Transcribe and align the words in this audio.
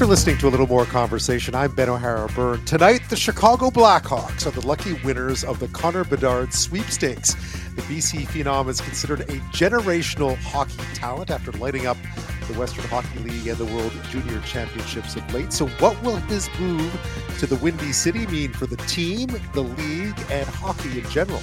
for 0.00 0.06
listening 0.06 0.38
to 0.38 0.48
a 0.48 0.48
little 0.48 0.66
more 0.66 0.86
conversation. 0.86 1.54
I'm 1.54 1.72
Ben 1.72 1.90
O'Hara 1.90 2.26
Byrne. 2.28 2.64
Tonight, 2.64 3.02
the 3.10 3.16
Chicago 3.16 3.68
Blackhawks 3.68 4.46
are 4.46 4.50
the 4.50 4.66
lucky 4.66 4.94
winners 5.04 5.44
of 5.44 5.58
the 5.58 5.68
Connor 5.68 6.04
Bedard 6.04 6.54
sweepstakes. 6.54 7.34
The 7.74 7.82
BC 7.82 8.26
Phenom 8.28 8.70
is 8.70 8.80
considered 8.80 9.20
a 9.20 9.36
generational 9.52 10.38
hockey 10.38 10.82
talent 10.94 11.30
after 11.30 11.52
lighting 11.52 11.86
up 11.86 11.98
the 12.48 12.58
Western 12.58 12.84
Hockey 12.84 13.18
League 13.18 13.46
and 13.46 13.58
the 13.58 13.66
World 13.66 13.92
Junior 14.08 14.40
Championships 14.40 15.16
of 15.16 15.34
late. 15.34 15.52
So, 15.52 15.66
what 15.66 16.02
will 16.02 16.16
his 16.16 16.48
move 16.58 17.36
to 17.38 17.46
the 17.46 17.56
Windy 17.56 17.92
City 17.92 18.26
mean 18.28 18.54
for 18.54 18.64
the 18.64 18.78
team, 18.78 19.28
the 19.52 19.64
league, 19.64 20.18
and 20.30 20.48
hockey 20.48 21.00
in 21.00 21.10
general? 21.10 21.42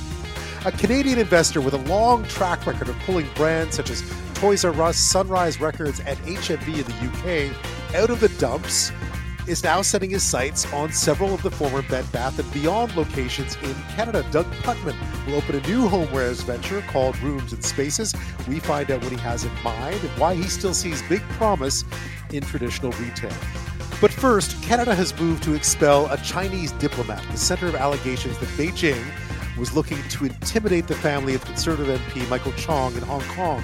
A 0.65 0.71
Canadian 0.71 1.19
investor 1.19 1.61
with 1.61 1.75
a 1.75 1.89
long 1.89 2.23
track 2.23 2.65
record 2.65 2.89
of 2.89 2.97
pulling 3.01 3.27
brands 3.35 3.75
such 3.75 3.91
as 3.91 4.01
Toys 4.33 4.65
R 4.65 4.73
Us, 4.81 4.97
Sunrise 4.97 5.61
Records, 5.61 5.99
and 5.99 6.17
HMV 6.19 6.67
in 6.67 6.85
the 6.85 7.51
UK 7.51 7.76
out 7.95 8.09
of 8.09 8.19
the 8.19 8.29
dumps 8.39 8.91
is 9.47 9.63
now 9.63 9.81
setting 9.81 10.09
his 10.09 10.23
sights 10.23 10.71
on 10.73 10.91
several 10.91 11.33
of 11.33 11.41
the 11.41 11.49
former 11.49 11.81
Bed 11.83 12.09
Bath 12.11 12.37
and 12.37 12.51
Beyond 12.53 12.95
locations 12.97 13.55
in 13.63 13.73
Canada. 13.95 14.25
Doug 14.29 14.45
Putman 14.63 14.95
will 15.25 15.35
open 15.35 15.55
a 15.55 15.67
new 15.67 15.87
homewares 15.87 16.43
venture 16.43 16.81
called 16.81 17.17
Rooms 17.19 17.53
and 17.53 17.63
Spaces. 17.63 18.13
We 18.47 18.59
find 18.59 18.91
out 18.91 19.01
what 19.01 19.11
he 19.11 19.17
has 19.19 19.45
in 19.45 19.63
mind 19.63 20.01
and 20.01 20.09
why 20.19 20.35
he 20.35 20.43
still 20.43 20.73
sees 20.73 21.01
big 21.03 21.21
promise 21.37 21.85
in 22.31 22.43
traditional 22.43 22.91
retail. 22.93 23.33
But 24.01 24.11
first, 24.11 24.61
Canada 24.61 24.93
has 24.93 25.17
moved 25.17 25.43
to 25.43 25.53
expel 25.53 26.11
a 26.11 26.17
Chinese 26.17 26.73
diplomat, 26.73 27.23
the 27.31 27.37
center 27.37 27.67
of 27.67 27.75
allegations 27.75 28.37
that 28.39 28.49
Beijing 28.49 29.01
was 29.57 29.73
looking 29.73 29.97
to 30.09 30.25
intimidate 30.25 30.87
the 30.87 30.95
family 30.95 31.33
of 31.33 31.45
Conservative 31.45 31.99
MP 32.01 32.29
Michael 32.29 32.51
Chong 32.53 32.95
in 32.95 33.01
Hong 33.03 33.23
Kong 33.35 33.63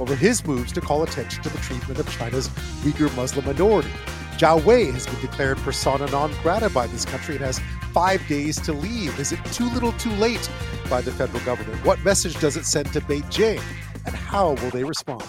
over 0.00 0.14
his 0.14 0.44
moves 0.46 0.72
to 0.72 0.80
call 0.80 1.02
attention 1.02 1.42
to 1.42 1.48
the 1.48 1.58
treatment 1.58 1.98
of 1.98 2.10
China's 2.10 2.48
Uyghur 2.82 3.14
Muslim 3.16 3.44
minority. 3.46 3.90
Zhao 4.36 4.62
Wei 4.64 4.90
has 4.90 5.06
been 5.06 5.20
declared 5.20 5.58
persona 5.58 6.06
non 6.06 6.32
grata 6.42 6.68
by 6.70 6.86
this 6.88 7.04
country 7.04 7.36
and 7.36 7.44
has 7.44 7.60
five 7.92 8.26
days 8.26 8.60
to 8.62 8.72
leave. 8.72 9.18
Is 9.20 9.30
it 9.30 9.44
too 9.46 9.68
little 9.70 9.92
too 9.92 10.10
late 10.12 10.50
by 10.90 11.00
the 11.00 11.12
federal 11.12 11.42
government? 11.44 11.84
What 11.84 12.02
message 12.04 12.38
does 12.40 12.56
it 12.56 12.64
send 12.64 12.92
to 12.92 13.00
Beijing? 13.00 13.62
And 14.04 14.14
how 14.14 14.54
will 14.54 14.70
they 14.70 14.84
respond? 14.84 15.24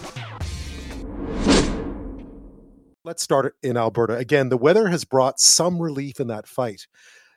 Let's 3.03 3.21
start 3.21 3.55
in 3.61 3.77
Alberta. 3.77 4.16
Again, 4.16 4.49
the 4.49 4.58
weather 4.58 4.88
has 4.88 5.05
brought 5.05 5.39
some 5.39 5.80
relief 5.80 6.19
in 6.19 6.25
that 6.27 6.47
fight 6.47 6.88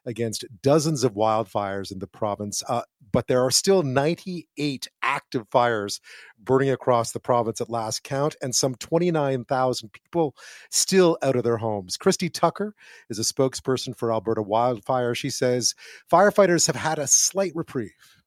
against 0.06 0.46
dozens 0.62 1.04
of 1.04 1.12
wildfires 1.12 1.92
in 1.92 1.98
the 1.98 2.06
province, 2.06 2.62
uh, 2.66 2.82
but 3.12 3.26
there 3.26 3.44
are 3.44 3.50
still 3.50 3.82
98 3.82 4.88
active 5.02 5.46
fires 5.50 6.00
burning 6.38 6.70
across 6.70 7.12
the 7.12 7.20
province 7.20 7.60
at 7.60 7.70
last 7.70 8.04
count, 8.04 8.36
and 8.42 8.54
some 8.54 8.74
29,000 8.74 9.92
people 9.92 10.34
still 10.70 11.18
out 11.22 11.36
of 11.36 11.44
their 11.44 11.58
homes. 11.58 11.96
Christy 11.96 12.28
Tucker 12.28 12.74
is 13.08 13.18
a 13.18 13.22
spokesperson 13.22 13.96
for 13.96 14.12
Alberta 14.12 14.42
Wildfire. 14.42 15.14
She 15.14 15.30
says 15.30 15.74
firefighters 16.10 16.66
have 16.66 16.76
had 16.76 16.98
a 16.98 17.06
slight 17.06 17.52
reprieve. 17.54 18.18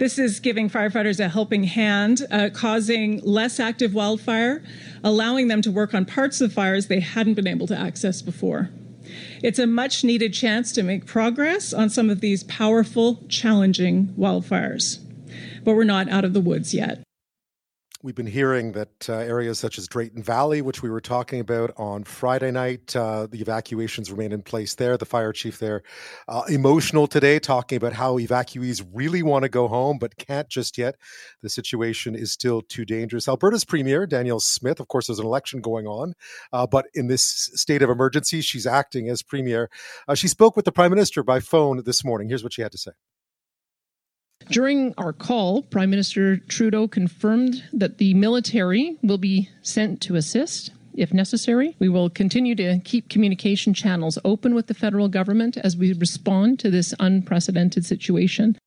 This 0.00 0.18
is 0.18 0.40
giving 0.40 0.70
firefighters 0.70 1.20
a 1.20 1.28
helping 1.28 1.64
hand, 1.64 2.22
uh, 2.30 2.48
causing 2.54 3.20
less 3.20 3.60
active 3.60 3.92
wildfire, 3.92 4.64
allowing 5.04 5.48
them 5.48 5.60
to 5.60 5.70
work 5.70 5.92
on 5.92 6.06
parts 6.06 6.40
of 6.40 6.54
fires 6.54 6.86
they 6.86 7.00
hadn't 7.00 7.34
been 7.34 7.46
able 7.46 7.66
to 7.66 7.78
access 7.78 8.22
before. 8.22 8.70
It's 9.42 9.58
a 9.58 9.66
much 9.66 10.04
needed 10.04 10.32
chance 10.32 10.72
to 10.72 10.82
make 10.82 11.06
progress 11.06 11.72
on 11.72 11.90
some 11.90 12.10
of 12.10 12.20
these 12.20 12.44
powerful, 12.44 13.24
challenging 13.28 14.08
wildfires. 14.18 14.98
But 15.64 15.74
we're 15.74 15.84
not 15.84 16.08
out 16.08 16.24
of 16.24 16.32
the 16.32 16.40
woods 16.40 16.74
yet. 16.74 17.02
We've 18.02 18.14
been 18.14 18.26
hearing 18.26 18.72
that 18.72 19.10
uh, 19.10 19.12
areas 19.12 19.58
such 19.58 19.76
as 19.76 19.86
Drayton 19.86 20.22
Valley, 20.22 20.62
which 20.62 20.82
we 20.82 20.88
were 20.88 21.02
talking 21.02 21.38
about 21.38 21.70
on 21.76 22.04
Friday 22.04 22.50
night, 22.50 22.96
uh, 22.96 23.26
the 23.26 23.42
evacuations 23.42 24.10
remain 24.10 24.32
in 24.32 24.40
place 24.40 24.74
there. 24.74 24.96
The 24.96 25.04
fire 25.04 25.34
chief 25.34 25.58
there, 25.58 25.82
uh, 26.26 26.44
emotional 26.48 27.06
today, 27.06 27.38
talking 27.38 27.76
about 27.76 27.92
how 27.92 28.16
evacuees 28.16 28.82
really 28.94 29.22
want 29.22 29.42
to 29.42 29.50
go 29.50 29.68
home 29.68 29.98
but 29.98 30.16
can't 30.16 30.48
just 30.48 30.78
yet. 30.78 30.96
The 31.42 31.50
situation 31.50 32.14
is 32.14 32.32
still 32.32 32.62
too 32.62 32.86
dangerous. 32.86 33.28
Alberta's 33.28 33.66
premier, 33.66 34.06
Danielle 34.06 34.40
Smith, 34.40 34.80
of 34.80 34.88
course, 34.88 35.08
there's 35.08 35.18
an 35.18 35.26
election 35.26 35.60
going 35.60 35.86
on, 35.86 36.14
uh, 36.54 36.66
but 36.66 36.86
in 36.94 37.08
this 37.08 37.50
state 37.54 37.82
of 37.82 37.90
emergency, 37.90 38.40
she's 38.40 38.66
acting 38.66 39.10
as 39.10 39.22
premier. 39.22 39.68
Uh, 40.08 40.14
she 40.14 40.26
spoke 40.26 40.56
with 40.56 40.64
the 40.64 40.72
prime 40.72 40.90
minister 40.90 41.22
by 41.22 41.38
phone 41.38 41.82
this 41.84 42.02
morning. 42.02 42.30
Here's 42.30 42.42
what 42.42 42.54
she 42.54 42.62
had 42.62 42.72
to 42.72 42.78
say. 42.78 42.92
During 44.48 44.94
our 44.98 45.12
call, 45.12 45.62
Prime 45.62 45.90
Minister 45.90 46.36
Trudeau 46.36 46.88
confirmed 46.88 47.62
that 47.72 47.98
the 47.98 48.14
military 48.14 48.96
will 49.02 49.18
be 49.18 49.48
sent 49.62 50.00
to 50.02 50.16
assist 50.16 50.70
if 50.94 51.14
necessary. 51.14 51.76
We 51.78 51.88
will 51.88 52.10
continue 52.10 52.54
to 52.56 52.78
keep 52.80 53.08
communication 53.08 53.74
channels 53.74 54.18
open 54.24 54.54
with 54.54 54.66
the 54.66 54.74
federal 54.74 55.08
government 55.08 55.56
as 55.56 55.76
we 55.76 55.92
respond 55.92 56.58
to 56.60 56.70
this 56.70 56.94
unprecedented 56.98 57.84
situation. 57.84 58.58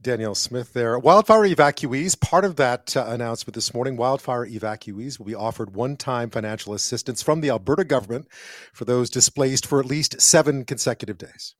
Danielle 0.00 0.34
Smith 0.34 0.72
there. 0.72 0.98
Wildfire 0.98 1.42
evacuees, 1.42 2.20
part 2.20 2.44
of 2.44 2.56
that 2.56 2.96
uh, 2.96 3.06
announcement 3.08 3.54
this 3.54 3.74
morning, 3.74 3.96
wildfire 3.96 4.46
evacuees 4.46 5.18
will 5.18 5.26
be 5.26 5.34
offered 5.34 5.74
one 5.74 5.96
time 5.96 6.30
financial 6.30 6.74
assistance 6.74 7.22
from 7.22 7.40
the 7.40 7.50
Alberta 7.50 7.84
government 7.84 8.28
for 8.72 8.84
those 8.84 9.10
displaced 9.10 9.66
for 9.66 9.80
at 9.80 9.86
least 9.86 10.20
seven 10.20 10.64
consecutive 10.64 11.18
days. 11.18 11.54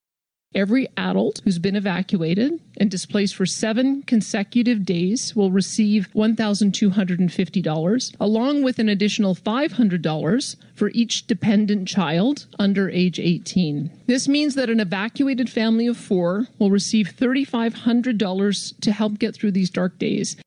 Every 0.57 0.89
adult 0.97 1.43
who's 1.45 1.59
been 1.59 1.77
evacuated 1.77 2.59
and 2.79 2.91
displaced 2.91 3.37
for 3.37 3.45
seven 3.45 4.03
consecutive 4.05 4.87
days 4.87 5.37
will 5.37 5.51
receive 5.51 6.09
$1,250, 6.15 8.17
along 8.19 8.63
with 8.63 8.79
an 8.79 8.89
additional 8.89 9.35
$500 9.35 10.57
for 10.75 10.91
each 10.95 11.27
dependent 11.27 11.87
child 11.87 12.47
under 12.59 12.89
age 12.89 13.21
18. 13.21 13.91
This 14.07 14.29
means 14.29 14.55
that 14.55 14.71
an 14.71 14.81
evacuated 14.81 15.51
family 15.51 15.89
of 15.89 15.99
four 15.99 16.47
will 16.59 16.71
receive 16.71 17.13
$3,500 17.15 18.81
to 18.81 18.93
help 18.93 19.19
get 19.19 19.35
through 19.35 19.53
these 19.53 19.69
dark 19.69 19.99
days. 19.99 20.39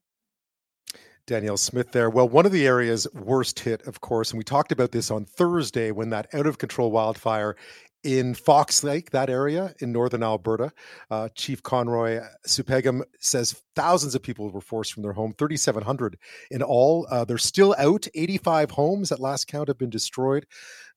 Danielle 1.28 1.58
Smith 1.58 1.92
there. 1.92 2.10
Well, 2.10 2.28
one 2.28 2.48
of 2.48 2.52
the 2.52 2.66
areas 2.66 3.06
worst 3.14 3.60
hit, 3.60 3.86
of 3.86 4.02
course, 4.02 4.32
and 4.32 4.40
we 4.40 4.44
talked 4.44 4.72
about 4.72 4.92
this 4.92 5.12
on 5.12 5.26
Thursday 5.26 5.92
when 5.92 6.10
that 6.10 6.34
out 6.34 6.48
of 6.48 6.58
control 6.58 6.90
wildfire 6.90 7.56
in 8.04 8.34
Fox 8.34 8.84
Lake, 8.84 9.12
that 9.12 9.30
area 9.30 9.74
in 9.80 9.92
northern 9.92 10.24
Alberta. 10.24 10.72
Uh, 11.10 11.30
Chief 11.36 11.62
Conroy 11.62 12.22
Sewepagaham 12.46 13.04
says 13.20 13.62
thousands 13.80 14.14
of 14.14 14.22
people 14.22 14.50
were 14.50 14.60
forced 14.60 14.92
from 14.92 15.04
their 15.04 15.14
home, 15.14 15.34
3,700 15.38 16.18
in 16.52 16.62
all. 16.62 17.08
Uh, 17.10 17.24
they're 17.24 17.38
still 17.38 17.74
out. 17.78 18.08
85 18.14 18.72
homes 18.72 19.10
at 19.10 19.22
last 19.22 19.48
count 19.48 19.70
have 19.70 19.78
been 19.78 19.90
destroyed 19.90 20.46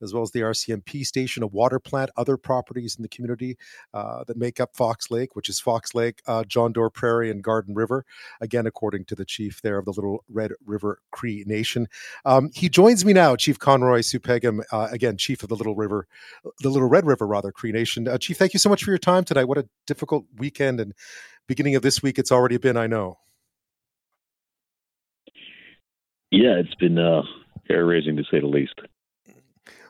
as 0.02 0.12
well 0.12 0.22
as 0.22 0.32
the 0.32 0.40
RCMP 0.40 1.06
station, 1.06 1.42
a 1.42 1.46
water 1.46 1.78
plant, 1.78 2.10
other 2.16 2.36
properties 2.36 2.96
in 2.96 3.02
the 3.02 3.08
community 3.08 3.56
uh, 3.94 4.24
that 4.24 4.36
make 4.36 4.60
up 4.60 4.74
Fox 4.74 5.10
Lake, 5.10 5.36
which 5.36 5.48
is 5.48 5.60
Fox 5.60 5.94
Lake, 5.94 6.20
uh, 6.26 6.44
John 6.44 6.72
D'Or 6.72 6.90
Prairie, 6.90 7.30
and 7.30 7.42
Garden 7.42 7.74
River. 7.74 8.04
Again, 8.40 8.66
according 8.66 9.04
to 9.06 9.14
the 9.14 9.24
chief 9.24 9.62
there 9.62 9.78
of 9.78 9.84
the 9.84 9.92
Little 9.92 10.24
Red 10.28 10.52
River 10.66 11.00
Cree 11.12 11.44
Nation. 11.46 11.86
Um, 12.24 12.50
he 12.52 12.68
joins 12.68 13.04
me 13.04 13.12
now, 13.12 13.36
Chief 13.36 13.58
Conroy 13.58 14.00
Sewepagaham, 14.00 14.62
uh, 14.72 14.88
again, 14.90 15.16
chief 15.16 15.42
of 15.42 15.48
the 15.48 15.56
Little 15.56 15.76
River, 15.76 16.06
the 16.60 16.68
Little 16.68 16.88
Red 16.88 17.06
River, 17.06 17.26
rather, 17.26 17.52
Cree 17.52 17.72
Nation. 17.72 18.08
Uh, 18.08 18.18
chief, 18.18 18.36
thank 18.36 18.52
you 18.52 18.58
so 18.58 18.68
much 18.68 18.82
for 18.82 18.90
your 18.90 18.98
time 18.98 19.24
tonight. 19.24 19.44
What 19.44 19.58
a 19.58 19.68
difficult 19.86 20.24
weekend 20.36 20.80
and 20.80 20.92
beginning 21.46 21.74
of 21.74 21.82
this 21.82 22.02
week 22.02 22.18
it's 22.18 22.32
already 22.32 22.56
been, 22.56 22.76
I 22.76 22.86
know. 22.86 23.18
Yeah, 26.30 26.54
it's 26.56 26.74
been 26.76 26.98
uh, 26.98 27.22
hair 27.68 27.84
raising 27.84 28.16
to 28.16 28.24
say 28.30 28.40
the 28.40 28.46
least. 28.46 28.80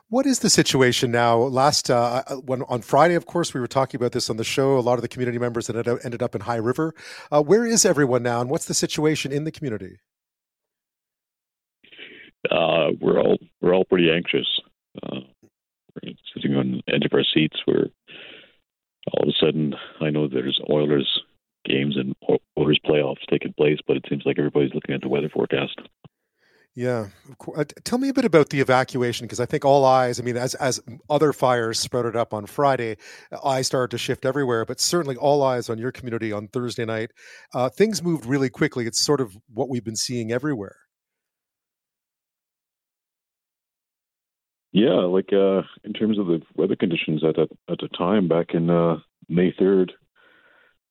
What 0.09 0.27
is 0.27 0.39
the 0.39 0.49
situation 0.49 1.09
now? 1.09 1.37
Last 1.37 1.89
uh, 1.89 2.21
uh, 2.27 2.35
when 2.35 2.61
on 2.63 2.83
Friday, 2.83 3.15
of 3.15 3.25
course, 3.25 3.53
we 3.53 3.59
were 3.59 3.67
talking 3.67 3.99
about 3.99 4.11
this 4.11 4.29
on 4.29 4.37
the 4.37 4.43
show. 4.43 4.77
A 4.77 4.79
lot 4.79 4.99
of 4.99 5.01
the 5.01 5.07
community 5.07 5.39
members 5.39 5.65
that 5.67 5.87
ended 6.05 6.21
up 6.21 6.35
in 6.35 6.41
High 6.41 6.57
River. 6.57 6.93
Uh, 7.31 7.41
where 7.41 7.65
is 7.65 7.83
everyone 7.83 8.21
now, 8.21 8.39
and 8.39 8.47
what's 8.47 8.65
the 8.65 8.75
situation 8.75 9.31
in 9.31 9.43
the 9.43 9.51
community? 9.51 9.97
Uh, 12.51 12.91
we're 13.01 13.19
all 13.19 13.39
we're 13.61 13.73
all 13.73 13.85
pretty 13.85 14.11
anxious. 14.11 14.45
Uh, 15.01 15.21
we're 15.95 16.13
sitting 16.35 16.57
on 16.57 16.81
the 16.85 16.93
edge 16.93 17.05
of 17.05 17.13
our 17.13 17.23
seats. 17.33 17.57
Where 17.65 17.87
all 19.13 19.23
of 19.23 19.29
a 19.29 19.33
sudden, 19.43 19.73
I 19.99 20.11
know 20.11 20.27
there's 20.27 20.59
Oilers 20.69 21.22
games 21.65 21.97
and 21.97 22.15
Oilers 22.57 22.79
playoffs 22.85 23.25
taking 23.29 23.53
place, 23.53 23.79
but 23.87 23.97
it 23.97 24.05
seems 24.09 24.23
like 24.25 24.37
everybody's 24.37 24.73
looking 24.73 24.95
at 24.95 25.01
the 25.01 25.09
weather 25.09 25.29
forecast. 25.29 25.79
Yeah, 26.75 27.09
uh, 27.55 27.65
tell 27.83 27.99
me 27.99 28.09
a 28.09 28.13
bit 28.13 28.25
about 28.25 28.49
the 28.49 28.59
evacuation 28.59 29.27
because 29.27 29.39
I 29.39 29.45
think 29.45 29.63
all 29.63 29.85
eyes. 29.85 30.19
I 30.19 30.23
mean, 30.23 30.37
as 30.37 30.55
as 30.55 30.81
other 31.07 31.31
fires 31.31 31.79
sprouted 31.79 32.15
up 32.15 32.33
on 32.33 32.47
Friday, 32.47 32.97
eyes 33.45 33.67
started 33.67 33.91
to 33.91 33.99
shift 33.99 34.25
everywhere. 34.25 34.65
But 34.65 34.79
certainly, 34.79 35.15
all 35.15 35.43
eyes 35.43 35.69
on 35.69 35.77
your 35.77 35.91
community 35.91 36.31
on 36.31 36.47
Thursday 36.47 36.85
night. 36.85 37.11
Uh, 37.53 37.69
things 37.69 38.01
moved 38.01 38.25
really 38.25 38.49
quickly. 38.49 38.87
It's 38.87 38.99
sort 38.99 39.21
of 39.21 39.37
what 39.53 39.69
we've 39.69 39.83
been 39.83 39.95
seeing 39.95 40.31
everywhere. 40.31 40.77
Yeah, 44.71 45.01
like 45.01 45.31
uh, 45.31 45.61
in 45.83 45.93
terms 45.93 46.17
of 46.17 46.25
the 46.25 46.41
weather 46.55 46.75
conditions 46.75 47.23
at 47.23 47.37
at, 47.37 47.49
at 47.69 47.77
the 47.77 47.89
time 47.95 48.27
back 48.27 48.55
in 48.55 48.71
uh, 48.71 48.97
May 49.29 49.53
third, 49.59 49.93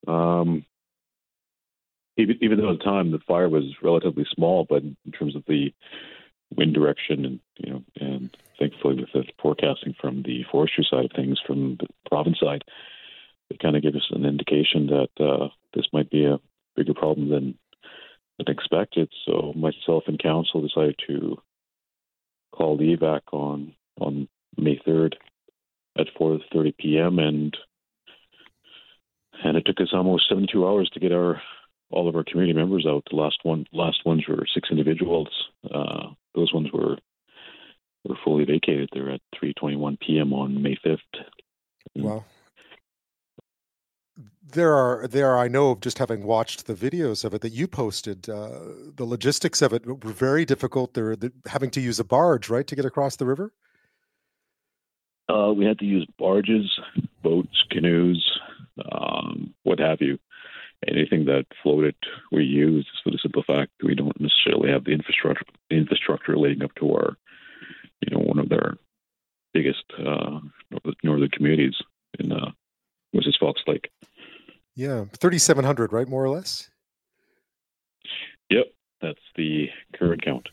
um, 0.09 0.65
even 2.17 2.39
even 2.41 2.59
though 2.59 2.73
at 2.73 2.79
the 2.79 2.85
time 2.85 3.11
the 3.11 3.19
fire 3.27 3.49
was 3.49 3.65
relatively 3.83 4.27
small, 4.35 4.67
but 4.69 4.83
in 4.83 5.13
terms 5.19 5.37
of 5.37 5.45
the 5.47 5.73
wind 6.57 6.75
direction, 6.75 7.25
and 7.25 7.41
you 7.59 7.73
know, 7.73 7.83
and 8.01 8.37
thankfully 8.59 8.97
with 8.97 9.13
the 9.13 9.25
forecasting 9.41 9.95
from 10.01 10.23
the 10.23 10.45
forestry 10.51 10.87
side 10.89 11.07
of 11.07 11.13
things, 11.13 11.41
from 11.47 11.77
the 11.81 11.87
province 12.09 12.39
side, 12.41 12.65
it 13.51 13.61
kind 13.61 13.77
of 13.77 13.83
gave 13.83 13.95
us 13.95 14.11
an 14.11 14.25
indication 14.25 14.87
that 14.89 15.25
uh, 15.25 15.49
this 15.75 15.87
might 15.93 16.11
be 16.11 16.25
a 16.25 16.41
bigger 16.77 16.95
problem 16.95 17.31
than 17.31 17.59
than 18.39 18.55
expected. 18.55 19.11
So 19.27 19.53
myself 19.57 20.05
and 20.07 20.19
council 20.19 20.61
decided 20.61 21.01
to 21.09 21.39
call 22.53 22.77
the 22.77 22.97
evac 22.97 23.23
on 23.33 23.75
on 24.01 24.29
May 24.57 24.81
third 24.85 25.17
at 25.99 26.07
4:30 26.19 26.77
p.m. 26.77 27.19
and 27.19 27.57
and 29.45 29.57
it 29.57 29.65
took 29.67 29.81
us 29.81 29.93
almost 29.93 30.29
72 30.29 30.67
hours 30.67 30.91
to 30.93 31.01
get 31.01 31.13
our 31.13 31.41
all 31.91 32.09
of 32.09 32.17
our 32.17 32.25
community 32.25 32.59
members 32.59 32.87
out. 32.89 33.05
The 33.11 33.17
last 33.17 33.39
one, 33.43 33.67
last 33.73 34.05
ones 34.07 34.25
were 34.27 34.47
six 34.53 34.71
individuals. 34.71 35.29
Uh, 35.73 36.09
those 36.35 36.53
ones 36.53 36.69
were 36.73 36.97
were 38.05 38.17
fully 38.25 38.45
vacated. 38.45 38.89
They're 38.93 39.11
at 39.11 39.21
3:21 39.43 40.01
p.m. 40.01 40.33
on 40.33 40.63
May 40.63 40.77
5th. 40.85 40.99
Wow. 41.95 42.25
There 44.53 44.75
are 44.75 45.07
there 45.07 45.31
are 45.31 45.39
I 45.39 45.49
know 45.49 45.71
of 45.71 45.81
just 45.81 45.99
having 45.99 46.25
watched 46.25 46.67
the 46.67 46.75
videos 46.75 47.25
of 47.25 47.35
it 47.35 47.43
that 47.43 47.53
you 47.53 47.69
posted. 47.69 48.29
Uh, 48.29 48.51
the 48.97 49.05
logistics 49.05 49.63
of 49.63 49.73
it 49.73 49.87
were 49.87 50.13
very 50.13 50.45
difficult. 50.45 50.95
They're, 50.95 51.17
they're 51.17 51.33
having 51.47 51.71
to 51.71 51.81
use 51.81 51.99
a 52.01 52.05
barge, 52.05 52.51
right, 52.51 52.67
to 52.67 52.77
get 52.77 52.85
across 52.85 53.17
the 53.17 53.27
river. 53.27 53.53
Uh, 55.29 55.53
we 55.53 55.65
had 55.65 55.79
to 55.79 55.85
use 55.87 56.07
barges, 56.19 56.79
boats, 57.23 57.65
canoes, 57.71 58.41
um, 58.91 59.55
what 59.63 59.79
have 59.79 60.01
you. 60.01 60.19
Anything 60.89 61.27
that 61.27 61.45
floated, 61.63 61.95
we 62.33 62.43
use 62.43 62.87
used 62.87 62.89
for 63.05 63.11
the 63.11 63.19
simple 63.23 63.45
fact 63.47 63.71
that 63.79 63.87
we 63.87 63.95
don't 63.95 64.21
necessarily 64.21 64.71
have 64.71 64.85
the 64.85 64.91
infrastructure 64.91 65.45
infrastructure 65.71 66.37
leading 66.37 66.65
up 66.65 66.75
to 66.75 66.91
our, 66.91 67.17
you 68.01 68.17
know, 68.17 68.23
one 68.23 68.41
of 68.41 68.49
their 68.49 68.75
biggest 69.55 69.85
uh, 69.99 70.41
northern 71.05 71.29
communities 71.31 71.75
in 72.19 72.33
uh, 72.33 72.51
which 73.13 73.29
is 73.29 73.37
Fox 73.39 73.63
Lake. 73.67 73.91
Yeah, 74.75 75.05
thirty 75.13 75.39
seven 75.39 75.65
hundred, 75.65 75.93
right, 75.93 76.09
more 76.09 76.25
or 76.25 76.31
less. 76.31 76.71
Yep, 78.51 78.67
that's 79.01 79.21
the 79.37 79.69
current 79.95 80.25
count. 80.25 80.49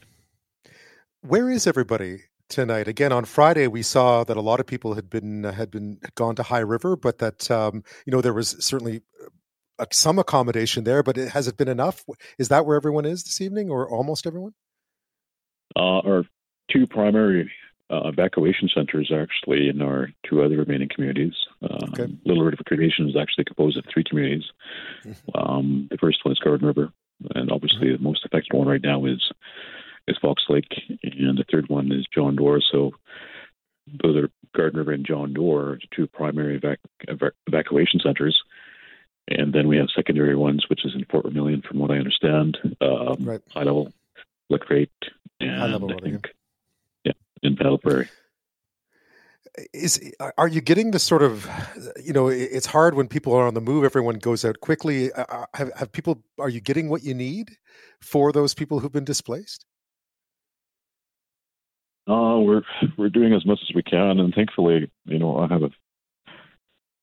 Where 1.21 1.49
is 1.49 1.65
everybody 1.65 2.23
tonight. 2.49 2.87
Again, 2.87 3.11
on 3.11 3.25
Friday, 3.25 3.67
we 3.67 3.81
saw 3.81 4.23
that 4.23 4.37
a 4.37 4.41
lot 4.41 4.59
of 4.59 4.67
people 4.67 4.95
had 4.95 5.09
been 5.09 5.45
uh, 5.45 5.51
had 5.51 5.71
been 5.71 5.99
had 6.03 6.15
gone 6.15 6.35
to 6.35 6.43
High 6.43 6.59
River, 6.59 6.95
but 6.95 7.19
that 7.19 7.49
um, 7.49 7.83
you 8.05 8.11
know 8.11 8.21
there 8.21 8.33
was 8.33 8.55
certainly 8.59 9.01
uh, 9.77 9.85
some 9.91 10.19
accommodation 10.19 10.83
there. 10.83 11.03
But 11.03 11.17
it, 11.17 11.29
has 11.29 11.47
it 11.47 11.57
been 11.57 11.67
enough? 11.67 12.03
Is 12.37 12.49
that 12.49 12.65
where 12.65 12.75
everyone 12.75 13.05
is 13.05 13.23
this 13.23 13.39
evening, 13.39 13.69
or 13.69 13.89
almost 13.89 14.27
everyone? 14.27 14.53
Uh, 15.75 15.99
our 15.99 16.23
two 16.71 16.87
primary 16.87 17.49
uh, 17.91 18.07
evacuation 18.07 18.69
centers 18.73 19.11
actually 19.13 19.69
in 19.69 19.81
our 19.81 20.09
two 20.27 20.41
other 20.43 20.57
remaining 20.57 20.89
communities. 20.93 21.33
Um, 21.61 21.89
okay. 21.89 22.13
Little 22.25 22.43
River 22.43 22.57
Cree 22.65 22.77
Nation 22.77 23.09
is 23.09 23.15
actually 23.19 23.45
composed 23.45 23.77
of 23.77 23.85
three 23.91 24.03
communities. 24.03 24.45
Mm-hmm. 25.03 25.37
Um, 25.37 25.87
the 25.89 25.97
first 25.97 26.19
one 26.23 26.31
is 26.31 26.39
Garden 26.39 26.67
River, 26.67 26.91
and 27.35 27.51
obviously 27.51 27.87
mm-hmm. 27.87 28.03
the 28.03 28.09
most 28.09 28.25
affected 28.25 28.55
one 28.55 28.67
right 28.67 28.81
now 28.81 29.05
is 29.05 29.31
is 30.07 30.17
Fox 30.21 30.43
Lake, 30.49 30.71
and 31.03 31.37
the 31.37 31.45
third 31.51 31.69
one 31.69 31.91
is 31.91 32.05
John 32.13 32.35
D'Or. 32.35 32.61
So 32.61 32.91
those 34.03 34.17
are 34.17 34.29
Garden 34.55 34.79
River 34.79 34.91
and 34.91 35.05
John 35.05 35.33
D'Or, 35.33 35.79
two 35.95 36.07
primary 36.07 36.59
evac- 36.59 36.77
evac- 37.07 37.31
evacuation 37.47 37.99
centers. 37.99 38.41
And 39.27 39.53
then 39.53 39.67
we 39.67 39.77
have 39.77 39.89
secondary 39.95 40.35
ones, 40.35 40.65
which 40.69 40.85
is 40.85 40.95
in 40.95 41.05
Fort 41.05 41.25
Vermilion, 41.25 41.61
from 41.61 41.77
what 41.77 41.91
I 41.91 41.97
understand, 41.97 42.57
um, 42.81 43.17
right. 43.19 43.41
high 43.51 43.63
level, 43.63 43.93
Rate, 44.69 44.89
and 45.39 45.59
high 45.59 45.67
level 45.67 45.93
I 45.95 45.99
think, 45.99 46.27
yeah, 47.03 47.13
in 47.43 47.55
Paddle 47.55 47.77
Prairie 47.77 48.09
is 49.73 50.13
are 50.37 50.47
you 50.47 50.61
getting 50.61 50.91
the 50.91 50.99
sort 50.99 51.21
of 51.21 51.47
you 52.03 52.13
know 52.13 52.27
it's 52.27 52.65
hard 52.65 52.95
when 52.95 53.07
people 53.07 53.33
are 53.33 53.47
on 53.47 53.53
the 53.53 53.61
move 53.61 53.83
everyone 53.83 54.15
goes 54.15 54.45
out 54.45 54.59
quickly 54.59 55.11
uh, 55.13 55.25
uh, 55.29 55.45
have, 55.53 55.71
have 55.75 55.91
people 55.91 56.23
are 56.37 56.49
you 56.49 56.61
getting 56.61 56.89
what 56.89 57.03
you 57.03 57.13
need 57.13 57.57
for 58.01 58.31
those 58.31 58.53
people 58.53 58.79
who've 58.79 58.91
been 58.91 59.05
displaced 59.05 59.65
uh, 62.07 62.39
we're 62.39 62.61
we're 62.97 63.09
doing 63.09 63.33
as 63.33 63.45
much 63.45 63.59
as 63.67 63.75
we 63.75 63.83
can, 63.83 64.19
and 64.19 64.33
thankfully, 64.33 64.91
you 65.05 65.19
know, 65.19 65.37
I 65.37 65.47
have 65.47 65.63
a 65.63 65.69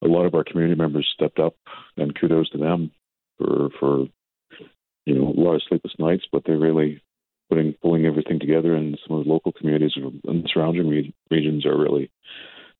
a 0.02 0.08
lot 0.08 0.26
of 0.26 0.34
our 0.34 0.44
community 0.44 0.78
members 0.78 1.10
stepped 1.14 1.38
up, 1.38 1.54
and 1.96 2.18
kudos 2.18 2.50
to 2.50 2.58
them 2.58 2.90
for 3.38 3.70
for 3.80 4.06
you 5.06 5.14
know 5.14 5.28
a 5.28 5.40
lot 5.40 5.54
of 5.54 5.62
sleepless 5.68 5.94
nights, 5.98 6.24
but 6.30 6.42
they're 6.44 6.58
really 6.58 7.02
putting 7.48 7.74
pulling 7.82 8.06
everything 8.06 8.38
together, 8.38 8.74
and 8.74 8.98
some 9.06 9.16
of 9.16 9.24
the 9.24 9.30
local 9.30 9.52
communities 9.52 9.92
and 9.96 10.50
surrounding 10.52 10.88
re- 10.88 11.14
regions 11.30 11.64
are 11.66 11.78
really 11.78 12.10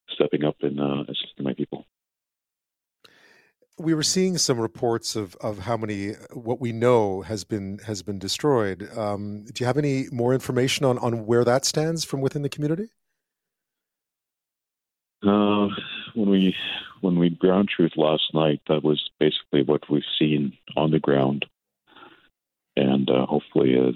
stepping 0.09 0.43
up 0.43 0.55
and 0.61 0.79
uh, 0.79 1.03
assisting 1.03 1.43
my 1.43 1.53
people 1.53 1.85
we 3.79 3.93
were 3.93 4.03
seeing 4.03 4.37
some 4.37 4.59
reports 4.59 5.15
of, 5.15 5.35
of 5.35 5.59
how 5.59 5.77
many 5.77 6.13
what 6.33 6.59
we 6.59 6.71
know 6.71 7.21
has 7.21 7.43
been 7.43 7.79
has 7.79 8.01
been 8.01 8.17
destroyed. 8.17 8.89
Um, 8.97 9.45
do 9.45 9.61
you 9.61 9.65
have 9.65 9.77
any 9.77 10.05
more 10.11 10.33
information 10.33 10.85
on, 10.85 10.97
on 10.97 11.25
where 11.25 11.43
that 11.43 11.65
stands 11.65 12.03
from 12.03 12.21
within 12.21 12.41
the 12.41 12.49
community? 12.49 12.89
Uh, 15.23 15.67
when 16.15 16.29
we 16.29 16.55
when 17.01 17.19
we 17.19 17.29
ground 17.29 17.69
truth 17.69 17.93
last 17.95 18.33
night, 18.33 18.61
that 18.67 18.83
was 18.83 19.09
basically 19.19 19.63
what 19.63 19.89
we've 19.89 20.03
seen 20.17 20.53
on 20.75 20.91
the 20.91 20.99
ground, 20.99 21.45
and 22.75 23.09
uh, 23.09 23.25
hopefully 23.25 23.75
as 23.77 23.95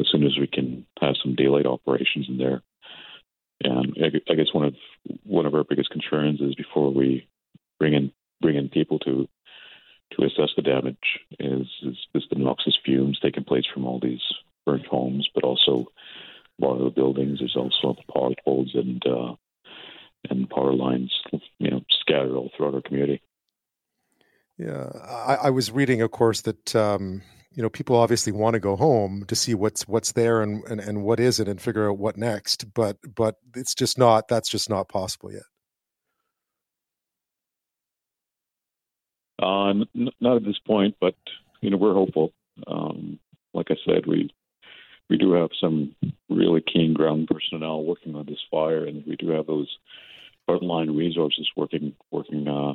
as 0.00 0.06
soon 0.10 0.24
as 0.24 0.38
we 0.38 0.46
can 0.46 0.86
have 1.00 1.14
some 1.22 1.34
daylight 1.34 1.66
operations 1.66 2.26
in 2.28 2.38
there. 2.38 2.62
And 3.64 3.96
I 4.28 4.34
guess 4.34 4.52
one 4.52 4.66
of 4.66 4.74
one 5.24 5.46
of 5.46 5.54
our 5.54 5.64
biggest 5.64 5.90
concerns 5.90 6.40
is 6.40 6.54
before 6.54 6.92
we 6.92 7.26
bring 7.78 7.94
in 7.94 8.12
bring 8.42 8.56
in 8.56 8.68
people 8.68 8.98
to 9.00 9.26
to 10.16 10.24
assess 10.24 10.50
the 10.56 10.62
damage 10.62 11.20
is, 11.40 11.66
is, 11.82 11.96
is 12.14 12.24
the 12.30 12.38
noxious 12.38 12.76
fumes 12.84 13.18
taking 13.22 13.44
place 13.44 13.64
from 13.72 13.86
all 13.86 13.98
these 13.98 14.20
burnt 14.66 14.84
homes, 14.86 15.28
but 15.34 15.42
also 15.42 15.86
a 16.60 16.64
lot 16.64 16.76
of 16.76 16.84
the 16.84 16.90
buildings. 16.90 17.38
There's 17.38 17.56
also 17.56 17.96
power 18.12 18.32
poles 18.44 18.72
and 18.74 19.02
uh, 19.06 19.34
and 20.30 20.48
power 20.50 20.74
lines, 20.74 21.12
you 21.58 21.70
know, 21.70 21.80
scattered 22.00 22.36
all 22.36 22.50
throughout 22.56 22.74
our 22.74 22.82
community. 22.82 23.22
Yeah, 24.58 24.90
I, 25.04 25.34
I 25.44 25.50
was 25.50 25.72
reading, 25.72 26.02
of 26.02 26.10
course, 26.12 26.42
that 26.42 26.76
um, 26.76 27.22
you 27.54 27.62
know 27.62 27.70
people 27.70 27.96
obviously 27.96 28.32
want 28.32 28.54
to 28.54 28.60
go 28.60 28.76
home 28.76 29.24
to 29.28 29.34
see 29.34 29.54
what's 29.54 29.88
what's 29.88 30.12
there 30.12 30.42
and, 30.42 30.62
and 30.64 30.80
and 30.80 31.02
what 31.02 31.20
is 31.20 31.40
it 31.40 31.48
and 31.48 31.60
figure 31.60 31.90
out 31.90 31.98
what 31.98 32.16
next. 32.16 32.72
But 32.74 32.98
but 33.14 33.36
it's 33.56 33.74
just 33.74 33.98
not 33.98 34.28
that's 34.28 34.48
just 34.48 34.70
not 34.70 34.88
possible 34.88 35.32
yet. 35.32 35.42
Uh, 39.42 39.70
n- 39.70 40.10
not 40.20 40.36
at 40.36 40.44
this 40.44 40.58
point, 40.66 40.94
but 41.00 41.14
you 41.60 41.70
know 41.70 41.76
we're 41.76 41.94
hopeful. 41.94 42.32
Um, 42.66 43.18
like 43.54 43.70
I 43.70 43.76
said, 43.84 44.06
we 44.06 44.30
we 45.10 45.18
do 45.18 45.32
have 45.32 45.50
some 45.60 45.94
really 46.30 46.62
keen 46.62 46.94
ground 46.94 47.28
personnel 47.28 47.82
working 47.82 48.14
on 48.14 48.26
this 48.26 48.40
fire, 48.50 48.84
and 48.86 49.04
we 49.06 49.16
do 49.16 49.30
have 49.30 49.46
those 49.46 49.68
frontline 50.48 50.96
resources 50.96 51.48
working 51.56 51.94
working 52.10 52.46
uh, 52.46 52.74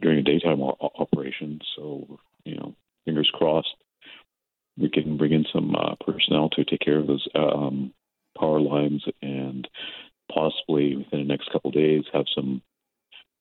during 0.00 0.16
the 0.16 0.30
daytime 0.30 0.60
o- 0.60 0.76
operation. 0.80 1.60
So 1.76 2.18
you 2.44 2.56
know, 2.56 2.74
fingers 3.04 3.30
crossed, 3.32 3.74
we 4.76 4.90
can 4.90 5.16
bring 5.16 5.32
in 5.32 5.44
some 5.52 5.74
uh, 5.76 5.94
personnel 6.04 6.48
to 6.50 6.64
take 6.64 6.80
care 6.80 6.98
of 6.98 7.06
those 7.06 7.26
um, 7.34 7.92
power 8.38 8.60
lines, 8.60 9.04
and 9.22 9.68
possibly 10.32 10.96
within 10.96 11.20
the 11.20 11.24
next 11.24 11.50
couple 11.52 11.68
of 11.68 11.74
days 11.74 12.04
have 12.12 12.26
some 12.34 12.62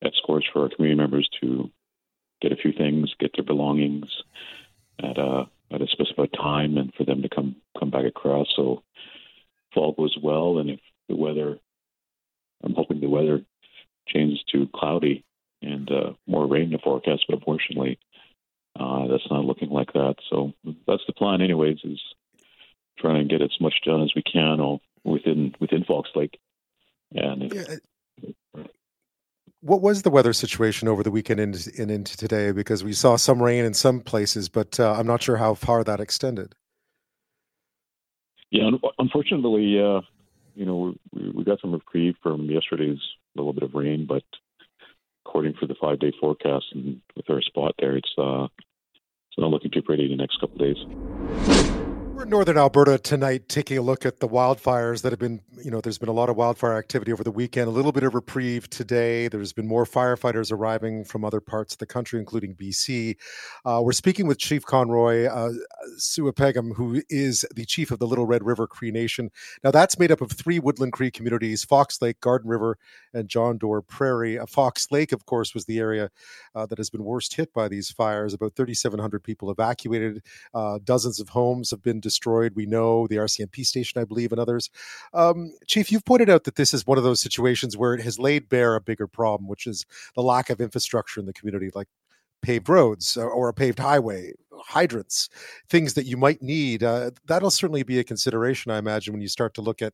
escorts 0.04 0.46
for 0.52 0.64
our 0.64 0.70
community 0.70 1.00
members 1.00 1.28
to 1.42 1.70
get 2.42 2.52
a 2.52 2.58
few 2.58 2.72
things, 2.72 3.14
get 3.20 3.32
their 3.36 3.46
belongings 3.46 4.06
at 5.00 5.18
a 5.18 5.50
at 5.72 5.82
a 5.82 5.88
specified 5.88 6.34
time, 6.34 6.78
and 6.78 6.94
for 6.96 7.04
them 7.04 7.22
to 7.22 7.30
come 7.30 7.56
come 7.78 7.90
back 7.90 8.06
across. 8.06 8.48
So 8.56 8.84
if 9.72 9.78
all 9.78 9.94
goes 9.94 10.18
well, 10.22 10.60
and 10.60 10.70
if 10.70 10.80
the 11.08 11.16
weather, 11.16 11.60
I'm 12.64 12.74
hoping 12.74 13.00
the 13.00 13.08
weather 13.10 13.42
changes 14.08 14.44
to 14.52 14.68
cloudy 14.74 15.24
and 15.62 15.90
uh, 15.92 16.14
more 16.26 16.48
rain 16.48 16.72
to 16.72 16.80
forecast, 16.80 17.26
but 17.28 17.36
unfortunately, 17.36 18.00
uh, 18.80 19.08
that's 19.08 19.30
not 19.30 19.46
looking 19.46 19.70
like 19.70 19.94
that. 19.94 20.16
So 20.30 20.54
that's 20.88 21.04
the 21.06 21.14
plan, 21.14 21.42
anyways, 21.42 21.80
is 21.84 22.02
trying 22.98 23.28
to 23.28 23.38
get 23.38 23.44
as 23.44 23.60
much 23.60 23.76
done 23.86 24.02
as 24.02 24.14
we 24.16 24.24
can 24.24 24.60
all 24.60 24.82
within 25.04 25.54
within 25.60 25.84
Fox 25.84 26.10
Lake. 26.16 26.40
And 27.14 27.44
if, 27.44 27.54
yeah 27.54 27.76
what 29.70 29.82
was 29.82 30.02
the 30.02 30.10
weather 30.10 30.34
situation 30.34 30.88
over 30.88 31.04
the 31.04 31.12
weekend 31.12 31.40
and, 31.40 31.92
into 31.92 32.18
today? 32.18 32.52
Because 32.52 32.84
we 32.84 32.92
saw 32.92 33.16
some 33.16 33.42
rain 33.42 33.64
in 33.64 33.76
some 33.76 34.02
places, 34.02 34.50
but 34.50 34.80
uh, 34.80 34.94
I'm 34.94 35.06
not 35.06 35.22
sure 35.22 35.38
how 35.38 35.54
far 35.54 35.84
that 35.84 36.00
extended. 36.00 36.56
Yeah, 38.50 38.72
unfortunately, 38.98 39.80
uh, 39.80 40.02
you 40.56 40.66
know, 40.66 40.96
we, 41.14 41.30
we 41.30 41.44
got 41.44 41.62
some 41.62 41.72
reprieve 41.72 42.16
from 42.24 42.50
yesterday's 42.50 42.98
little 43.36 43.54
bit 43.54 43.64
of 43.64 43.76
rain, 43.76 44.08
but 44.08 44.24
according 45.24 45.54
for 45.54 45.68
the 45.68 45.76
five 45.80 46.00
day 46.00 46.12
forecast 46.20 46.66
and 46.74 47.00
with 47.16 47.30
our 47.30 47.42
spot 47.42 47.76
there, 47.78 47.96
it's 47.96 48.12
uh, 48.18 48.46
it's 48.46 49.38
not 49.38 49.52
looking 49.52 49.70
too 49.70 49.84
pretty 49.84 50.06
in 50.06 50.10
the 50.10 50.18
next 50.18 50.40
couple 50.42 50.58
days. 50.58 51.89
We're 52.20 52.26
in 52.26 52.32
northern 52.32 52.58
Alberta 52.58 52.98
tonight, 52.98 53.48
taking 53.48 53.78
a 53.78 53.82
look 53.82 54.06
at 54.06 54.20
the 54.20 54.28
wildfires 54.28 55.04
that 55.04 55.14
have 55.14 55.20
been, 55.20 55.40
you 55.64 55.72
know, 55.72 55.80
there's 55.80 55.98
been 55.98 56.10
a 56.10 56.14
lot 56.14 56.28
of 56.28 56.36
wildfire 56.36 56.78
activity 56.78 57.14
over 57.14 57.24
the 57.24 57.32
weekend, 57.32 57.70
a 57.70 57.72
little 57.72 57.94
bit 57.94 58.04
of 58.04 58.14
reprieve 58.14 58.70
today. 58.70 59.30
There's 59.30 59.54
been 59.54 59.66
more 59.68 59.86
firefighters 59.86 60.52
arriving 60.52 61.06
from 61.06 61.24
other 61.24 61.40
parts 61.40 61.76
of 61.76 61.80
the 61.80 61.86
country, 61.86 62.20
including 62.20 62.56
BC. 62.56 63.16
Uh, 63.64 63.80
we're 63.82 63.94
speaking 63.94 64.28
with 64.28 64.38
Chief 64.38 64.66
Conroy 64.66 65.28
uh, 65.28 65.54
Sewepagaham, 65.96 66.74
who 66.74 67.02
is 67.10 67.46
the 67.56 67.64
chief 67.64 67.90
of 67.90 68.00
the 68.00 68.06
Little 68.06 68.26
Red 68.26 68.44
River 68.44 68.68
Cree 68.68 68.92
Nation. 68.92 69.32
Now, 69.64 69.72
that's 69.72 69.98
made 69.98 70.12
up 70.12 70.20
of 70.20 70.34
three 70.34 70.60
Woodland 70.60 70.92
Cree 70.92 71.12
communities 71.12 71.64
Fox 71.64 72.02
Lake, 72.02 72.20
Garden 72.20 72.50
River, 72.50 72.78
and 73.14 73.30
John 73.30 73.58
D'Or 73.58 73.82
Prairie. 73.82 74.38
Uh, 74.38 74.46
Fox 74.46 74.88
Lake, 74.92 75.14
of 75.14 75.26
course, 75.26 75.54
was 75.54 75.64
the 75.64 75.80
area 75.80 76.10
uh, 76.54 76.66
that 76.66 76.80
has 76.80 76.90
been 76.90 77.06
worst 77.06 77.34
hit 77.34 77.54
by 77.54 77.70
these 77.70 77.90
fires. 77.90 78.34
About 78.34 78.58
3,700 78.58 79.24
people 79.24 79.50
evacuated, 79.50 80.22
uh, 80.54 80.80
dozens 80.84 81.22
of 81.22 81.30
homes 81.30 81.72
have 81.72 81.82
been 81.82 82.02
destroyed. 82.02 82.09
We 82.56 82.66
know 82.66 83.08
the 83.08 83.18
RCMP 83.18 83.66
station, 83.66 84.02
I 84.02 84.06
believe, 84.06 84.32
and 84.32 84.40
others. 84.40 84.70
Um, 85.14 85.54
Chief, 85.68 85.92
you've 85.92 86.06
pointed 86.06 86.30
out 86.30 86.44
that 86.46 86.56
this 86.56 86.74
is 86.74 86.88
one 86.88 86.98
of 86.98 87.04
those 87.04 87.22
situations 87.22 87.78
where 87.78 87.94
it 87.94 88.02
has 88.02 88.20
laid 88.20 88.50
bare 88.50 88.76
a 88.76 88.82
bigger 88.82 89.08
problem, 89.08 89.48
which 89.48 89.68
is 89.68 89.86
the 90.16 90.24
lack 90.24 90.50
of 90.50 90.62
infrastructure 90.62 91.20
in 91.20 91.26
the 91.26 91.34
community, 91.34 91.70
like 91.76 91.88
paved 92.42 92.70
roads 92.70 93.18
or 93.18 93.50
a 93.50 93.54
paved 93.54 93.80
highway, 93.80 94.34
hydrants, 94.54 95.30
things 95.70 95.94
that 95.94 96.06
you 96.06 96.18
might 96.18 96.42
need. 96.42 96.84
Uh, 96.84 97.12
that'll 97.26 97.52
certainly 97.52 97.84
be 97.84 98.00
a 98.00 98.04
consideration, 98.04 98.72
I 98.72 98.78
imagine, 98.78 99.14
when 99.14 99.22
you 99.22 99.28
start 99.28 99.54
to 99.56 99.62
look 99.62 99.82
at 99.82 99.94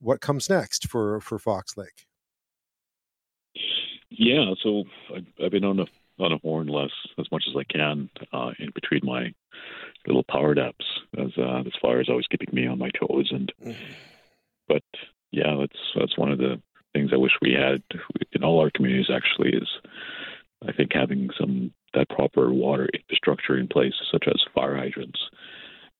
what 0.00 0.20
comes 0.20 0.50
next 0.50 0.88
for 0.88 1.20
for 1.20 1.38
Fox 1.38 1.76
Lake. 1.76 2.06
Yeah, 4.10 4.54
so 4.62 4.84
I've, 5.14 5.26
I've 5.42 5.50
been 5.50 5.64
on 5.64 5.80
a 5.80 5.86
on 6.22 6.32
a 6.32 6.38
horn 6.38 6.68
less 6.68 6.90
as 7.18 7.26
much 7.30 7.44
as 7.48 7.56
I 7.56 7.64
can 7.64 8.10
uh, 8.32 8.52
in 8.58 8.70
between 8.74 9.00
my 9.04 9.32
little 10.06 10.24
power 10.24 10.54
naps, 10.54 10.84
as 11.18 11.30
uh, 11.38 11.62
this 11.62 11.74
fire 11.80 12.00
is 12.00 12.08
always 12.08 12.26
keeping 12.26 12.52
me 12.52 12.66
on 12.66 12.78
my 12.78 12.90
toes. 12.90 13.30
And 13.30 13.52
mm-hmm. 13.62 13.92
but 14.68 14.82
yeah, 15.30 15.56
that's 15.58 15.78
that's 15.98 16.18
one 16.18 16.32
of 16.32 16.38
the 16.38 16.60
things 16.92 17.10
I 17.12 17.16
wish 17.16 17.32
we 17.40 17.52
had 17.52 17.82
in 18.32 18.44
all 18.44 18.60
our 18.60 18.70
communities. 18.70 19.10
Actually, 19.12 19.50
is 19.50 19.68
I 20.66 20.72
think 20.72 20.92
having 20.92 21.30
some 21.38 21.72
that 21.94 22.08
proper 22.08 22.52
water 22.52 22.88
infrastructure 22.92 23.56
in 23.58 23.68
place, 23.68 23.94
such 24.10 24.24
as 24.26 24.44
fire 24.54 24.76
hydrants, 24.76 25.20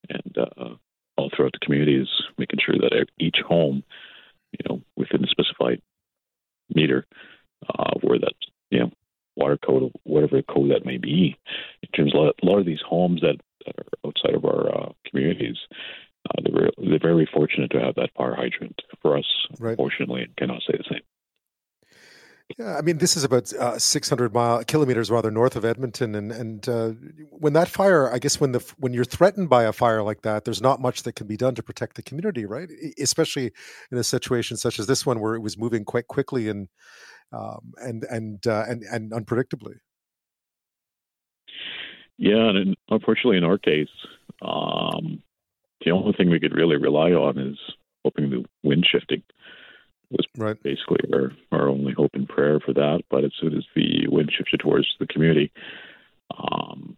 and 0.08 0.36
uh, 0.38 0.74
all 1.16 1.30
throughout 1.34 1.52
the 1.52 1.64
communities, 1.64 2.08
making 2.38 2.60
sure 2.64 2.76
that 2.76 3.06
each 3.18 3.38
home, 3.46 3.82
you 4.52 4.64
know, 4.68 4.82
within 4.96 5.24
a 5.24 5.28
specified 5.28 5.80
meter, 6.74 7.06
uh, 7.68 7.94
where 8.00 8.18
that 8.18 8.34
you 8.70 8.80
know 8.80 8.90
water 9.36 9.58
code, 9.64 9.92
whatever 10.04 10.42
code 10.42 10.70
that 10.70 10.86
may 10.86 10.98
be. 10.98 11.36
In 11.82 11.88
terms 11.90 12.14
of 12.14 12.32
a 12.42 12.46
lot 12.46 12.58
of 12.58 12.66
these 12.66 12.82
homes 12.86 13.20
that, 13.20 13.36
that 13.66 13.74
are 13.78 14.08
outside 14.08 14.34
of 14.34 14.44
our 14.44 14.68
uh, 14.68 14.92
communities, 15.08 15.56
uh, 16.30 16.42
they're, 16.44 16.70
they're 16.78 16.98
very 16.98 17.28
fortunate 17.32 17.70
to 17.70 17.80
have 17.80 17.94
that 17.96 18.10
fire 18.16 18.34
hydrant. 18.34 18.80
For 19.00 19.18
us, 19.18 19.24
right. 19.58 19.70
unfortunately, 19.70 20.28
cannot 20.36 20.62
say 20.62 20.76
the 20.78 20.84
same. 20.88 21.02
Yeah, 22.58 22.76
I 22.76 22.82
mean, 22.82 22.98
this 22.98 23.16
is 23.16 23.24
about 23.24 23.52
uh, 23.54 23.78
600 23.78 24.34
mile 24.34 24.64
kilometers 24.64 25.10
rather 25.10 25.30
north 25.30 25.56
of 25.56 25.64
Edmonton, 25.64 26.14
and 26.14 26.30
and 26.30 26.68
uh, 26.68 26.90
when 27.30 27.52
that 27.54 27.68
fire, 27.68 28.12
I 28.12 28.18
guess 28.18 28.40
when 28.40 28.52
the 28.52 28.60
when 28.78 28.92
you're 28.92 29.04
threatened 29.04 29.48
by 29.48 29.64
a 29.64 29.72
fire 29.72 30.02
like 30.02 30.22
that, 30.22 30.44
there's 30.44 30.60
not 30.60 30.80
much 30.80 31.04
that 31.04 31.14
can 31.14 31.26
be 31.26 31.36
done 31.36 31.54
to 31.54 31.62
protect 31.62 31.96
the 31.96 32.02
community, 32.02 32.44
right? 32.44 32.68
Especially 32.98 33.52
in 33.90 33.98
a 33.98 34.04
situation 34.04 34.56
such 34.56 34.78
as 34.78 34.86
this 34.86 35.06
one, 35.06 35.20
where 35.20 35.34
it 35.34 35.40
was 35.40 35.56
moving 35.56 35.84
quite 35.84 36.08
quickly 36.08 36.48
and 36.48 36.68
um, 37.32 37.72
and 37.78 38.04
and 38.04 38.46
uh, 38.46 38.64
and 38.68 38.82
and 38.82 39.12
unpredictably. 39.12 39.76
Yeah, 42.18 42.50
and 42.50 42.76
unfortunately, 42.88 43.38
in 43.38 43.44
our 43.44 43.58
case, 43.58 43.88
um, 44.42 45.22
the 45.84 45.90
only 45.90 46.12
thing 46.12 46.30
we 46.30 46.40
could 46.40 46.54
really 46.54 46.76
rely 46.76 47.10
on 47.10 47.38
is 47.38 47.58
hoping 48.04 48.30
the 48.30 48.44
wind 48.62 48.86
shifting 48.90 49.22
was 50.10 50.26
right. 50.36 50.62
basically 50.62 50.98
our, 51.12 51.32
our 51.52 51.68
only 51.68 51.92
hope 51.92 52.10
and 52.14 52.28
prayer 52.28 52.60
for 52.60 52.74
that. 52.74 53.00
But 53.10 53.24
as 53.24 53.32
soon 53.40 53.56
as 53.56 53.64
the 53.74 54.06
wind 54.08 54.30
shifted 54.36 54.60
towards 54.60 54.86
the 55.00 55.06
community, 55.06 55.50
um, 56.36 56.96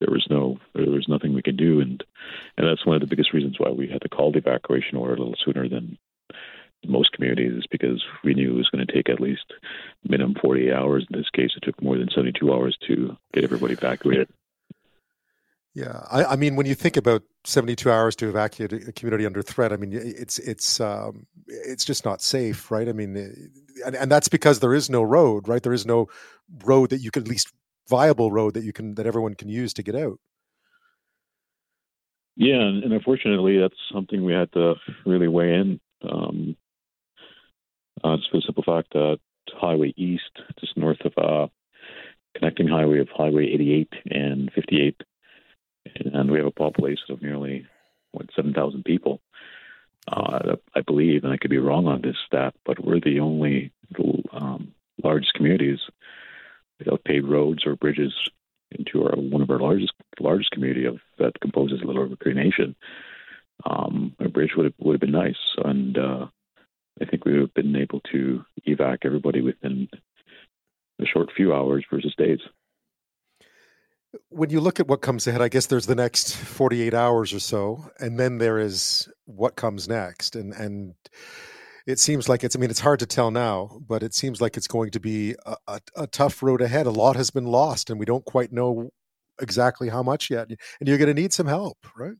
there 0.00 0.10
was 0.10 0.26
no 0.28 0.58
there 0.74 0.90
was 0.90 1.06
nothing 1.08 1.32
we 1.32 1.42
could 1.42 1.56
do, 1.56 1.80
and 1.80 2.02
and 2.56 2.66
that's 2.66 2.84
one 2.84 2.96
of 2.96 3.00
the 3.00 3.06
biggest 3.06 3.32
reasons 3.32 3.56
why 3.58 3.70
we 3.70 3.88
had 3.88 4.02
to 4.02 4.08
call 4.08 4.32
the 4.32 4.38
evacuation 4.38 4.96
order 4.98 5.14
a 5.14 5.18
little 5.18 5.36
sooner 5.44 5.68
than 5.68 5.96
most 6.86 7.12
communities 7.12 7.52
is 7.52 7.66
because 7.70 8.02
we 8.24 8.34
knew 8.34 8.52
it 8.52 8.56
was 8.56 8.70
going 8.70 8.86
to 8.86 8.92
take 8.92 9.08
at 9.08 9.20
least 9.20 9.52
minimum 10.04 10.34
48 10.40 10.72
hours. 10.72 11.06
In 11.10 11.18
this 11.18 11.30
case, 11.30 11.50
it 11.56 11.62
took 11.62 11.80
more 11.82 11.98
than 11.98 12.08
72 12.14 12.52
hours 12.52 12.76
to 12.88 13.16
get 13.32 13.44
everybody 13.44 13.74
evacuated. 13.74 14.28
Yeah, 15.74 16.02
I, 16.10 16.24
I, 16.24 16.36
mean, 16.36 16.56
when 16.56 16.66
you 16.66 16.74
think 16.74 16.98
about 16.98 17.22
72 17.44 17.90
hours 17.90 18.14
to 18.16 18.28
evacuate 18.28 18.72
a 18.72 18.92
community 18.92 19.24
under 19.24 19.40
threat, 19.40 19.72
I 19.72 19.76
mean, 19.76 19.92
it's 19.94 20.38
it's 20.38 20.80
um, 20.80 21.26
it's 21.46 21.86
just 21.86 22.04
not 22.04 22.20
safe, 22.20 22.70
right? 22.70 22.88
I 22.88 22.92
mean, 22.92 23.16
and, 23.86 23.96
and 23.96 24.10
that's 24.10 24.28
because 24.28 24.60
there 24.60 24.74
is 24.74 24.90
no 24.90 25.02
road, 25.02 25.48
right? 25.48 25.62
There 25.62 25.72
is 25.72 25.86
no 25.86 26.08
road 26.64 26.90
that 26.90 27.00
you 27.00 27.10
can 27.10 27.22
at 27.22 27.28
least 27.28 27.52
viable 27.88 28.30
road 28.30 28.52
that 28.54 28.64
you 28.64 28.72
can 28.74 28.96
that 28.96 29.06
everyone 29.06 29.34
can 29.34 29.48
use 29.48 29.72
to 29.74 29.82
get 29.82 29.96
out. 29.96 30.18
Yeah, 32.36 32.60
and, 32.60 32.84
and 32.84 32.92
unfortunately, 32.92 33.58
that's 33.58 33.74
something 33.92 34.24
we 34.24 34.34
had 34.34 34.52
to 34.52 34.74
really 35.06 35.28
weigh 35.28 35.54
in. 35.54 35.80
Um, 36.02 36.56
uh, 38.04 38.16
just 38.16 38.30
for 38.30 38.38
the 38.38 38.42
simple 38.42 38.64
fact 38.64 38.92
that 38.92 39.18
Highway 39.50 39.92
East, 39.96 40.30
just 40.58 40.76
north 40.76 41.00
of 41.04 41.12
uh, 41.16 41.48
connecting 42.34 42.68
highway 42.68 42.98
of 42.98 43.08
Highway 43.08 43.46
88 43.52 43.92
and 44.10 44.52
58, 44.52 45.02
and 45.96 46.30
we 46.30 46.38
have 46.38 46.46
a 46.46 46.52
population 46.52 47.06
of 47.10 47.22
nearly 47.22 47.66
what 48.12 48.26
7,000 48.34 48.84
people. 48.84 49.20
Uh, 50.08 50.56
I 50.74 50.80
believe, 50.80 51.22
and 51.22 51.32
I 51.32 51.36
could 51.36 51.50
be 51.50 51.58
wrong 51.58 51.86
on 51.86 52.02
this 52.02 52.16
stat, 52.26 52.54
but 52.64 52.84
we're 52.84 53.00
the 53.00 53.20
only 53.20 53.72
um, 54.32 54.74
largest 55.02 55.34
communities 55.34 55.78
without 56.78 57.04
paved 57.04 57.28
roads 57.28 57.64
or 57.66 57.76
bridges 57.76 58.12
into 58.72 59.04
our 59.04 59.14
one 59.14 59.42
of 59.42 59.50
our 59.50 59.60
largest 59.60 59.92
largest 60.18 60.50
community 60.50 60.86
of 60.86 60.98
that 61.18 61.38
composes 61.40 61.80
a 61.80 61.84
Little 61.84 62.02
River 62.02 62.16
Cree 62.16 62.34
Nation. 62.34 62.74
Um, 63.64 64.16
a 64.18 64.28
bridge 64.28 64.52
would 64.56 64.64
have, 64.64 64.74
would 64.78 64.94
have 64.94 65.00
been 65.00 65.12
nice, 65.12 65.36
and 65.64 65.96
uh, 65.96 66.26
I 67.00 67.04
think 67.06 67.24
we 67.24 67.32
would 67.32 67.40
have 67.40 67.54
been 67.54 67.76
able 67.76 68.00
to 68.12 68.44
evac 68.68 68.98
everybody 69.04 69.40
within 69.40 69.88
a 71.00 71.06
short 71.06 71.30
few 71.36 71.54
hours 71.54 71.84
versus 71.90 72.14
days. 72.16 72.40
When 74.28 74.50
you 74.50 74.60
look 74.60 74.78
at 74.78 74.88
what 74.88 75.00
comes 75.00 75.26
ahead, 75.26 75.40
I 75.40 75.48
guess 75.48 75.66
there's 75.66 75.86
the 75.86 75.94
next 75.94 76.36
48 76.36 76.92
hours 76.92 77.32
or 77.32 77.40
so, 77.40 77.90
and 77.98 78.20
then 78.20 78.38
there 78.38 78.58
is 78.58 79.08
what 79.24 79.56
comes 79.56 79.88
next. 79.88 80.36
And 80.36 80.52
and 80.52 80.94
it 81.86 81.98
seems 81.98 82.28
like 82.28 82.44
it's, 82.44 82.54
I 82.54 82.58
mean, 82.58 82.70
it's 82.70 82.80
hard 82.80 83.00
to 83.00 83.06
tell 83.06 83.30
now, 83.30 83.80
but 83.88 84.02
it 84.02 84.14
seems 84.14 84.40
like 84.40 84.56
it's 84.56 84.68
going 84.68 84.90
to 84.90 85.00
be 85.00 85.34
a, 85.46 85.56
a, 85.66 85.80
a 85.96 86.06
tough 86.06 86.42
road 86.42 86.60
ahead. 86.60 86.86
A 86.86 86.90
lot 86.90 87.16
has 87.16 87.30
been 87.30 87.46
lost, 87.46 87.90
and 87.90 87.98
we 87.98 88.06
don't 88.06 88.24
quite 88.24 88.52
know 88.52 88.90
exactly 89.40 89.88
how 89.88 90.02
much 90.02 90.30
yet. 90.30 90.48
And 90.48 90.88
you're 90.88 90.98
going 90.98 91.14
to 91.14 91.20
need 91.20 91.32
some 91.32 91.46
help, 91.46 91.78
right? 91.96 92.16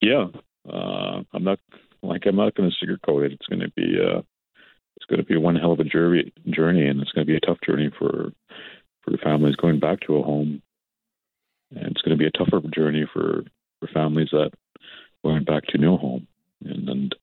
Yeah. 0.00 0.26
Uh, 0.68 1.22
I'm 1.32 1.44
not 1.44 1.58
like 2.02 2.26
I'm 2.26 2.36
not 2.36 2.54
going 2.54 2.70
to 2.70 2.86
sugarcoat 2.86 3.26
it. 3.26 3.32
It's 3.32 3.46
going 3.46 3.60
to 3.60 3.70
be 3.70 3.96
uh, 4.00 4.22
it's 4.96 5.06
going 5.06 5.20
to 5.20 5.26
be 5.26 5.36
one 5.36 5.56
hell 5.56 5.72
of 5.72 5.80
a 5.80 5.84
journey, 5.84 6.32
journey, 6.50 6.86
and 6.86 7.00
it's 7.00 7.12
going 7.12 7.26
to 7.26 7.30
be 7.30 7.36
a 7.36 7.40
tough 7.40 7.58
journey 7.64 7.90
for 7.98 8.32
for 9.02 9.16
families 9.18 9.56
going 9.56 9.80
back 9.80 10.00
to 10.00 10.16
a 10.16 10.22
home, 10.22 10.62
and 11.74 11.86
it's 11.86 12.02
going 12.02 12.16
to 12.16 12.22
be 12.22 12.26
a 12.26 12.30
tougher 12.30 12.60
journey 12.74 13.06
for 13.12 13.42
for 13.80 13.88
families 13.88 14.28
that 14.32 14.50
going 15.24 15.44
back 15.44 15.64
to 15.66 15.78
no 15.78 15.96
home, 15.96 16.26
and 16.64 16.88
and 16.88 17.14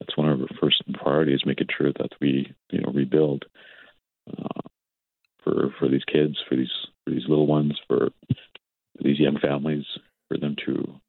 that's 0.00 0.16
one 0.16 0.28
of 0.28 0.40
our 0.40 0.46
first 0.60 0.82
priorities, 0.92 1.46
making 1.46 1.68
sure 1.76 1.92
that 1.92 2.10
we 2.20 2.52
you 2.70 2.80
know 2.80 2.92
rebuild 2.92 3.44
uh, 4.30 4.60
for 5.42 5.74
for 5.78 5.88
these 5.88 6.04
kids, 6.04 6.36
for 6.48 6.56
these 6.56 6.72
for 7.04 7.10
these 7.10 7.28
little 7.28 7.46
ones, 7.46 7.78
for 7.88 8.10
these 9.00 9.18
young 9.18 9.38
families, 9.38 9.84
for 10.28 10.38
them 10.38 10.56
to 10.66 11.00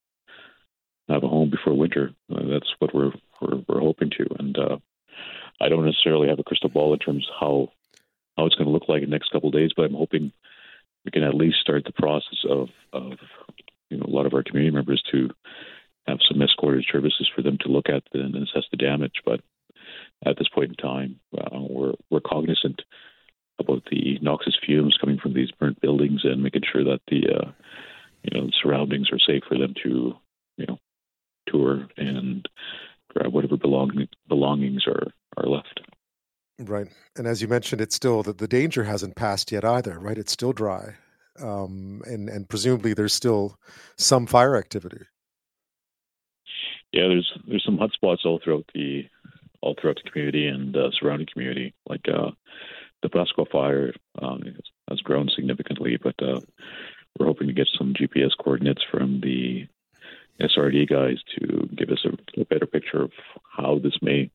have 1.09 1.23
a 1.23 1.27
home 1.27 1.49
before 1.49 1.77
winter. 1.77 2.11
Uh, 2.33 2.47
that's 2.51 2.73
what 2.79 2.93
we're, 2.93 3.11
we're, 3.41 3.63
we're 3.67 3.79
hoping 3.79 4.09
to. 4.11 4.25
And 4.39 4.57
uh, 4.57 4.77
I 5.61 5.69
don't 5.69 5.85
necessarily 5.85 6.29
have 6.29 6.39
a 6.39 6.43
crystal 6.43 6.69
ball 6.69 6.93
in 6.93 6.99
terms 6.99 7.27
of 7.29 7.35
how 7.39 7.71
how 8.37 8.45
it's 8.45 8.55
going 8.55 8.65
to 8.65 8.73
look 8.73 8.89
like 8.89 9.01
in 9.01 9.09
the 9.09 9.15
next 9.15 9.31
couple 9.31 9.47
of 9.47 9.53
days, 9.53 9.71
but 9.75 9.83
I'm 9.83 9.93
hoping 9.93 10.33
we 11.05 11.11
can 11.11 11.23
at 11.23 11.35
least 11.35 11.61
start 11.61 11.85
the 11.85 11.93
process 11.93 12.43
of 12.49 12.69
of 12.91 13.13
you 13.89 13.97
know 13.97 14.05
a 14.05 14.13
lot 14.13 14.25
of 14.25 14.33
our 14.33 14.43
community 14.43 14.75
members 14.75 15.01
to 15.11 15.29
have 16.07 16.19
some 16.27 16.41
escorted 16.41 16.85
services 16.91 17.29
for 17.33 17.41
them 17.41 17.57
to 17.61 17.69
look 17.69 17.89
at 17.89 18.03
and 18.13 18.35
assess 18.35 18.63
the 18.71 18.77
damage. 18.77 19.21
But 19.23 19.41
at 20.25 20.37
this 20.37 20.49
point 20.49 20.71
in 20.71 20.75
time, 20.75 21.19
uh, 21.37 21.59
we're 21.61 21.93
we're 22.09 22.19
cognizant 22.19 22.81
about 23.59 23.83
the 23.89 24.19
noxious 24.21 24.57
fumes 24.65 24.97
coming 24.99 25.17
from 25.17 25.33
these 25.33 25.51
burnt 25.51 25.79
buildings 25.79 26.21
and 26.23 26.43
making 26.43 26.63
sure 26.69 26.83
that 26.83 27.01
the 27.07 27.27
uh, 27.29 27.51
you 28.23 28.37
know 28.37 28.47
the 28.47 28.53
surroundings 28.61 29.09
are 29.11 29.19
safe 29.19 29.43
for 29.47 29.57
them 29.57 29.73
to 29.83 30.15
you 30.57 30.65
know 30.67 30.77
tour 31.47 31.87
and 31.97 32.47
grab 33.09 33.33
whatever 33.33 33.57
belong, 33.57 34.07
belongings 34.27 34.85
are, 34.87 35.07
are 35.37 35.47
left. 35.47 35.81
Right. 36.59 36.87
And 37.17 37.27
as 37.27 37.41
you 37.41 37.47
mentioned, 37.47 37.81
it's 37.81 37.95
still 37.95 38.23
that 38.23 38.37
the 38.37 38.47
danger 38.47 38.83
hasn't 38.85 39.15
passed 39.15 39.51
yet 39.51 39.65
either, 39.65 39.99
right? 39.99 40.17
It's 40.17 40.31
still 40.31 40.53
dry. 40.53 40.95
um, 41.41 42.01
and 42.05 42.29
and 42.29 42.47
presumably 42.47 42.93
there's 42.93 43.13
still 43.13 43.57
some 43.97 44.25
fire 44.25 44.55
activity. 44.55 45.05
Yeah, 46.91 47.07
there's 47.07 47.31
there's 47.47 47.63
some 47.65 47.77
hot 47.77 47.91
spots 47.91 48.21
all 48.25 48.39
throughout 48.43 48.69
the 48.73 49.03
all 49.61 49.75
throughout 49.79 49.99
the 50.03 50.09
community 50.09 50.47
and 50.47 50.75
uh, 50.75 50.91
surrounding 50.99 51.27
community. 51.31 51.73
Like 51.89 52.05
uh, 52.07 52.31
the 53.01 53.09
Pasqua 53.09 53.49
fire 53.51 53.93
um, 54.21 54.43
has 54.89 55.01
grown 55.01 55.29
significantly, 55.35 55.97
but 56.01 56.15
uh, 56.21 56.39
we're 57.19 57.27
hoping 57.27 57.47
to 57.47 57.53
get 57.53 57.67
some 57.77 57.93
GPS 57.93 58.31
coordinates 58.41 58.83
from 58.89 59.21
the 59.21 59.67
SRD 60.41 60.89
guys 60.89 61.17
to 61.37 61.67
give 61.75 61.89
us 61.89 62.05
a, 62.05 62.41
a, 62.41 62.45
better 62.45 62.65
picture 62.65 63.03
of 63.03 63.11
how 63.57 63.79
this 63.81 63.97
may 64.01 64.29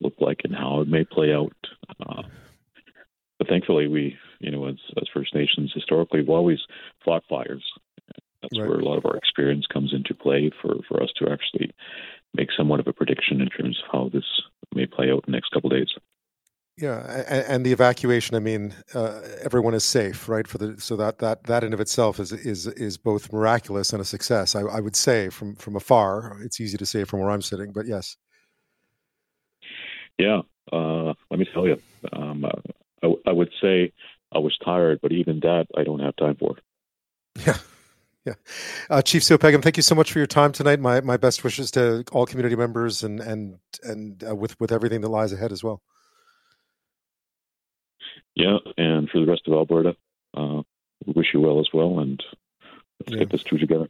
look 0.00 0.14
like 0.20 0.40
and 0.44 0.54
how 0.54 0.80
it 0.80 0.88
may 0.88 1.04
play 1.04 1.32
out. 1.32 1.56
Uh, 2.00 2.22
but 3.38 3.48
thankfully, 3.48 3.86
we, 3.86 4.16
you 4.40 4.50
know, 4.50 4.66
as, 4.66 4.76
as 4.96 5.08
First 5.12 5.34
Nations, 5.34 5.72
historically, 5.74 6.20
we've 6.20 6.28
always 6.28 6.58
fought 7.04 7.22
fires. 7.28 7.64
That's 8.42 8.58
right. 8.58 8.68
where 8.68 8.78
a 8.78 8.84
lot 8.84 8.98
of 8.98 9.06
our 9.06 9.16
experience 9.16 9.66
comes 9.72 9.92
into 9.92 10.14
play 10.14 10.50
for, 10.62 10.76
for 10.88 11.02
us 11.02 11.10
to 11.16 11.30
actually 11.30 11.72
make 12.34 12.48
somewhat 12.56 12.80
of 12.80 12.86
a 12.86 12.92
prediction 12.92 13.40
in 13.40 13.48
terms 13.48 13.78
of 13.82 13.90
how 13.90 14.10
this 14.12 14.24
may 14.74 14.86
play 14.86 15.10
out 15.10 15.24
in 15.26 15.32
the 15.32 15.32
next 15.32 15.50
couple 15.50 15.72
of 15.72 15.78
days. 15.78 15.92
Yeah, 16.80 17.24
and, 17.28 17.44
and, 17.48 17.66
the 17.66 17.72
evacuation. 17.72 18.36
I 18.36 18.38
mean, 18.38 18.72
uh, 18.94 19.20
everyone 19.42 19.74
is 19.74 19.82
safe, 19.82 20.28
right? 20.28 20.46
For 20.46 20.58
the 20.58 20.80
so 20.80 20.94
that 20.96 21.18
that 21.18 21.42
that 21.44 21.64
in 21.64 21.72
of 21.72 21.80
itself 21.80 22.20
is 22.20 22.30
is 22.30 22.68
is 22.68 22.96
both 22.96 23.32
miraculous 23.32 23.92
and 23.92 24.00
a 24.00 24.04
success. 24.04 24.54
I, 24.54 24.60
I 24.60 24.78
would 24.78 24.94
say 24.94 25.28
from 25.28 25.56
from 25.56 25.74
afar. 25.74 26.40
It's 26.40 26.60
easy 26.60 26.78
to 26.78 26.86
say 26.86 27.02
from 27.02 27.18
where 27.18 27.30
I'm 27.30 27.42
sitting, 27.42 27.72
but 27.72 27.86
yes. 27.86 28.16
Yeah, 30.18 30.42
uh, 30.72 31.14
let 31.30 31.40
me 31.40 31.48
tell 31.52 31.66
you, 31.66 31.80
um, 32.12 32.44
I, 33.02 33.14
I 33.26 33.32
would 33.32 33.50
say 33.60 33.92
I 34.30 34.38
was 34.38 34.56
tired, 34.64 35.00
but 35.02 35.10
even 35.10 35.40
that 35.40 35.66
I 35.76 35.82
don't 35.82 36.00
have 36.00 36.14
time 36.14 36.36
for. 36.36 36.56
Yeah. 37.44 37.58
Yeah. 38.26 38.34
Uh, 38.90 39.00
Chief 39.00 39.24
Sewepagaham, 39.24 39.62
thank 39.62 39.78
you 39.78 39.82
so 39.82 39.94
much 39.94 40.12
for 40.12 40.18
your 40.18 40.26
time 40.26 40.52
tonight. 40.52 40.80
My 40.80 41.00
my 41.00 41.16
best 41.16 41.42
wishes 41.42 41.70
to 41.72 42.04
all 42.12 42.26
community 42.26 42.56
members 42.56 43.02
and 43.02 43.20
and 43.20 43.58
and 43.82 44.22
uh, 44.22 44.36
with 44.36 44.60
with 44.60 44.70
everything 44.70 45.00
that 45.00 45.08
lies 45.08 45.32
ahead 45.32 45.50
as 45.50 45.64
well. 45.64 45.82
Yeah, 48.38 48.58
and 48.76 49.10
for 49.10 49.18
the 49.18 49.26
rest 49.26 49.42
of 49.48 49.52
Alberta, 49.54 49.96
uh, 50.36 50.62
we 51.04 51.12
wish 51.12 51.34
you 51.34 51.40
well 51.40 51.58
as 51.58 51.66
well, 51.74 51.98
and 51.98 52.22
let's 53.00 53.12
yeah. 53.12 53.18
get 53.18 53.30
this 53.30 53.42
through 53.42 53.58
together. 53.58 53.88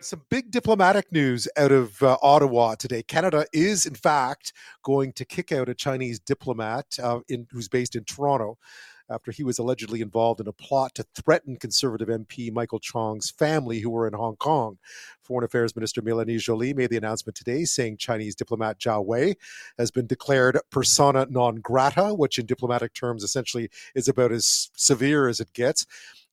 Some 0.00 0.22
big 0.28 0.50
diplomatic 0.50 1.12
news 1.12 1.46
out 1.56 1.70
of 1.70 2.02
uh, 2.02 2.16
Ottawa 2.20 2.74
today. 2.74 3.04
Canada 3.04 3.46
is, 3.52 3.86
in 3.86 3.94
fact, 3.94 4.52
going 4.82 5.12
to 5.12 5.24
kick 5.24 5.52
out 5.52 5.68
a 5.68 5.74
Chinese 5.74 6.18
diplomat 6.18 6.98
uh, 7.00 7.20
in, 7.28 7.46
who's 7.52 7.68
based 7.68 7.94
in 7.94 8.02
Toronto 8.02 8.58
after 9.08 9.30
he 9.30 9.44
was 9.44 9.58
allegedly 9.58 10.00
involved 10.00 10.40
in 10.40 10.48
a 10.48 10.52
plot 10.52 10.94
to 10.94 11.04
threaten 11.14 11.56
Conservative 11.56 12.08
MP 12.08 12.52
Michael 12.52 12.78
Chong's 12.78 13.30
family 13.30 13.80
who 13.80 13.90
were 13.90 14.06
in 14.06 14.14
Hong 14.14 14.36
Kong. 14.36 14.78
Foreign 15.22 15.44
Affairs 15.44 15.74
Minister 15.76 16.02
Melanie 16.02 16.38
Joly 16.38 16.74
made 16.74 16.90
the 16.90 16.96
announcement 16.96 17.36
today 17.36 17.64
saying 17.64 17.96
Chinese 17.96 18.34
diplomat 18.34 18.78
Zhao 18.78 19.04
Wei 19.04 19.36
has 19.78 19.90
been 19.90 20.06
declared 20.06 20.58
persona 20.70 21.26
non 21.30 21.56
grata, 21.56 22.14
which 22.14 22.38
in 22.38 22.46
diplomatic 22.46 22.94
terms 22.94 23.22
essentially 23.22 23.70
is 23.94 24.08
about 24.08 24.32
as 24.32 24.70
severe 24.74 25.28
as 25.28 25.40
it 25.40 25.52
gets. 25.52 25.86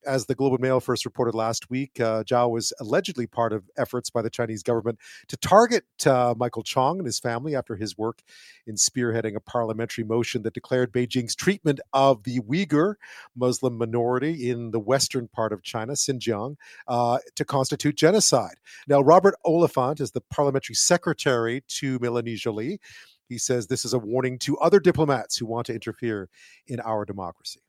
As 0.05 0.25
the 0.25 0.35
Globe 0.35 0.53
and 0.53 0.61
Mail 0.61 0.79
first 0.79 1.05
reported 1.05 1.35
last 1.35 1.69
week, 1.69 1.99
uh, 1.99 2.23
Zhao 2.23 2.49
was 2.49 2.73
allegedly 2.79 3.27
part 3.27 3.53
of 3.53 3.69
efforts 3.77 4.09
by 4.09 4.21
the 4.21 4.29
Chinese 4.29 4.63
government 4.63 4.99
to 5.27 5.37
target 5.37 5.85
uh, 6.05 6.33
Michael 6.37 6.63
Chong 6.63 6.97
and 6.97 7.05
his 7.05 7.19
family 7.19 7.55
after 7.55 7.75
his 7.75 7.97
work 7.97 8.21
in 8.65 8.75
spearheading 8.75 9.35
a 9.35 9.39
parliamentary 9.39 10.03
motion 10.03 10.41
that 10.43 10.53
declared 10.53 10.91
Beijing's 10.91 11.35
treatment 11.35 11.79
of 11.93 12.23
the 12.23 12.39
Uyghur 12.39 12.95
Muslim 13.35 13.77
minority 13.77 14.49
in 14.49 14.71
the 14.71 14.79
western 14.79 15.27
part 15.27 15.53
of 15.53 15.63
China, 15.63 15.93
Xinjiang, 15.93 16.55
uh, 16.87 17.19
to 17.35 17.45
constitute 17.45 17.95
genocide. 17.95 18.55
Now, 18.87 19.01
Robert 19.01 19.35
Oliphant 19.45 19.99
is 19.99 20.11
the 20.11 20.21
parliamentary 20.21 20.75
secretary 20.75 21.63
to 21.67 21.99
Melanie 21.99 22.35
Joly. 22.35 22.79
He 23.29 23.37
says 23.37 23.67
this 23.67 23.85
is 23.85 23.93
a 23.93 23.99
warning 23.99 24.39
to 24.39 24.57
other 24.57 24.79
diplomats 24.79 25.37
who 25.37 25.45
want 25.45 25.67
to 25.67 25.73
interfere 25.73 26.29
in 26.67 26.79
our 26.81 27.05
democracy. 27.05 27.61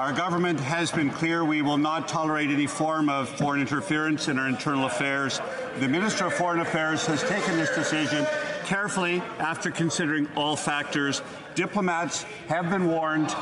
Our 0.00 0.12
government 0.12 0.60
has 0.60 0.92
been 0.92 1.10
clear 1.10 1.44
we 1.44 1.60
will 1.60 1.76
not 1.76 2.06
tolerate 2.06 2.50
any 2.50 2.68
form 2.68 3.08
of 3.08 3.28
foreign 3.28 3.60
interference 3.60 4.28
in 4.28 4.38
our 4.38 4.46
internal 4.46 4.84
affairs. 4.84 5.40
The 5.80 5.88
Minister 5.88 6.26
of 6.26 6.34
Foreign 6.34 6.60
Affairs 6.60 7.04
has 7.06 7.20
taken 7.24 7.56
this 7.56 7.74
decision 7.74 8.24
carefully 8.64 9.24
after 9.40 9.72
considering 9.72 10.28
all 10.36 10.54
factors. 10.54 11.20
Diplomats 11.56 12.22
have 12.46 12.70
been 12.70 12.86
warned. 12.86 13.34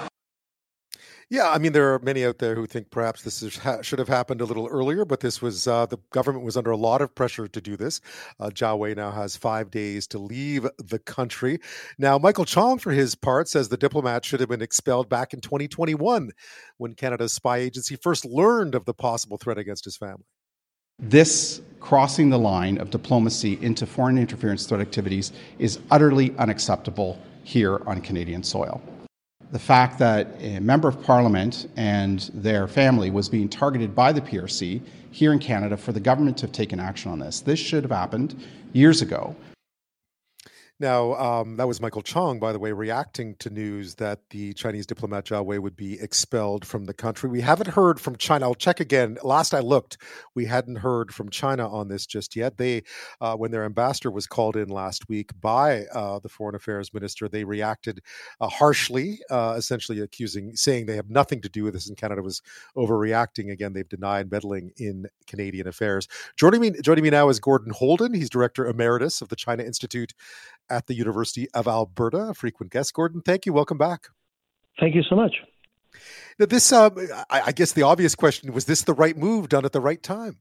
Yeah, 1.28 1.50
I 1.50 1.58
mean, 1.58 1.72
there 1.72 1.92
are 1.92 1.98
many 1.98 2.24
out 2.24 2.38
there 2.38 2.54
who 2.54 2.66
think 2.66 2.90
perhaps 2.90 3.22
this 3.22 3.42
is, 3.42 3.56
ha- 3.58 3.82
should 3.82 3.98
have 3.98 4.06
happened 4.06 4.40
a 4.40 4.44
little 4.44 4.68
earlier, 4.68 5.04
but 5.04 5.18
this 5.18 5.42
was 5.42 5.66
uh, 5.66 5.84
the 5.86 5.98
government 6.10 6.44
was 6.44 6.56
under 6.56 6.70
a 6.70 6.76
lot 6.76 7.02
of 7.02 7.12
pressure 7.16 7.48
to 7.48 7.60
do 7.60 7.76
this. 7.76 8.00
Uh, 8.38 8.48
Zhao 8.50 8.78
Wei 8.78 8.94
now 8.94 9.10
has 9.10 9.36
five 9.36 9.68
days 9.72 10.06
to 10.08 10.20
leave 10.20 10.68
the 10.78 11.00
country. 11.00 11.58
Now, 11.98 12.16
Michael 12.16 12.44
Chong, 12.44 12.78
for 12.78 12.92
his 12.92 13.16
part, 13.16 13.48
says 13.48 13.68
the 13.68 13.76
diplomat 13.76 14.24
should 14.24 14.38
have 14.38 14.48
been 14.48 14.62
expelled 14.62 15.08
back 15.08 15.34
in 15.34 15.40
2021 15.40 16.30
when 16.76 16.94
Canada's 16.94 17.32
spy 17.32 17.56
agency 17.56 17.96
first 17.96 18.24
learned 18.24 18.76
of 18.76 18.84
the 18.84 18.94
possible 18.94 19.36
threat 19.36 19.58
against 19.58 19.84
his 19.84 19.96
family. 19.96 20.26
This 21.00 21.60
crossing 21.80 22.30
the 22.30 22.38
line 22.38 22.78
of 22.78 22.90
diplomacy 22.90 23.58
into 23.60 23.84
foreign 23.84 24.16
interference 24.16 24.64
threat 24.64 24.80
activities 24.80 25.32
is 25.58 25.80
utterly 25.90 26.36
unacceptable 26.38 27.20
here 27.42 27.82
on 27.88 28.00
Canadian 28.00 28.44
soil 28.44 28.80
the 29.52 29.58
fact 29.58 29.98
that 29.98 30.28
a 30.40 30.58
member 30.60 30.88
of 30.88 31.02
parliament 31.02 31.68
and 31.76 32.30
their 32.34 32.66
family 32.66 33.10
was 33.10 33.28
being 33.28 33.48
targeted 33.48 33.94
by 33.94 34.12
the 34.12 34.20
PRC 34.20 34.80
here 35.10 35.32
in 35.32 35.38
Canada 35.38 35.76
for 35.76 35.92
the 35.92 36.00
government 36.00 36.36
to 36.38 36.46
have 36.46 36.52
taken 36.52 36.80
action 36.80 37.10
on 37.10 37.18
this. 37.18 37.40
This 37.40 37.58
should 37.58 37.84
have 37.84 37.92
happened 37.92 38.34
years 38.72 39.02
ago. 39.02 39.34
Now, 40.78 41.14
um, 41.14 41.56
that 41.56 41.66
was 41.66 41.80
Michael 41.80 42.02
Chong, 42.02 42.38
by 42.38 42.52
the 42.52 42.58
way, 42.58 42.70
reacting 42.70 43.34
to 43.36 43.48
news 43.48 43.94
that 43.94 44.20
the 44.28 44.52
Chinese 44.52 44.84
diplomat 44.84 45.24
Zhao 45.24 45.42
Wei 45.42 45.58
would 45.58 45.74
be 45.74 45.98
expelled 45.98 46.66
from 46.66 46.84
the 46.84 46.92
country. 46.92 47.30
We 47.30 47.40
haven't 47.40 47.68
heard 47.68 47.98
from 47.98 48.16
China. 48.16 48.44
I'll 48.44 48.54
check 48.54 48.78
again. 48.78 49.16
Last 49.22 49.54
I 49.54 49.60
looked, 49.60 49.96
we 50.34 50.44
hadn't 50.44 50.76
heard 50.76 51.14
from 51.14 51.30
China 51.30 51.66
on 51.66 51.88
this 51.88 52.04
just 52.04 52.36
yet. 52.36 52.58
They, 52.58 52.82
uh, 53.22 53.36
when 53.36 53.52
their 53.52 53.64
ambassador 53.64 54.10
was 54.10 54.26
called 54.26 54.54
in 54.54 54.68
last 54.68 55.08
week 55.08 55.30
by 55.40 55.86
uh, 55.94 56.18
the 56.18 56.28
foreign 56.28 56.54
affairs 56.54 56.92
minister, 56.92 57.26
they 57.26 57.44
reacted 57.44 58.00
uh, 58.42 58.48
harshly, 58.48 59.20
uh, 59.30 59.54
essentially 59.56 60.00
accusing, 60.00 60.56
saying 60.56 60.84
they 60.84 60.96
have 60.96 61.08
nothing 61.08 61.40
to 61.40 61.48
do 61.48 61.64
with 61.64 61.72
this, 61.72 61.88
and 61.88 61.96
Canada 61.96 62.20
was 62.20 62.42
overreacting. 62.76 63.50
Again, 63.50 63.72
they've 63.72 63.88
denied 63.88 64.30
meddling 64.30 64.72
in 64.76 65.06
Canadian 65.26 65.68
affairs. 65.68 66.06
Joining 66.36 66.60
me, 66.60 66.72
joining 66.82 67.02
me 67.02 67.08
now 67.08 67.30
is 67.30 67.40
Gordon 67.40 67.72
Houlden. 67.72 68.14
He's 68.14 68.28
director 68.28 68.66
emeritus 68.66 69.22
of 69.22 69.30
the 69.30 69.36
China 69.36 69.62
Institute 69.62 70.12
at 70.68 70.86
the 70.86 70.94
University 70.94 71.48
of 71.54 71.66
Alberta, 71.66 72.28
a 72.30 72.34
frequent 72.34 72.72
guest. 72.72 72.94
Gordon, 72.94 73.22
thank 73.22 73.46
you. 73.46 73.52
Welcome 73.52 73.78
back. 73.78 74.08
Thank 74.78 74.94
you 74.94 75.02
so 75.08 75.16
much. 75.16 75.34
Now, 76.38 76.46
this, 76.46 76.72
uh, 76.72 76.90
I 77.30 77.52
guess, 77.52 77.72
the 77.72 77.82
obvious 77.82 78.14
question 78.14 78.52
was: 78.52 78.66
This 78.66 78.82
the 78.82 78.94
right 78.94 79.16
move 79.16 79.48
done 79.48 79.64
at 79.64 79.72
the 79.72 79.80
right 79.80 80.02
time? 80.02 80.38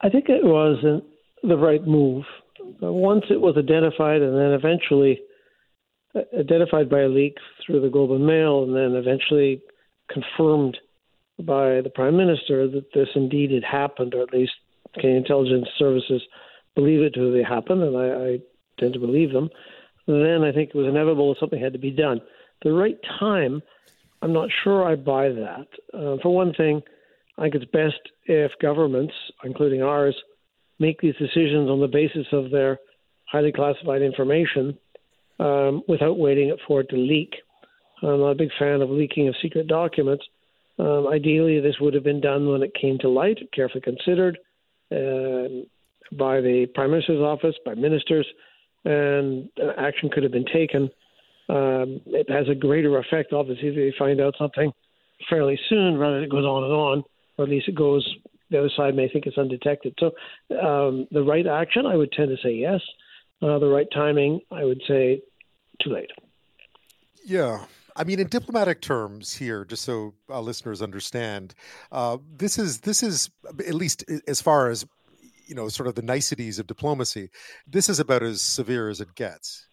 I 0.00 0.10
think 0.10 0.28
it 0.28 0.44
was 0.44 1.02
the 1.42 1.56
right 1.56 1.84
move. 1.86 2.24
Once 2.80 3.24
it 3.30 3.40
was 3.40 3.56
identified, 3.56 4.20
and 4.20 4.36
then 4.36 4.52
eventually 4.52 5.20
uh, 6.14 6.20
identified 6.38 6.90
by 6.90 7.00
a 7.00 7.08
leak 7.08 7.36
through 7.64 7.80
the 7.80 7.88
Globe 7.88 8.10
and 8.10 8.26
Mail, 8.26 8.64
and 8.64 8.74
then 8.74 8.94
eventually 9.00 9.62
confirmed 10.10 10.76
by 11.38 11.80
the 11.80 11.90
Prime 11.94 12.16
Minister 12.16 12.68
that 12.68 12.92
this 12.94 13.08
indeed 13.14 13.50
had 13.50 13.64
happened, 13.64 14.14
or 14.14 14.22
at 14.22 14.32
least 14.32 14.52
Canadian 14.94 15.18
intelligence 15.18 15.68
services 15.78 16.22
believe 16.74 17.00
it 17.00 17.14
to 17.14 17.32
have 17.32 17.46
happened, 17.46 17.82
and 17.82 17.96
I, 17.96 18.06
I 18.06 18.38
tend 18.78 18.94
to 18.94 19.00
believe 19.00 19.32
them, 19.32 19.48
then 20.06 20.42
I 20.44 20.52
think 20.52 20.70
it 20.70 20.76
was 20.76 20.86
inevitable 20.86 21.32
that 21.32 21.40
something 21.40 21.60
had 21.60 21.72
to 21.72 21.78
be 21.78 21.90
done. 21.90 22.20
The 22.62 22.72
right 22.72 22.98
time, 23.18 23.62
I'm 24.22 24.32
not 24.32 24.48
sure 24.64 24.84
I 24.84 24.94
buy 24.94 25.28
that. 25.28 25.66
Uh, 25.92 26.16
for 26.22 26.34
one 26.34 26.54
thing, 26.54 26.82
I 27.38 27.42
think 27.42 27.56
it's 27.56 27.64
best 27.66 28.00
if 28.24 28.52
governments, 28.60 29.14
including 29.44 29.82
ours, 29.82 30.16
make 30.78 31.00
these 31.00 31.16
decisions 31.16 31.68
on 31.68 31.80
the 31.80 31.88
basis 31.88 32.26
of 32.32 32.50
their 32.50 32.78
highly 33.24 33.52
classified 33.52 34.02
information 34.02 34.78
um, 35.38 35.82
without 35.88 36.18
waiting 36.18 36.56
for 36.66 36.80
it 36.80 36.88
to 36.90 36.96
leak. 36.96 37.34
I'm 38.02 38.20
not 38.20 38.30
a 38.30 38.34
big 38.34 38.50
fan 38.58 38.82
of 38.82 38.90
leaking 38.90 39.28
of 39.28 39.34
secret 39.42 39.66
documents. 39.66 40.24
Um, 40.78 41.08
ideally, 41.08 41.60
this 41.60 41.76
would 41.80 41.94
have 41.94 42.04
been 42.04 42.20
done 42.20 42.48
when 42.48 42.62
it 42.62 42.72
came 42.74 42.98
to 42.98 43.08
light, 43.08 43.38
carefully 43.54 43.80
considered, 43.80 44.38
uh, 44.92 45.64
by 46.12 46.40
the 46.40 46.66
Prime 46.74 46.90
Minister's 46.90 47.20
office, 47.20 47.54
by 47.64 47.74
ministers, 47.74 48.26
and 48.86 49.48
action 49.78 50.08
could 50.10 50.22
have 50.22 50.32
been 50.32 50.46
taken. 50.46 50.88
Um, 51.48 52.00
it 52.06 52.30
has 52.30 52.48
a 52.48 52.54
greater 52.54 52.98
effect, 52.98 53.32
obviously, 53.32 53.68
if 53.68 53.74
they 53.74 53.98
find 53.98 54.20
out 54.20 54.34
something 54.38 54.72
fairly 55.28 55.58
soon 55.68 55.96
rather 55.96 56.16
than 56.16 56.24
it 56.24 56.30
goes 56.30 56.44
on 56.44 56.64
and 56.64 56.72
on, 56.72 57.04
or 57.36 57.44
at 57.44 57.50
least 57.50 57.68
it 57.68 57.74
goes, 57.74 58.04
the 58.50 58.58
other 58.58 58.70
side 58.76 58.94
may 58.94 59.08
think 59.08 59.26
it's 59.26 59.38
undetected. 59.38 59.94
So 59.98 60.06
um, 60.60 61.06
the 61.10 61.22
right 61.22 61.46
action, 61.46 61.86
I 61.86 61.96
would 61.96 62.12
tend 62.12 62.30
to 62.30 62.36
say 62.42 62.54
yes. 62.54 62.80
Uh, 63.42 63.58
the 63.58 63.68
right 63.68 63.86
timing, 63.92 64.40
I 64.50 64.64
would 64.64 64.82
say 64.88 65.20
too 65.82 65.90
late. 65.90 66.10
Yeah. 67.24 67.64
I 67.96 68.04
mean, 68.04 68.20
in 68.20 68.28
diplomatic 68.28 68.80
terms, 68.80 69.34
here, 69.34 69.64
just 69.64 69.82
so 69.84 70.14
listeners 70.28 70.82
understand, 70.82 71.54
uh, 71.92 72.18
this 72.36 72.58
is 72.58 72.80
this 72.80 73.02
is 73.02 73.30
at 73.66 73.74
least 73.74 74.04
as 74.28 74.40
far 74.40 74.68
as 74.68 74.86
you 75.46 75.54
know, 75.54 75.68
sort 75.68 75.88
of 75.88 75.94
the 75.94 76.02
niceties 76.02 76.58
of 76.58 76.66
diplomacy. 76.66 77.30
This 77.66 77.88
is 77.88 78.00
about 78.00 78.22
as 78.22 78.42
severe 78.42 78.88
as 78.88 79.00
it 79.00 79.14
gets. 79.14 79.66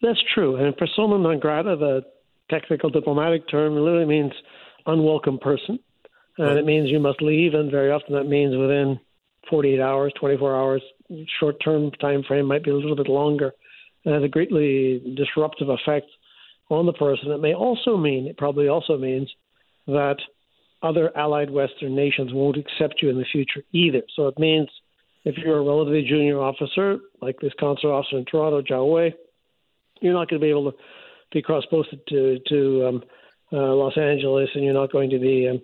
That's 0.00 0.22
true, 0.32 0.56
and 0.56 0.76
persona 0.76 1.18
non 1.18 1.40
grata, 1.40 1.76
the 1.76 2.02
technical 2.50 2.90
diplomatic 2.90 3.48
term, 3.48 3.74
literally 3.74 4.06
means 4.06 4.32
unwelcome 4.86 5.38
person, 5.38 5.78
and 6.38 6.46
right. 6.46 6.56
it 6.56 6.64
means 6.64 6.88
you 6.88 7.00
must 7.00 7.20
leave, 7.20 7.54
and 7.54 7.70
very 7.70 7.90
often 7.90 8.14
that 8.14 8.24
means 8.24 8.56
within 8.56 9.00
48 9.50 9.80
hours, 9.80 10.12
24 10.20 10.56
hours. 10.56 10.82
Short-term 11.40 11.90
time 11.92 12.22
frame 12.22 12.46
might 12.46 12.62
be 12.62 12.70
a 12.70 12.74
little 12.74 12.96
bit 12.96 13.08
longer, 13.08 13.52
and 14.04 14.14
has 14.14 14.22
a 14.22 14.28
greatly 14.28 15.02
disruptive 15.16 15.68
effect 15.68 16.06
on 16.70 16.86
the 16.86 16.92
person. 16.92 17.30
It 17.30 17.40
may 17.40 17.54
also 17.54 17.96
mean, 17.96 18.26
it 18.26 18.36
probably 18.36 18.68
also 18.68 18.96
means 18.98 19.30
that 19.86 20.16
other 20.82 21.16
allied 21.16 21.50
Western 21.50 21.94
nations 21.94 22.32
won't 22.32 22.56
accept 22.56 23.02
you 23.02 23.10
in 23.10 23.18
the 23.18 23.24
future 23.30 23.62
either. 23.72 24.02
So 24.14 24.28
it 24.28 24.38
means 24.38 24.68
if 25.24 25.36
you're 25.36 25.58
a 25.58 25.62
relatively 25.62 26.06
junior 26.08 26.40
officer, 26.40 26.98
like 27.20 27.36
this 27.40 27.52
consular 27.58 27.94
officer 27.94 28.18
in 28.18 28.24
Toronto, 28.24 28.62
Zhao 28.62 28.92
Wei, 28.92 29.14
you're 30.00 30.14
not 30.14 30.28
going 30.28 30.40
to 30.40 30.44
be 30.44 30.50
able 30.50 30.70
to 30.72 30.78
be 31.32 31.42
cross-posted 31.42 32.00
to 32.08 32.38
to 32.48 32.86
um, 32.86 33.02
uh, 33.52 33.74
Los 33.74 33.98
Angeles, 33.98 34.48
and 34.54 34.64
you're 34.64 34.74
not 34.74 34.92
going 34.92 35.10
to 35.10 35.18
be 35.18 35.48
um, 35.48 35.60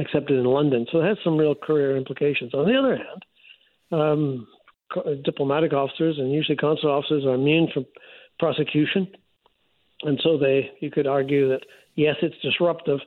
accepted 0.00 0.36
in 0.38 0.44
London. 0.44 0.86
So 0.90 1.00
it 1.00 1.08
has 1.08 1.18
some 1.22 1.36
real 1.36 1.54
career 1.54 1.96
implications. 1.96 2.52
On 2.54 2.66
the 2.66 2.76
other 2.76 2.96
hand, 2.96 3.24
um, 3.92 4.46
diplomatic 5.24 5.72
officers 5.72 6.16
and 6.18 6.32
usually 6.32 6.56
consular 6.56 6.94
officers 6.94 7.24
are 7.24 7.34
immune 7.34 7.68
from 7.72 7.86
prosecution, 8.38 9.08
and 10.02 10.20
so 10.22 10.36
they 10.36 10.70
you 10.80 10.90
could 10.90 11.06
argue 11.06 11.48
that 11.48 11.60
yes, 11.94 12.16
it's 12.20 12.36
disruptive, 12.42 12.98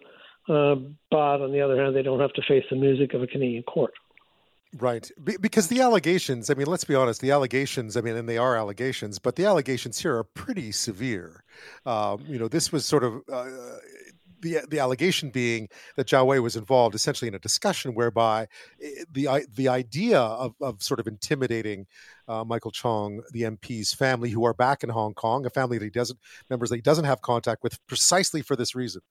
uh, 0.47 0.75
but 1.12 1.41
on 1.41 1.52
the 1.52 1.62
other 1.62 1.82
hand, 1.82 1.95
they 1.95 2.02
don't 2.02 2.19
have 2.19 2.34
to 2.34 2.41
face 2.41 2.65
the 2.69 2.75
music 2.75 3.13
of 3.13 3.21
a 3.21 3.28
Canadian 3.28 3.63
court. 3.63 3.93
Right. 4.78 5.10
Be- 5.23 5.38
because 5.38 5.67
the 5.67 5.82
allegations, 5.82 6.49
I 6.49 6.54
mean, 6.54 6.67
let's 6.67 6.84
be 6.84 6.93
honest, 6.93 7.21
the 7.21 7.32
allegations, 7.32 7.97
I 7.97 8.02
mean, 8.02 8.15
and 8.15 8.30
they 8.30 8.38
are 8.38 8.56
allegations, 8.56 9.17
but 9.17 9.36
the 9.36 9.45
allegations 9.45 9.99
here 9.99 10.15
are 10.15 10.23
pretty 10.23 10.71
severe. 10.71 11.43
Um, 11.86 12.23
you 12.28 12.38
know, 12.38 12.47
this 12.47 12.71
was 12.71 12.86
sort 12.86 13.04
of 13.04 13.23
uh, 13.32 13.47
the 14.41 14.60
the 14.69 14.80
allegation 14.80 15.30
being 15.30 15.69
that 15.95 16.08
Zhao 16.08 16.25
Wei 16.25 16.39
was 16.39 16.56
involved 16.56 16.95
essentially 16.95 17.28
in 17.28 17.36
a 17.36 17.39
discussion 17.39 17.93
whereby 17.93 18.47
eh, 18.82 19.04
the 19.12 19.45
the 19.56 19.67
idea 19.67 20.19
of, 20.19 20.54
of 20.62 20.82
sort 20.82 20.99
of 20.99 21.08
intimidating 21.08 21.88
uh, 22.28 22.43
Michael 22.43 22.71
Chong, 22.71 23.23
the 23.32 23.41
MP's 23.41 23.91
family, 23.91 24.30
who 24.30 24.45
are 24.45 24.54
back 24.54 24.84
in 24.84 24.89
Hong 24.89 25.15
Kong, 25.15 25.45
a 25.45 25.49
family 25.49 25.80
that 25.80 25.86
he 25.86 25.89
doesn't 25.89 26.19
members 26.49 26.69
that 26.69 26.75
he 26.75 26.82
doesn't 26.82 27.06
have 27.06 27.21
contact 27.21 27.63
with, 27.63 27.86
precisely 27.88 28.41
for 28.41 28.56
this 28.56 28.75
reason. 28.75 29.02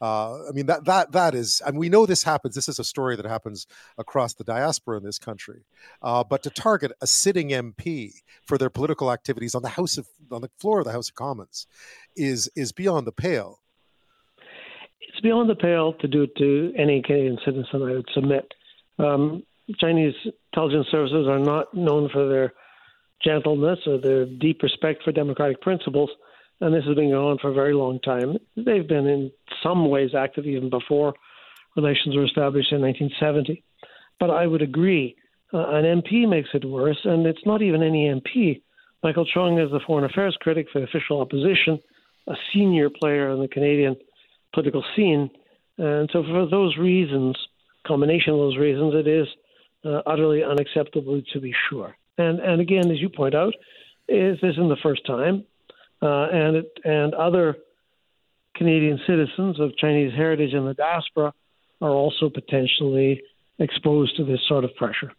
Uh, 0.00 0.48
I 0.48 0.52
mean 0.52 0.66
that 0.66 0.84
that 0.86 1.12
that 1.12 1.34
is, 1.34 1.62
and 1.66 1.78
we 1.78 1.88
know 1.88 2.06
this 2.06 2.22
happens. 2.22 2.54
This 2.54 2.68
is 2.68 2.78
a 2.78 2.84
story 2.84 3.14
that 3.16 3.26
happens 3.26 3.66
across 3.98 4.34
the 4.34 4.44
diaspora 4.44 4.96
in 4.96 5.04
this 5.04 5.18
country. 5.18 5.64
Uh, 6.00 6.24
but 6.24 6.42
to 6.42 6.50
target 6.50 6.92
a 7.00 7.06
sitting 7.06 7.50
MP 7.50 8.12
for 8.46 8.56
their 8.56 8.70
political 8.70 9.12
activities 9.12 9.54
on 9.54 9.62
the 9.62 9.68
House 9.68 9.98
of 9.98 10.08
on 10.30 10.40
the 10.40 10.50
floor 10.58 10.80
of 10.80 10.86
the 10.86 10.92
House 10.92 11.08
of 11.08 11.14
Commons 11.14 11.66
is 12.16 12.50
is 12.56 12.72
beyond 12.72 13.06
the 13.06 13.12
pale 13.12 13.61
it's 15.12 15.20
beyond 15.20 15.50
the 15.50 15.54
pale 15.54 15.92
to 16.00 16.08
do 16.08 16.22
it 16.22 16.34
to 16.36 16.72
any 16.76 17.02
Canadian 17.02 17.38
citizen, 17.44 17.82
I 17.82 17.92
would 17.92 18.08
submit. 18.14 18.50
Um, 18.98 19.42
Chinese 19.78 20.14
intelligence 20.52 20.86
services 20.90 21.26
are 21.28 21.38
not 21.38 21.74
known 21.74 22.08
for 22.10 22.28
their 22.28 22.54
gentleness 23.22 23.78
or 23.86 23.98
their 23.98 24.24
deep 24.24 24.62
respect 24.62 25.02
for 25.02 25.12
democratic 25.12 25.60
principles, 25.60 26.10
and 26.60 26.74
this 26.74 26.84
has 26.86 26.94
been 26.94 27.10
going 27.10 27.30
on 27.30 27.38
for 27.38 27.50
a 27.50 27.54
very 27.54 27.74
long 27.74 28.00
time. 28.00 28.38
They've 28.56 28.86
been 28.86 29.06
in 29.06 29.30
some 29.62 29.90
ways 29.90 30.10
active 30.16 30.46
even 30.46 30.70
before 30.70 31.14
relations 31.76 32.16
were 32.16 32.24
established 32.24 32.72
in 32.72 32.80
1970. 32.80 33.62
But 34.18 34.30
I 34.30 34.46
would 34.46 34.62
agree, 34.62 35.16
uh, 35.52 35.68
an 35.70 36.02
MP 36.02 36.28
makes 36.28 36.50
it 36.54 36.64
worse, 36.64 36.98
and 37.04 37.26
it's 37.26 37.44
not 37.44 37.60
even 37.60 37.82
any 37.82 38.08
MP. 38.08 38.62
Michael 39.02 39.26
Chong 39.26 39.58
is 39.58 39.70
the 39.70 39.80
foreign 39.86 40.04
affairs 40.04 40.36
critic 40.40 40.68
for 40.72 40.80
the 40.80 40.86
official 40.86 41.20
opposition, 41.20 41.80
a 42.28 42.34
senior 42.54 42.88
player 42.88 43.30
in 43.30 43.40
the 43.40 43.48
Canadian 43.48 43.96
political 44.52 44.84
scene. 44.96 45.30
And 45.78 46.08
so, 46.12 46.22
for 46.22 46.46
those 46.46 46.76
reasons, 46.76 47.36
combination 47.86 48.34
of 48.34 48.38
those 48.38 48.56
reasons, 48.56 48.94
it 48.94 49.08
is 49.08 49.26
uh, 49.84 50.02
utterly 50.06 50.42
unacceptable 50.44 51.20
to 51.32 51.40
be 51.40 51.54
sure. 51.68 51.96
And 52.18 52.40
and 52.40 52.60
again, 52.60 52.90
as 52.90 53.00
you 53.00 53.08
point 53.08 53.34
out, 53.34 53.54
is 54.08 54.38
this 54.40 54.52
isn't 54.52 54.68
the 54.68 54.76
first 54.82 55.06
time, 55.06 55.44
uh, 56.02 56.26
and 56.32 56.56
it, 56.56 56.72
and 56.84 57.14
other 57.14 57.56
Canadian 58.54 59.00
citizens 59.06 59.58
of 59.58 59.76
Chinese 59.76 60.12
heritage 60.14 60.52
in 60.52 60.66
the 60.66 60.74
diaspora 60.74 61.32
are 61.80 61.90
also 61.90 62.28
potentially 62.28 63.22
exposed 63.58 64.16
to 64.16 64.24
this 64.24 64.40
sort 64.46 64.64
of 64.64 64.74
pressure. 64.76 65.12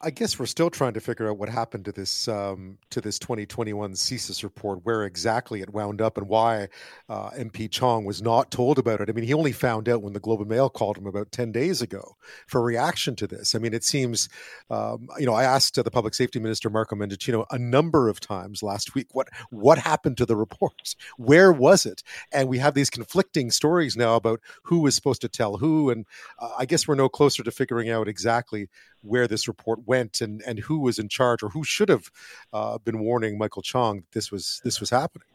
I 0.00 0.10
guess 0.10 0.38
we're 0.38 0.46
still 0.46 0.68
trying 0.68 0.92
to 0.94 1.00
figure 1.00 1.28
out 1.28 1.38
what 1.38 1.48
happened 1.48 1.86
to 1.86 1.92
this 1.92 2.28
um, 2.28 2.78
to 2.90 3.00
this 3.00 3.18
2021 3.18 3.92
CSIS 3.92 4.42
report, 4.42 4.80
where 4.84 5.04
exactly 5.04 5.62
it 5.62 5.72
wound 5.72 6.02
up, 6.02 6.18
and 6.18 6.28
why 6.28 6.68
uh, 7.08 7.30
MP 7.30 7.70
Chong 7.70 8.04
was 8.04 8.20
not 8.20 8.50
told 8.50 8.78
about 8.78 9.00
it. 9.00 9.08
I 9.08 9.12
mean, 9.12 9.24
he 9.24 9.32
only 9.32 9.52
found 9.52 9.88
out 9.88 10.02
when 10.02 10.12
the 10.12 10.20
Globe 10.20 10.40
and 10.40 10.50
Mail 10.50 10.68
called 10.68 10.98
him 10.98 11.06
about 11.06 11.32
10 11.32 11.50
days 11.50 11.80
ago 11.80 12.16
for 12.46 12.62
reaction 12.62 13.16
to 13.16 13.26
this. 13.26 13.54
I 13.54 13.58
mean, 13.58 13.72
it 13.72 13.84
seems, 13.84 14.28
um, 14.70 15.08
you 15.18 15.26
know, 15.26 15.34
I 15.34 15.44
asked 15.44 15.78
uh, 15.78 15.82
the 15.82 15.90
Public 15.90 16.14
Safety 16.14 16.40
Minister 16.40 16.68
Marco 16.68 16.94
Mendicino 16.94 17.46
a 17.50 17.58
number 17.58 18.08
of 18.08 18.20
times 18.20 18.62
last 18.62 18.94
week, 18.94 19.08
what 19.12 19.28
what 19.50 19.78
happened 19.78 20.18
to 20.18 20.26
the 20.26 20.36
report? 20.36 20.94
Where 21.16 21.52
was 21.52 21.86
it? 21.86 22.02
And 22.32 22.48
we 22.48 22.58
have 22.58 22.74
these 22.74 22.90
conflicting 22.90 23.50
stories 23.50 23.96
now 23.96 24.16
about 24.16 24.40
who 24.64 24.80
was 24.80 24.94
supposed 24.94 25.22
to 25.22 25.28
tell 25.28 25.56
who, 25.56 25.90
and 25.90 26.06
uh, 26.38 26.50
I 26.58 26.66
guess 26.66 26.86
we're 26.86 26.96
no 26.96 27.08
closer 27.08 27.42
to 27.42 27.50
figuring 27.50 27.88
out 27.88 28.08
exactly 28.08 28.68
where 29.06 29.26
this 29.26 29.48
report 29.48 29.80
went 29.86 30.20
and, 30.20 30.42
and 30.46 30.58
who 30.60 30.78
was 30.78 30.98
in 30.98 31.08
charge 31.08 31.42
or 31.42 31.48
who 31.50 31.64
should 31.64 31.88
have 31.88 32.10
uh, 32.52 32.78
been 32.78 33.00
warning 33.00 33.38
Michael 33.38 33.62
Chong 33.62 33.98
that 33.98 34.12
this 34.12 34.30
was 34.30 34.60
this 34.64 34.80
was 34.80 34.90
happening. 34.90 35.26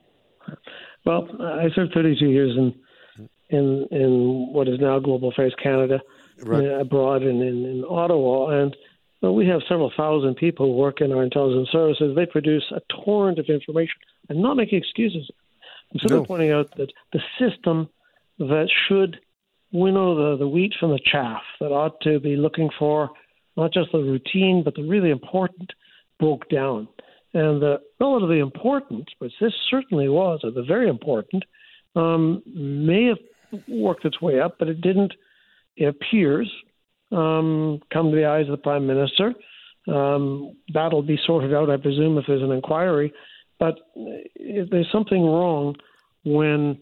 Well, 1.05 1.27
I 1.41 1.69
served 1.73 1.93
32 1.93 2.25
years 2.25 2.57
in 2.57 3.27
in 3.49 3.87
in 3.91 4.47
what 4.53 4.67
is 4.67 4.79
now 4.79 4.99
Global 4.99 5.29
Affairs 5.29 5.55
Canada, 5.61 5.99
right. 6.43 6.65
uh, 6.65 6.79
abroad 6.79 7.23
and 7.23 7.41
in, 7.41 7.65
in 7.65 7.83
Ottawa, 7.87 8.61
and 8.61 8.75
well, 9.21 9.35
we 9.35 9.47
have 9.47 9.61
several 9.67 9.91
thousand 9.95 10.35
people 10.35 10.65
who 10.65 10.73
work 10.73 10.99
in 10.99 11.11
our 11.11 11.23
intelligence 11.23 11.69
services. 11.71 12.15
They 12.15 12.25
produce 12.25 12.71
a 12.71 12.81
torrent 13.05 13.37
of 13.37 13.45
information. 13.49 13.95
I'm 14.29 14.41
not 14.41 14.57
making 14.57 14.79
excuses. 14.79 15.29
I'm 15.93 15.99
simply 15.99 16.17
no. 16.17 16.25
pointing 16.25 16.51
out 16.51 16.75
that 16.77 16.91
the 17.13 17.19
system 17.37 17.89
that 18.39 18.67
should 18.87 19.19
winnow 19.71 20.15
the, 20.15 20.37
the 20.37 20.47
wheat 20.47 20.73
from 20.79 20.91
the 20.91 20.99
chaff, 20.99 21.41
that 21.59 21.71
ought 21.71 21.99
to 22.01 22.19
be 22.19 22.35
looking 22.35 22.69
for 22.79 23.09
not 23.57 23.73
just 23.73 23.91
the 23.91 23.99
routine, 23.99 24.61
but 24.63 24.75
the 24.75 24.83
really 24.83 25.09
important 25.09 25.69
broke 26.19 26.49
down. 26.49 26.87
And 27.33 27.61
the 27.61 27.81
relatively 27.99 28.39
important, 28.39 29.09
which 29.19 29.33
this 29.39 29.53
certainly 29.69 30.09
was, 30.09 30.41
or 30.43 30.51
the 30.51 30.63
very 30.63 30.89
important, 30.89 31.43
um, 31.95 32.41
may 32.45 33.05
have 33.07 33.61
worked 33.67 34.05
its 34.05 34.21
way 34.21 34.39
up, 34.39 34.57
but 34.59 34.67
it 34.67 34.81
didn't, 34.81 35.13
it 35.77 35.85
appears, 35.85 36.51
um, 37.11 37.79
come 37.91 38.11
to 38.11 38.15
the 38.15 38.25
eyes 38.25 38.45
of 38.45 38.51
the 38.51 38.57
Prime 38.57 38.85
Minister. 38.87 39.33
Um, 39.87 40.55
that'll 40.73 41.01
be 41.01 41.19
sorted 41.25 41.53
out, 41.53 41.69
I 41.69 41.77
presume, 41.77 42.17
if 42.17 42.25
there's 42.27 42.43
an 42.43 42.51
inquiry. 42.51 43.13
But 43.59 43.79
if 43.95 44.69
there's 44.69 44.89
something 44.91 45.23
wrong 45.23 45.75
when 46.23 46.79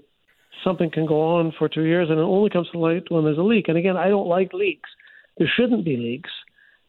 something 0.64 0.90
can 0.92 1.06
go 1.06 1.22
on 1.22 1.54
for 1.58 1.70
two 1.70 1.84
years 1.84 2.10
and 2.10 2.20
it 2.20 2.24
only 2.24 2.50
comes 2.50 2.70
to 2.72 2.80
light 2.80 3.04
when 3.10 3.24
there's 3.24 3.38
a 3.38 3.42
leak. 3.42 3.68
And 3.68 3.78
again, 3.78 3.98
I 3.98 4.10
don't 4.10 4.28
like 4.28 4.54
leaks. 4.54 4.90
There 5.38 5.52
shouldn't 5.56 5.86
be 5.86 5.98
leaks. 5.98 6.32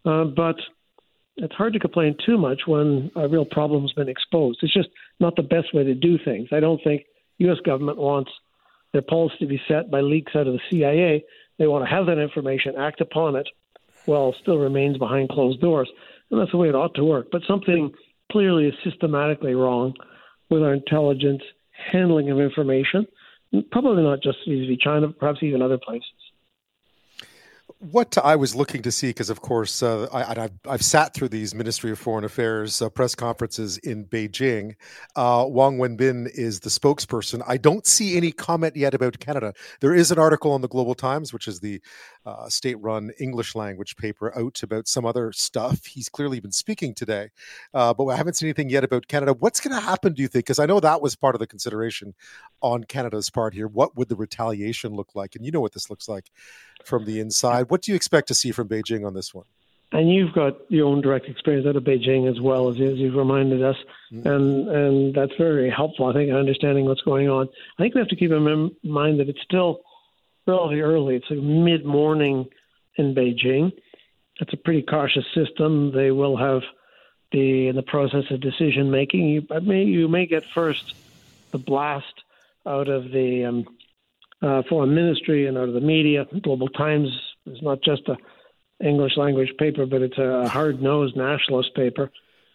Uh, 0.04 0.24
but 0.24 0.56
it's 1.36 1.54
hard 1.54 1.72
to 1.72 1.78
complain 1.78 2.16
too 2.24 2.38
much 2.38 2.62
when 2.66 3.10
a 3.16 3.28
real 3.28 3.44
problem's 3.44 3.92
been 3.92 4.08
exposed. 4.08 4.60
It's 4.62 4.72
just 4.72 4.88
not 5.18 5.36
the 5.36 5.42
best 5.42 5.74
way 5.74 5.84
to 5.84 5.94
do 5.94 6.18
things. 6.24 6.48
I 6.52 6.60
don't 6.60 6.80
think 6.82 7.04
U.S. 7.38 7.58
government 7.64 7.98
wants 7.98 8.30
their 8.92 9.02
policy 9.02 9.36
to 9.40 9.46
be 9.46 9.60
set 9.68 9.90
by 9.90 10.00
leaks 10.00 10.32
out 10.34 10.46
of 10.46 10.54
the 10.54 10.60
CIA. 10.70 11.24
They 11.58 11.66
want 11.66 11.84
to 11.84 11.90
have 11.90 12.06
that 12.06 12.18
information, 12.18 12.74
act 12.76 13.00
upon 13.00 13.36
it, 13.36 13.48
while 14.06 14.34
still 14.40 14.58
remains 14.58 14.98
behind 14.98 15.28
closed 15.28 15.60
doors. 15.60 15.90
And 16.30 16.40
that's 16.40 16.50
the 16.50 16.56
way 16.56 16.68
it 16.68 16.74
ought 16.74 16.94
to 16.94 17.04
work. 17.04 17.28
But 17.30 17.42
something 17.46 17.92
clearly 18.30 18.66
is 18.66 18.74
systematically 18.84 19.54
wrong 19.54 19.94
with 20.48 20.62
our 20.62 20.74
intelligence 20.74 21.42
handling 21.92 22.30
of 22.30 22.38
information, 22.38 23.06
probably 23.70 24.02
not 24.02 24.22
just 24.22 24.38
vis-a-vis 24.46 24.78
China, 24.78 25.08
perhaps 25.08 25.42
even 25.42 25.62
other 25.62 25.78
places. 25.78 26.08
What 27.80 28.18
I 28.18 28.36
was 28.36 28.54
looking 28.54 28.82
to 28.82 28.92
see, 28.92 29.08
because 29.08 29.30
of 29.30 29.40
course 29.40 29.82
uh, 29.82 30.06
I, 30.12 30.38
have 30.38 30.52
I've 30.68 30.84
sat 30.84 31.14
through 31.14 31.30
these 31.30 31.54
Ministry 31.54 31.90
of 31.90 31.98
Foreign 31.98 32.24
Affairs 32.24 32.82
uh, 32.82 32.90
press 32.90 33.14
conferences 33.14 33.78
in 33.78 34.04
Beijing. 34.04 34.74
Uh, 35.16 35.46
Wang 35.48 35.78
Wenbin 35.78 36.28
is 36.34 36.60
the 36.60 36.68
spokesperson. 36.68 37.42
I 37.48 37.56
don't 37.56 37.86
see 37.86 38.18
any 38.18 38.32
comment 38.32 38.76
yet 38.76 38.92
about 38.92 39.18
Canada. 39.18 39.54
There 39.80 39.94
is 39.94 40.10
an 40.10 40.18
article 40.18 40.52
on 40.52 40.60
the 40.60 40.68
Global 40.68 40.94
Times, 40.94 41.32
which 41.32 41.48
is 41.48 41.60
the 41.60 41.80
uh, 42.26 42.50
state-run 42.50 43.12
English 43.18 43.54
language 43.54 43.96
paper, 43.96 44.38
out 44.38 44.62
about 44.62 44.86
some 44.86 45.06
other 45.06 45.32
stuff. 45.32 45.86
He's 45.86 46.10
clearly 46.10 46.38
been 46.38 46.52
speaking 46.52 46.92
today, 46.94 47.30
uh, 47.72 47.94
but 47.94 48.04
I 48.08 48.16
haven't 48.16 48.34
seen 48.34 48.48
anything 48.48 48.68
yet 48.68 48.84
about 48.84 49.08
Canada. 49.08 49.32
What's 49.32 49.58
going 49.58 49.74
to 49.74 49.80
happen? 49.80 50.12
Do 50.12 50.20
you 50.20 50.28
think? 50.28 50.44
Because 50.44 50.58
I 50.58 50.66
know 50.66 50.80
that 50.80 51.00
was 51.00 51.16
part 51.16 51.34
of 51.34 51.38
the 51.38 51.46
consideration 51.46 52.14
on 52.60 52.84
Canada's 52.84 53.30
part 53.30 53.54
here. 53.54 53.68
What 53.68 53.96
would 53.96 54.10
the 54.10 54.16
retaliation 54.16 54.92
look 54.94 55.14
like? 55.14 55.34
And 55.34 55.46
you 55.46 55.50
know 55.50 55.62
what 55.62 55.72
this 55.72 55.88
looks 55.88 56.10
like 56.10 56.30
from 56.84 57.04
the 57.04 57.20
inside. 57.20 57.70
What 57.70 57.82
do 57.82 57.92
you 57.92 57.96
expect 57.96 58.28
to 58.28 58.34
see 58.34 58.52
from 58.52 58.68
Beijing 58.68 59.06
on 59.06 59.14
this 59.14 59.34
one? 59.34 59.46
And 59.92 60.08
you've 60.12 60.32
got 60.32 60.56
your 60.70 60.86
own 60.86 61.00
direct 61.00 61.26
experience 61.26 61.66
out 61.66 61.74
of 61.74 61.82
Beijing 61.82 62.30
as 62.30 62.40
well 62.40 62.68
as, 62.68 62.76
as 62.80 62.96
you've 62.96 63.16
reminded 63.16 63.62
us, 63.62 63.76
mm-hmm. 64.12 64.26
and 64.26 64.68
and 64.68 65.14
that's 65.14 65.32
very 65.36 65.68
helpful. 65.68 66.06
I 66.06 66.12
think 66.12 66.30
in 66.30 66.36
understanding 66.36 66.84
what's 66.84 67.00
going 67.02 67.28
on. 67.28 67.48
I 67.78 67.82
think 67.82 67.94
we 67.94 68.00
have 68.00 68.08
to 68.08 68.16
keep 68.16 68.30
in 68.30 68.70
mind 68.84 69.18
that 69.18 69.28
it's 69.28 69.42
still 69.42 69.80
relatively 70.46 70.80
early. 70.80 71.16
It's 71.16 71.28
like 71.28 71.40
mid 71.40 71.84
morning 71.84 72.48
in 72.96 73.14
Beijing. 73.16 73.72
It's 74.40 74.52
a 74.52 74.56
pretty 74.56 74.82
cautious 74.82 75.24
system. 75.34 75.92
They 75.92 76.12
will 76.12 76.36
have 76.36 76.62
the 77.32 77.68
in 77.68 77.76
the 77.76 77.82
process 77.82 78.30
of 78.30 78.40
decision 78.40 78.90
making. 78.90 79.28
You 79.28 79.46
may 79.62 79.82
you 79.82 80.06
may 80.06 80.26
get 80.26 80.44
first 80.44 80.94
the 81.50 81.58
blast 81.58 82.22
out 82.66 82.88
of 82.88 83.10
the 83.10 83.44
um, 83.44 83.66
uh, 84.42 84.62
foreign 84.68 84.94
ministry 84.94 85.46
and 85.46 85.58
out 85.58 85.68
of 85.68 85.74
the 85.74 85.80
media. 85.80 86.26
Global 86.42 86.68
Times 86.68 87.08
is 87.46 87.62
not 87.62 87.82
just 87.82 88.08
a 88.08 88.16
English 88.82 89.16
language 89.16 89.52
paper, 89.58 89.86
but 89.86 90.02
it's 90.02 90.18
a 90.18 90.48
hard 90.48 90.82
nosed 90.82 91.16
nationalist 91.16 91.74
paper. 91.74 92.10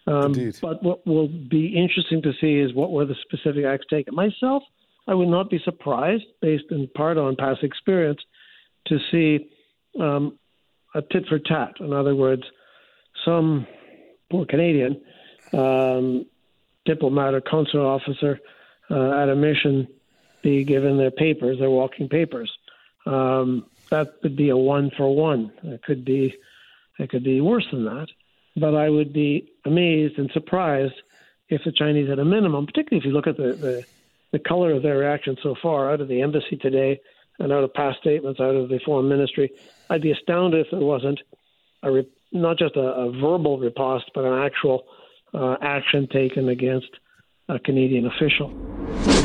Um, 0.08 0.32
but 0.60 0.82
what 0.82 1.06
will 1.06 1.28
be 1.28 1.76
interesting 1.76 2.22
to 2.22 2.32
see 2.40 2.58
is 2.58 2.74
what 2.74 2.92
were 2.92 3.04
the 3.04 3.16
specific 3.22 3.64
acts 3.64 3.86
taken. 3.88 4.14
Myself, 4.14 4.62
I 5.08 5.14
would 5.14 5.28
not 5.28 5.50
be 5.50 5.60
surprised, 5.64 6.24
based 6.40 6.64
in 6.70 6.88
part 6.96 7.16
on 7.16 7.36
past 7.36 7.62
experience, 7.62 8.20
to 8.86 8.98
see 9.10 9.48
um, 10.00 10.38
a 10.94 11.02
tit 11.02 11.26
for 11.28 11.38
tat. 11.38 11.74
In 11.80 11.92
other 11.92 12.14
words, 12.14 12.42
some 13.24 13.66
poor 14.30 14.46
Canadian 14.46 15.00
um, 15.52 16.26
diplomat 16.84 17.34
or 17.34 17.40
consular 17.40 17.86
officer 17.86 18.38
uh, 18.90 19.22
at 19.22 19.28
a 19.28 19.34
mission 19.34 19.88
be 20.46 20.62
given 20.62 20.96
their 20.96 21.10
papers, 21.10 21.58
their 21.58 21.70
walking 21.70 22.08
papers. 22.08 22.50
Um, 23.04 23.66
that 23.90 24.14
would 24.22 24.36
be 24.36 24.50
a 24.50 24.56
one 24.56 24.92
for 24.96 25.12
one. 25.14 25.52
It 25.64 25.82
could 25.82 26.04
be, 26.04 26.34
it 27.00 27.10
could 27.10 27.24
be 27.24 27.40
worse 27.40 27.66
than 27.72 27.84
that. 27.84 28.06
But 28.54 28.76
I 28.76 28.88
would 28.88 29.12
be 29.12 29.50
amazed 29.64 30.18
and 30.18 30.30
surprised 30.32 30.94
if 31.48 31.62
the 31.64 31.72
Chinese, 31.72 32.08
at 32.10 32.20
a 32.20 32.24
minimum, 32.24 32.64
particularly 32.64 33.00
if 33.00 33.04
you 33.04 33.12
look 33.12 33.26
at 33.26 33.36
the, 33.36 33.54
the, 33.66 33.84
the 34.30 34.38
color 34.38 34.72
of 34.72 34.82
their 34.84 34.98
reaction 34.98 35.36
so 35.42 35.56
far 35.60 35.92
out 35.92 36.00
of 36.00 36.06
the 36.06 36.22
embassy 36.22 36.56
today 36.56 37.00
and 37.40 37.52
out 37.52 37.64
of 37.64 37.74
past 37.74 37.98
statements 37.98 38.40
out 38.40 38.54
of 38.54 38.68
the 38.68 38.78
foreign 38.84 39.08
ministry, 39.08 39.50
I'd 39.90 40.02
be 40.02 40.12
astounded 40.12 40.64
if 40.64 40.70
there 40.70 40.80
wasn't 40.80 41.20
a 41.82 41.90
re- 41.90 42.08
not 42.30 42.56
just 42.56 42.76
a, 42.76 42.86
a 43.06 43.10
verbal 43.10 43.58
riposte, 43.58 44.10
but 44.14 44.24
an 44.24 44.44
actual 44.44 44.84
uh, 45.34 45.56
action 45.60 46.06
taken 46.06 46.48
against 46.48 46.90
a 47.48 47.58
Canadian 47.58 48.06
official. 48.06 49.15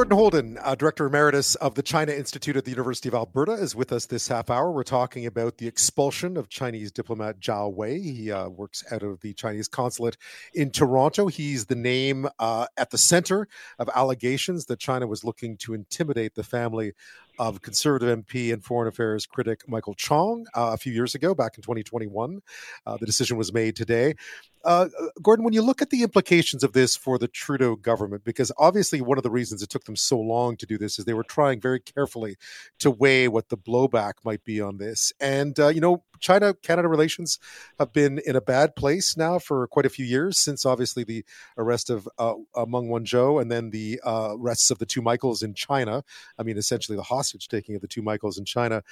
Gordon 0.00 0.16
Houlden, 0.16 0.58
uh, 0.62 0.74
Director 0.74 1.04
Emeritus 1.04 1.56
of 1.56 1.74
the 1.74 1.82
China 1.82 2.10
Institute 2.12 2.56
at 2.56 2.64
the 2.64 2.70
University 2.70 3.06
of 3.10 3.14
Alberta, 3.14 3.52
is 3.52 3.76
with 3.76 3.92
us 3.92 4.06
this 4.06 4.28
half 4.28 4.48
hour. 4.48 4.72
We're 4.72 4.82
talking 4.82 5.26
about 5.26 5.58
the 5.58 5.66
expulsion 5.66 6.38
of 6.38 6.48
Chinese 6.48 6.90
diplomat 6.90 7.38
Zhao 7.38 7.70
Wei. 7.70 8.00
He 8.00 8.32
uh, 8.32 8.48
works 8.48 8.82
out 8.90 9.02
of 9.02 9.20
the 9.20 9.34
Chinese 9.34 9.68
consulate 9.68 10.16
in 10.54 10.70
Toronto. 10.70 11.26
He's 11.26 11.66
the 11.66 11.74
name 11.74 12.26
uh, 12.38 12.66
at 12.78 12.88
the 12.88 12.96
center 12.96 13.46
of 13.78 13.90
allegations 13.94 14.64
that 14.66 14.78
China 14.78 15.06
was 15.06 15.22
looking 15.22 15.58
to 15.58 15.74
intimidate 15.74 16.34
the 16.34 16.44
family 16.44 16.94
of 17.40 17.62
conservative 17.62 18.18
MP 18.18 18.52
and 18.52 18.62
foreign 18.62 18.86
affairs 18.86 19.24
critic 19.24 19.62
Michael 19.66 19.94
Chong 19.94 20.44
uh, 20.54 20.72
a 20.74 20.76
few 20.76 20.92
years 20.92 21.14
ago, 21.14 21.34
back 21.34 21.56
in 21.56 21.62
2021. 21.62 22.42
Uh, 22.84 22.98
the 22.98 23.06
decision 23.06 23.38
was 23.38 23.50
made 23.50 23.74
today. 23.74 24.14
Uh, 24.62 24.88
uh, 25.00 25.06
Gordon, 25.22 25.42
when 25.42 25.54
you 25.54 25.62
look 25.62 25.80
at 25.80 25.88
the 25.88 26.02
implications 26.02 26.62
of 26.62 26.74
this 26.74 26.94
for 26.94 27.16
the 27.16 27.28
Trudeau 27.28 27.76
government, 27.76 28.24
because 28.24 28.52
obviously 28.58 29.00
one 29.00 29.16
of 29.16 29.24
the 29.24 29.30
reasons 29.30 29.62
it 29.62 29.70
took 29.70 29.84
them 29.84 29.96
so 29.96 30.20
long 30.20 30.54
to 30.58 30.66
do 30.66 30.76
this 30.76 30.98
is 30.98 31.06
they 31.06 31.14
were 31.14 31.24
trying 31.24 31.62
very 31.62 31.80
carefully 31.80 32.36
to 32.78 32.90
weigh 32.90 33.26
what 33.26 33.48
the 33.48 33.56
blowback 33.56 34.14
might 34.22 34.44
be 34.44 34.60
on 34.60 34.76
this. 34.76 35.10
And, 35.18 35.58
uh, 35.58 35.68
you 35.68 35.80
know, 35.80 36.02
China 36.20 36.54
Canada 36.54 36.88
relations 36.88 37.38
have 37.78 37.92
been 37.92 38.20
in 38.26 38.36
a 38.36 38.40
bad 38.40 38.76
place 38.76 39.16
now 39.16 39.38
for 39.38 39.66
quite 39.66 39.86
a 39.86 39.90
few 39.90 40.04
years 40.04 40.38
since 40.38 40.64
obviously 40.64 41.04
the 41.04 41.24
arrest 41.56 41.90
of 41.90 42.08
uh, 42.18 42.34
uh 42.54 42.66
Meng 42.66 42.88
Wanzhou 42.88 43.40
and 43.40 43.50
then 43.50 43.70
the 43.70 44.00
uh, 44.04 44.36
arrests 44.38 44.70
of 44.70 44.78
the 44.78 44.86
two 44.86 45.02
Michaels 45.02 45.42
in 45.42 45.54
China. 45.54 46.04
I 46.38 46.42
mean, 46.42 46.56
essentially 46.56 46.96
the 46.96 47.02
hostage 47.02 47.48
taking 47.48 47.74
of 47.74 47.80
the 47.80 47.88
two 47.88 48.02
Michaels 48.02 48.38
in 48.38 48.44
China. 48.44 48.82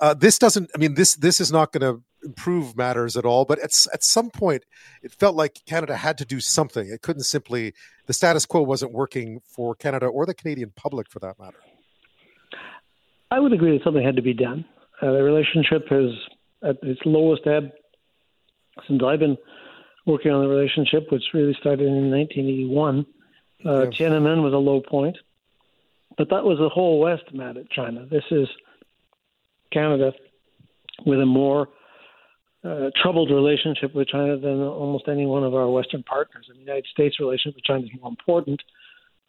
Uh, 0.00 0.12
this 0.12 0.38
doesn't. 0.38 0.70
I 0.74 0.78
mean, 0.78 0.94
this 0.94 1.14
this 1.14 1.40
is 1.40 1.52
not 1.52 1.72
going 1.72 1.82
to 1.82 2.02
improve 2.24 2.76
matters 2.76 3.16
at 3.16 3.24
all. 3.24 3.44
But 3.44 3.58
at 3.60 3.70
at 3.92 4.02
some 4.02 4.30
point, 4.30 4.64
it 5.02 5.12
felt 5.12 5.36
like 5.36 5.60
Canada 5.66 5.96
had 5.96 6.18
to 6.18 6.24
do 6.24 6.40
something. 6.40 6.88
It 6.88 7.02
couldn't 7.02 7.24
simply 7.24 7.74
the 8.06 8.12
status 8.12 8.46
quo 8.46 8.62
wasn't 8.62 8.92
working 8.92 9.40
for 9.44 9.74
Canada 9.74 10.06
or 10.06 10.26
the 10.26 10.34
Canadian 10.34 10.72
public, 10.74 11.08
for 11.10 11.20
that 11.20 11.38
matter. 11.38 11.58
I 13.30 13.40
would 13.40 13.52
agree 13.52 13.76
that 13.76 13.84
something 13.84 14.04
had 14.04 14.16
to 14.16 14.22
be 14.22 14.34
done. 14.34 14.64
Uh, 15.00 15.12
the 15.12 15.22
relationship 15.22 15.86
is 15.90 16.10
at 16.64 16.76
its 16.82 17.00
lowest 17.04 17.46
ebb 17.46 17.70
since 18.88 19.02
I've 19.04 19.20
been 19.20 19.36
working 20.06 20.32
on 20.32 20.42
the 20.42 20.48
relationship, 20.48 21.10
which 21.10 21.22
really 21.32 21.56
started 21.60 21.86
in 21.86 22.10
1981. 22.10 23.06
Uh, 23.64 23.84
yeah. 23.84 23.90
Tiananmen 23.90 24.42
was 24.42 24.52
a 24.52 24.58
low 24.58 24.80
point, 24.80 25.16
but 26.18 26.28
that 26.30 26.44
was 26.44 26.58
the 26.58 26.68
whole 26.68 27.00
West 27.00 27.32
mad 27.32 27.56
at 27.56 27.70
China. 27.70 28.06
This 28.10 28.24
is 28.30 28.48
Canada 29.72 30.12
with 31.06 31.20
a 31.20 31.26
more 31.26 31.68
uh, 32.64 32.90
troubled 33.02 33.30
relationship 33.30 33.94
with 33.94 34.08
China 34.08 34.36
than 34.38 34.60
almost 34.60 35.04
any 35.08 35.26
one 35.26 35.44
of 35.44 35.54
our 35.54 35.68
Western 35.68 36.02
partners. 36.02 36.46
the 36.52 36.58
United 36.58 36.86
States' 36.92 37.20
relationship 37.20 37.56
with 37.56 37.64
China 37.64 37.84
is 37.84 37.90
more 38.00 38.10
important, 38.10 38.60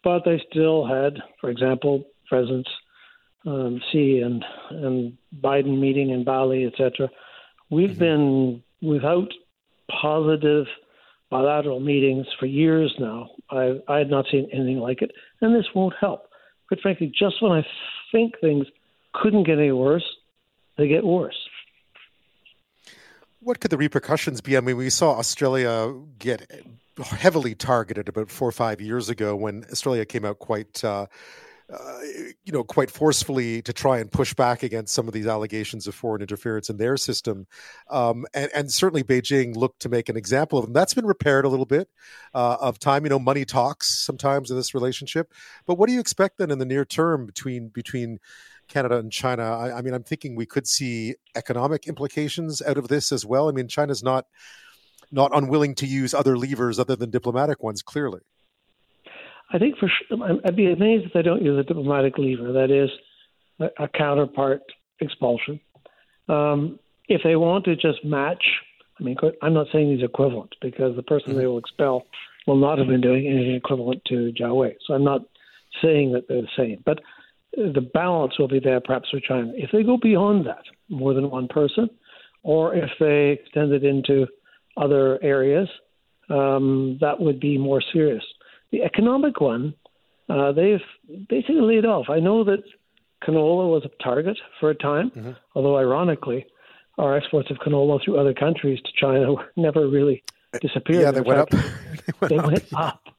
but 0.02 0.24
they 0.24 0.42
still 0.50 0.86
had, 0.86 1.14
for 1.40 1.50
example, 1.50 2.04
Presidents 2.28 2.68
um, 3.46 3.80
Xi 3.90 4.20
and 4.20 4.44
and 4.70 5.16
Biden 5.40 5.78
meeting 5.78 6.10
in 6.10 6.24
Bali, 6.24 6.64
etc. 6.66 7.10
We've 7.70 7.90
mm-hmm. 7.90 7.98
been 7.98 8.62
without 8.82 9.32
positive 9.90 10.66
bilateral 11.30 11.80
meetings 11.80 12.26
for 12.38 12.46
years 12.46 12.94
now. 12.98 13.30
I, 13.50 13.80
I 13.88 13.98
had 13.98 14.10
not 14.10 14.26
seen 14.30 14.48
anything 14.52 14.78
like 14.78 15.02
it, 15.02 15.12
and 15.40 15.54
this 15.54 15.66
won't 15.74 15.94
help. 15.98 16.28
Quite 16.68 16.80
frankly, 16.80 17.12
just 17.16 17.40
when 17.40 17.52
I 17.52 17.66
think 18.12 18.38
things 18.40 18.66
couldn't 19.14 19.44
get 19.44 19.58
any 19.58 19.72
worse, 19.72 20.04
they 20.76 20.88
get 20.88 21.04
worse. 21.04 21.36
What 23.40 23.60
could 23.60 23.70
the 23.70 23.76
repercussions 23.76 24.40
be? 24.40 24.56
I 24.56 24.60
mean, 24.60 24.76
we 24.76 24.90
saw 24.90 25.16
Australia 25.18 25.94
get 26.18 26.50
heavily 27.04 27.54
targeted 27.54 28.08
about 28.08 28.30
four 28.30 28.48
or 28.48 28.52
five 28.52 28.80
years 28.80 29.08
ago 29.08 29.36
when 29.36 29.64
Australia 29.70 30.04
came 30.04 30.24
out 30.24 30.38
quite. 30.38 30.84
Uh, 30.84 31.06
uh, 31.72 31.98
you 32.44 32.52
know, 32.52 32.62
quite 32.62 32.90
forcefully 32.90 33.60
to 33.62 33.72
try 33.72 33.98
and 33.98 34.12
push 34.12 34.32
back 34.34 34.62
against 34.62 34.94
some 34.94 35.08
of 35.08 35.14
these 35.14 35.26
allegations 35.26 35.88
of 35.88 35.96
foreign 35.96 36.22
interference 36.22 36.70
in 36.70 36.76
their 36.76 36.96
system. 36.96 37.46
Um, 37.90 38.24
and, 38.34 38.50
and, 38.54 38.72
certainly 38.72 39.02
Beijing 39.02 39.56
looked 39.56 39.80
to 39.80 39.88
make 39.88 40.08
an 40.08 40.16
example 40.16 40.60
of 40.60 40.64
them. 40.64 40.72
That's 40.72 40.94
been 40.94 41.06
repaired 41.06 41.44
a 41.44 41.48
little 41.48 41.66
bit 41.66 41.88
uh, 42.34 42.56
of 42.60 42.78
time. 42.78 43.04
You 43.04 43.10
know, 43.10 43.18
money 43.18 43.44
talks 43.44 43.98
sometimes 44.04 44.50
in 44.50 44.56
this 44.56 44.74
relationship. 44.74 45.32
But 45.66 45.74
what 45.74 45.88
do 45.88 45.92
you 45.92 46.00
expect 46.00 46.38
then 46.38 46.52
in 46.52 46.60
the 46.60 46.64
near 46.64 46.84
term 46.84 47.26
between 47.26 47.68
between 47.68 48.20
Canada 48.68 48.98
and 48.98 49.12
China. 49.12 49.42
I, 49.42 49.78
I, 49.78 49.82
mean, 49.82 49.94
I'm 49.94 50.02
thinking 50.02 50.34
we 50.34 50.46
could 50.46 50.66
see 50.66 51.14
economic 51.34 51.86
implications 51.86 52.62
out 52.62 52.78
of 52.78 52.88
this 52.88 53.12
as 53.12 53.24
well. 53.24 53.48
I 53.48 53.52
mean, 53.52 53.68
China's 53.68 54.02
not 54.02 54.26
not 55.12 55.30
unwilling 55.32 55.74
to 55.76 55.86
use 55.86 56.12
other 56.12 56.36
levers 56.36 56.80
other 56.80 56.96
than 56.96 57.10
diplomatic 57.10 57.62
ones. 57.62 57.82
Clearly, 57.82 58.20
I 59.52 59.58
think 59.58 59.76
for 59.78 59.88
sure, 59.88 60.40
I'd 60.44 60.56
be 60.56 60.72
amazed 60.72 61.06
if 61.06 61.12
they 61.12 61.22
don't 61.22 61.42
use 61.42 61.58
a 61.58 61.62
diplomatic 61.62 62.18
lever. 62.18 62.52
That 62.52 62.70
is 62.70 62.90
a, 63.78 63.88
counterpart 63.88 64.62
expulsion. 65.00 65.60
Um, 66.28 66.78
if 67.08 67.22
they 67.22 67.36
want 67.36 67.64
to 67.66 67.76
just 67.76 68.04
match, 68.04 68.44
I 68.98 69.04
mean, 69.04 69.16
I'm 69.42 69.54
not 69.54 69.68
saying 69.72 69.94
he's 69.94 70.04
equivalent 70.04 70.54
because 70.60 70.96
the 70.96 71.02
person 71.02 71.30
mm-hmm. 71.30 71.38
they 71.38 71.46
will 71.46 71.58
expel 71.58 72.06
will 72.46 72.56
not 72.56 72.78
have 72.78 72.88
been 72.88 73.00
doing 73.00 73.26
anything 73.26 73.54
equivalent 73.54 74.02
to 74.06 74.32
Zhao 74.40 74.56
Wei. 74.56 74.76
So 74.86 74.94
I'm 74.94 75.04
not 75.04 75.22
saying 75.82 76.12
that 76.12 76.28
they're 76.28 76.42
the 76.42 76.48
same, 76.56 76.82
but 76.84 77.00
the 77.52 77.88
balance 77.94 78.38
will 78.38 78.48
be 78.48 78.60
there 78.60 78.80
perhaps 78.80 79.10
for 79.10 79.20
China. 79.20 79.52
If 79.54 79.70
they 79.72 79.82
go 79.82 79.96
beyond 79.96 80.46
that, 80.46 80.62
more 80.88 81.14
than 81.14 81.30
one 81.30 81.48
person, 81.48 81.88
or 82.42 82.74
if 82.74 82.90
they 83.00 83.40
extend 83.40 83.72
it 83.72 83.84
into 83.84 84.26
other 84.76 85.22
areas, 85.22 85.68
um, 86.28 86.98
that 87.00 87.18
would 87.18 87.40
be 87.40 87.58
more 87.58 87.82
serious. 87.92 88.22
The 88.72 88.82
economic 88.82 89.40
one, 89.40 89.74
uh, 90.28 90.52
they've 90.52 90.80
basically 91.28 91.60
laid 91.60 91.84
off. 91.84 92.06
I 92.08 92.18
know 92.20 92.44
that 92.44 92.62
canola 93.22 93.70
was 93.70 93.84
a 93.84 94.02
target 94.02 94.38
for 94.60 94.70
a 94.70 94.74
time, 94.74 95.10
mm-hmm. 95.10 95.30
although 95.54 95.78
ironically, 95.78 96.46
our 96.98 97.16
exports 97.16 97.50
of 97.50 97.58
canola 97.58 98.02
through 98.02 98.18
other 98.18 98.34
countries 98.34 98.80
to 98.82 98.90
China 98.98 99.34
never 99.56 99.88
really 99.88 100.22
disappeared. 100.60 101.02
Yeah, 101.02 101.10
they 101.10 101.20
went, 101.20 101.50
fact, 101.50 101.66
they 102.06 102.12
went, 102.12 102.30
they 102.30 102.36
up. 102.36 102.46
went 102.46 102.72
up. 102.74 103.02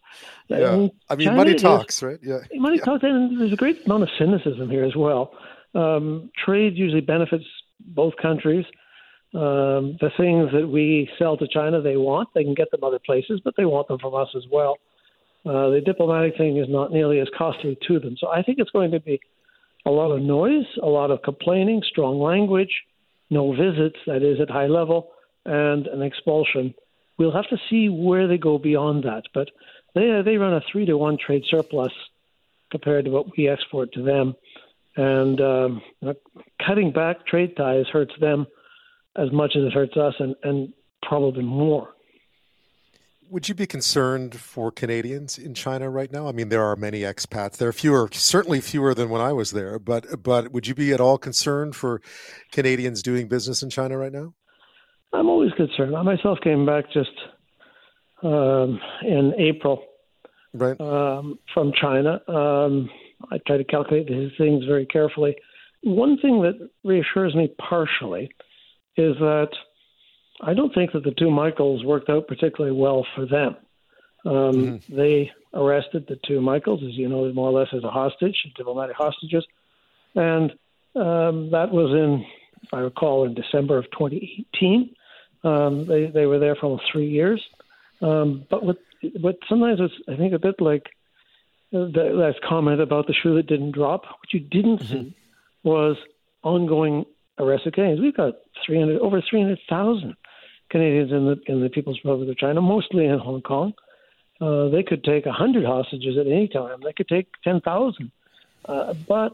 Yeah. 0.49 0.87
I 1.09 1.15
mean, 1.17 1.27
China 1.27 1.37
money 1.37 1.51
is- 1.55 1.61
talks, 1.61 2.01
right? 2.01 2.17
Yeah. 2.23 2.39
Money 2.53 2.77
Yeah. 2.77 2.85
talks, 2.85 3.03
and 3.03 3.39
there's 3.39 3.51
a 3.51 3.57
great 3.57 3.85
amount 3.85 4.03
of 4.03 4.09
cynicism 4.17 4.69
here 4.69 4.85
as 4.85 4.95
well. 4.95 5.33
Um, 5.75 6.31
trade 6.43 6.77
usually 6.77 7.01
benefits 7.01 7.43
both 7.81 8.15
countries. 8.15 8.65
Um, 9.33 9.97
the 9.99 10.09
things 10.15 10.51
that 10.53 10.67
we 10.69 11.09
sell 11.19 11.35
to 11.37 11.47
China, 11.49 11.81
they 11.81 11.97
want. 11.97 12.29
They 12.33 12.45
can 12.45 12.53
get 12.53 12.71
them 12.71 12.83
other 12.83 12.97
places, 13.05 13.41
but 13.43 13.55
they 13.57 13.65
want 13.65 13.89
them 13.89 13.99
from 13.99 14.15
us 14.15 14.29
as 14.37 14.45
well. 14.49 14.77
Uh, 15.47 15.69
the 15.69 15.81
diplomatic 15.81 16.35
thing 16.37 16.57
is 16.57 16.67
not 16.67 16.91
nearly 16.91 17.19
as 17.19 17.27
costly 17.37 17.77
to 17.87 17.99
them. 17.99 18.17
So 18.19 18.27
I 18.27 18.43
think 18.43 18.59
it's 18.59 18.71
going 18.71 18.91
to 18.91 18.99
be 18.99 19.19
a 19.85 19.89
lot 19.89 20.11
of 20.11 20.21
noise, 20.21 20.65
a 20.83 20.87
lot 20.87 21.11
of 21.11 21.21
complaining, 21.21 21.81
strong 21.89 22.19
language, 22.19 22.71
no 23.29 23.53
visits, 23.53 23.97
that 24.07 24.23
is 24.23 24.41
at 24.41 24.49
high 24.49 24.67
level, 24.67 25.11
and 25.45 25.87
an 25.87 26.01
expulsion. 26.01 26.73
We'll 27.17 27.31
have 27.31 27.47
to 27.49 27.57
see 27.69 27.87
where 27.87 28.27
they 28.27 28.37
go 28.37 28.57
beyond 28.57 29.05
that. 29.05 29.23
But 29.33 29.49
they 29.95 30.21
they 30.23 30.37
run 30.37 30.53
a 30.53 30.61
three 30.69 30.85
to 30.85 30.97
one 30.97 31.17
trade 31.17 31.43
surplus 31.49 31.93
compared 32.69 33.05
to 33.05 33.11
what 33.11 33.37
we 33.37 33.47
export 33.47 33.93
to 33.93 34.03
them, 34.03 34.35
and 34.97 35.39
um, 35.39 35.81
cutting 36.65 36.91
back 36.91 37.25
trade 37.25 37.55
ties 37.55 37.85
hurts 37.91 38.13
them 38.19 38.45
as 39.15 39.31
much 39.31 39.55
as 39.55 39.63
it 39.63 39.73
hurts 39.73 39.95
us, 39.95 40.13
and, 40.19 40.35
and 40.43 40.73
probably 41.01 41.43
more. 41.43 41.93
Would 43.29 43.49
you 43.49 43.55
be 43.55 43.67
concerned 43.67 44.35
for 44.35 44.71
Canadians 44.71 45.37
in 45.37 45.53
China 45.53 45.89
right 45.89 46.11
now? 46.11 46.27
I 46.27 46.31
mean, 46.31 46.49
there 46.49 46.63
are 46.63 46.75
many 46.75 47.01
expats. 47.01 47.57
There 47.57 47.67
are 47.67 47.73
fewer, 47.73 48.09
certainly 48.13 48.61
fewer 48.61 48.93
than 48.93 49.09
when 49.09 49.21
I 49.21 49.33
was 49.33 49.51
there. 49.51 49.79
But 49.79 50.23
but 50.23 50.51
would 50.51 50.67
you 50.67 50.73
be 50.75 50.93
at 50.93 51.01
all 51.01 51.17
concerned 51.17 51.75
for 51.75 52.01
Canadians 52.51 53.01
doing 53.03 53.27
business 53.27 53.61
in 53.61 53.69
China 53.69 53.97
right 53.97 54.11
now? 54.11 54.33
I'm 55.13 55.27
always 55.27 55.51
concerned. 55.53 55.95
I 55.95 56.01
myself 56.03 56.39
came 56.43 56.65
back 56.65 56.85
just 56.91 57.11
um, 58.23 58.79
in 59.03 59.33
April 59.37 59.83
Right. 60.53 60.79
um, 60.79 61.37
from 61.53 61.71
China. 61.79 62.21
Um, 62.27 62.89
I 63.31 63.37
try 63.45 63.57
to 63.57 63.63
calculate 63.63 64.07
these 64.07 64.31
things 64.37 64.63
very 64.65 64.85
carefully. 64.85 65.35
One 65.83 66.17
thing 66.19 66.41
that 66.41 66.69
reassures 66.83 67.35
me 67.35 67.53
partially 67.69 68.29
is 68.95 69.15
that 69.19 69.49
I 70.41 70.53
don't 70.53 70.73
think 70.73 70.91
that 70.93 71.03
the 71.03 71.11
two 71.11 71.31
Michaels 71.31 71.83
worked 71.83 72.09
out 72.09 72.27
particularly 72.27 72.75
well 72.75 73.05
for 73.15 73.25
them. 73.25 73.55
Um, 74.25 74.79
They 74.89 75.31
arrested 75.53 76.05
the 76.07 76.19
two 76.27 76.41
Michaels, 76.41 76.83
as 76.83 76.93
you 76.93 77.07
know, 77.07 77.31
more 77.33 77.49
or 77.49 77.59
less 77.59 77.69
as 77.73 77.83
a 77.83 77.89
hostage, 77.89 78.35
diplomatic 78.55 78.95
hostages, 78.95 79.45
and 80.15 80.51
um, 80.95 81.51
that 81.51 81.71
was 81.71 81.91
in, 81.91 82.25
I 82.73 82.79
recall, 82.81 83.25
in 83.25 83.35
December 83.35 83.77
of 83.77 83.85
2018. 83.91 84.95
Um, 85.43 85.85
they 85.85 86.07
they 86.07 86.25
were 86.25 86.39
there 86.39 86.55
for 86.55 86.65
almost 86.65 86.91
three 86.91 87.09
years. 87.09 87.41
Um, 88.01 88.45
but 88.49 88.63
what 88.63 88.77
what 89.21 89.37
sometimes 89.47 89.79
it's 89.79 89.93
I 90.07 90.15
think 90.15 90.33
a 90.33 90.39
bit 90.39 90.59
like 90.59 90.87
uh, 91.73 91.85
that, 91.85 91.93
that 91.93 92.35
comment 92.47 92.81
about 92.81 93.07
the 93.07 93.13
shoe 93.13 93.35
that 93.35 93.47
didn't 93.47 93.71
drop. 93.71 94.05
What 94.05 94.33
you 94.33 94.39
didn't 94.39 94.81
see 94.83 95.15
was 95.63 95.97
ongoing 96.43 97.05
arrest 97.37 97.65
arrested 97.65 97.73
Canadians. 97.75 98.01
We've 98.01 98.17
got 98.17 98.35
300 98.65 98.99
over 98.99 99.21
300,000 99.21 100.15
Canadians 100.69 101.11
in 101.11 101.25
the 101.25 101.41
in 101.51 101.61
the 101.61 101.69
People's 101.69 101.99
Republic 102.03 102.29
of 102.29 102.37
China, 102.37 102.61
mostly 102.61 103.05
in 103.05 103.19
Hong 103.19 103.41
Kong. 103.41 103.73
Uh, 104.39 104.69
they 104.69 104.83
could 104.83 105.03
take 105.03 105.25
a 105.25 105.29
100 105.29 105.65
hostages 105.65 106.17
at 106.17 106.27
any 106.27 106.47
time. 106.47 106.79
They 106.83 106.93
could 106.93 107.07
take 107.07 107.27
10,000. 107.43 108.11
Uh, 108.65 108.93
but 109.07 109.31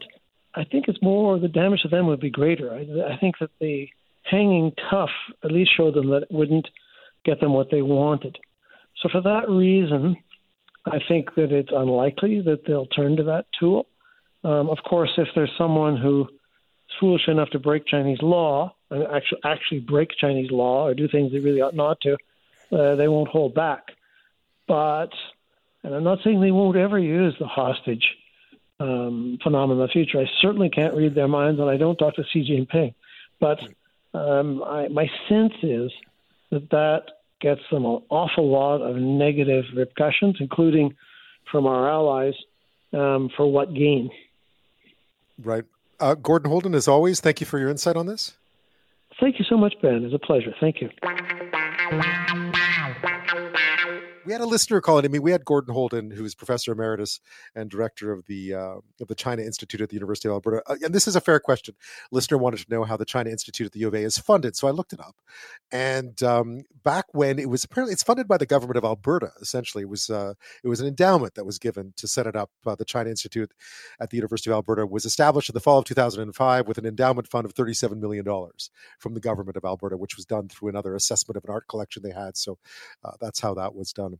I 0.54 0.64
think 0.64 0.86
it's 0.88 1.02
more 1.02 1.38
the 1.38 1.48
damage 1.48 1.82
to 1.82 1.88
them 1.88 2.06
would 2.06 2.20
be 2.20 2.30
greater. 2.30 2.72
I, 2.72 3.12
I 3.12 3.18
think 3.18 3.38
that 3.40 3.50
the 3.60 3.88
hanging 4.22 4.72
tough 4.90 5.10
at 5.42 5.52
least 5.52 5.76
showed 5.76 5.94
them 5.94 6.08
that 6.10 6.22
it 6.22 6.30
wouldn't 6.30 6.68
get 7.24 7.40
them 7.40 7.52
what 7.52 7.70
they 7.70 7.82
wanted. 7.82 8.38
So 9.02 9.08
for 9.10 9.20
that 9.20 9.48
reason, 9.48 10.16
I 10.86 10.98
think 11.06 11.34
that 11.34 11.52
it's 11.52 11.72
unlikely 11.72 12.40
that 12.42 12.66
they'll 12.66 12.86
turn 12.86 13.16
to 13.16 13.24
that 13.24 13.46
tool. 13.58 13.86
Um, 14.42 14.68
of 14.68 14.78
course, 14.88 15.10
if 15.16 15.28
there's 15.34 15.52
someone 15.56 15.96
who 15.96 16.28
is 16.28 16.96
foolish 17.00 17.28
enough 17.28 17.50
to 17.50 17.58
break 17.58 17.86
Chinese 17.86 18.22
law, 18.22 18.74
actually 19.02 19.40
actually 19.44 19.80
break 19.80 20.10
Chinese 20.18 20.50
law 20.50 20.86
or 20.86 20.94
do 20.94 21.08
things 21.08 21.32
they 21.32 21.38
really 21.40 21.60
ought 21.60 21.74
not 21.74 22.00
to, 22.02 22.16
uh, 22.72 22.96
they 22.96 23.08
won't 23.08 23.28
hold 23.28 23.54
back. 23.54 23.88
But, 24.66 25.10
and 25.82 25.94
I'm 25.94 26.04
not 26.04 26.18
saying 26.24 26.40
they 26.40 26.50
won't 26.50 26.76
ever 26.76 26.98
use 26.98 27.34
the 27.38 27.46
hostage 27.46 28.06
um, 28.80 29.38
phenomenon 29.42 29.80
in 29.82 29.86
the 29.86 29.92
future. 29.92 30.20
I 30.20 30.26
certainly 30.40 30.70
can't 30.70 30.94
read 30.94 31.14
their 31.14 31.28
minds, 31.28 31.60
and 31.60 31.68
I 31.68 31.76
don't 31.76 31.96
talk 31.96 32.14
to 32.16 32.24
Xi 32.32 32.48
Jinping. 32.48 32.94
But 33.40 33.60
um, 34.18 34.62
I, 34.62 34.88
my 34.88 35.10
sense 35.28 35.52
is 35.62 35.90
that 36.50 36.70
that 36.70 37.02
gets 37.40 37.60
them 37.70 37.84
an 37.84 38.02
awful 38.08 38.48
lot 38.50 38.80
of 38.80 38.96
negative 38.96 39.64
repercussions, 39.76 40.36
including 40.40 40.94
from 41.50 41.66
our 41.66 41.90
allies, 41.90 42.34
um, 42.92 43.28
for 43.36 43.50
what 43.50 43.74
gain? 43.74 44.10
Right. 45.42 45.64
Uh, 46.00 46.14
Gordon 46.14 46.50
Houlden, 46.50 46.74
as 46.74 46.88
always, 46.88 47.20
thank 47.20 47.40
you 47.40 47.46
for 47.46 47.58
your 47.58 47.68
insight 47.68 47.96
on 47.96 48.06
this. 48.06 48.34
Thank 49.20 49.38
you 49.38 49.44
so 49.48 49.56
much, 49.56 49.74
Ben. 49.80 50.04
It's 50.04 50.14
a 50.14 50.18
pleasure. 50.18 50.54
Thank 50.60 50.80
you. 50.80 50.90
We 54.24 54.32
had 54.32 54.40
a 54.40 54.46
listener 54.46 54.80
calling. 54.80 55.04
I 55.04 55.08
mean, 55.08 55.22
we 55.22 55.32
had 55.32 55.44
Gordon 55.44 55.74
Houlden, 55.74 56.12
who 56.14 56.24
is 56.24 56.34
professor 56.34 56.72
emeritus 56.72 57.20
and 57.54 57.68
director 57.68 58.10
of 58.10 58.24
the 58.24 58.54
uh, 58.54 58.76
of 59.00 59.08
the 59.08 59.14
China 59.14 59.42
Institute 59.42 59.82
at 59.82 59.90
the 59.90 59.94
University 59.94 60.28
of 60.28 60.32
Alberta. 60.32 60.62
Uh, 60.66 60.76
and 60.82 60.94
this 60.94 61.06
is 61.06 61.14
a 61.14 61.20
fair 61.20 61.38
question. 61.38 61.74
Listener 62.10 62.38
wanted 62.38 62.60
to 62.60 62.66
know 62.70 62.84
how 62.84 62.96
the 62.96 63.04
China 63.04 63.28
Institute 63.28 63.66
at 63.66 63.72
the 63.72 63.80
U 63.80 63.88
of 63.88 63.94
A 63.94 63.98
is 63.98 64.16
funded, 64.16 64.56
so 64.56 64.66
I 64.66 64.70
looked 64.70 64.94
it 64.94 65.00
up. 65.00 65.16
And 65.70 66.22
um, 66.22 66.62
back 66.82 67.04
when 67.12 67.38
it 67.38 67.50
was 67.50 67.64
apparently 67.64 67.92
it's 67.92 68.02
funded 68.02 68.26
by 68.26 68.38
the 68.38 68.46
government 68.46 68.78
of 68.78 68.84
Alberta. 68.84 69.32
Essentially, 69.42 69.82
it 69.82 69.90
was 69.90 70.08
uh, 70.08 70.32
it 70.62 70.68
was 70.68 70.80
an 70.80 70.86
endowment 70.86 71.34
that 71.34 71.44
was 71.44 71.58
given 71.58 71.92
to 71.96 72.08
set 72.08 72.26
it 72.26 72.34
up. 72.34 72.50
Uh, 72.64 72.74
the 72.74 72.84
China 72.84 73.10
Institute 73.10 73.52
at 74.00 74.08
the 74.08 74.16
University 74.16 74.50
of 74.50 74.54
Alberta 74.54 74.86
was 74.86 75.04
established 75.04 75.50
in 75.50 75.54
the 75.54 75.60
fall 75.60 75.80
of 75.80 75.84
2005 75.84 76.66
with 76.66 76.78
an 76.78 76.86
endowment 76.86 77.28
fund 77.28 77.44
of 77.44 77.52
37 77.52 78.00
million 78.00 78.24
dollars 78.24 78.70
from 78.98 79.12
the 79.12 79.20
government 79.20 79.58
of 79.58 79.64
Alberta, 79.66 79.98
which 79.98 80.16
was 80.16 80.24
done 80.24 80.48
through 80.48 80.70
another 80.70 80.94
assessment 80.94 81.36
of 81.36 81.44
an 81.44 81.50
art 81.50 81.68
collection 81.68 82.02
they 82.02 82.10
had. 82.10 82.38
So 82.38 82.58
uh, 83.04 83.12
that's 83.20 83.40
how 83.40 83.52
that 83.54 83.74
was 83.74 83.92
done. 83.92 84.13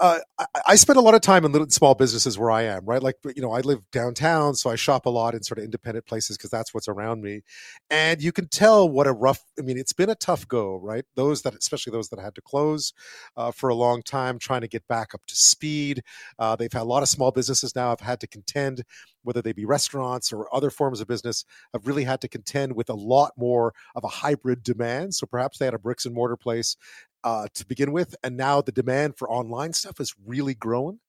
Uh, 0.00 0.18
I, 0.38 0.46
I 0.68 0.74
spend 0.76 0.98
a 0.98 1.02
lot 1.02 1.14
of 1.14 1.20
time 1.20 1.44
in 1.44 1.52
little 1.52 1.68
small 1.70 1.94
businesses 1.94 2.38
where 2.38 2.50
I 2.50 2.62
am, 2.62 2.84
right? 2.84 3.02
Like, 3.02 3.16
you 3.34 3.42
know, 3.42 3.52
I 3.52 3.60
live 3.60 3.80
downtown, 3.90 4.54
so 4.54 4.70
I 4.70 4.76
shop 4.76 5.06
a 5.06 5.10
lot 5.10 5.34
in 5.34 5.42
sort 5.42 5.58
of 5.58 5.64
independent 5.64 6.06
places 6.06 6.36
because 6.36 6.50
that's 6.50 6.72
what's 6.72 6.88
around 6.88 7.22
me. 7.22 7.42
And 7.90 8.22
you 8.22 8.32
can 8.32 8.48
tell 8.48 8.88
what 8.88 9.06
a 9.06 9.12
rough, 9.12 9.42
I 9.58 9.62
mean, 9.62 9.78
it's 9.78 9.92
been 9.92 10.10
a 10.10 10.14
tough 10.14 10.46
go, 10.46 10.76
right? 10.76 11.04
Those 11.16 11.42
that, 11.42 11.54
especially 11.54 11.90
those 11.90 12.08
that 12.10 12.20
had 12.20 12.34
to 12.36 12.42
close 12.42 12.92
uh, 13.36 13.50
for 13.50 13.68
a 13.68 13.74
long 13.74 14.02
time, 14.02 14.38
trying 14.38 14.60
to 14.60 14.68
get 14.68 14.86
back 14.86 15.14
up 15.14 15.22
to 15.26 15.34
speed. 15.34 16.02
Uh, 16.38 16.54
they've 16.54 16.72
had 16.72 16.82
a 16.82 16.84
lot 16.84 17.02
of 17.02 17.08
small 17.08 17.30
businesses 17.32 17.74
now 17.74 17.88
have 17.90 18.00
had 18.00 18.20
to 18.20 18.26
contend, 18.26 18.84
whether 19.22 19.42
they 19.42 19.52
be 19.52 19.64
restaurants 19.64 20.32
or 20.32 20.54
other 20.54 20.70
forms 20.70 21.00
of 21.00 21.08
business, 21.08 21.44
have 21.72 21.86
really 21.86 22.04
had 22.04 22.20
to 22.20 22.28
contend 22.28 22.76
with 22.76 22.88
a 22.88 22.94
lot 22.94 23.32
more 23.36 23.74
of 23.94 24.04
a 24.04 24.08
hybrid 24.08 24.62
demand. 24.62 25.14
So 25.14 25.26
perhaps 25.26 25.58
they 25.58 25.64
had 25.64 25.74
a 25.74 25.78
bricks 25.78 26.06
and 26.06 26.14
mortar 26.14 26.36
place 26.36 26.76
uh, 27.24 27.46
to 27.54 27.66
begin 27.66 27.92
with, 27.92 28.14
and 28.22 28.36
now 28.36 28.60
the 28.60 28.72
demand 28.72 29.16
for 29.16 29.30
online 29.30 29.72
stuff 29.72 30.00
is 30.00 30.14
really 30.26 30.54
growing. 30.54 31.00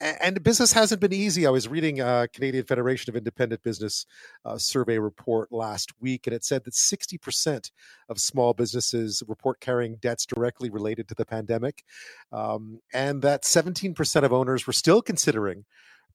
And, 0.00 0.42
business 0.42 0.72
hasn't 0.72 1.00
been 1.00 1.12
easy. 1.12 1.46
I 1.46 1.50
was 1.50 1.68
reading 1.68 2.00
a 2.00 2.26
Canadian 2.32 2.64
Federation 2.64 3.08
of 3.08 3.16
Independent 3.16 3.62
Business 3.62 4.04
uh, 4.44 4.58
survey 4.58 4.98
report 4.98 5.52
last 5.52 5.92
week, 6.00 6.26
and 6.26 6.34
it 6.34 6.42
said 6.42 6.64
that 6.64 6.74
60% 6.74 7.70
of 8.08 8.18
small 8.18 8.52
businesses 8.52 9.22
report 9.28 9.60
carrying 9.60 9.94
debts 9.96 10.26
directly 10.26 10.70
related 10.70 11.06
to 11.06 11.14
the 11.14 11.24
pandemic, 11.24 11.84
um, 12.32 12.80
and 12.92 13.22
that 13.22 13.44
17% 13.44 14.24
of 14.24 14.32
owners 14.32 14.66
were 14.66 14.72
still 14.72 15.02
considering 15.02 15.64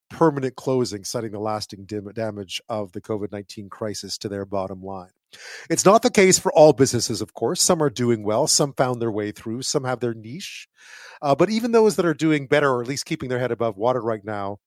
permanent 0.10 0.58
closing, 0.58 1.06
citing 1.06 1.32
the 1.32 1.40
lasting 1.40 1.86
damage 1.86 2.62
of 2.68 2.92
the 2.92 3.02
COVID 3.02 3.32
19 3.32 3.70
crisis 3.70 4.18
to 4.18 4.28
their 4.28 4.46
bottom 4.46 4.82
line. 4.84 5.12
It's 5.70 5.86
not 5.86 6.02
the 6.02 6.10
case 6.10 6.40
for 6.40 6.52
all 6.54 6.74
businesses, 6.74 7.22
of 7.22 7.34
course. 7.34 7.62
Some 7.62 7.82
are 7.82 7.90
doing 7.90 8.24
well, 8.24 8.48
some 8.48 8.74
found 8.74 9.02
their 9.02 9.12
way 9.12 9.32
through, 9.32 9.64
some 9.64 9.84
have 9.84 10.00
their 10.00 10.14
niche. 10.14 10.68
Uh, 11.22 11.36
but 11.36 11.50
even 11.50 11.72
those 11.72 11.96
that 11.96 12.06
are 12.06 12.14
doing 12.14 12.48
better, 12.48 12.70
or 12.70 12.82
at 12.82 12.88
least 12.88 13.06
keeping 13.06 13.30
their 13.30 13.40
head 13.40 13.52
above 13.52 13.78
water 13.78 14.02
right 14.02 14.24
now, 14.24 14.60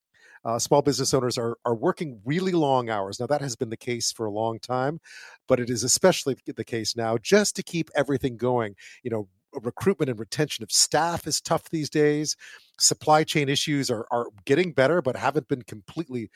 uh, 0.44 0.58
small 0.58 0.82
business 0.82 1.12
owners 1.12 1.36
are, 1.36 1.58
are 1.64 1.74
working 1.74 2.20
really 2.24 2.52
long 2.52 2.88
hours. 2.88 3.20
Now, 3.20 3.26
that 3.26 3.42
has 3.42 3.56
been 3.56 3.70
the 3.70 3.76
case 3.76 4.10
for 4.10 4.26
a 4.26 4.30
long 4.30 4.58
time, 4.58 5.00
but 5.48 5.60
it 5.60 5.68
is 5.68 5.84
especially 5.84 6.36
the 6.46 6.64
case 6.64 6.96
now 6.96 7.18
just 7.18 7.56
to 7.56 7.62
keep 7.62 7.90
everything 7.94 8.36
going. 8.36 8.74
You 9.02 9.10
know, 9.10 9.28
recruitment 9.52 10.08
and 10.08 10.18
retention 10.18 10.62
of 10.62 10.72
staff 10.72 11.26
is 11.26 11.40
tough 11.40 11.68
these 11.70 11.90
days. 11.90 12.36
Supply 12.78 13.24
chain 13.24 13.48
issues 13.48 13.90
are, 13.90 14.06
are 14.10 14.26
getting 14.46 14.72
better, 14.72 15.02
but 15.02 15.16
haven't 15.16 15.48
been 15.48 15.62
completely 15.62 16.30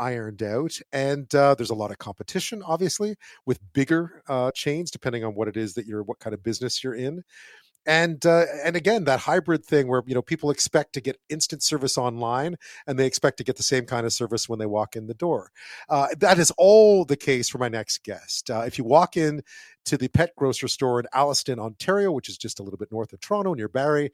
ironed 0.00 0.42
out. 0.42 0.78
And 0.92 1.32
uh, 1.34 1.54
there's 1.56 1.70
a 1.70 1.76
lot 1.76 1.92
of 1.92 1.98
competition, 1.98 2.62
obviously, 2.66 3.16
with 3.46 3.60
bigger 3.74 4.24
uh, 4.28 4.50
chains, 4.52 4.90
depending 4.90 5.24
on 5.24 5.36
what 5.36 5.48
it 5.48 5.56
is 5.58 5.74
that 5.74 5.86
you're, 5.86 6.02
what 6.02 6.20
kind 6.20 6.34
of 6.34 6.42
business 6.42 6.82
you're 6.84 6.96
in. 6.96 7.22
and 7.86 8.26
uh, 8.26 8.44
and 8.64 8.76
again 8.76 9.04
that 9.04 9.20
hybrid 9.20 9.64
thing 9.64 9.88
where 9.88 10.02
you 10.06 10.14
know 10.14 10.20
people 10.22 10.50
expect 10.50 10.92
to 10.92 11.00
get 11.00 11.16
instant 11.30 11.62
service 11.62 11.96
online 11.96 12.56
and 12.86 12.98
they 12.98 13.06
expect 13.06 13.38
to 13.38 13.44
get 13.44 13.56
the 13.56 13.62
same 13.62 13.86
kind 13.86 14.04
of 14.06 14.12
service 14.12 14.48
when 14.48 14.58
they 14.58 14.66
walk 14.66 14.96
in 14.96 15.06
the 15.06 15.14
door 15.14 15.50
uh, 15.88 16.08
that 16.18 16.38
is 16.38 16.52
all 16.58 17.04
the 17.06 17.16
case 17.16 17.48
for 17.48 17.58
my 17.58 17.68
next 17.68 18.04
guest 18.04 18.50
uh, 18.50 18.64
if 18.66 18.76
you 18.76 18.84
walk 18.84 19.16
in 19.16 19.42
to 19.86 19.96
the 19.96 20.08
pet 20.08 20.30
grocer 20.36 20.68
store 20.68 21.00
in 21.00 21.06
alliston 21.14 21.58
ontario 21.58 22.12
which 22.12 22.28
is 22.28 22.36
just 22.36 22.60
a 22.60 22.62
little 22.62 22.78
bit 22.78 22.92
north 22.92 23.12
of 23.14 23.20
toronto 23.20 23.54
near 23.54 23.68
barrie 23.68 24.10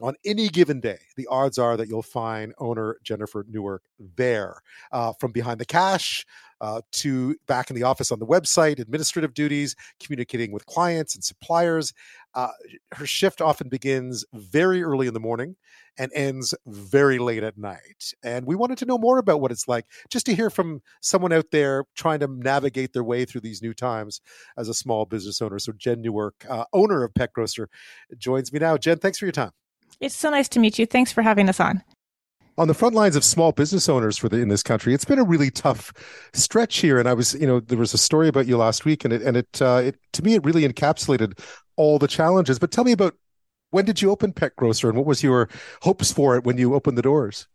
on 0.00 0.14
any 0.24 0.48
given 0.48 0.80
day, 0.80 0.98
the 1.16 1.26
odds 1.28 1.58
are 1.58 1.76
that 1.76 1.88
you'll 1.88 2.02
find 2.02 2.54
owner 2.58 2.98
Jennifer 3.02 3.44
Newark 3.48 3.82
there. 3.98 4.62
Uh, 4.92 5.12
from 5.18 5.32
behind 5.32 5.58
the 5.58 5.64
cash 5.64 6.24
uh, 6.60 6.80
to 6.92 7.36
back 7.46 7.70
in 7.70 7.76
the 7.76 7.82
office 7.82 8.10
on 8.10 8.18
the 8.18 8.26
website, 8.26 8.78
administrative 8.78 9.34
duties, 9.34 9.74
communicating 10.00 10.52
with 10.52 10.66
clients 10.66 11.14
and 11.14 11.22
suppliers. 11.24 11.92
Uh, 12.34 12.48
her 12.92 13.06
shift 13.06 13.40
often 13.40 13.68
begins 13.68 14.24
very 14.32 14.82
early 14.82 15.06
in 15.06 15.14
the 15.14 15.20
morning 15.20 15.56
and 15.98 16.12
ends 16.14 16.54
very 16.66 17.18
late 17.18 17.42
at 17.42 17.58
night. 17.58 18.12
And 18.22 18.46
we 18.46 18.54
wanted 18.54 18.78
to 18.78 18.86
know 18.86 18.98
more 18.98 19.18
about 19.18 19.40
what 19.40 19.50
it's 19.50 19.66
like, 19.66 19.86
just 20.10 20.26
to 20.26 20.34
hear 20.34 20.50
from 20.50 20.80
someone 21.00 21.32
out 21.32 21.46
there 21.50 21.84
trying 21.96 22.20
to 22.20 22.28
navigate 22.28 22.92
their 22.92 23.04
way 23.04 23.24
through 23.24 23.40
these 23.40 23.62
new 23.62 23.74
times 23.74 24.20
as 24.56 24.68
a 24.68 24.74
small 24.74 25.06
business 25.06 25.42
owner. 25.42 25.58
So, 25.58 25.72
Jenn 25.72 26.02
Newark, 26.02 26.46
uh, 26.48 26.64
owner 26.72 27.02
of 27.02 27.14
Pet 27.14 27.32
Grocer, 27.32 27.68
joins 28.16 28.52
me 28.52 28.60
now. 28.60 28.76
Jen, 28.76 28.98
thanks 28.98 29.18
for 29.18 29.24
your 29.24 29.32
time. 29.32 29.52
It's 30.00 30.14
so 30.14 30.30
nice 30.30 30.48
to 30.50 30.60
meet 30.60 30.78
you. 30.78 30.86
Thanks 30.86 31.12
for 31.12 31.22
having 31.22 31.48
us 31.48 31.60
on 31.60 31.82
on 32.58 32.66
the 32.66 32.74
front 32.74 32.94
lines 32.94 33.14
of 33.14 33.24
small 33.24 33.52
business 33.52 33.88
owners 33.88 34.18
for 34.18 34.28
the 34.28 34.38
in 34.38 34.48
this 34.48 34.64
country. 34.64 34.92
It's 34.92 35.04
been 35.04 35.20
a 35.20 35.24
really 35.24 35.50
tough 35.50 35.92
stretch 36.34 36.78
here, 36.78 36.98
and 36.98 37.08
I 37.08 37.14
was, 37.14 37.34
you 37.34 37.46
know, 37.46 37.60
there 37.60 37.78
was 37.78 37.94
a 37.94 37.98
story 37.98 38.26
about 38.26 38.46
you 38.46 38.56
last 38.56 38.84
week, 38.84 39.04
and 39.04 39.14
it 39.14 39.22
and 39.22 39.36
it, 39.36 39.62
uh, 39.62 39.82
it 39.84 39.96
to 40.12 40.22
me 40.22 40.34
it 40.34 40.44
really 40.44 40.68
encapsulated 40.68 41.38
all 41.76 41.98
the 41.98 42.08
challenges. 42.08 42.58
But 42.58 42.72
tell 42.72 42.84
me 42.84 42.92
about 42.92 43.14
when 43.70 43.84
did 43.84 44.02
you 44.02 44.10
open 44.10 44.32
Pet 44.32 44.56
Grocer, 44.56 44.88
and 44.88 44.98
what 44.98 45.06
was 45.06 45.22
your 45.22 45.48
hopes 45.82 46.12
for 46.12 46.36
it 46.36 46.44
when 46.44 46.58
you 46.58 46.74
opened 46.74 46.98
the 46.98 47.02
doors? 47.02 47.46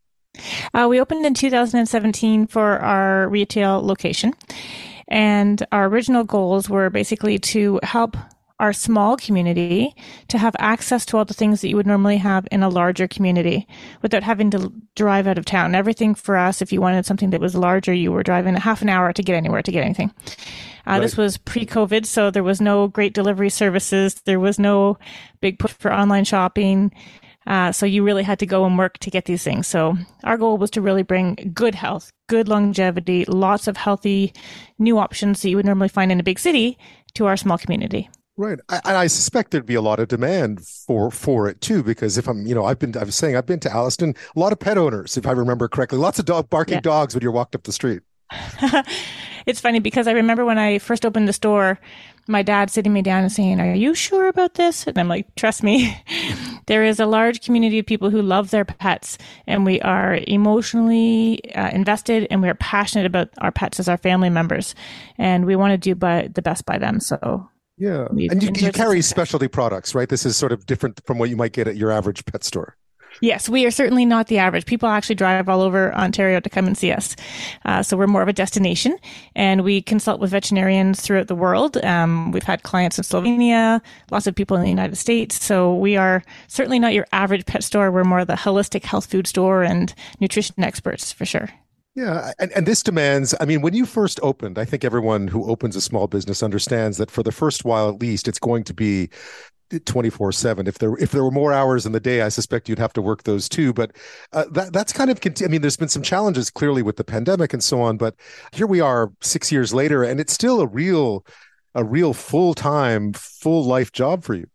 Uh, 0.73 0.87
we 0.89 0.99
opened 0.99 1.25
in 1.25 1.33
2017 1.33 2.47
for 2.47 2.79
our 2.79 3.27
retail 3.29 3.85
location. 3.85 4.33
And 5.09 5.63
our 5.71 5.85
original 5.85 6.23
goals 6.23 6.69
were 6.69 6.89
basically 6.89 7.37
to 7.37 7.79
help 7.83 8.17
our 8.59 8.73
small 8.73 9.17
community 9.17 9.93
to 10.27 10.37
have 10.37 10.55
access 10.59 11.05
to 11.05 11.17
all 11.17 11.25
the 11.25 11.33
things 11.33 11.61
that 11.61 11.69
you 11.69 11.75
would 11.75 11.87
normally 11.87 12.17
have 12.17 12.47
in 12.51 12.63
a 12.63 12.69
larger 12.69 13.07
community 13.07 13.67
without 14.01 14.23
having 14.23 14.49
to 14.51 14.71
drive 14.95 15.27
out 15.27 15.37
of 15.37 15.45
town. 15.45 15.75
Everything 15.75 16.15
for 16.15 16.37
us, 16.37 16.61
if 16.61 16.71
you 16.71 16.79
wanted 16.79 17.05
something 17.05 17.31
that 17.31 17.41
was 17.41 17.55
larger, 17.55 17.93
you 17.93 18.11
were 18.11 18.23
driving 18.23 18.55
a 18.55 18.59
half 18.59 18.81
an 18.81 18.89
hour 18.89 19.11
to 19.11 19.23
get 19.23 19.35
anywhere 19.35 19.61
to 19.61 19.71
get 19.71 19.83
anything. 19.83 20.13
Uh, 20.85 20.91
right. 20.91 21.01
This 21.01 21.17
was 21.17 21.37
pre 21.37 21.65
COVID, 21.65 22.05
so 22.05 22.29
there 22.29 22.43
was 22.43 22.61
no 22.61 22.87
great 22.87 23.13
delivery 23.13 23.49
services. 23.49 24.15
There 24.25 24.39
was 24.39 24.59
no 24.59 24.97
big 25.41 25.57
push 25.59 25.71
for 25.71 25.93
online 25.93 26.25
shopping. 26.25 26.91
Uh, 27.45 27.71
so 27.71 27.85
you 27.85 28.03
really 28.03 28.23
had 28.23 28.39
to 28.39 28.45
go 28.45 28.65
and 28.65 28.77
work 28.77 28.97
to 28.99 29.09
get 29.09 29.25
these 29.25 29.43
things. 29.43 29.67
So 29.67 29.97
our 30.23 30.37
goal 30.37 30.57
was 30.57 30.71
to 30.71 30.81
really 30.81 31.03
bring 31.03 31.51
good 31.53 31.75
health, 31.75 32.11
good 32.27 32.47
longevity, 32.47 33.25
lots 33.25 33.67
of 33.67 33.77
healthy 33.77 34.33
new 34.79 34.97
options 34.97 35.41
that 35.41 35.49
you 35.49 35.57
would 35.57 35.65
normally 35.65 35.89
find 35.89 36.11
in 36.11 36.19
a 36.19 36.23
big 36.23 36.39
city 36.39 36.77
to 37.15 37.25
our 37.25 37.35
small 37.35 37.57
community. 37.57 38.09
Right, 38.35 38.59
I, 38.67 38.81
and 38.85 38.97
I 38.97 39.07
suspect 39.07 39.51
there'd 39.51 39.65
be 39.65 39.75
a 39.75 39.81
lot 39.81 39.99
of 39.99 40.07
demand 40.07 40.65
for 40.65 41.11
for 41.11 41.47
it 41.47 41.61
too, 41.61 41.83
because 41.83 42.17
if 42.17 42.27
I'm, 42.27 42.47
you 42.47 42.55
know, 42.55 42.65
I've 42.65 42.79
been, 42.79 42.97
I 42.97 43.03
was 43.03 43.15
saying, 43.15 43.35
I've 43.35 43.45
been 43.45 43.59
to 43.59 43.69
Alliston, 43.69 44.15
a 44.35 44.39
lot 44.39 44.51
of 44.51 44.59
pet 44.59 44.77
owners, 44.77 45.17
if 45.17 45.27
I 45.27 45.31
remember 45.31 45.67
correctly, 45.67 45.99
lots 45.99 46.17
of 46.17 46.25
dog 46.25 46.49
barking 46.49 46.75
yeah. 46.75 46.81
dogs 46.81 47.13
when 47.13 47.21
you're 47.21 47.31
walked 47.31 47.53
up 47.53 47.63
the 47.63 47.71
street. 47.71 48.01
it's 49.45 49.61
funny 49.61 49.79
because 49.79 50.07
I 50.07 50.13
remember 50.13 50.45
when 50.45 50.57
I 50.57 50.79
first 50.79 51.05
opened 51.05 51.27
the 51.27 51.33
store, 51.33 51.79
my 52.27 52.41
dad 52.41 52.71
sitting 52.71 52.91
me 52.91 53.03
down 53.03 53.21
and 53.21 53.31
saying, 53.31 53.59
"Are 53.59 53.75
you 53.75 53.93
sure 53.93 54.27
about 54.27 54.55
this?" 54.55 54.87
And 54.87 54.97
I'm 54.97 55.09
like, 55.09 55.35
"Trust 55.35 55.61
me, 55.61 55.95
there 56.65 56.83
is 56.83 56.99
a 56.99 57.05
large 57.05 57.41
community 57.41 57.77
of 57.77 57.85
people 57.85 58.09
who 58.09 58.23
love 58.23 58.49
their 58.49 58.65
pets, 58.65 59.19
and 59.45 59.63
we 59.63 59.79
are 59.81 60.19
emotionally 60.27 61.53
uh, 61.53 61.69
invested, 61.69 62.25
and 62.31 62.41
we 62.41 62.49
are 62.49 62.55
passionate 62.55 63.05
about 63.05 63.29
our 63.39 63.51
pets 63.51 63.79
as 63.79 63.87
our 63.87 63.97
family 63.97 64.31
members, 64.31 64.73
and 65.19 65.45
we 65.45 65.55
want 65.55 65.71
to 65.71 65.77
do 65.77 65.93
by, 65.93 66.29
the 66.33 66.41
best 66.41 66.65
by 66.65 66.79
them." 66.79 66.99
So 66.99 67.47
yeah. 67.77 68.07
And 68.09 68.43
you, 68.43 68.51
you 68.55 68.71
carry 68.71 69.01
specialty 69.01 69.47
products, 69.47 69.95
right? 69.95 70.09
This 70.09 70.25
is 70.25 70.37
sort 70.37 70.51
of 70.51 70.65
different 70.65 71.01
from 71.05 71.17
what 71.17 71.29
you 71.29 71.35
might 71.35 71.53
get 71.53 71.67
at 71.67 71.75
your 71.75 71.91
average 71.91 72.25
pet 72.25 72.43
store. 72.43 72.77
Yes, 73.21 73.47
we 73.47 73.65
are 73.65 73.71
certainly 73.71 74.05
not 74.05 74.27
the 74.27 74.37
average. 74.39 74.65
People 74.65 74.89
actually 74.89 75.15
drive 75.15 75.47
all 75.47 75.61
over 75.61 75.93
Ontario 75.95 76.39
to 76.39 76.49
come 76.49 76.65
and 76.65 76.77
see 76.77 76.91
us. 76.91 77.15
Uh, 77.65 77.83
so 77.83 77.95
we're 77.95 78.07
more 78.07 78.21
of 78.21 78.27
a 78.27 78.33
destination 78.33 78.97
and 79.35 79.63
we 79.63 79.81
consult 79.81 80.19
with 80.19 80.31
veterinarians 80.31 81.01
throughout 81.01 81.27
the 81.27 81.35
world. 81.35 81.77
Um, 81.83 82.31
we've 82.31 82.43
had 82.43 82.63
clients 82.63 82.97
in 82.97 83.03
Slovenia, 83.03 83.81
lots 84.11 84.27
of 84.27 84.35
people 84.35 84.57
in 84.57 84.63
the 84.63 84.69
United 84.69 84.95
States. 84.95 85.43
So 85.43 85.75
we 85.75 85.95
are 85.95 86.23
certainly 86.47 86.79
not 86.79 86.93
your 86.93 87.05
average 87.11 87.45
pet 87.45 87.63
store. 87.63 87.91
We're 87.91 88.03
more 88.03 88.19
of 88.19 88.27
the 88.27 88.33
holistic 88.33 88.83
health 88.83 89.05
food 89.05 89.27
store 89.27 89.63
and 89.63 89.93
nutrition 90.19 90.63
experts 90.63 91.11
for 91.11 91.25
sure. 91.25 91.49
Yeah, 91.95 92.31
and, 92.39 92.51
and 92.53 92.65
this 92.65 92.81
demands, 92.81 93.35
I 93.39 93.45
mean, 93.45 93.61
when 93.61 93.75
you 93.75 93.85
first 93.85 94.19
opened, 94.23 94.57
I 94.57 94.65
think 94.65 94.83
everyone 94.83 95.27
who 95.27 95.45
opens 95.45 95.75
a 95.75 95.81
small 95.81 96.07
business 96.07 96.41
understands 96.41 96.97
that 96.97 97.11
for 97.11 97.21
the 97.21 97.31
first 97.31 97.65
while 97.65 97.87
at 97.87 98.01
least, 98.01 98.27
it's 98.27 98.39
going 98.39 98.63
to 98.63 98.73
be 98.73 99.09
24 99.85 100.31
7 100.31 100.67
if 100.67 100.77
there 100.77 100.95
if 100.97 101.11
there 101.11 101.23
were 101.23 101.31
more 101.31 101.51
hours 101.51 101.87
in 101.87 101.93
the 101.93 101.99
day 101.99 102.21
i 102.21 102.29
suspect 102.29 102.69
you'd 102.69 102.77
have 102.77 102.93
to 102.93 103.01
work 103.01 103.23
those 103.23 103.49
too 103.49 103.73
but 103.73 103.91
uh, 104.33 104.45
that 104.51 104.71
that's 104.71 104.93
kind 104.93 105.09
of 105.09 105.19
i 105.43 105.47
mean 105.47 105.61
there's 105.61 105.77
been 105.77 105.89
some 105.89 106.03
challenges 106.03 106.51
clearly 106.51 106.83
with 106.83 106.95
the 106.95 107.03
pandemic 107.03 107.53
and 107.53 107.63
so 107.63 107.81
on 107.81 107.97
but 107.97 108.13
here 108.51 108.67
we 108.67 108.79
are 108.81 109.11
6 109.21 109.51
years 109.51 109.73
later 109.73 110.03
and 110.03 110.19
it's 110.19 110.31
still 110.33 110.61
a 110.61 110.67
real 110.67 111.25
a 111.73 111.83
real 111.83 112.13
full-time 112.13 113.13
full 113.13 113.65
life 113.65 113.91
job 113.91 114.23
for 114.23 114.35
you 114.35 114.45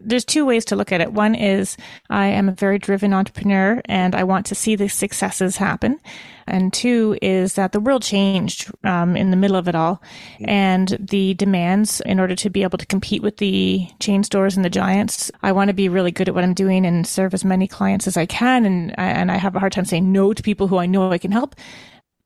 there's 0.00 0.24
two 0.24 0.46
ways 0.46 0.64
to 0.66 0.76
look 0.76 0.92
at 0.92 1.00
it. 1.00 1.12
One 1.12 1.34
is 1.34 1.76
I 2.08 2.26
am 2.26 2.48
a 2.48 2.52
very 2.52 2.78
driven 2.78 3.12
entrepreneur 3.12 3.80
and 3.84 4.14
I 4.14 4.24
want 4.24 4.46
to 4.46 4.54
see 4.54 4.74
the 4.74 4.88
successes 4.88 5.56
happen. 5.56 6.00
And 6.46 6.72
two 6.72 7.16
is 7.22 7.54
that 7.54 7.72
the 7.72 7.80
world 7.80 8.02
changed 8.02 8.70
um, 8.82 9.16
in 9.16 9.30
the 9.30 9.36
middle 9.36 9.56
of 9.56 9.68
it 9.68 9.74
all. 9.74 10.02
And 10.40 10.96
the 10.98 11.34
demands 11.34 12.00
in 12.00 12.18
order 12.18 12.34
to 12.36 12.50
be 12.50 12.62
able 12.62 12.78
to 12.78 12.86
compete 12.86 13.22
with 13.22 13.36
the 13.36 13.86
chain 14.00 14.24
stores 14.24 14.56
and 14.56 14.64
the 14.64 14.70
giants, 14.70 15.30
I 15.42 15.52
want 15.52 15.68
to 15.68 15.74
be 15.74 15.88
really 15.88 16.10
good 16.10 16.28
at 16.28 16.34
what 16.34 16.44
I'm 16.44 16.54
doing 16.54 16.84
and 16.84 17.06
serve 17.06 17.34
as 17.34 17.44
many 17.44 17.68
clients 17.68 18.06
as 18.06 18.16
I 18.16 18.26
can. 18.26 18.64
And, 18.64 18.98
and 18.98 19.30
I 19.30 19.36
have 19.36 19.54
a 19.54 19.60
hard 19.60 19.72
time 19.72 19.84
saying 19.84 20.10
no 20.10 20.32
to 20.32 20.42
people 20.42 20.66
who 20.66 20.78
I 20.78 20.86
know 20.86 21.12
I 21.12 21.18
can 21.18 21.32
help. 21.32 21.54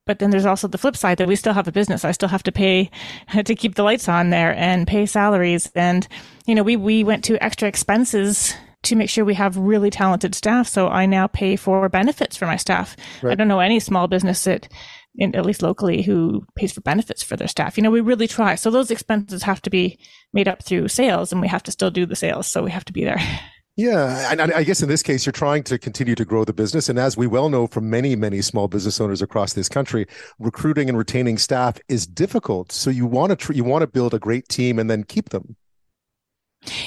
But 0.05 0.19
then 0.19 0.29
there's 0.29 0.45
also 0.45 0.67
the 0.67 0.77
flip 0.77 0.95
side 0.95 1.17
that 1.17 1.27
we 1.27 1.35
still 1.35 1.53
have 1.53 1.67
a 1.67 1.71
business. 1.71 2.05
I 2.05 2.11
still 2.11 2.29
have 2.29 2.43
to 2.43 2.51
pay 2.51 2.91
to 3.45 3.55
keep 3.55 3.75
the 3.75 3.83
lights 3.83 4.07
on 4.07 4.29
there 4.29 4.55
and 4.55 4.87
pay 4.87 5.05
salaries. 5.05 5.71
And, 5.75 6.07
you 6.45 6.55
know, 6.55 6.63
we, 6.63 6.75
we 6.75 7.03
went 7.03 7.23
to 7.25 7.43
extra 7.43 7.67
expenses 7.67 8.53
to 8.83 8.95
make 8.95 9.09
sure 9.09 9.25
we 9.25 9.33
have 9.33 9.57
really 9.57 9.89
talented 9.89 10.35
staff. 10.35 10.67
So 10.67 10.87
I 10.87 11.05
now 11.07 11.27
pay 11.27 11.55
for 11.55 11.89
benefits 11.89 12.37
for 12.37 12.45
my 12.45 12.55
staff. 12.55 12.95
Right. 13.21 13.31
I 13.31 13.35
don't 13.35 13.47
know 13.47 13.59
any 13.59 13.79
small 13.79 14.07
business 14.07 14.43
that, 14.43 14.67
in, 15.15 15.35
at 15.35 15.45
least 15.45 15.63
locally, 15.63 16.03
who 16.03 16.45
pays 16.55 16.71
for 16.71 16.81
benefits 16.81 17.23
for 17.23 17.35
their 17.35 17.47
staff. 17.47 17.77
You 17.77 17.83
know, 17.83 17.89
we 17.89 18.01
really 18.01 18.27
try. 18.27 18.53
So 18.55 18.69
those 18.69 18.91
expenses 18.91 19.41
have 19.43 19.61
to 19.63 19.71
be 19.71 19.97
made 20.33 20.47
up 20.47 20.63
through 20.63 20.87
sales 20.89 21.31
and 21.31 21.41
we 21.41 21.47
have 21.47 21.63
to 21.63 21.71
still 21.71 21.89
do 21.89 22.05
the 22.05 22.15
sales. 22.15 22.45
So 22.45 22.63
we 22.63 22.71
have 22.71 22.85
to 22.85 22.93
be 22.93 23.03
there. 23.03 23.19
Yeah, 23.77 24.31
and 24.31 24.41
I 24.41 24.63
guess 24.63 24.81
in 24.81 24.87
this 24.87 25.03
case, 25.03 25.25
you're 25.25 25.33
trying 25.33 25.63
to 25.63 25.77
continue 25.77 26.15
to 26.15 26.23
grow 26.23 26.45
the 26.45 26.53
business. 26.53 26.87
And 26.87 26.97
as 26.97 27.17
we 27.17 27.27
well 27.27 27.49
know 27.49 27.67
from 27.67 27.89
many, 27.89 28.15
many 28.15 28.41
small 28.41 28.69
business 28.69 29.01
owners 29.01 29.21
across 29.21 29.51
this 29.51 29.67
country, 29.67 30.07
recruiting 30.39 30.87
and 30.87 30.97
retaining 30.97 31.37
staff 31.37 31.77
is 31.89 32.07
difficult. 32.07 32.71
So 32.71 32.89
you 32.89 33.05
want 33.05 33.31
to 33.31 33.35
tr- 33.35 33.51
you 33.51 33.65
want 33.65 33.81
to 33.81 33.87
build 33.87 34.13
a 34.13 34.19
great 34.19 34.47
team 34.47 34.79
and 34.79 34.89
then 34.89 35.03
keep 35.03 35.29
them. 35.29 35.57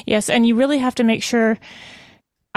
Yes, 0.07 0.31
and 0.31 0.47
you 0.47 0.55
really 0.55 0.79
have 0.79 0.95
to 0.95 1.05
make 1.05 1.23
sure 1.23 1.59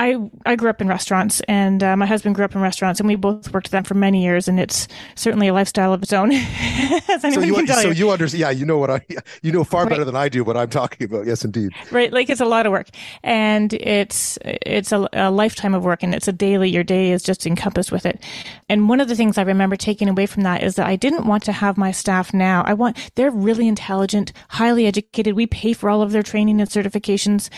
I 0.02 0.18
I 0.48 0.56
grew 0.56 0.72
up 0.72 0.82
in 0.82 0.88
restaurants, 0.88 1.42
and 1.42 1.84
uh, 1.84 1.96
my 1.96 2.08
husband 2.08 2.34
grew 2.34 2.44
up 2.44 2.56
in 2.56 2.62
restaurants, 2.62 3.00
and 3.00 3.08
we 3.08 3.16
both 3.16 3.54
worked 3.54 3.70
them 3.70 3.84
for 3.84 3.94
many 3.94 4.24
years, 4.24 4.48
and 4.48 4.60
it's 4.60 4.88
certainly 5.14 5.48
a 5.48 5.54
lifestyle 5.54 5.94
of 5.94 6.02
its 6.02 6.12
own. 6.12 6.32
so 7.20 7.28
you, 7.28 7.68
so 7.68 7.82
you. 7.82 7.94
you 7.94 8.10
understand? 8.10 8.42
Yeah, 8.42 8.50
you 8.50 8.66
know 8.66 8.80
what 8.80 8.90
I 8.90 9.06
you 9.44 9.52
know 9.52 9.64
far 9.64 9.84
right. 9.84 9.92
better 9.92 10.04
than 10.04 10.16
I 10.16 10.28
do 10.28 10.44
what 10.44 10.58
I'm 10.58 10.72
talking 10.72 11.06
about. 11.06 11.28
Yes, 11.28 11.46
indeed. 11.46 11.70
Right, 11.92 12.12
like 12.12 12.32
it's 12.32 12.42
a 12.42 12.46
lot 12.46 12.66
of 12.66 12.72
work, 12.72 12.88
and 13.22 13.74
it's 13.74 14.40
it's 14.44 14.92
a, 14.92 15.08
a 15.14 15.30
lifetime 15.30 15.76
of 15.76 15.84
work, 15.84 16.02
and 16.02 16.16
it's 16.16 16.28
a 16.28 16.34
daily. 16.34 16.72
Your 16.72 16.84
day 16.84 17.12
is 17.12 17.22
just 17.22 17.46
encompassed 17.46 17.92
with 17.92 18.08
it. 18.08 18.24
And 18.70 18.90
one 18.90 19.02
of 19.02 19.08
the 19.08 19.16
things 19.16 19.38
I 19.38 19.44
remember 19.44 19.76
taking 19.76 20.10
away 20.10 20.26
from 20.26 20.42
that 20.44 20.64
is 20.64 20.78
that 20.78 20.88
I 20.88 20.96
didn't 20.96 21.28
want 21.28 21.44
to 21.44 21.52
have 21.52 21.78
my 21.78 21.92
staff 21.92 22.34
now. 22.34 22.64
I 22.66 22.74
want 22.74 22.98
they're 23.14 23.30
really 23.30 23.68
intelligent, 23.68 24.34
highly 24.50 24.88
educated. 24.88 25.36
We 25.36 25.46
pay 25.46 25.74
for 25.74 25.92
all 25.92 26.02
of 26.02 26.12
their 26.12 26.24
training 26.24 26.60
and 26.60 26.68
certifications. 26.68 27.52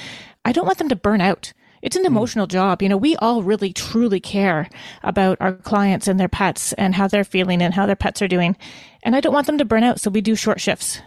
I 0.44 0.52
don't 0.52 0.66
want 0.66 0.78
them 0.78 0.89
to 0.89 0.98
burn 0.98 1.22
out. 1.22 1.54
It's 1.84 1.98
an 1.98 2.04
hmm. 2.04 2.08
emotional 2.08 2.48
job. 2.48 2.82
You 2.82 2.90
know, 2.90 2.98
we 2.98 3.16
all 3.18 3.44
really 3.44 3.72
truly 3.72 4.20
care 4.20 4.70
about 5.04 5.38
our 5.40 5.54
clients 5.54 6.08
and 6.08 6.20
their 6.20 6.30
pets 6.30 6.74
and 6.74 6.96
how 6.96 7.08
they're 7.08 7.24
feeling 7.24 7.62
and 7.62 7.76
how 7.76 7.86
their 7.86 7.96
pets 7.96 8.22
are 8.24 8.28
doing. 8.28 8.56
And 9.04 9.16
I 9.16 9.20
don't 9.20 9.34
want 9.34 9.46
them 9.46 9.60
to 9.60 9.66
burn 9.66 9.84
out. 9.84 10.00
So 10.00 10.10
we 10.10 10.22
do 10.22 10.36
short 10.36 10.60
shifts. 10.60 11.02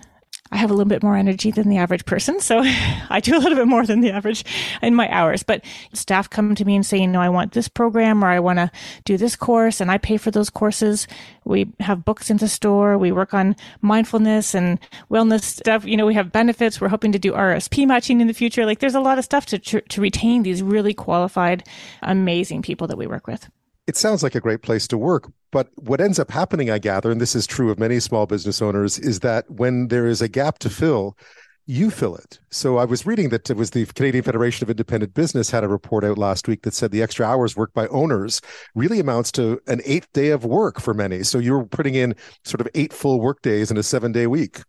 I 0.53 0.57
have 0.57 0.71
a 0.71 0.75
little 0.75 0.89
bit 0.89 1.03
more 1.03 1.17
energy 1.17 1.51
than 1.51 1.69
the 1.69 1.79
average 1.79 2.05
person. 2.05 2.41
So 2.41 2.63
I 3.11 3.21
do 3.21 3.37
a 3.37 3.41
little 3.41 3.57
bit 3.57 3.67
more 3.67 3.85
than 3.85 4.01
the 4.01 4.11
average 4.11 4.45
in 4.83 4.95
my 4.95 5.09
hours. 5.11 5.43
But 5.43 5.65
staff 5.93 6.31
come 6.31 6.55
to 6.55 6.65
me 6.65 6.77
and 6.77 6.85
say, 6.85 7.07
no, 7.07 7.21
I 7.21 7.29
want 7.29 7.53
this 7.53 7.69
program 7.69 8.25
or 8.25 8.29
I 8.29 8.41
want 8.41 8.59
to 8.59 8.71
do 9.05 9.17
this 9.17 9.37
course 9.37 9.81
and 9.81 9.91
I 9.91 9.99
pay 9.99 10.17
for 10.17 10.31
those 10.31 10.51
courses. 10.51 11.07
We 11.45 11.73
have 11.81 12.05
books 12.05 12.31
in 12.31 12.37
the 12.39 12.49
store. 12.49 12.99
We 12.99 13.13
work 13.13 13.35
on 13.35 13.57
mindfulness 13.81 14.55
and 14.55 14.79
wellness 15.11 15.43
stuff. 15.43 15.85
You 15.85 15.97
know, 15.97 16.07
we 16.07 16.15
have 16.15 16.33
benefits. 16.33 16.81
We're 16.81 16.89
hoping 16.89 17.13
to 17.13 17.19
do 17.19 17.33
RSP 17.33 17.87
matching 17.87 18.21
in 18.21 18.27
the 18.27 18.35
future. 18.35 18.67
Like 18.67 18.81
there's 18.81 18.95
a 18.95 19.01
lot 19.01 19.19
of 19.19 19.25
stuff 19.25 19.47
to, 19.47 19.59
to 19.59 20.01
retain 20.01 20.43
these 20.43 20.63
really 20.63 20.95
qualified, 20.95 21.67
amazing 22.03 22.63
people 22.63 22.87
that 22.87 22.99
we 22.99 23.07
work 23.07 23.27
with 23.27 23.49
it 23.87 23.97
sounds 23.97 24.23
like 24.23 24.35
a 24.35 24.41
great 24.41 24.63
place 24.63 24.89
to 24.89 24.99
work. 24.99 25.31
But 25.53 25.69
what 25.77 26.01
ends 26.01 26.19
up 26.19 26.31
happening, 26.31 26.71
I 26.71 26.79
gather, 26.79 27.11
and 27.11 27.21
this 27.21 27.35
is 27.35 27.47
true 27.47 27.71
of 27.71 27.79
many 27.79 28.01
small 28.01 28.27
business 28.27 28.61
owners, 28.61 28.99
is 28.99 29.21
that 29.21 29.51
when 29.51 29.89
there 29.89 30.07
is 30.07 30.21
a 30.21 30.29
gap 30.29 30.59
to 30.61 30.71
fill, 30.71 31.17
you 31.67 31.91
fill 31.91 32.15
it. 32.17 32.39
So 32.51 32.79
I 32.79 32.85
was 32.85 33.07
reading 33.07 33.31
that 33.31 33.51
it 33.51 33.57
was 33.57 33.71
the 33.71 33.87
Canadian 33.87 34.23
Federation 34.23 34.65
of 34.65 34.71
Independent 34.71 35.15
Business 35.15 35.51
had 35.51 35.65
a 35.65 35.69
report 35.69 36.05
out 36.05 36.17
last 36.17 36.47
week 36.47 36.63
that 36.63 36.75
said 36.75 36.93
the 36.93 37.03
extra 37.03 37.27
hours 37.27 37.57
worked 37.57 37.75
by 37.75 37.89
owners 37.89 38.41
really 38.75 39.01
amounts 39.01 39.33
to 39.33 39.61
an 39.67 39.81
eighth 39.85 40.13
day 40.13 40.31
of 40.31 40.45
work 40.45 40.81
for 40.81 40.95
many. 40.95 41.25
So 41.25 41.39
you're 41.39 41.65
putting 41.65 41.97
in 41.97 42.15
sort 42.45 42.61
of 42.61 42.69
eight 42.75 42.93
full 42.93 43.21
work 43.21 43.43
days 43.43 43.71
in 43.71 43.77
a 43.77 43.83
seven 43.83 44.13
day 44.13 44.29
week. 44.29 44.61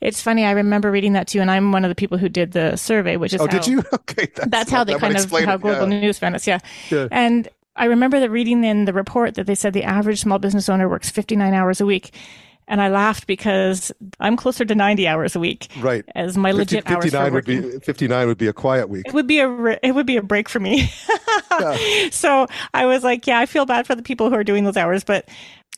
It's 0.00 0.20
funny. 0.20 0.44
I 0.44 0.50
remember 0.50 0.90
reading 0.90 1.12
that 1.14 1.28
too, 1.28 1.40
and 1.40 1.50
I'm 1.50 1.72
one 1.72 1.84
of 1.84 1.88
the 1.88 1.94
people 1.94 2.18
who 2.18 2.28
did 2.28 2.52
the 2.52 2.76
survey, 2.76 3.16
which 3.16 3.32
is 3.32 3.40
oh, 3.40 3.46
how, 3.46 3.52
did 3.52 3.66
you? 3.66 3.82
Okay, 3.94 4.28
that's, 4.34 4.50
that's 4.50 4.70
how 4.70 4.82
they 4.82 4.98
kind 4.98 5.16
of 5.16 5.30
how 5.30 5.56
Global 5.56 5.90
yeah. 5.90 6.00
News 6.00 6.18
found 6.18 6.34
us. 6.34 6.46
Yeah. 6.46 6.58
yeah, 6.90 7.06
and 7.12 7.48
I 7.80 7.86
remember 7.86 8.20
that 8.20 8.30
reading 8.30 8.62
in 8.62 8.84
the 8.84 8.92
report 8.92 9.36
that 9.36 9.46
they 9.46 9.54
said 9.54 9.72
the 9.72 9.84
average 9.84 10.20
small 10.20 10.38
business 10.38 10.68
owner 10.68 10.86
works 10.86 11.08
59 11.08 11.54
hours 11.54 11.80
a 11.80 11.86
week. 11.86 12.14
And 12.68 12.78
I 12.80 12.88
laughed 12.88 13.26
because 13.26 13.90
I'm 14.20 14.36
closer 14.36 14.66
to 14.66 14.74
90 14.74 15.08
hours 15.08 15.34
a 15.34 15.40
week. 15.40 15.68
Right. 15.80 16.04
As 16.14 16.36
my 16.36 16.50
50, 16.50 16.58
legit 16.58 16.86
59 16.86 17.22
hours 17.22 17.32
would 17.32 17.44
be 17.46 17.78
59 17.80 18.26
would 18.28 18.38
be 18.38 18.46
a 18.48 18.52
quiet 18.52 18.90
week. 18.90 19.06
It 19.06 19.14
would 19.14 19.26
be 19.26 19.40
a 19.40 19.78
it 19.82 19.92
would 19.92 20.04
be 20.04 20.18
a 20.18 20.22
break 20.22 20.50
for 20.50 20.60
me. 20.60 20.92
yeah. 21.58 22.10
So 22.10 22.46
I 22.74 22.84
was 22.84 23.02
like, 23.02 23.26
yeah, 23.26 23.38
I 23.38 23.46
feel 23.46 23.64
bad 23.64 23.86
for 23.86 23.94
the 23.94 24.02
people 24.02 24.28
who 24.28 24.36
are 24.36 24.44
doing 24.44 24.64
those 24.64 24.76
hours, 24.76 25.02
but 25.02 25.26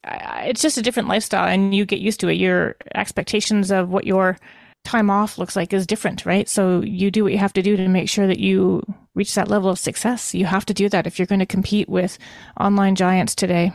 it's 0.04 0.60
just 0.60 0.76
a 0.76 0.82
different 0.82 1.08
lifestyle 1.08 1.46
and 1.46 1.72
you 1.72 1.86
get 1.86 2.00
used 2.00 2.18
to 2.20 2.28
it. 2.28 2.34
Your 2.34 2.74
expectations 2.96 3.70
of 3.70 3.90
what 3.90 4.06
your 4.08 4.36
time 4.84 5.08
off 5.08 5.38
looks 5.38 5.54
like 5.54 5.72
is 5.72 5.86
different, 5.86 6.26
right? 6.26 6.48
So 6.48 6.80
you 6.80 7.12
do 7.12 7.22
what 7.22 7.32
you 7.32 7.38
have 7.38 7.52
to 7.52 7.62
do 7.62 7.76
to 7.76 7.86
make 7.86 8.08
sure 8.08 8.26
that 8.26 8.40
you 8.40 8.82
reach 9.14 9.34
that 9.34 9.48
level 9.48 9.70
of 9.70 9.78
success. 9.78 10.34
You 10.34 10.46
have 10.46 10.66
to 10.66 10.74
do 10.74 10.88
that 10.88 11.06
if 11.06 11.18
you're 11.18 11.26
going 11.26 11.40
to 11.40 11.46
compete 11.46 11.88
with 11.88 12.18
online 12.58 12.94
giants 12.94 13.34
today. 13.34 13.72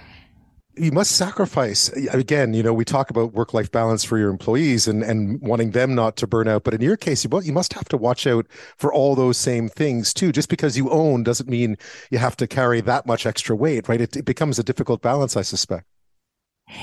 You 0.76 0.92
must 0.92 1.12
sacrifice. 1.12 1.90
Again, 1.90 2.54
you 2.54 2.62
know, 2.62 2.74
we 2.74 2.86
talk 2.86 3.10
about 3.10 3.34
work 3.34 3.52
life 3.52 3.72
balance 3.72 4.04
for 4.04 4.20
your 4.20 4.30
employees 4.30 4.88
and, 4.88 5.02
and 5.02 5.42
wanting 5.42 5.72
them 5.72 5.96
not 5.96 6.18
to 6.18 6.28
burn 6.28 6.48
out. 6.48 6.64
But 6.64 6.76
in 6.76 6.82
your 6.82 6.98
case, 6.98 7.24
you, 7.24 7.42
you 7.42 7.52
must 7.52 7.74
have 7.74 7.90
to 7.90 7.98
watch 7.98 8.28
out 8.28 8.46
for 8.78 8.94
all 8.94 9.16
those 9.16 9.38
same 9.38 9.70
things 9.70 10.14
too. 10.14 10.32
Just 10.32 10.50
because 10.50 10.78
you 10.78 10.92
own 10.92 11.24
doesn't 11.24 11.50
mean 11.50 11.78
you 12.12 12.20
have 12.20 12.38
to 12.38 12.46
carry 12.46 12.80
that 12.82 13.08
much 13.08 13.26
extra 13.26 13.56
weight, 13.56 13.90
right? 13.90 14.02
It, 14.02 14.18
it 14.18 14.26
becomes 14.26 14.60
a 14.60 14.64
difficult 14.64 15.02
balance, 15.02 15.36
I 15.36 15.42
suspect. 15.42 15.86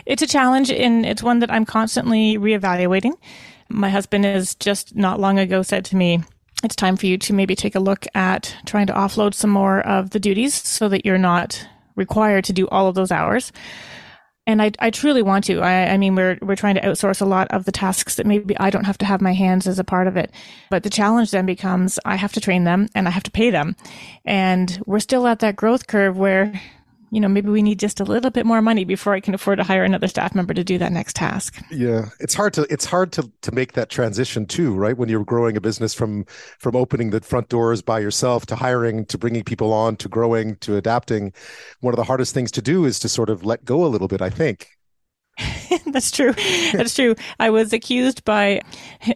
It's 0.07 0.23
a 0.23 0.27
challenge, 0.27 0.71
and 0.71 1.05
it's 1.05 1.23
one 1.23 1.41
that 1.41 1.53
I'm 1.53 1.67
constantly 1.67 2.37
reevaluating. 2.37 3.13
My 3.69 3.91
husband 3.91 4.25
has 4.25 4.55
just 4.55 4.97
not 4.97 5.21
long 5.21 5.39
ago 5.39 5.63
said 5.63 5.85
to 5.87 5.97
me, 5.97 6.21
it's 6.65 6.77
time 6.77 6.97
for 6.97 7.07
you 7.07 7.19
to 7.19 7.33
maybe 7.33 7.55
take 7.55 7.75
a 7.75 7.81
look 7.81 8.07
at 8.15 8.57
trying 8.67 8.87
to 8.87 8.93
offload 8.93 9.35
some 9.35 9.51
more 9.51 9.81
of 9.81 10.11
the 10.11 10.21
duties 10.21 10.55
so 10.55 10.89
that 10.89 11.05
you're 11.05 11.19
not 11.19 11.67
required 11.97 12.45
to 12.45 12.53
do 12.53 12.69
all 12.69 12.89
of 12.89 12.95
those 12.95 13.13
hours. 13.13 13.53
And 14.47 14.61
I, 14.61 14.73
I 14.79 14.91
truly 14.91 15.23
want 15.23 15.45
to. 15.45 15.61
I, 15.61 15.93
I 15.93 15.97
mean, 15.97 16.15
we're 16.15 16.39
we're 16.43 16.57
trying 16.57 16.75
to 16.75 16.83
outsource 16.83 17.23
a 17.23 17.27
lot 17.27 17.49
of 17.51 17.65
the 17.65 17.73
tasks 17.73 18.17
that 18.17 18.27
maybe 18.27 18.57
I 18.59 18.69
don't 18.69 18.85
have 18.85 18.99
to 18.99 19.07
have 19.07 19.23
my 19.23 19.33
hands 19.33 19.67
as 19.67 19.79
a 19.79 19.85
part 19.85 20.07
of 20.07 20.19
it. 20.19 20.31
But 20.69 20.83
the 20.83 20.91
challenge 20.91 21.31
then 21.31 21.47
becomes 21.47 21.99
I 22.05 22.17
have 22.17 22.33
to 22.35 22.41
train 22.41 22.65
them 22.65 22.89
and 22.95 23.09
I 23.09 23.11
have 23.11 23.23
to 23.23 23.31
pay 23.31 23.49
them. 23.49 23.75
And 24.27 24.79
we're 24.85 25.01
still 25.01 25.27
at 25.27 25.39
that 25.39 25.57
growth 25.57 25.87
curve 25.87 26.19
where 26.19 26.61
you 27.15 27.21
know, 27.21 27.29
maybe 27.29 27.49
we 27.49 27.63
need 27.63 27.79
just 27.79 28.01
a 28.01 28.05
little 28.05 28.31
bit 28.31 28.45
more 28.45 28.61
money 28.61 28.85
before 28.85 29.15
I 29.15 29.21
can 29.21 29.35
afford 29.35 29.59
to 29.59 29.65
hire 29.65 29.85
another 29.85 30.09
staff 30.09 30.35
member 30.35 30.53
to 30.53 30.65
do 30.65 30.79
that 30.79 30.91
next 30.91 31.15
task. 31.15 31.63
Yeah, 31.71 32.07
it's 32.19 32.35
hard 32.35 32.53
to 32.55 32.67
it's 32.71 32.85
hard 32.85 33.13
to 33.13 33.31
to 33.43 33.53
make 33.53 33.75
that 33.75 33.89
transition 33.89 34.47
too, 34.47 34.75
right? 34.75 34.97
When 34.97 35.09
you're 35.09 35.25
growing 35.25 35.57
a 35.57 35.61
business 35.61 35.95
from 35.95 36.25
from 36.59 36.75
opening 36.75 37.11
the 37.11 37.21
front 37.21 37.49
doors 37.49 37.83
by 37.83 38.01
yourself 38.01 38.47
to 38.47 38.57
hiring 38.57 39.07
to 39.07 39.17
bringing 39.17 39.45
people 39.45 39.73
on 39.73 39.97
to 39.99 40.09
growing 40.09 40.57
to 40.57 40.77
adapting, 40.77 41.33
one 41.81 41.95
of 41.95 41.97
the 41.97 42.05
hardest 42.05 42.35
things 42.35 42.51
to 42.51 42.63
do 42.63 42.85
is 42.85 42.99
to 42.99 43.09
sort 43.09 43.31
of 43.31 43.45
let 43.45 43.65
go 43.65 43.85
a 43.85 43.87
little 43.87 44.09
bit, 44.09 44.21
I 44.21 44.31
think. 44.31 44.71
That's 45.87 46.11
true. 46.11 46.33
That's 46.73 46.95
true. 46.95 47.15
I 47.39 47.51
was 47.51 47.73
accused 47.73 48.25
by, 48.25 48.61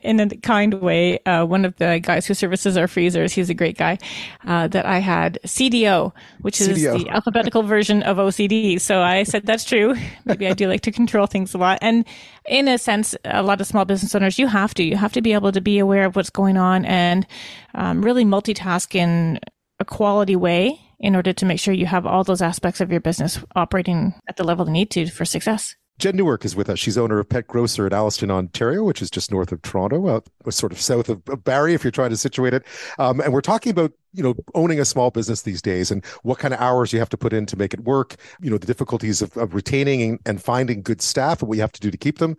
in 0.02 0.20
a 0.20 0.28
kind 0.28 0.74
way, 0.74 1.18
uh, 1.20 1.44
one 1.44 1.64
of 1.64 1.76
the 1.76 2.00
guys 2.02 2.26
who 2.26 2.34
services 2.34 2.76
our 2.76 2.88
freezers. 2.88 3.32
He's 3.32 3.50
a 3.50 3.54
great 3.54 3.76
guy. 3.76 3.98
Uh, 4.46 4.68
that 4.68 4.86
I 4.86 4.98
had 4.98 5.38
CDO, 5.44 6.12
which 6.40 6.60
is 6.60 6.68
CDO. 6.68 6.98
the 6.98 7.10
alphabetical 7.10 7.62
version 7.62 8.02
of 8.02 8.16
OCD. 8.16 8.80
So 8.80 9.02
I 9.02 9.22
said 9.22 9.46
that's 9.46 9.64
true. 9.64 9.94
Maybe 10.24 10.46
I 10.46 10.54
do 10.54 10.68
like 10.68 10.82
to 10.82 10.92
control 10.92 11.26
things 11.26 11.54
a 11.54 11.58
lot. 11.58 11.78
And 11.82 12.04
in 12.46 12.68
a 12.68 12.78
sense, 12.78 13.14
a 13.24 13.42
lot 13.42 13.60
of 13.60 13.66
small 13.66 13.84
business 13.84 14.14
owners, 14.14 14.38
you 14.38 14.46
have 14.46 14.74
to. 14.74 14.82
You 14.82 14.96
have 14.96 15.12
to 15.12 15.22
be 15.22 15.32
able 15.32 15.52
to 15.52 15.60
be 15.60 15.78
aware 15.78 16.04
of 16.04 16.16
what's 16.16 16.30
going 16.30 16.56
on 16.56 16.84
and 16.84 17.26
um, 17.74 18.02
really 18.02 18.24
multitask 18.24 18.94
in 18.94 19.38
a 19.80 19.84
quality 19.84 20.36
way 20.36 20.80
in 21.00 21.14
order 21.14 21.32
to 21.32 21.46
make 21.46 21.60
sure 21.60 21.72
you 21.72 21.86
have 21.86 22.06
all 22.06 22.24
those 22.24 22.42
aspects 22.42 22.80
of 22.80 22.90
your 22.90 23.00
business 23.00 23.38
operating 23.54 24.14
at 24.28 24.36
the 24.36 24.44
level 24.44 24.64
they 24.64 24.72
need 24.72 24.90
to 24.90 25.06
for 25.06 25.24
success. 25.24 25.76
Jenn 25.98 26.16
Newark 26.16 26.44
is 26.44 26.54
with 26.54 26.70
us. 26.70 26.78
She's 26.78 26.96
owner 26.96 27.18
of 27.18 27.28
Pet 27.28 27.48
Grocer 27.48 27.86
in 27.86 27.92
Alliston, 27.92 28.30
Ontario, 28.30 28.84
which 28.84 29.02
is 29.02 29.10
just 29.10 29.32
north 29.32 29.50
of 29.50 29.60
Toronto, 29.62 30.06
uh, 30.06 30.50
sort 30.50 30.70
of 30.70 30.80
south 30.80 31.08
of, 31.08 31.24
Barrie, 31.44 31.74
if 31.74 31.82
you're 31.82 31.90
trying 31.90 32.10
to 32.10 32.16
situate 32.16 32.54
it. 32.54 32.64
Um, 32.98 33.20
and 33.20 33.32
we're 33.32 33.40
talking 33.40 33.70
about 33.70 33.92
you 34.12 34.22
know 34.22 34.34
owning 34.54 34.80
a 34.80 34.84
small 34.84 35.10
business 35.10 35.42
these 35.42 35.60
days 35.60 35.90
and 35.90 36.04
what 36.22 36.38
kind 36.38 36.54
of 36.54 36.60
hours 36.60 36.92
you 36.92 36.98
have 36.98 37.08
to 37.10 37.16
put 37.16 37.32
in 37.32 37.46
to 37.46 37.56
make 37.56 37.74
it 37.74 37.80
work. 37.80 38.16
You 38.40 38.50
know 38.50 38.58
the 38.58 38.66
difficulties 38.66 39.22
of, 39.22 39.36
of 39.36 39.54
retaining 39.54 40.20
and 40.24 40.40
finding 40.40 40.82
good 40.82 41.02
staff 41.02 41.42
and 41.42 41.48
what 41.48 41.56
you 41.56 41.62
have 41.62 41.72
to 41.72 41.80
do 41.80 41.90
to 41.90 41.98
keep 41.98 42.18
them. 42.18 42.36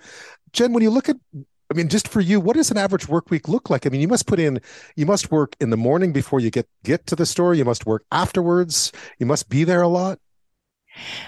Jen, 0.54 0.74
when 0.74 0.82
you 0.82 0.90
look 0.90 1.10
at 1.10 1.18
I 1.72 1.76
mean, 1.76 1.88
just 1.88 2.08
for 2.08 2.20
you, 2.20 2.40
what 2.40 2.56
does 2.56 2.72
an 2.72 2.78
average 2.78 3.08
work 3.08 3.30
week 3.30 3.48
look 3.48 3.70
like? 3.70 3.86
I 3.86 3.90
mean, 3.90 4.02
you 4.02 4.08
must 4.08 4.26
put 4.26 4.40
in, 4.40 4.60
you 4.96 5.06
must 5.06 5.32
work 5.32 5.56
in 5.60 5.70
the 5.70 5.78
morning 5.78 6.12
before 6.12 6.40
you 6.40 6.50
get 6.50 6.68
get 6.84 7.06
to 7.08 7.16
the 7.16 7.26
store. 7.26 7.54
You 7.54 7.66
must 7.66 7.86
work 7.86 8.06
afterwards. 8.12 8.92
You 9.20 9.26
must 9.26 9.50
be 9.50 9.66
there 9.66 9.82
a 9.82 9.88
lot. 9.88 10.20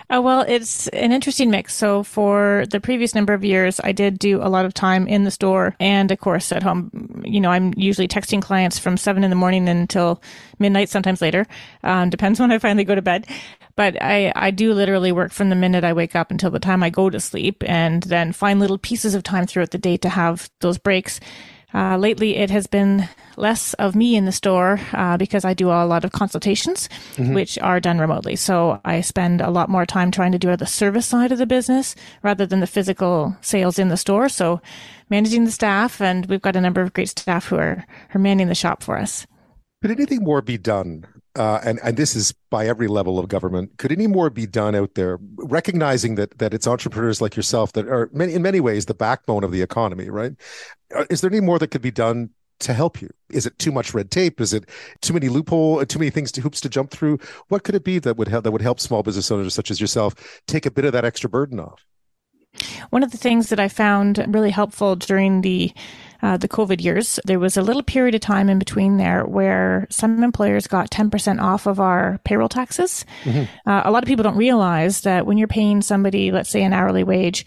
Uh, 0.09 0.21
well, 0.21 0.45
it's 0.47 0.87
an 0.89 1.11
interesting 1.11 1.49
mix. 1.49 1.73
So 1.73 2.03
for 2.03 2.65
the 2.69 2.79
previous 2.79 3.15
number 3.15 3.33
of 3.33 3.43
years, 3.43 3.79
I 3.83 3.91
did 3.91 4.19
do 4.19 4.41
a 4.41 4.49
lot 4.49 4.65
of 4.65 4.73
time 4.73 5.07
in 5.07 5.23
the 5.23 5.31
store 5.31 5.75
and 5.79 6.11
of 6.11 6.19
course 6.19 6.51
at 6.51 6.63
home. 6.63 7.21
You 7.25 7.39
know, 7.39 7.51
I'm 7.51 7.73
usually 7.77 8.07
texting 8.07 8.41
clients 8.41 8.77
from 8.79 8.97
seven 8.97 9.23
in 9.23 9.29
the 9.29 9.35
morning 9.35 9.67
until 9.69 10.21
midnight, 10.59 10.89
sometimes 10.89 11.21
later. 11.21 11.45
Um, 11.83 12.09
depends 12.09 12.39
when 12.41 12.51
I 12.51 12.59
finally 12.59 12.83
go 12.83 12.95
to 12.95 13.01
bed. 13.01 13.27
But 13.75 14.01
I, 14.01 14.33
I 14.35 14.51
do 14.51 14.73
literally 14.73 15.11
work 15.11 15.31
from 15.31 15.49
the 15.49 15.55
minute 15.55 15.83
I 15.83 15.93
wake 15.93 16.15
up 16.15 16.29
until 16.29 16.51
the 16.51 16.59
time 16.59 16.83
I 16.83 16.89
go 16.89 17.09
to 17.09 17.19
sleep 17.19 17.63
and 17.65 18.03
then 18.03 18.33
find 18.33 18.59
little 18.59 18.77
pieces 18.77 19.15
of 19.15 19.23
time 19.23 19.47
throughout 19.47 19.71
the 19.71 19.77
day 19.77 19.97
to 19.97 20.09
have 20.09 20.49
those 20.59 20.77
breaks. 20.77 21.19
Uh, 21.73 21.97
lately, 21.97 22.35
it 22.37 22.49
has 22.49 22.67
been 22.67 23.07
less 23.37 23.73
of 23.75 23.95
me 23.95 24.15
in 24.15 24.25
the 24.25 24.31
store 24.31 24.79
uh, 24.93 25.17
because 25.17 25.45
I 25.45 25.53
do 25.53 25.69
a 25.69 25.85
lot 25.85 26.03
of 26.03 26.11
consultations, 26.11 26.89
mm-hmm. 27.15 27.33
which 27.33 27.57
are 27.59 27.79
done 27.79 27.99
remotely. 27.99 28.35
So 28.35 28.81
I 28.83 29.01
spend 29.01 29.41
a 29.41 29.49
lot 29.49 29.69
more 29.69 29.85
time 29.85 30.11
trying 30.11 30.33
to 30.33 30.39
do 30.39 30.55
the 30.55 30.65
service 30.65 31.05
side 31.05 31.31
of 31.31 31.37
the 31.37 31.45
business 31.45 31.95
rather 32.23 32.45
than 32.45 32.59
the 32.59 32.67
physical 32.67 33.35
sales 33.41 33.79
in 33.79 33.89
the 33.89 33.97
store. 33.97 34.29
So 34.29 34.61
managing 35.09 35.45
the 35.45 35.51
staff, 35.51 36.01
and 36.01 36.25
we've 36.25 36.41
got 36.41 36.55
a 36.55 36.61
number 36.61 36.81
of 36.81 36.93
great 36.93 37.09
staff 37.09 37.47
who 37.47 37.55
are, 37.55 37.85
are 38.13 38.19
manning 38.19 38.47
the 38.47 38.55
shop 38.55 38.83
for 38.83 38.97
us. 38.97 39.25
Could 39.81 39.91
anything 39.91 40.23
more 40.23 40.41
be 40.41 40.57
done 40.57 41.05
uh, 41.35 41.59
and 41.63 41.79
and 41.83 41.97
this 41.97 42.15
is 42.15 42.33
by 42.49 42.67
every 42.67 42.87
level 42.87 43.17
of 43.17 43.27
government. 43.27 43.77
Could 43.77 43.91
any 43.91 44.07
more 44.07 44.29
be 44.29 44.45
done 44.45 44.75
out 44.75 44.95
there, 44.95 45.17
recognizing 45.37 46.15
that 46.15 46.37
that 46.39 46.53
it's 46.53 46.67
entrepreneurs 46.67 47.21
like 47.21 47.35
yourself 47.35 47.73
that 47.73 47.87
are 47.87 48.09
many, 48.13 48.33
in 48.33 48.41
many 48.41 48.59
ways 48.59 48.85
the 48.85 48.93
backbone 48.93 49.43
of 49.43 49.51
the 49.51 49.61
economy, 49.61 50.09
right? 50.09 50.33
Uh, 50.95 51.05
is 51.09 51.21
there 51.21 51.31
any 51.31 51.41
more 51.41 51.57
that 51.59 51.69
could 51.69 51.81
be 51.81 51.91
done 51.91 52.31
to 52.59 52.73
help 52.73 53.01
you? 53.01 53.09
Is 53.29 53.45
it 53.45 53.57
too 53.59 53.71
much 53.71 53.93
red 53.93 54.11
tape? 54.11 54.39
Is 54.41 54.53
it 54.53 54.69
too 55.01 55.13
many 55.13 55.29
loophole, 55.29 55.79
uh, 55.79 55.85
too 55.85 55.99
many 55.99 56.11
things 56.11 56.31
to 56.33 56.41
hoops 56.41 56.61
to 56.61 56.69
jump 56.69 56.91
through? 56.91 57.17
What 57.47 57.63
could 57.63 57.75
it 57.75 57.83
be 57.83 57.99
that 57.99 58.17
would 58.17 58.27
help 58.27 58.43
that 58.43 58.51
would 58.51 58.61
help 58.61 58.79
small 58.79 59.03
business 59.03 59.31
owners 59.31 59.53
such 59.53 59.71
as 59.71 59.79
yourself 59.79 60.15
take 60.47 60.65
a 60.65 60.71
bit 60.71 60.85
of 60.85 60.93
that 60.93 61.05
extra 61.05 61.29
burden 61.29 61.59
off? 61.59 61.85
One 62.89 63.03
of 63.03 63.11
the 63.11 63.17
things 63.17 63.49
that 63.49 63.59
I 63.59 63.69
found 63.69 64.23
really 64.27 64.51
helpful 64.51 64.95
during 64.95 65.41
the 65.41 65.71
uh, 66.21 66.37
the 66.37 66.47
COVID 66.47 66.81
years, 66.81 67.19
there 67.25 67.39
was 67.39 67.57
a 67.57 67.61
little 67.61 67.83
period 67.83 68.15
of 68.15 68.21
time 68.21 68.49
in 68.49 68.59
between 68.59 68.97
there 68.97 69.25
where 69.25 69.87
some 69.89 70.23
employers 70.23 70.67
got 70.67 70.91
10% 70.91 71.41
off 71.41 71.65
of 71.65 71.79
our 71.79 72.19
payroll 72.23 72.49
taxes. 72.49 73.05
Mm-hmm. 73.23 73.69
Uh, 73.69 73.81
a 73.85 73.91
lot 73.91 74.03
of 74.03 74.07
people 74.07 74.23
don't 74.23 74.37
realize 74.37 75.01
that 75.01 75.25
when 75.25 75.37
you're 75.37 75.47
paying 75.47 75.81
somebody, 75.81 76.31
let's 76.31 76.49
say 76.49 76.63
an 76.63 76.73
hourly 76.73 77.03
wage, 77.03 77.45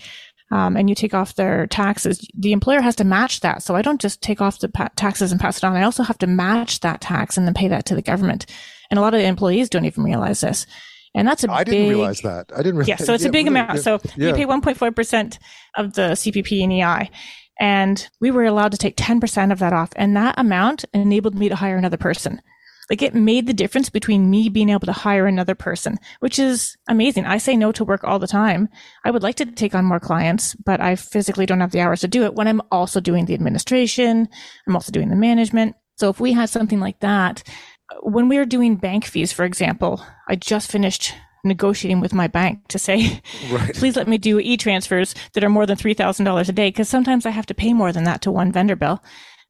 um, 0.51 0.77
and 0.77 0.89
you 0.89 0.95
take 0.95 1.14
off 1.14 1.35
their 1.35 1.66
taxes, 1.66 2.29
the 2.35 2.53
employer 2.53 2.81
has 2.81 2.97
to 2.97 3.05
match 3.05 3.41
that. 3.41 3.62
So 3.62 3.75
I 3.75 3.83
don't 3.83 4.01
just 4.01 4.22
take 4.22 4.41
off 4.41 4.61
the 4.61 4.68
pa- 4.68 4.91
taxes 4.95 5.33
and 5.33 5.41
pass 5.41 5.59
it 5.59 5.64
on. 5.64 5.75
I 5.75 5.83
also 5.83 6.03
have 6.03 6.18
to 6.18 6.27
match 6.27 6.81
that 6.81 7.01
tax 7.01 7.37
and 7.37 7.47
then 7.47 7.55
pay 7.55 7.68
that 7.68 7.87
to 7.87 7.95
the 7.95 8.03
government. 8.03 8.47
And 8.91 8.99
a 8.99 9.01
lot 9.01 9.14
of 9.14 9.20
employees 9.20 9.70
don't 9.70 9.87
even 9.87 10.05
realize 10.05 10.43
this. 10.43 10.66
And 11.14 11.27
that's 11.27 11.45
a 11.45 11.51
I 11.51 11.64
didn't 11.64 11.89
realize 11.89 12.20
that. 12.20 12.51
I 12.53 12.59
didn't 12.59 12.79
realize 12.79 12.89
Yeah, 12.89 12.97
so 12.97 13.14
it's 13.14 13.22
yeah, 13.25 13.29
a 13.29 13.33
big 13.33 13.47
amount. 13.47 13.75
Yeah, 13.75 13.81
so 13.81 14.01
yeah. 14.16 14.29
you 14.29 14.35
pay 14.35 14.47
1.4% 14.47 15.39
of 15.77 15.95
the 15.95 16.03
CPP 16.11 16.62
and 16.62 16.72
EI. 16.72 17.11
And 17.61 18.09
we 18.21 18.31
were 18.31 18.45
allowed 18.45 18.73
to 18.73 18.79
take 18.79 18.97
10% 18.97 19.53
of 19.53 19.59
that 19.61 19.73
off. 19.73 19.91
And 19.97 20.17
that 20.17 20.39
amount 20.39 20.85
enabled 20.93 21.35
me 21.35 21.49
to 21.49 21.57
hire 21.57 21.77
another 21.77 21.97
person. 21.97 22.41
Like 22.91 23.01
it 23.01 23.15
made 23.15 23.47
the 23.47 23.55
difference 23.55 23.89
between 23.89 24.29
me 24.29 24.49
being 24.49 24.69
able 24.69 24.87
to 24.87 24.93
hire 24.93 25.27
another 25.27 25.55
person, 25.55 25.97
which 26.21 26.39
is 26.39 26.77
amazing. 26.89 27.25
I 27.25 27.39
say 27.39 27.57
no 27.57 27.73
to 27.73 27.85
work 27.85 28.05
all 28.05 28.19
the 28.19 28.27
time. 28.27 28.69
I 29.05 29.11
would 29.11 29.23
like 29.23 29.37
to 29.37 29.47
take 29.47 29.75
on 29.75 29.87
more 29.87 30.01
clients, 30.01 30.55
but 30.55 30.81
I 30.81 30.97
physically 30.97 31.47
don't 31.47 31.61
have 31.61 31.71
the 31.71 31.81
hours 31.81 32.01
to 32.01 32.09
do 32.09 32.25
it 32.25 32.35
when 32.35 32.47
I'm 32.47 32.61
also 32.71 33.01
doing 33.01 33.25
the 33.25 33.35
administration. 33.35 34.29
I'm 34.67 34.77
also 34.77 34.93
doing 34.93 35.09
the 35.09 35.17
management. 35.17 35.77
So 35.97 36.11
if 36.11 36.21
we 36.21 36.33
had 36.33 36.51
something 36.51 36.81
like 36.81 37.01
that, 37.01 37.43
when 38.03 38.29
we 38.29 38.37
were 38.37 38.45
doing 38.45 38.77
bank 38.77 39.05
fees, 39.05 39.33
for 39.33 39.45
example, 39.45 40.05
I 40.29 40.37
just 40.37 40.71
finished 40.71 41.15
negotiating 41.45 42.01
with 42.01 42.12
my 42.12 42.26
bank 42.26 42.66
to 42.68 42.78
say, 42.78 43.20
right. 43.51 43.74
please 43.76 43.97
let 43.97 44.09
me 44.09 44.18
do 44.18 44.38
e-transfers 44.38 45.14
that 45.32 45.45
are 45.45 45.49
more 45.49 45.66
than 45.66 45.76
$3,000 45.76 46.49
a 46.49 46.53
day. 46.53 46.72
Cause 46.72 46.88
sometimes 46.88 47.26
I 47.26 47.30
have 47.30 47.47
to 47.47 47.55
pay 47.55 47.72
more 47.72 47.92
than 47.92 48.05
that 48.05 48.20
to 48.22 48.30
one 48.30 48.53
vendor 48.53 48.76
bill. 48.76 49.03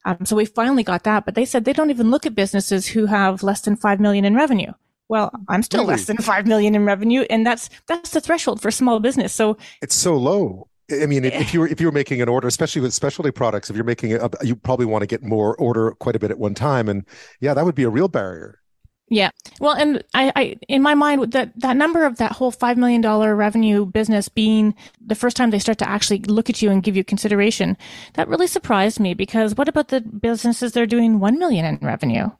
Um, 0.04 0.24
so 0.24 0.36
we 0.36 0.44
finally 0.44 0.82
got 0.82 1.04
that, 1.04 1.24
but 1.24 1.34
they 1.34 1.44
said 1.44 1.64
they 1.64 1.72
don't 1.72 1.90
even 1.90 2.10
look 2.10 2.26
at 2.26 2.34
businesses 2.34 2.86
who 2.86 3.06
have 3.06 3.42
less 3.42 3.62
than 3.62 3.76
5 3.76 4.00
million 4.00 4.24
in 4.24 4.34
revenue. 4.34 4.72
Well, 5.08 5.30
I'm 5.48 5.62
still 5.62 5.80
really? 5.80 5.92
less 5.92 6.06
than 6.06 6.18
5 6.18 6.46
million 6.46 6.74
in 6.74 6.84
revenue. 6.84 7.22
And 7.30 7.46
that's, 7.46 7.70
that's 7.88 8.10
the 8.10 8.20
threshold 8.20 8.60
for 8.60 8.70
small 8.70 9.00
business. 9.00 9.32
So 9.32 9.56
it's 9.80 9.94
so 9.94 10.16
low. 10.16 10.68
I 10.90 11.06
mean, 11.06 11.24
if 11.24 11.54
you 11.54 11.60
were 11.60 11.68
if 11.68 11.80
you 11.80 11.86
were 11.86 11.92
making 11.92 12.20
an 12.20 12.28
order, 12.28 12.46
especially 12.46 12.82
with 12.82 12.92
specialty 12.92 13.30
products, 13.30 13.70
if 13.70 13.76
you're 13.76 13.84
making 13.84 14.14
a, 14.14 14.28
you 14.42 14.54
probably 14.54 14.84
want 14.86 15.02
to 15.02 15.06
get 15.06 15.22
more 15.22 15.56
order 15.56 15.92
quite 15.92 16.14
a 16.14 16.18
bit 16.18 16.30
at 16.30 16.38
one 16.38 16.54
time, 16.54 16.88
and 16.88 17.06
yeah, 17.40 17.54
that 17.54 17.64
would 17.64 17.74
be 17.74 17.84
a 17.84 17.88
real 17.88 18.08
barrier. 18.08 18.60
Yeah. 19.08 19.30
Well, 19.60 19.74
and 19.76 20.02
I, 20.14 20.32
I, 20.34 20.56
in 20.68 20.82
my 20.82 20.94
mind, 20.94 21.32
that, 21.32 21.52
that 21.60 21.76
number 21.76 22.04
of 22.04 22.16
that 22.16 22.32
whole 22.32 22.50
$5 22.50 22.76
million 22.76 23.02
revenue 23.02 23.84
business 23.84 24.28
being 24.28 24.74
the 25.04 25.14
first 25.14 25.36
time 25.36 25.50
they 25.50 25.58
start 25.58 25.78
to 25.78 25.88
actually 25.88 26.20
look 26.20 26.48
at 26.48 26.62
you 26.62 26.70
and 26.70 26.82
give 26.82 26.96
you 26.96 27.04
consideration, 27.04 27.76
that 28.14 28.28
really 28.28 28.46
surprised 28.46 28.98
me 28.98 29.12
because 29.14 29.56
what 29.56 29.68
about 29.68 29.88
the 29.88 30.00
businesses 30.00 30.72
that 30.72 30.82
are 30.82 30.86
doing 30.86 31.20
1 31.20 31.38
million 31.38 31.66
in 31.66 31.78
revenue? 31.82 32.30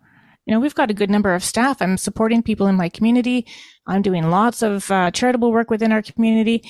You 0.46 0.52
know, 0.52 0.60
we've 0.60 0.74
got 0.74 0.90
a 0.90 0.94
good 0.94 1.10
number 1.10 1.34
of 1.34 1.44
staff. 1.44 1.80
I'm 1.80 1.96
supporting 1.96 2.42
people 2.42 2.66
in 2.66 2.76
my 2.76 2.88
community. 2.88 3.46
I'm 3.86 4.02
doing 4.02 4.30
lots 4.30 4.62
of 4.62 4.90
uh, 4.90 5.10
charitable 5.10 5.52
work 5.52 5.70
within 5.70 5.92
our 5.92 6.02
community. 6.02 6.62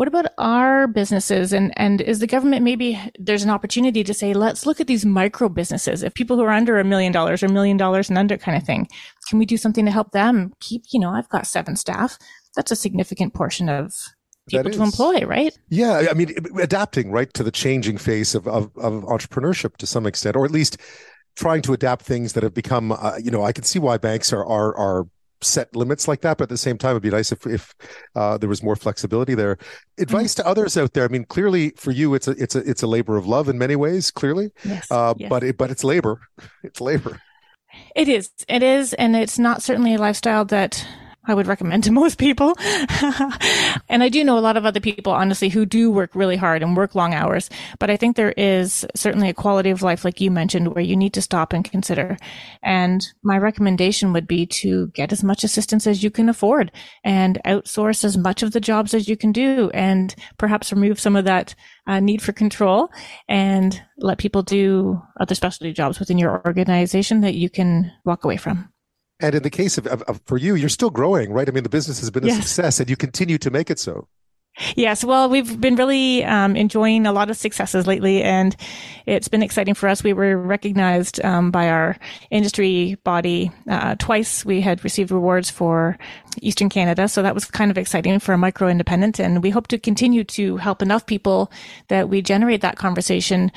What 0.00 0.08
about 0.08 0.32
our 0.38 0.86
businesses? 0.86 1.52
And, 1.52 1.78
and 1.78 2.00
is 2.00 2.20
the 2.20 2.26
government 2.26 2.64
maybe 2.64 2.98
there's 3.18 3.42
an 3.42 3.50
opportunity 3.50 4.02
to 4.02 4.14
say, 4.14 4.32
let's 4.32 4.64
look 4.64 4.80
at 4.80 4.86
these 4.86 5.04
micro 5.04 5.50
businesses. 5.50 6.02
If 6.02 6.14
people 6.14 6.38
who 6.38 6.42
are 6.44 6.48
under 6.48 6.80
a 6.80 6.84
million 6.84 7.12
dollars 7.12 7.42
or 7.42 7.46
a 7.48 7.52
million 7.52 7.76
dollars 7.76 8.08
and 8.08 8.16
under 8.16 8.38
kind 8.38 8.56
of 8.56 8.64
thing, 8.64 8.88
can 9.28 9.38
we 9.38 9.44
do 9.44 9.58
something 9.58 9.84
to 9.84 9.90
help 9.90 10.12
them 10.12 10.54
keep, 10.58 10.84
you 10.90 10.98
know, 10.98 11.10
I've 11.10 11.28
got 11.28 11.46
seven 11.46 11.76
staff. 11.76 12.16
That's 12.56 12.70
a 12.70 12.76
significant 12.76 13.34
portion 13.34 13.68
of 13.68 13.92
people 14.48 14.70
to 14.70 14.82
employ, 14.82 15.26
right? 15.26 15.54
Yeah. 15.68 16.06
I 16.10 16.14
mean, 16.14 16.34
adapting, 16.58 17.12
right, 17.12 17.30
to 17.34 17.42
the 17.42 17.50
changing 17.50 17.98
face 17.98 18.34
of, 18.34 18.48
of, 18.48 18.74
of 18.78 19.02
entrepreneurship 19.02 19.76
to 19.76 19.86
some 19.86 20.06
extent, 20.06 20.34
or 20.34 20.46
at 20.46 20.50
least 20.50 20.78
trying 21.36 21.60
to 21.60 21.74
adapt 21.74 22.06
things 22.06 22.32
that 22.32 22.42
have 22.42 22.54
become, 22.54 22.92
uh, 22.92 23.18
you 23.22 23.30
know, 23.30 23.44
I 23.44 23.52
can 23.52 23.64
see 23.64 23.78
why 23.78 23.98
banks 23.98 24.32
are, 24.32 24.46
are, 24.46 24.74
are 24.78 25.06
set 25.42 25.74
limits 25.74 26.06
like 26.06 26.20
that 26.20 26.38
but 26.38 26.44
at 26.44 26.48
the 26.48 26.56
same 26.56 26.76
time 26.76 26.90
it'd 26.90 27.02
be 27.02 27.10
nice 27.10 27.32
if 27.32 27.46
if 27.46 27.74
uh, 28.14 28.36
there 28.38 28.48
was 28.48 28.62
more 28.62 28.76
flexibility 28.76 29.34
there 29.34 29.58
advice 29.98 30.34
mm-hmm. 30.34 30.42
to 30.42 30.48
others 30.48 30.76
out 30.76 30.92
there 30.92 31.04
i 31.04 31.08
mean 31.08 31.24
clearly 31.24 31.70
for 31.76 31.90
you 31.90 32.14
it's 32.14 32.28
a 32.28 32.32
it's 32.32 32.54
a 32.54 32.58
it's 32.68 32.82
a 32.82 32.86
labor 32.86 33.16
of 33.16 33.26
love 33.26 33.48
in 33.48 33.58
many 33.58 33.76
ways 33.76 34.10
clearly 34.10 34.50
yes, 34.64 34.90
uh, 34.90 35.14
yes. 35.16 35.28
but 35.28 35.42
it, 35.42 35.56
but 35.56 35.70
it's 35.70 35.84
labor 35.84 36.20
it's 36.62 36.80
labor 36.80 37.20
it 37.94 38.08
is 38.08 38.30
it 38.48 38.62
is 38.62 38.92
and 38.94 39.16
it's 39.16 39.38
not 39.38 39.62
certainly 39.62 39.94
a 39.94 39.98
lifestyle 39.98 40.44
that 40.44 40.86
I 41.26 41.34
would 41.34 41.46
recommend 41.46 41.84
to 41.84 41.92
most 41.92 42.18
people. 42.18 42.54
and 43.88 44.02
I 44.02 44.08
do 44.08 44.24
know 44.24 44.38
a 44.38 44.40
lot 44.40 44.56
of 44.56 44.64
other 44.64 44.80
people, 44.80 45.12
honestly, 45.12 45.50
who 45.50 45.66
do 45.66 45.90
work 45.90 46.14
really 46.14 46.36
hard 46.36 46.62
and 46.62 46.76
work 46.76 46.94
long 46.94 47.12
hours. 47.12 47.50
But 47.78 47.90
I 47.90 47.98
think 47.98 48.16
there 48.16 48.32
is 48.32 48.86
certainly 48.96 49.28
a 49.28 49.34
quality 49.34 49.68
of 49.68 49.82
life, 49.82 50.02
like 50.04 50.20
you 50.20 50.30
mentioned, 50.30 50.74
where 50.74 50.82
you 50.82 50.96
need 50.96 51.12
to 51.14 51.22
stop 51.22 51.52
and 51.52 51.62
consider. 51.62 52.16
And 52.62 53.06
my 53.22 53.36
recommendation 53.36 54.14
would 54.14 54.26
be 54.26 54.46
to 54.46 54.88
get 54.88 55.12
as 55.12 55.22
much 55.22 55.44
assistance 55.44 55.86
as 55.86 56.02
you 56.02 56.10
can 56.10 56.30
afford 56.30 56.72
and 57.04 57.38
outsource 57.44 58.02
as 58.02 58.16
much 58.16 58.42
of 58.42 58.52
the 58.52 58.60
jobs 58.60 58.94
as 58.94 59.08
you 59.08 59.16
can 59.16 59.30
do 59.30 59.70
and 59.74 60.14
perhaps 60.38 60.72
remove 60.72 60.98
some 60.98 61.16
of 61.16 61.26
that 61.26 61.54
uh, 61.86 62.00
need 62.00 62.22
for 62.22 62.32
control 62.32 62.88
and 63.28 63.82
let 63.98 64.18
people 64.18 64.42
do 64.42 65.00
other 65.20 65.34
specialty 65.34 65.72
jobs 65.72 65.98
within 65.98 66.16
your 66.16 66.40
organization 66.46 67.20
that 67.20 67.34
you 67.34 67.50
can 67.50 67.92
walk 68.06 68.24
away 68.24 68.38
from. 68.38 68.72
And 69.20 69.34
in 69.34 69.42
the 69.42 69.50
case 69.50 69.78
of, 69.78 69.86
of, 69.86 70.02
of, 70.02 70.20
for 70.26 70.38
you, 70.38 70.54
you're 70.54 70.68
still 70.68 70.90
growing, 70.90 71.32
right? 71.32 71.48
I 71.48 71.52
mean, 71.52 71.62
the 71.62 71.68
business 71.68 72.00
has 72.00 72.10
been 72.10 72.24
a 72.24 72.28
yes. 72.28 72.36
success, 72.36 72.80
and 72.80 72.88
you 72.88 72.96
continue 72.96 73.38
to 73.38 73.50
make 73.50 73.70
it 73.70 73.78
so. 73.78 74.08
Yes, 74.76 75.04
well, 75.04 75.28
we've 75.28 75.60
been 75.60 75.76
really 75.76 76.24
um, 76.24 76.56
enjoying 76.56 77.06
a 77.06 77.12
lot 77.12 77.30
of 77.30 77.36
successes 77.36 77.86
lately, 77.86 78.22
and 78.22 78.54
it's 79.06 79.28
been 79.28 79.42
exciting 79.42 79.74
for 79.74 79.88
us. 79.88 80.02
We 80.02 80.12
were 80.12 80.36
recognized 80.36 81.24
um, 81.24 81.50
by 81.50 81.68
our 81.68 81.96
industry 82.30 82.96
body 83.04 83.50
uh, 83.68 83.94
twice. 83.98 84.44
We 84.44 84.60
had 84.60 84.82
received 84.84 85.12
awards 85.12 85.50
for 85.50 85.96
Eastern 86.42 86.68
Canada, 86.68 87.08
so 87.08 87.22
that 87.22 87.34
was 87.34 87.44
kind 87.46 87.70
of 87.70 87.78
exciting 87.78 88.18
for 88.18 88.32
a 88.32 88.38
micro 88.38 88.68
independent, 88.68 89.18
and 89.18 89.42
we 89.42 89.50
hope 89.50 89.68
to 89.68 89.78
continue 89.78 90.24
to 90.24 90.56
help 90.56 90.82
enough 90.82 91.06
people 91.06 91.50
that 91.88 92.08
we 92.08 92.20
generate 92.20 92.60
that 92.60 92.76
conversation 92.76 93.52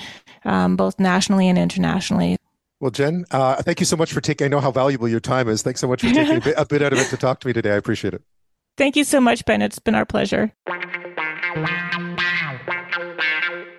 um, 0.45 0.75
both 0.75 0.99
nationally 0.99 1.49
and 1.49 1.57
internationally. 1.57 2.37
Well, 2.83 2.91
Jen, 2.91 3.23
uh, 3.31 3.61
thank 3.61 3.79
you 3.79 3.85
so 3.85 3.95
much 3.95 4.11
for 4.11 4.19
taking. 4.19 4.43
I 4.43 4.47
know 4.49 4.59
how 4.59 4.69
valuable 4.69 5.07
your 5.07 5.21
time 5.21 5.47
is. 5.47 5.61
Thanks 5.61 5.79
so 5.79 5.87
much 5.87 6.01
for 6.01 6.07
taking 6.13 6.35
a, 6.35 6.41
bit, 6.41 6.55
a 6.57 6.65
bit 6.65 6.81
out 6.81 6.91
of 6.91 6.99
it 6.99 7.07
to 7.11 7.15
talk 7.15 7.39
to 7.39 7.47
me 7.47 7.53
today. 7.53 7.71
I 7.71 7.75
appreciate 7.75 8.13
it. 8.13 8.21
Thank 8.75 8.97
you 8.97 9.05
so 9.05 9.21
much, 9.21 9.45
Ben. 9.45 9.61
It's 9.61 9.79
been 9.79 9.95
our 9.95 10.05
pleasure. 10.05 10.51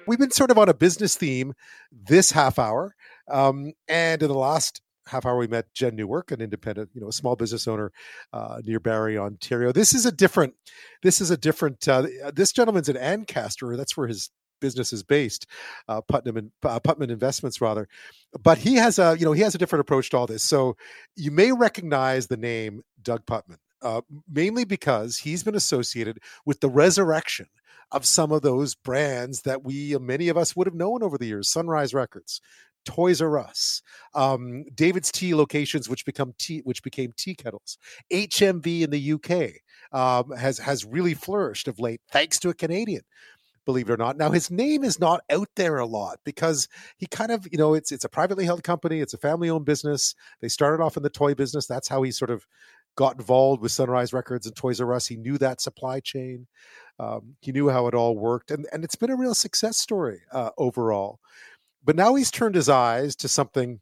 We've 0.06 0.18
been 0.18 0.30
sort 0.30 0.50
of 0.50 0.56
on 0.56 0.70
a 0.70 0.74
business 0.74 1.18
theme 1.18 1.52
this 1.92 2.30
half 2.30 2.58
hour, 2.58 2.96
um, 3.30 3.74
and 3.88 4.22
in 4.22 4.28
the 4.28 4.38
last 4.38 4.80
half 5.06 5.26
hour 5.26 5.36
we 5.36 5.48
met 5.48 5.66
Jenn 5.74 5.96
Newark, 5.96 6.30
an 6.30 6.40
independent, 6.40 6.88
you 6.94 7.02
know, 7.02 7.08
a 7.08 7.12
small 7.12 7.36
business 7.36 7.68
owner 7.68 7.92
uh, 8.32 8.62
near 8.64 8.80
Barrie, 8.80 9.18
Ontario. 9.18 9.70
This 9.70 9.92
is 9.92 10.06
a 10.06 10.12
different. 10.12 10.54
This 11.02 11.20
is 11.20 11.30
a 11.30 11.36
different. 11.36 11.86
Uh, 11.86 12.06
this 12.34 12.52
gentleman's 12.52 12.88
in 12.88 12.96
Ancaster. 12.96 13.76
That's 13.76 13.98
where 13.98 14.08
his 14.08 14.30
business 14.60 14.92
is 14.92 15.02
based, 15.02 15.46
uh, 15.88 16.00
Putnam 16.00 16.36
and 16.36 16.50
uh, 16.62 16.80
Putman 16.80 17.10
Investments 17.10 17.60
rather. 17.60 17.88
But 18.42 18.58
he 18.58 18.74
has 18.76 18.98
a 18.98 19.16
you 19.18 19.24
know 19.24 19.32
he 19.32 19.42
has 19.42 19.54
a 19.54 19.58
different 19.58 19.80
approach 19.80 20.10
to 20.10 20.18
all 20.18 20.26
this. 20.26 20.42
So 20.42 20.76
you 21.16 21.30
may 21.30 21.52
recognize 21.52 22.26
the 22.26 22.36
name 22.36 22.82
Doug 23.02 23.26
Putman, 23.26 23.58
uh, 23.82 24.00
mainly 24.30 24.64
because 24.64 25.18
he's 25.18 25.42
been 25.42 25.54
associated 25.54 26.18
with 26.44 26.60
the 26.60 26.68
resurrection 26.68 27.46
of 27.92 28.04
some 28.04 28.32
of 28.32 28.42
those 28.42 28.74
brands 28.74 29.42
that 29.42 29.62
we 29.62 29.96
many 29.98 30.28
of 30.28 30.36
us 30.36 30.56
would 30.56 30.66
have 30.66 30.74
known 30.74 31.02
over 31.02 31.18
the 31.18 31.26
years. 31.26 31.50
Sunrise 31.50 31.94
Records, 31.94 32.40
Toys 32.84 33.20
R 33.20 33.38
Us, 33.38 33.82
um, 34.14 34.64
David's 34.74 35.10
Tea 35.12 35.34
locations, 35.34 35.88
which 35.88 36.04
become 36.04 36.34
tea, 36.38 36.60
which 36.64 36.82
became 36.82 37.12
tea 37.16 37.34
kettles. 37.34 37.78
HMV 38.12 38.82
in 38.82 38.90
the 38.90 39.12
UK 39.12 39.60
um, 39.92 40.36
has 40.36 40.58
has 40.58 40.84
really 40.84 41.14
flourished 41.14 41.68
of 41.68 41.78
late, 41.78 42.00
thanks 42.10 42.38
to 42.40 42.48
a 42.48 42.54
Canadian 42.54 43.02
believe 43.64 43.88
it 43.88 43.92
or 43.92 43.96
not. 43.96 44.16
Now 44.16 44.30
his 44.30 44.50
name 44.50 44.84
is 44.84 45.00
not 45.00 45.22
out 45.30 45.48
there 45.56 45.78
a 45.78 45.86
lot 45.86 46.18
because 46.24 46.68
he 46.96 47.06
kind 47.06 47.30
of, 47.30 47.46
you 47.50 47.58
know, 47.58 47.74
it's 47.74 47.92
it's 47.92 48.04
a 48.04 48.08
privately 48.08 48.44
held 48.44 48.62
company, 48.62 49.00
it's 49.00 49.14
a 49.14 49.18
family 49.18 49.50
owned 49.50 49.64
business. 49.64 50.14
They 50.40 50.48
started 50.48 50.82
off 50.82 50.96
in 50.96 51.02
the 51.02 51.10
toy 51.10 51.34
business. 51.34 51.66
That's 51.66 51.88
how 51.88 52.02
he 52.02 52.10
sort 52.10 52.30
of 52.30 52.46
got 52.96 53.16
involved 53.16 53.60
with 53.60 53.72
Sunrise 53.72 54.12
Records 54.12 54.46
and 54.46 54.54
Toys 54.54 54.80
R 54.80 54.94
Us. 54.94 55.06
He 55.06 55.16
knew 55.16 55.38
that 55.38 55.60
supply 55.60 56.00
chain. 56.00 56.46
Um, 56.98 57.36
he 57.40 57.52
knew 57.52 57.68
how 57.68 57.86
it 57.88 57.94
all 57.94 58.16
worked, 58.16 58.50
and 58.50 58.66
and 58.72 58.84
it's 58.84 58.96
been 58.96 59.10
a 59.10 59.16
real 59.16 59.34
success 59.34 59.78
story 59.78 60.20
uh, 60.32 60.50
overall. 60.58 61.18
But 61.84 61.96
now 61.96 62.14
he's 62.14 62.30
turned 62.30 62.54
his 62.54 62.68
eyes 62.68 63.16
to 63.16 63.28
something 63.28 63.80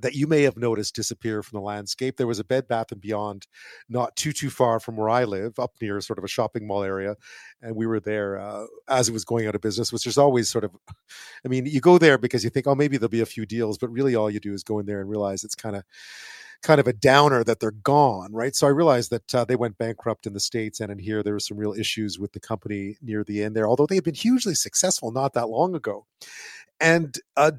that 0.00 0.14
you 0.14 0.26
may 0.26 0.42
have 0.42 0.56
noticed 0.56 0.94
disappear 0.94 1.42
from 1.42 1.58
the 1.58 1.64
landscape. 1.64 2.16
There 2.16 2.26
was 2.26 2.38
a 2.38 2.44
Bed 2.44 2.68
Bath 2.68 2.92
and 2.92 3.00
Beyond 3.00 3.46
not 3.88 4.16
too 4.16 4.32
too 4.32 4.50
far 4.50 4.80
from 4.80 4.96
where 4.96 5.08
I 5.08 5.24
live, 5.24 5.58
up 5.58 5.74
near 5.80 6.00
sort 6.00 6.18
of 6.18 6.24
a 6.24 6.28
shopping 6.28 6.66
mall 6.66 6.82
area, 6.82 7.16
and 7.62 7.76
we 7.76 7.86
were 7.86 8.00
there 8.00 8.38
uh, 8.38 8.66
as 8.88 9.08
it 9.08 9.12
was 9.12 9.24
going 9.24 9.46
out 9.46 9.54
of 9.54 9.60
business. 9.60 9.92
Which 9.92 10.06
is 10.06 10.18
always 10.18 10.48
sort 10.48 10.64
of, 10.64 10.72
I 11.44 11.48
mean, 11.48 11.66
you 11.66 11.80
go 11.80 11.98
there 11.98 12.18
because 12.18 12.44
you 12.44 12.50
think, 12.50 12.66
oh, 12.66 12.74
maybe 12.74 12.96
there'll 12.96 13.08
be 13.08 13.20
a 13.20 13.26
few 13.26 13.46
deals, 13.46 13.78
but 13.78 13.90
really 13.90 14.14
all 14.14 14.30
you 14.30 14.40
do 14.40 14.52
is 14.52 14.64
go 14.64 14.78
in 14.78 14.86
there 14.86 15.00
and 15.00 15.08
realize 15.08 15.44
it's 15.44 15.54
kind 15.54 15.76
of 15.76 15.84
kind 16.62 16.80
of 16.80 16.86
a 16.86 16.92
downer 16.92 17.42
that 17.42 17.60
they're 17.60 17.70
gone, 17.70 18.32
right? 18.32 18.54
So 18.54 18.66
I 18.66 18.70
realized 18.70 19.10
that 19.10 19.34
uh, 19.34 19.44
they 19.44 19.56
went 19.56 19.78
bankrupt 19.78 20.26
in 20.26 20.34
the 20.34 20.40
states 20.40 20.80
and 20.80 20.92
in 20.92 20.98
here 20.98 21.22
there 21.22 21.32
were 21.32 21.40
some 21.40 21.56
real 21.56 21.72
issues 21.72 22.18
with 22.18 22.32
the 22.32 22.40
company 22.40 22.96
near 23.00 23.24
the 23.24 23.42
end 23.42 23.56
there, 23.56 23.66
although 23.66 23.86
they 23.86 23.94
had 23.94 24.04
been 24.04 24.14
hugely 24.14 24.54
successful 24.54 25.10
not 25.10 25.32
that 25.34 25.48
long 25.48 25.74
ago. 25.74 26.06
And 26.78 27.16
uh, 27.36 27.52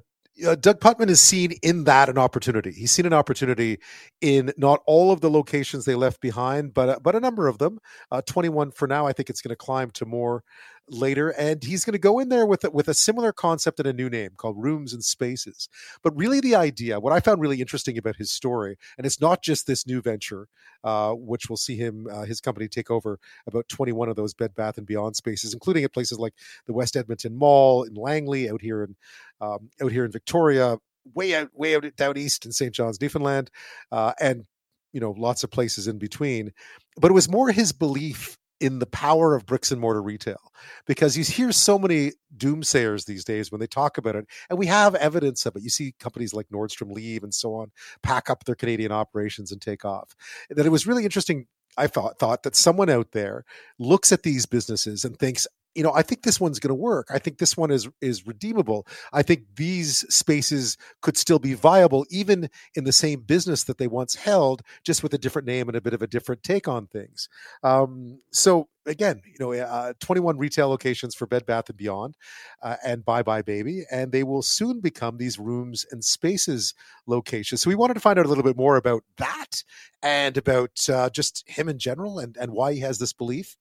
uh, 0.46 0.56
Doug 0.56 0.80
Putman 0.80 1.10
has 1.10 1.22
seen 1.22 1.54
in 1.62 1.84
that 1.86 2.10
an 2.10 2.18
opportunity. 2.18 2.72
He's 2.72 2.92
seen 2.92 3.06
an 3.06 3.14
opportunity 3.14 3.80
in 4.22 4.52
not 4.58 4.82
all 4.86 5.12
of 5.12 5.22
the 5.22 5.30
locations 5.30 5.86
they 5.86 5.96
left 5.96 6.22
behind, 6.22 6.74
but 6.74 6.90
uh, 6.90 7.00
but 7.02 7.16
a 7.16 7.20
number 7.20 7.48
of 7.48 7.58
them. 7.58 7.80
Uh, 8.12 8.22
Twenty 8.22 8.50
one 8.50 8.72
for 8.72 8.88
now. 8.88 9.08
I 9.08 9.14
think 9.14 9.30
it's 9.30 9.42
going 9.42 9.50
to 9.50 9.56
climb 9.56 9.92
to 9.92 10.06
more 10.06 10.44
later, 10.90 11.30
and 11.30 11.64
he's 11.64 11.86
going 11.86 11.94
to 11.94 12.00
go 12.00 12.20
in 12.20 12.30
there 12.30 12.46
with 12.46 12.64
a, 12.64 12.70
with 12.70 12.88
a 12.88 12.94
similar 12.94 13.32
concept 13.32 13.80
and 13.80 13.88
a 13.88 13.94
new 13.94 14.10
name 14.10 14.32
called 14.38 14.62
Rooms 14.62 14.94
and 14.94 15.04
Spaces. 15.04 15.70
But 16.04 16.16
really, 16.16 16.40
the 16.40 16.56
idea, 16.56 17.00
what 17.00 17.14
I 17.14 17.20
found 17.20 17.42
really 17.42 17.62
interesting 17.62 17.98
about 17.98 18.18
his 18.18 18.32
story, 18.32 18.78
and 18.98 19.06
it's 19.06 19.22
not 19.22 19.42
just 19.42 19.68
this 19.68 19.88
new 19.88 20.02
venture, 20.02 20.48
uh, 20.84 21.14
which 21.14 21.50
will 21.50 21.58
see 21.58 21.78
him 21.78 22.08
uh, 22.12 22.24
his 22.24 22.42
company 22.42 22.68
take 22.68 22.92
over 22.92 23.20
about 23.48 23.68
21 23.70 24.10
of 24.10 24.16
those 24.16 24.34
Bed 24.34 24.54
Bath 24.56 24.78
and 24.78 24.88
Beyond 24.88 25.16
spaces, 25.16 25.54
including 25.54 25.84
at 25.84 25.94
places 25.94 26.20
like 26.20 26.34
the 26.66 26.74
West 26.74 26.96
Edmonton 26.96 27.36
Mall 27.36 27.84
in 27.84 27.94
Langley, 27.94 28.50
out 28.50 28.62
here 28.62 28.84
in 28.84 28.96
um, 29.40 29.70
out 29.82 29.92
here 29.92 30.06
in 30.06 30.12
Victoria, 30.12 30.78
way 31.14 31.36
out 31.36 31.50
way 31.54 31.76
out 31.76 31.86
down 31.96 32.18
east 32.18 32.46
in 32.46 32.52
St. 32.52 32.74
John's, 32.74 33.00
Newfoundland, 33.00 33.50
uh, 33.92 34.14
and 34.20 34.46
you 34.94 35.00
know 35.00 35.12
lots 35.12 35.44
of 35.44 35.52
places 35.52 35.88
in 35.88 35.98
between. 35.98 36.52
But 37.00 37.12
it 37.12 37.14
was 37.14 37.30
more 37.30 37.52
his 37.52 37.72
belief 37.72 38.38
in 38.62 38.80
the 38.80 38.86
power 38.86 39.36
of 39.36 39.45
bricks 39.45 39.72
and 39.72 39.82
mortar 39.82 40.01
retail 40.01 40.53
because 40.86 41.18
you 41.18 41.24
hear 41.24 41.51
so 41.51 41.80
many 41.80 42.12
doomsayers 42.38 43.05
these 43.05 43.26
days 43.26 43.51
when 43.51 43.59
they 43.59 43.68
talk 43.68 43.97
about 43.97 44.16
it 44.16 44.28
and 44.49 44.59
we 44.59 44.68
have 44.68 44.93
evidence 44.95 45.45
of 45.45 45.55
it. 45.55 45.64
You 45.64 45.70
see 45.70 45.95
companies 45.99 46.34
like 46.34 46.47
nordstrom 46.49 46.91
leave 46.93 47.24
and 47.24 47.34
so 47.34 47.55
on 47.55 47.72
pack 48.03 48.30
up 48.30 48.45
their 48.45 48.55
canadian 48.55 48.91
operations 48.91 49.51
and 49.51 49.62
take 49.62 49.84
off. 49.84 50.16
That 50.49 50.66
it 50.66 50.70
was 50.70 50.88
really 50.88 51.03
interesting 51.03 51.47
i 51.78 51.88
thought 51.88 52.20
thought 52.20 52.43
that 52.43 52.55
someone 52.55 52.89
out 52.89 53.14
there 53.14 53.45
looks 53.80 54.12
at 54.12 54.24
these 54.24 54.45
businesses 54.45 55.05
and 55.05 55.18
thinks 55.18 55.47
you 55.76 55.84
know, 55.84 55.93
I 55.93 56.01
think 56.01 56.24
this 56.24 56.39
one's 56.39 56.59
going 56.59 56.69
to 56.69 56.76
work. 56.76 57.07
I 57.11 57.19
think 57.19 57.38
this 57.38 57.55
one 57.55 57.72
is 57.72 57.88
is 58.01 58.28
redeemable. 58.28 58.88
I 59.13 59.22
think 59.24 59.43
these 59.55 59.99
spaces 60.13 60.78
could 61.01 61.17
still 61.17 61.39
be 61.39 61.53
viable, 61.53 62.05
even 62.09 62.49
in 62.76 62.84
the 62.84 62.91
same 62.91 63.22
business 63.22 63.63
that 63.65 63.78
they 63.78 63.88
once 63.88 64.15
held, 64.15 64.61
just 64.84 65.03
with 65.03 65.13
a 65.13 65.17
different 65.17 65.47
name 65.47 65.67
and 65.69 65.78
a 65.78 65.82
bit 65.82 65.93
of 65.93 66.01
a 66.01 66.07
different 66.07 66.43
take 66.43 66.67
on 66.67 66.88
things. 66.88 67.30
Um, 67.63 68.19
so 68.32 68.67
again, 68.86 69.22
you 69.26 69.38
know, 69.40 69.54
uh, 69.54 69.94
21 70.00 70.38
retail 70.38 70.70
locations 70.70 71.16
for 71.16 71.28
Bed 71.28 71.46
Bath 71.46 71.70
and 71.70 71.78
Beyond, 71.78 72.16
uh, 72.62 72.78
and 72.86 73.06
buybuy 73.06 73.46
Baby, 73.46 73.84
and 73.92 74.12
they 74.12 74.24
will 74.24 74.42
soon 74.42 74.80
become 74.80 75.18
these 75.18 75.40
rooms 75.40 75.86
and 75.92 76.04
spaces 76.04 76.74
locations. 77.08 77.62
So 77.62 77.70
we 77.70 77.76
wanted 77.76 77.96
to 77.96 78.00
find 78.00 78.18
out 78.20 78.26
a 78.26 78.30
little 78.30 78.44
bit 78.44 78.58
more 78.58 78.76
about 78.76 79.04
that 79.18 79.64
and 80.04 80.38
about 80.38 80.90
uh, 80.90 81.10
just 81.10 81.44
him 81.48 81.70
in 81.70 81.78
general 81.78 82.20
and 82.20 82.36
and 82.38 82.52
why 82.52 82.74
he 82.74 82.80
has 82.80 82.98
this 82.98 83.14
belief 83.14 83.56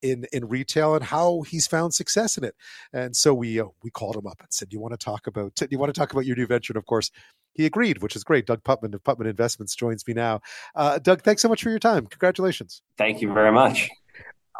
in 0.00 0.24
in 0.32 0.48
retail 0.48 0.94
and 0.94 1.04
how 1.04 1.42
he's 1.42 1.66
found 1.66 1.94
success 1.94 2.38
in 2.38 2.44
it. 2.44 2.54
And 2.92 3.16
so 3.16 3.34
we 3.34 3.60
uh, 3.60 3.66
we 3.82 3.90
called 3.90 4.16
him 4.16 4.26
up 4.26 4.40
and 4.40 4.48
said, 4.50 4.70
"Do 4.70 4.74
you 4.74 4.80
want 4.80 4.98
to 4.98 5.04
talk 5.04 5.26
about? 5.26 5.54
Do 5.54 5.66
you 5.70 5.78
want 5.78 5.92
to 5.94 5.98
talk 5.98 6.12
about 6.12 6.26
your 6.26 6.36
new 6.36 6.46
venture?" 6.46 6.72
And 6.72 6.78
of 6.78 6.86
course. 6.86 7.10
He 7.54 7.66
agreed, 7.66 8.00
which 8.00 8.16
is 8.16 8.24
great. 8.24 8.46
Doug 8.46 8.64
Putman 8.64 8.94
of 8.94 9.04
Putman 9.04 9.26
Investments 9.26 9.74
joins 9.74 10.08
me 10.08 10.14
now. 10.14 10.40
Uh, 10.74 10.98
Doug, 10.98 11.20
thanks 11.20 11.42
so 11.42 11.50
much 11.50 11.62
for 11.62 11.68
your 11.68 11.78
time. 11.78 12.06
Congratulations. 12.06 12.80
Thank 12.96 13.20
you 13.20 13.30
very 13.30 13.52
much. 13.52 13.90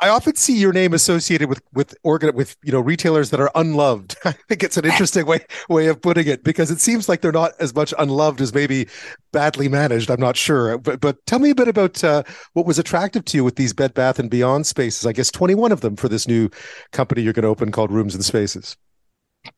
I 0.02 0.08
often 0.08 0.34
see 0.34 0.58
your 0.58 0.72
name 0.72 0.94
associated 0.94 1.48
with 1.48 1.62
with 1.72 1.94
organ 2.02 2.34
with 2.34 2.56
you 2.64 2.72
know 2.72 2.80
retailers 2.80 3.30
that 3.30 3.38
are 3.38 3.52
unloved. 3.54 4.16
I 4.24 4.32
think 4.32 4.64
it's 4.64 4.76
an 4.76 4.84
interesting 4.84 5.26
way 5.26 5.46
way 5.68 5.86
of 5.86 6.02
putting 6.02 6.26
it 6.26 6.42
because 6.42 6.72
it 6.72 6.80
seems 6.80 7.08
like 7.08 7.20
they're 7.20 7.30
not 7.30 7.52
as 7.60 7.72
much 7.72 7.94
unloved 8.00 8.40
as 8.40 8.52
maybe 8.52 8.88
badly 9.32 9.68
managed. 9.68 10.10
I'm 10.10 10.18
not 10.18 10.36
sure, 10.36 10.76
but 10.76 11.00
but 11.00 11.24
tell 11.26 11.38
me 11.38 11.50
a 11.50 11.54
bit 11.54 11.68
about 11.68 12.02
uh, 12.02 12.24
what 12.54 12.66
was 12.66 12.80
attractive 12.80 13.24
to 13.26 13.36
you 13.36 13.44
with 13.44 13.54
these 13.54 13.72
Bed 13.72 13.94
Bath 13.94 14.18
and 14.18 14.28
Beyond 14.28 14.66
spaces. 14.66 15.06
I 15.06 15.12
guess 15.12 15.30
21 15.30 15.70
of 15.70 15.82
them 15.82 15.94
for 15.94 16.08
this 16.08 16.26
new 16.26 16.50
company 16.90 17.22
you're 17.22 17.32
going 17.32 17.44
to 17.44 17.48
open 17.48 17.70
called 17.70 17.92
Rooms 17.92 18.16
and 18.16 18.24
Spaces. 18.24 18.76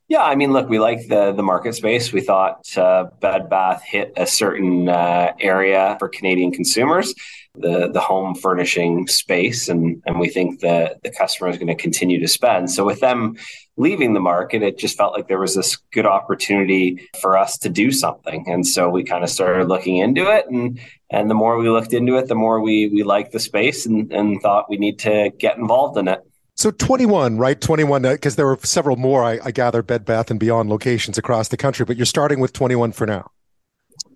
Yeah, 0.09 0.23
I 0.23 0.35
mean, 0.35 0.53
look, 0.53 0.69
we 0.69 0.79
like 0.79 1.09
the 1.09 1.33
the 1.33 1.43
market 1.43 1.75
space. 1.75 2.13
We 2.13 2.21
thought 2.21 2.67
uh, 2.77 3.05
Bed 3.21 3.49
Bath 3.49 3.83
hit 3.83 4.13
a 4.19 4.27
certain 4.27 4.91
uh, 4.91 5.33
area 5.41 5.97
for 5.99 6.09
Canadian 6.09 6.53
consumers, 6.53 7.15
the 7.55 7.89
the 7.89 8.01
home 8.01 8.35
furnishing 8.35 9.07
space, 9.07 9.69
and 9.69 10.03
and 10.07 10.19
we 10.19 10.29
think 10.29 10.61
that 10.61 11.03
the 11.03 11.11
customer 11.11 11.49
is 11.49 11.57
going 11.57 11.69
to 11.69 11.75
continue 11.75 12.21
to 12.21 12.29
spend. 12.29 12.71
So 12.71 12.85
with 12.85 13.01
them 13.01 13.37
leaving 13.77 14.15
the 14.15 14.21
market, 14.21 14.63
it 14.63 14.79
just 14.79 14.97
felt 14.97 15.15
like 15.15 15.29
there 15.29 15.39
was 15.39 15.55
this 15.55 15.77
good 15.93 16.07
opportunity 16.07 17.09
for 17.21 17.37
us 17.37 17.59
to 17.59 17.69
do 17.69 17.93
something, 17.93 18.45
and 18.49 18.67
so 18.67 18.89
we 18.89 19.05
kind 19.05 19.25
of 19.25 19.31
started 19.31 19.69
looking 19.69 19.99
into 19.99 20.31
it, 20.31 20.47
and 20.49 20.81
and 21.11 21.31
the 21.31 21.35
more 21.35 21.57
we 21.57 21.69
looked 21.69 21.93
into 21.93 22.17
it, 22.17 22.29
the 22.29 22.35
more 22.35 22.61
we 22.61 22.89
we 22.89 23.03
liked 23.03 23.33
the 23.33 23.41
space, 23.41 23.87
and 23.87 24.13
and 24.13 24.41
thought 24.41 24.69
we 24.69 24.77
need 24.77 24.99
to 25.01 25.31
get 25.39 25.57
involved 25.57 25.97
in 25.99 26.09
it. 26.09 26.21
So 26.57 26.71
21, 26.71 27.37
right? 27.37 27.61
21, 27.61 28.03
because 28.03 28.35
uh, 28.35 28.37
there 28.37 28.47
were 28.47 28.59
several 28.63 28.95
more, 28.97 29.25
I, 29.25 29.41
I 29.45 29.51
gather, 29.51 29.83
Bed 29.83 30.05
Bath 30.05 30.31
and 30.31 30.39
Beyond 30.39 30.71
locations 30.71 31.19
across 31.19 31.49
the 31.49 31.57
country, 31.57 31.85
but 31.85 31.97
you're 31.97 32.07
starting 32.07 32.39
with 32.39 32.53
21 32.53 32.93
for 32.93 33.07
now. 33.09 33.29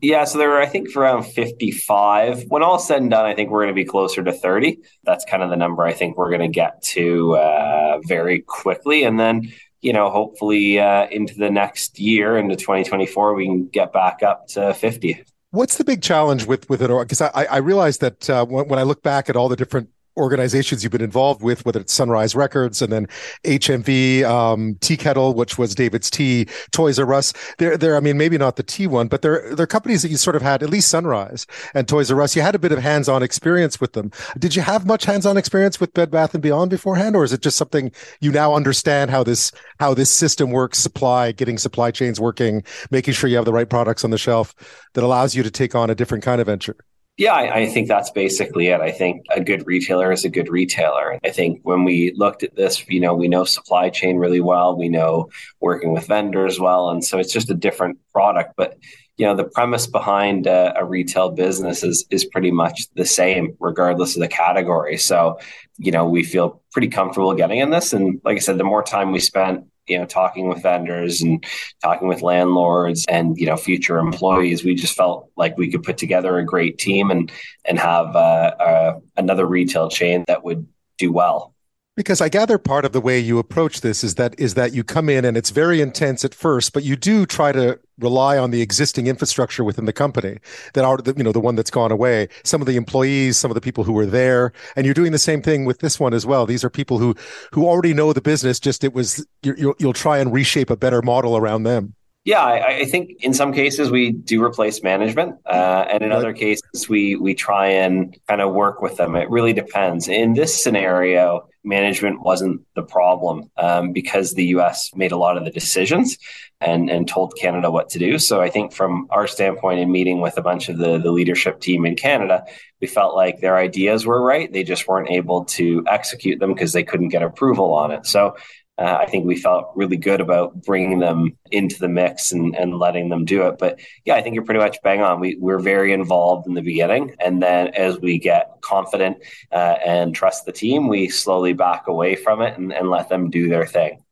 Yeah, 0.00 0.24
so 0.24 0.38
there 0.38 0.52
are, 0.52 0.60
I 0.60 0.66
think, 0.66 0.94
around 0.94 1.24
55. 1.24 2.44
When 2.48 2.62
all 2.62 2.78
said 2.78 3.02
and 3.02 3.10
done, 3.10 3.24
I 3.24 3.34
think 3.34 3.50
we're 3.50 3.64
going 3.64 3.74
to 3.74 3.80
be 3.80 3.84
closer 3.84 4.22
to 4.22 4.32
30. 4.32 4.78
That's 5.04 5.24
kind 5.24 5.42
of 5.42 5.50
the 5.50 5.56
number 5.56 5.84
I 5.84 5.92
think 5.92 6.16
we're 6.16 6.30
going 6.30 6.40
to 6.40 6.48
get 6.48 6.82
to 6.82 7.34
uh, 7.34 7.98
very 8.06 8.40
quickly. 8.40 9.02
And 9.02 9.18
then, 9.18 9.52
you 9.80 9.92
know, 9.92 10.10
hopefully 10.10 10.78
uh, 10.78 11.08
into 11.08 11.34
the 11.34 11.50
next 11.50 11.98
year, 11.98 12.36
into 12.36 12.54
2024, 12.54 13.34
we 13.34 13.46
can 13.46 13.66
get 13.66 13.92
back 13.92 14.22
up 14.22 14.46
to 14.48 14.72
50. 14.72 15.24
What's 15.50 15.78
the 15.78 15.84
big 15.84 16.02
challenge 16.02 16.46
with 16.46 16.68
with 16.68 16.82
it? 16.82 16.88
Because 16.88 17.22
I, 17.22 17.30
I 17.50 17.56
realize 17.56 17.98
that 17.98 18.28
uh, 18.28 18.44
when, 18.44 18.68
when 18.68 18.78
I 18.78 18.82
look 18.82 19.02
back 19.02 19.30
at 19.30 19.36
all 19.36 19.48
the 19.48 19.56
different 19.56 19.88
organizations 20.18 20.82
you've 20.82 20.92
been 20.92 21.00
involved 21.00 21.42
with, 21.42 21.64
whether 21.64 21.80
it's 21.80 21.92
Sunrise 21.92 22.34
Records 22.34 22.82
and 22.82 22.92
then 22.92 23.06
HMV, 23.44 24.24
um, 24.24 24.76
Tea 24.80 24.96
Kettle, 24.96 25.34
which 25.34 25.56
was 25.56 25.74
David's 25.74 26.10
Tea, 26.10 26.46
Toys 26.72 26.98
R 26.98 27.14
Us. 27.14 27.32
They're, 27.58 27.76
they're, 27.76 27.96
I 27.96 28.00
mean, 28.00 28.18
maybe 28.18 28.36
not 28.36 28.56
the 28.56 28.62
tea 28.62 28.86
one, 28.86 29.08
but 29.08 29.22
they're, 29.22 29.54
they're 29.54 29.66
companies 29.66 30.02
that 30.02 30.10
you 30.10 30.16
sort 30.16 30.36
of 30.36 30.42
had, 30.42 30.62
at 30.62 30.70
least 30.70 30.90
Sunrise 30.90 31.46
and 31.74 31.88
Toys 31.88 32.10
R 32.10 32.20
Us. 32.20 32.36
You 32.36 32.42
had 32.42 32.54
a 32.54 32.58
bit 32.58 32.72
of 32.72 32.80
hands 32.80 33.08
on 33.08 33.22
experience 33.22 33.80
with 33.80 33.92
them. 33.92 34.10
Did 34.38 34.56
you 34.56 34.62
have 34.62 34.86
much 34.86 35.04
hands 35.04 35.24
on 35.24 35.36
experience 35.36 35.80
with 35.80 35.94
Bed 35.94 36.10
Bath 36.10 36.34
and 36.34 36.42
Beyond 36.42 36.70
beforehand, 36.70 37.16
or 37.16 37.24
is 37.24 37.32
it 37.32 37.40
just 37.40 37.56
something 37.56 37.92
you 38.20 38.32
now 38.32 38.54
understand 38.54 39.10
how 39.10 39.22
this, 39.22 39.52
how 39.78 39.94
this 39.94 40.10
system 40.10 40.50
works, 40.50 40.78
supply, 40.78 41.32
getting 41.32 41.58
supply 41.58 41.90
chains 41.90 42.20
working, 42.20 42.62
making 42.90 43.14
sure 43.14 43.30
you 43.30 43.36
have 43.36 43.44
the 43.44 43.52
right 43.52 43.70
products 43.70 44.04
on 44.04 44.10
the 44.10 44.18
shelf 44.18 44.54
that 44.94 45.04
allows 45.04 45.34
you 45.34 45.42
to 45.42 45.50
take 45.50 45.74
on 45.74 45.90
a 45.90 45.94
different 45.94 46.24
kind 46.24 46.40
of 46.40 46.46
venture? 46.46 46.76
Yeah, 47.18 47.34
I, 47.34 47.56
I, 47.56 47.66
think 47.66 47.88
that's 47.88 48.10
basically 48.12 48.68
it. 48.68 48.80
I 48.80 48.92
think 48.92 49.26
a 49.34 49.40
good 49.40 49.66
retailer 49.66 50.12
is 50.12 50.24
a 50.24 50.28
good 50.28 50.48
retailer. 50.48 51.18
I 51.24 51.30
think 51.30 51.58
when 51.64 51.82
we 51.82 52.12
looked 52.14 52.44
at 52.44 52.54
this, 52.54 52.88
you 52.88 53.00
know, 53.00 53.12
we 53.12 53.26
know 53.26 53.42
supply 53.42 53.90
chain 53.90 54.18
really 54.18 54.40
well. 54.40 54.78
We 54.78 54.88
know 54.88 55.28
working 55.58 55.92
with 55.92 56.06
vendors 56.06 56.60
well. 56.60 56.90
And 56.90 57.04
so 57.04 57.18
it's 57.18 57.32
just 57.32 57.50
a 57.50 57.54
different 57.54 57.98
product. 58.12 58.54
But, 58.56 58.78
you 59.16 59.26
know, 59.26 59.34
the 59.34 59.42
premise 59.42 59.88
behind 59.88 60.46
a, 60.46 60.78
a 60.78 60.84
retail 60.84 61.30
business 61.30 61.82
is, 61.82 62.06
is 62.08 62.24
pretty 62.24 62.52
much 62.52 62.86
the 62.94 63.04
same, 63.04 63.56
regardless 63.58 64.14
of 64.14 64.22
the 64.22 64.28
category. 64.28 64.96
So, 64.96 65.40
you 65.76 65.90
know, 65.90 66.08
we 66.08 66.22
feel 66.22 66.62
pretty 66.70 66.88
comfortable 66.88 67.34
getting 67.34 67.58
in 67.58 67.70
this. 67.70 67.92
And 67.92 68.20
like 68.24 68.36
I 68.36 68.40
said, 68.40 68.58
the 68.58 68.64
more 68.64 68.84
time 68.84 69.10
we 69.10 69.18
spent 69.18 69.64
you 69.88 69.98
know 69.98 70.04
talking 70.04 70.48
with 70.48 70.62
vendors 70.62 71.22
and 71.22 71.44
talking 71.82 72.08
with 72.08 72.22
landlords 72.22 73.04
and 73.08 73.36
you 73.38 73.46
know 73.46 73.56
future 73.56 73.98
employees 73.98 74.64
we 74.64 74.74
just 74.74 74.96
felt 74.96 75.30
like 75.36 75.56
we 75.56 75.70
could 75.70 75.82
put 75.82 75.98
together 75.98 76.38
a 76.38 76.44
great 76.44 76.78
team 76.78 77.10
and 77.10 77.32
and 77.64 77.78
have 77.78 78.14
uh, 78.16 78.54
uh, 78.60 78.98
another 79.16 79.46
retail 79.46 79.88
chain 79.88 80.24
that 80.26 80.44
would 80.44 80.66
do 80.98 81.12
well 81.12 81.54
because 81.98 82.20
I 82.20 82.28
gather 82.28 82.58
part 82.58 82.84
of 82.84 82.92
the 82.92 83.00
way 83.00 83.18
you 83.18 83.40
approach 83.40 83.80
this 83.80 84.04
is 84.04 84.14
that 84.14 84.38
is 84.38 84.54
that 84.54 84.72
you 84.72 84.84
come 84.84 85.08
in 85.08 85.24
and 85.24 85.36
it's 85.36 85.50
very 85.50 85.80
intense 85.80 86.24
at 86.24 86.32
first, 86.32 86.72
but 86.72 86.84
you 86.84 86.94
do 86.94 87.26
try 87.26 87.50
to 87.50 87.76
rely 87.98 88.38
on 88.38 88.52
the 88.52 88.62
existing 88.62 89.08
infrastructure 89.08 89.64
within 89.64 89.84
the 89.84 89.92
company 89.92 90.38
that 90.74 90.84
are 90.84 90.98
the, 90.98 91.12
you 91.16 91.24
know 91.24 91.32
the 91.32 91.40
one 91.40 91.56
that's 91.56 91.72
gone 91.72 91.90
away. 91.90 92.28
Some 92.44 92.60
of 92.62 92.68
the 92.68 92.76
employees, 92.76 93.36
some 93.36 93.50
of 93.50 93.56
the 93.56 93.60
people 93.60 93.82
who 93.82 93.92
were 93.92 94.06
there, 94.06 94.52
and 94.76 94.86
you're 94.86 94.94
doing 94.94 95.10
the 95.10 95.18
same 95.18 95.42
thing 95.42 95.64
with 95.64 95.80
this 95.80 95.98
one 95.98 96.14
as 96.14 96.24
well. 96.24 96.46
These 96.46 96.62
are 96.62 96.70
people 96.70 96.98
who 96.98 97.16
who 97.52 97.66
already 97.66 97.92
know 97.92 98.12
the 98.12 98.20
business. 98.20 98.60
Just 98.60 98.84
it 98.84 98.94
was 98.94 99.26
you'll 99.42 99.92
try 99.92 100.18
and 100.18 100.32
reshape 100.32 100.70
a 100.70 100.76
better 100.76 101.02
model 101.02 101.36
around 101.36 101.64
them. 101.64 101.96
Yeah, 102.28 102.44
I, 102.44 102.80
I, 102.80 102.84
think 102.84 103.24
in 103.24 103.32
some 103.32 103.54
cases 103.54 103.90
we 103.90 104.12
do 104.12 104.44
replace 104.44 104.82
management, 104.82 105.36
uh, 105.46 105.86
and 105.90 106.02
in 106.02 106.10
right. 106.10 106.18
other 106.18 106.34
cases 106.34 106.86
we 106.86 107.16
we 107.16 107.34
try 107.34 107.68
and 107.68 108.14
kind 108.28 108.42
of 108.42 108.52
work 108.52 108.82
with 108.82 108.98
them. 108.98 109.16
It 109.16 109.30
really 109.30 109.54
depends. 109.54 110.08
In 110.08 110.34
this 110.34 110.62
scenario, 110.62 111.48
management 111.64 112.20
wasn't 112.20 112.60
the 112.74 112.82
problem 112.82 113.50
um, 113.56 113.94
because 113.94 114.34
the 114.34 114.44
U.S. 114.56 114.94
made 114.94 115.10
a 115.10 115.16
lot 115.16 115.38
of 115.38 115.46
the 115.46 115.50
decisions 115.50 116.18
and 116.60 116.90
and 116.90 117.08
told 117.08 117.34
Canada 117.40 117.70
what 117.70 117.88
to 117.90 117.98
do. 117.98 118.18
So 118.18 118.42
I 118.42 118.50
think 118.50 118.74
from 118.74 119.06
our 119.08 119.26
standpoint, 119.26 119.80
in 119.80 119.90
meeting 119.90 120.20
with 120.20 120.36
a 120.36 120.42
bunch 120.42 120.68
of 120.68 120.76
the 120.76 120.98
the 120.98 121.12
leadership 121.12 121.60
team 121.60 121.86
in 121.86 121.96
Canada, 121.96 122.44
we 122.82 122.88
felt 122.88 123.14
like 123.14 123.40
their 123.40 123.56
ideas 123.56 124.04
were 124.04 124.20
right. 124.20 124.52
They 124.52 124.64
just 124.64 124.86
weren't 124.86 125.10
able 125.10 125.46
to 125.56 125.82
execute 125.86 126.40
them 126.40 126.52
because 126.52 126.74
they 126.74 126.84
couldn't 126.84 127.08
get 127.08 127.22
approval 127.22 127.72
on 127.72 127.90
it. 127.90 128.04
So 128.04 128.36
uh, 128.78 128.96
I 129.00 129.06
think 129.06 129.26
we 129.26 129.36
felt 129.36 129.72
really 129.74 129.96
good 129.96 130.20
about 130.20 130.62
bringing 130.62 131.00
them 131.00 131.36
into 131.50 131.78
the 131.78 131.88
mix 131.88 132.30
and, 132.32 132.54
and 132.54 132.78
letting 132.78 133.08
them 133.08 133.24
do 133.24 133.46
it. 133.48 133.58
But 133.58 133.80
yeah, 134.04 134.14
I 134.14 134.22
think 134.22 134.34
you're 134.34 134.44
pretty 134.44 134.60
much 134.60 134.78
bang 134.82 135.02
on. 135.02 135.20
We, 135.20 135.36
we're 135.36 135.58
very 135.58 135.92
involved 135.92 136.46
in 136.46 136.54
the 136.54 136.62
beginning. 136.62 137.16
And 137.18 137.42
then 137.42 137.68
as 137.68 137.98
we 137.98 138.18
get 138.18 138.58
confident 138.60 139.18
uh, 139.50 139.76
and 139.84 140.14
trust 140.14 140.46
the 140.46 140.52
team, 140.52 140.88
we 140.88 141.08
slowly 141.08 141.52
back 141.52 141.88
away 141.88 142.14
from 142.14 142.40
it 142.40 142.56
and, 142.56 142.72
and 142.72 142.88
let 142.88 143.08
them 143.08 143.30
do 143.30 143.48
their 143.48 143.66
thing 143.66 144.02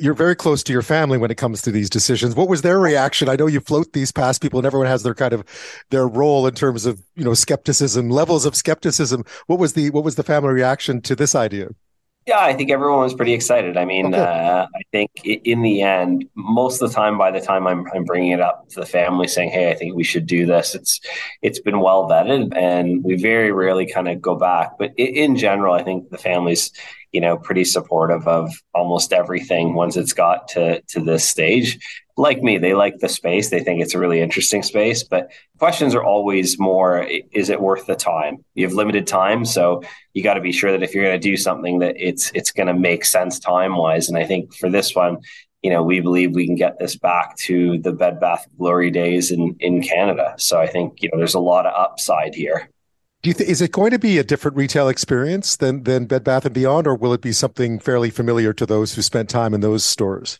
you're 0.00 0.14
very 0.14 0.34
close 0.34 0.62
to 0.64 0.72
your 0.72 0.82
family 0.82 1.18
when 1.18 1.30
it 1.30 1.36
comes 1.36 1.62
to 1.62 1.70
these 1.70 1.88
decisions. 1.88 2.34
What 2.34 2.48
was 2.48 2.62
their 2.62 2.80
reaction? 2.80 3.28
I 3.28 3.36
know 3.36 3.46
you 3.46 3.60
float 3.60 3.92
these 3.92 4.10
past 4.10 4.42
people 4.42 4.58
and 4.58 4.66
everyone 4.66 4.88
has 4.88 5.04
their 5.04 5.14
kind 5.14 5.32
of 5.32 5.44
their 5.90 6.08
role 6.08 6.46
in 6.48 6.54
terms 6.54 6.84
of, 6.84 7.00
you 7.14 7.24
know, 7.24 7.34
skepticism, 7.34 8.10
levels 8.10 8.44
of 8.44 8.56
skepticism. 8.56 9.24
What 9.46 9.60
was 9.60 9.74
the 9.74 9.90
what 9.90 10.02
was 10.02 10.16
the 10.16 10.24
family 10.24 10.52
reaction 10.52 11.00
to 11.02 11.14
this 11.14 11.34
idea? 11.36 11.68
Yeah, 12.26 12.38
I 12.40 12.54
think 12.54 12.70
everyone 12.70 13.00
was 13.00 13.12
pretty 13.12 13.34
excited. 13.34 13.76
I 13.76 13.84
mean, 13.84 14.14
Okay. 14.14 14.22
uh, 14.22 14.66
I 14.74 14.80
think 14.92 15.10
in 15.24 15.60
the 15.60 15.82
end, 15.82 16.24
most 16.34 16.80
of 16.80 16.88
the 16.88 16.94
time, 16.94 17.18
by 17.18 17.30
the 17.30 17.40
time 17.40 17.66
I'm, 17.66 17.84
I'm 17.94 18.04
bringing 18.04 18.30
it 18.32 18.40
up 18.40 18.66
to 18.70 18.80
the 18.80 18.86
family, 18.86 19.28
saying, 19.28 19.50
"Hey, 19.50 19.70
I 19.70 19.74
think 19.74 19.94
we 19.94 20.04
should 20.04 20.26
do 20.26 20.46
this," 20.46 20.74
it's 20.74 21.00
it's 21.42 21.60
been 21.60 21.80
well 21.80 22.08
vetted, 22.08 22.56
and 22.56 23.04
we 23.04 23.16
very 23.16 23.52
rarely 23.52 23.86
kind 23.86 24.08
of 24.08 24.22
go 24.22 24.36
back. 24.36 24.78
But 24.78 24.92
in 24.96 25.36
general, 25.36 25.74
I 25.74 25.82
think 25.82 26.08
the 26.08 26.16
family's 26.18 26.70
you 27.14 27.20
know 27.20 27.38
pretty 27.38 27.64
supportive 27.64 28.26
of 28.26 28.52
almost 28.74 29.12
everything 29.12 29.74
once 29.74 29.96
it's 29.96 30.12
got 30.12 30.48
to 30.48 30.82
to 30.88 31.00
this 31.00 31.26
stage. 31.26 31.78
Like 32.16 32.42
me, 32.42 32.58
they 32.58 32.74
like 32.74 32.98
the 32.98 33.08
space. 33.08 33.50
They 33.50 33.60
think 33.60 33.80
it's 33.80 33.94
a 33.94 33.98
really 33.98 34.20
interesting 34.20 34.62
space, 34.62 35.02
but 35.02 35.32
questions 35.58 35.94
are 35.94 36.04
always 36.04 36.58
more: 36.58 37.06
Is 37.32 37.48
it 37.50 37.60
worth 37.60 37.86
the 37.86 37.96
time? 37.96 38.44
You 38.54 38.66
have 38.66 38.74
limited 38.74 39.06
time, 39.06 39.44
so 39.44 39.82
you 40.12 40.22
got 40.22 40.34
to 40.34 40.40
be 40.40 40.52
sure 40.52 40.72
that 40.72 40.82
if 40.82 40.94
you're 40.94 41.04
going 41.04 41.20
to 41.20 41.28
do 41.30 41.36
something 41.36 41.78
that 41.78 41.94
it's 41.96 42.32
it's 42.34 42.50
going 42.50 42.66
to 42.66 42.74
make 42.74 43.04
sense 43.04 43.38
time 43.38 43.76
wise 43.76 44.08
and 44.08 44.16
i 44.16 44.24
think 44.24 44.54
for 44.54 44.70
this 44.70 44.94
one 44.94 45.18
you 45.62 45.70
know 45.70 45.82
we 45.82 46.00
believe 46.00 46.34
we 46.34 46.46
can 46.46 46.54
get 46.54 46.78
this 46.78 46.96
back 46.96 47.36
to 47.36 47.78
the 47.78 47.92
bed 47.92 48.20
bath 48.20 48.46
glory 48.56 48.90
days 48.90 49.30
in 49.30 49.56
in 49.60 49.82
canada 49.82 50.34
so 50.38 50.60
i 50.60 50.66
think 50.66 51.02
you 51.02 51.08
know 51.10 51.18
there's 51.18 51.34
a 51.34 51.40
lot 51.40 51.66
of 51.66 51.74
upside 51.74 52.34
here 52.34 52.70
Do 53.24 53.30
you 53.30 53.34
th- 53.34 53.48
is 53.48 53.62
it 53.62 53.72
going 53.72 53.90
to 53.90 53.98
be 53.98 54.18
a 54.18 54.22
different 54.22 54.54
retail 54.54 54.86
experience 54.86 55.56
than 55.56 55.84
than 55.84 56.04
Bed 56.04 56.24
Bath 56.24 56.44
and 56.44 56.54
Beyond, 56.54 56.86
or 56.86 56.94
will 56.94 57.14
it 57.14 57.22
be 57.22 57.32
something 57.32 57.78
fairly 57.78 58.10
familiar 58.10 58.52
to 58.52 58.66
those 58.66 58.94
who 58.94 59.00
spent 59.00 59.30
time 59.30 59.54
in 59.54 59.62
those 59.62 59.82
stores? 59.82 60.38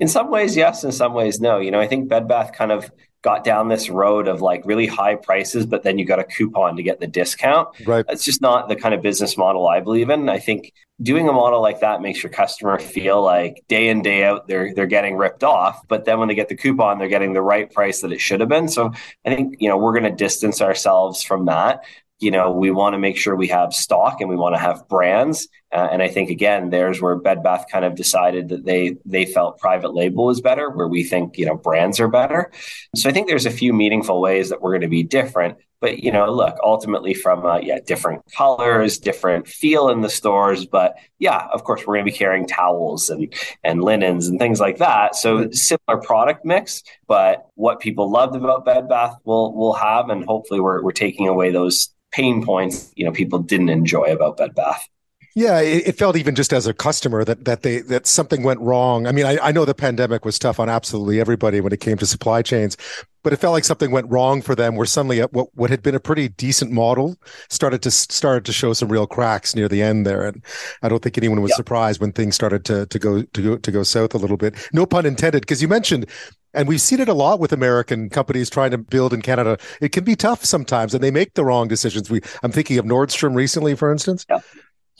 in 0.00 0.08
some 0.08 0.30
ways 0.30 0.56
yes 0.56 0.82
in 0.82 0.90
some 0.90 1.12
ways 1.12 1.40
no 1.40 1.58
you 1.58 1.70
know 1.70 1.78
i 1.78 1.86
think 1.86 2.08
bed 2.08 2.26
bath 2.26 2.52
kind 2.52 2.72
of 2.72 2.90
got 3.22 3.44
down 3.44 3.68
this 3.68 3.90
road 3.90 4.28
of 4.28 4.40
like 4.40 4.62
really 4.64 4.86
high 4.86 5.14
prices 5.14 5.66
but 5.66 5.82
then 5.82 5.98
you 5.98 6.04
got 6.04 6.18
a 6.18 6.24
coupon 6.24 6.76
to 6.76 6.82
get 6.82 7.00
the 7.00 7.06
discount 7.06 7.68
Right. 7.86 8.04
It's 8.08 8.24
just 8.24 8.40
not 8.40 8.68
the 8.68 8.76
kind 8.76 8.94
of 8.94 9.02
business 9.02 9.36
model 9.36 9.68
I 9.68 9.80
believe 9.80 10.10
in. 10.10 10.28
I 10.28 10.38
think 10.38 10.72
doing 11.02 11.28
a 11.28 11.32
model 11.32 11.60
like 11.60 11.80
that 11.80 12.02
makes 12.02 12.22
your 12.22 12.30
customer 12.30 12.78
feel 12.78 13.22
like 13.22 13.62
day 13.68 13.88
in 13.88 14.02
day 14.02 14.24
out 14.24 14.48
they're 14.48 14.74
they're 14.74 14.86
getting 14.86 15.16
ripped 15.16 15.44
off, 15.44 15.86
but 15.88 16.04
then 16.04 16.18
when 16.18 16.28
they 16.28 16.34
get 16.34 16.48
the 16.48 16.56
coupon, 16.56 16.98
they're 16.98 17.08
getting 17.08 17.32
the 17.32 17.42
right 17.42 17.72
price 17.72 18.00
that 18.00 18.12
it 18.12 18.20
should 18.20 18.40
have 18.40 18.48
been. 18.48 18.68
So 18.68 18.92
I 19.24 19.34
think 19.34 19.56
you 19.60 19.68
know 19.68 19.76
we're 19.76 19.92
going 19.92 20.10
to 20.10 20.16
distance 20.16 20.60
ourselves 20.60 21.22
from 21.22 21.46
that. 21.46 21.84
You 22.20 22.30
know, 22.30 22.52
we 22.52 22.70
want 22.70 22.92
to 22.94 22.98
make 22.98 23.16
sure 23.16 23.34
we 23.34 23.48
have 23.48 23.72
stock 23.72 24.20
and 24.20 24.28
we 24.28 24.36
want 24.36 24.54
to 24.54 24.60
have 24.60 24.86
brands. 24.88 25.48
Uh, 25.72 25.88
and 25.90 26.02
I 26.02 26.08
think 26.08 26.30
again, 26.30 26.70
there's 26.70 27.00
where 27.00 27.16
Bed 27.16 27.42
Bath 27.42 27.66
kind 27.70 27.84
of 27.84 27.94
decided 27.94 28.48
that 28.50 28.64
they 28.64 28.96
they 29.04 29.24
felt 29.24 29.58
private 29.58 29.94
label 29.94 30.28
is 30.30 30.40
better, 30.40 30.68
where 30.70 30.88
we 30.88 31.04
think 31.04 31.38
you 31.38 31.46
know 31.46 31.56
brands 31.56 31.98
are 32.00 32.08
better. 32.08 32.50
So 32.94 33.08
I 33.08 33.12
think 33.12 33.28
there's 33.28 33.46
a 33.46 33.50
few 33.50 33.72
meaningful 33.72 34.20
ways 34.20 34.50
that 34.50 34.60
we're 34.60 34.72
going 34.72 34.82
to 34.82 34.88
be 34.88 35.02
different. 35.02 35.58
But 35.80 36.00
you 36.00 36.12
know, 36.12 36.30
look, 36.30 36.56
ultimately 36.62 37.14
from 37.14 37.46
uh, 37.46 37.58
yeah, 37.58 37.78
different 37.86 38.22
colors, 38.36 38.98
different 38.98 39.48
feel 39.48 39.88
in 39.88 40.02
the 40.02 40.10
stores. 40.10 40.66
But 40.66 40.96
yeah, 41.18 41.46
of 41.52 41.64
course, 41.64 41.86
we're 41.86 41.94
going 41.94 42.04
to 42.04 42.12
be 42.12 42.18
carrying 42.18 42.46
towels 42.46 43.08
and 43.08 43.32
and 43.64 43.82
linens 43.82 44.28
and 44.28 44.38
things 44.38 44.60
like 44.60 44.78
that. 44.78 45.16
So 45.16 45.50
similar 45.52 46.02
product 46.02 46.44
mix, 46.44 46.82
but 47.06 47.46
what 47.54 47.80
people 47.80 48.10
loved 48.10 48.36
about 48.36 48.66
Bed 48.66 48.88
Bath 48.88 49.14
will 49.24 49.54
will 49.54 49.74
have, 49.74 50.10
and 50.10 50.24
hopefully 50.24 50.60
we're 50.60 50.82
we're 50.82 50.92
taking 50.92 51.28
away 51.28 51.50
those 51.50 51.94
pain 52.12 52.44
points 52.44 52.92
you 52.96 53.04
know 53.04 53.12
people 53.12 53.38
didn't 53.38 53.68
enjoy 53.68 54.04
about 54.04 54.36
Bed 54.36 54.54
Bath. 54.54 54.88
Yeah, 55.36 55.60
it, 55.60 55.96
felt 55.96 56.16
even 56.16 56.34
just 56.34 56.52
as 56.52 56.66
a 56.66 56.74
customer 56.74 57.24
that 57.24 57.44
that 57.44 57.62
they 57.62 57.80
that 57.82 58.06
something 58.06 58.42
went 58.42 58.60
wrong. 58.60 59.06
I 59.06 59.12
mean, 59.12 59.26
I, 59.26 59.38
I 59.38 59.52
know 59.52 59.64
the 59.64 59.74
pandemic 59.74 60.24
was 60.24 60.38
tough 60.38 60.58
on 60.58 60.68
absolutely 60.68 61.20
everybody 61.20 61.60
when 61.60 61.72
it 61.72 61.80
came 61.80 61.98
to 61.98 62.06
supply 62.06 62.42
chains, 62.42 62.76
but 63.22 63.32
it 63.32 63.36
felt 63.36 63.52
like 63.52 63.64
something 63.64 63.90
went 63.90 64.10
wrong 64.10 64.42
for 64.42 64.54
them. 64.54 64.76
Where 64.76 64.86
suddenly, 64.86 65.20
what 65.20 65.48
what 65.54 65.70
had 65.70 65.82
been 65.82 65.94
a 65.94 66.00
pretty 66.00 66.28
decent 66.28 66.70
model 66.72 67.16
started 67.48 67.82
to 67.82 67.90
started 67.90 68.44
to 68.46 68.52
show 68.52 68.72
some 68.72 68.88
real 68.88 69.06
cracks 69.06 69.54
near 69.54 69.68
the 69.68 69.82
end 69.82 70.06
there, 70.06 70.26
and 70.26 70.44
I 70.82 70.88
don't 70.88 71.02
think 71.02 71.18
anyone 71.18 71.40
was 71.42 71.50
Yeah. 71.50 71.56
surprised 71.56 72.00
when 72.00 72.12
things 72.12 72.34
started 72.34 72.64
to 72.66 72.86
to 72.86 72.98
go 72.98 73.22
to 73.22 73.42
go 73.42 73.56
to 73.56 73.70
go 73.70 73.82
south 73.82 74.14
a 74.14 74.18
little 74.18 74.36
bit. 74.36 74.54
No 74.72 74.86
pun 74.86 75.06
intended, 75.06 75.42
because 75.42 75.62
you 75.62 75.68
mentioned. 75.68 76.06
And 76.52 76.66
we've 76.66 76.80
seen 76.80 76.98
it 76.98 77.08
a 77.08 77.14
lot 77.14 77.38
with 77.38 77.52
American 77.52 78.10
companies 78.10 78.50
trying 78.50 78.72
to 78.72 78.78
build 78.78 79.12
in 79.12 79.22
Canada. 79.22 79.56
It 79.80 79.92
can 79.92 80.02
be 80.02 80.16
tough 80.16 80.44
sometimes, 80.44 80.92
and 80.94 81.00
they 81.04 81.12
make 81.12 81.34
the 81.34 81.44
wrong 81.44 81.68
decisions. 81.68 82.10
We, 82.10 82.22
I'm 82.42 82.50
thinking 82.50 82.76
of 82.76 82.84
Nordstrom 82.84 83.36
recently, 83.36 83.76
for 83.76 83.92
instance. 83.92 84.26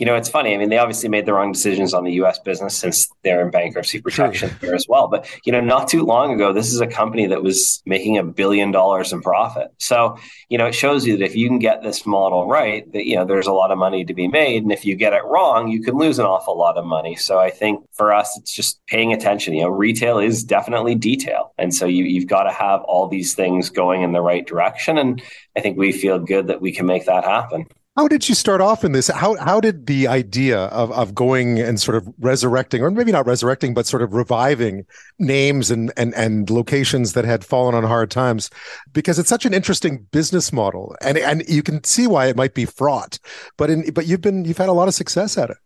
You 0.01 0.07
know, 0.07 0.17
it's 0.17 0.31
funny. 0.31 0.55
I 0.55 0.57
mean, 0.57 0.71
they 0.71 0.79
obviously 0.79 1.11
made 1.11 1.27
the 1.27 1.35
wrong 1.35 1.53
decisions 1.53 1.93
on 1.93 2.05
the 2.05 2.13
U.S. 2.15 2.39
business 2.39 2.75
since 2.75 3.07
they're 3.23 3.43
in 3.43 3.51
bankruptcy 3.51 4.01
protection 4.01 4.51
here 4.63 4.75
as 4.75 4.87
well. 4.89 5.09
But 5.09 5.29
you 5.45 5.53
know, 5.53 5.61
not 5.61 5.89
too 5.89 6.05
long 6.05 6.33
ago, 6.33 6.55
this 6.55 6.73
is 6.73 6.81
a 6.81 6.87
company 6.87 7.27
that 7.27 7.43
was 7.43 7.83
making 7.85 8.17
a 8.17 8.25
billion 8.25 8.71
dollars 8.71 9.13
in 9.13 9.21
profit. 9.21 9.69
So 9.77 10.17
you 10.49 10.57
know, 10.57 10.67
it 10.67 10.75
shows 10.75 11.07
you 11.07 11.19
that 11.19 11.27
if 11.27 11.37
you 11.37 11.49
can 11.49 11.59
get 11.59 11.83
this 11.83 12.07
model 12.07 12.49
right, 12.49 12.91
that 12.93 13.07
you 13.07 13.17
know, 13.17 13.27
there's 13.27 13.47
a 13.47 13.53
lot 13.53 13.71
of 13.71 13.77
money 13.77 14.07
to 14.07 14.15
be 14.15 14.27
made, 14.27 14.63
and 14.63 14.73
if 14.73 14.87
you 14.87 14.97
get 14.97 15.13
it 15.13 15.23
wrong, 15.27 15.69
you 15.69 15.83
can 15.83 15.99
lose 15.99 16.19
an 16.19 16.25
awful 16.25 16.57
lot 16.57 16.79
of 16.79 16.87
money. 16.87 17.15
So 17.15 17.39
I 17.39 17.51
think 17.51 17.85
for 17.93 18.11
us, 18.11 18.39
it's 18.39 18.55
just 18.55 18.81
paying 18.87 19.13
attention. 19.13 19.53
You 19.53 19.65
know, 19.65 19.69
retail 19.69 20.19
is 20.19 20.43
definitely 20.43 20.95
detail, 20.95 21.53
and 21.59 21.75
so 21.75 21.85
you, 21.85 22.05
you've 22.05 22.27
got 22.27 22.45
to 22.45 22.53
have 22.53 22.81
all 22.85 23.07
these 23.07 23.35
things 23.35 23.69
going 23.69 24.01
in 24.01 24.13
the 24.13 24.23
right 24.23 24.47
direction. 24.47 24.97
And 24.97 25.23
I 25.55 25.61
think 25.61 25.77
we 25.77 25.93
feel 25.93 26.19
good 26.19 26.47
that 26.47 26.63
we 26.63 26.73
can 26.73 26.87
make 26.87 27.05
that 27.05 27.25
happen. 27.25 27.67
How 28.01 28.09
did 28.09 28.31
you 28.31 28.35
start 28.35 28.63
off 28.63 28.83
in 28.83 28.93
this? 28.93 29.09
How 29.09 29.37
how 29.37 29.61
did 29.61 29.87
the 29.87 30.09
idea 30.09 30.61
of 30.69 30.91
of 30.93 31.15
going 31.15 31.61
and 31.61 31.79
sort 31.79 31.99
of 31.99 32.09
resurrecting, 32.19 32.81
or 32.81 32.91
maybe 32.91 33.13
not 33.13 33.27
resurrecting, 33.27 33.75
but 33.75 33.85
sort 33.85 34.01
of 34.03 34.15
reviving 34.15 34.87
names 35.19 35.71
and 35.71 35.93
and 35.99 36.15
and 36.15 36.49
locations 36.49 37.13
that 37.13 37.27
had 37.27 37.45
fallen 37.45 37.75
on 37.75 37.85
hard 37.85 38.11
times? 38.11 38.49
Because 38.95 39.19
it's 39.19 39.29
such 39.29 39.45
an 39.45 39.53
interesting 39.53 40.07
business 40.13 40.51
model, 40.51 40.97
and 41.03 41.19
and 41.19 41.47
you 41.47 41.63
can 41.63 41.85
see 41.85 42.07
why 42.07 42.29
it 42.29 42.37
might 42.37 42.55
be 42.55 42.65
fraught. 42.65 43.19
But 43.59 43.69
in 43.69 43.93
but 43.93 44.07
you've 44.07 44.23
been 44.23 44.47
you've 44.47 44.57
had 44.57 44.71
a 44.71 44.73
lot 44.81 44.89
of 44.89 44.95
success 44.95 45.37
at 45.37 45.51
it. 45.51 45.59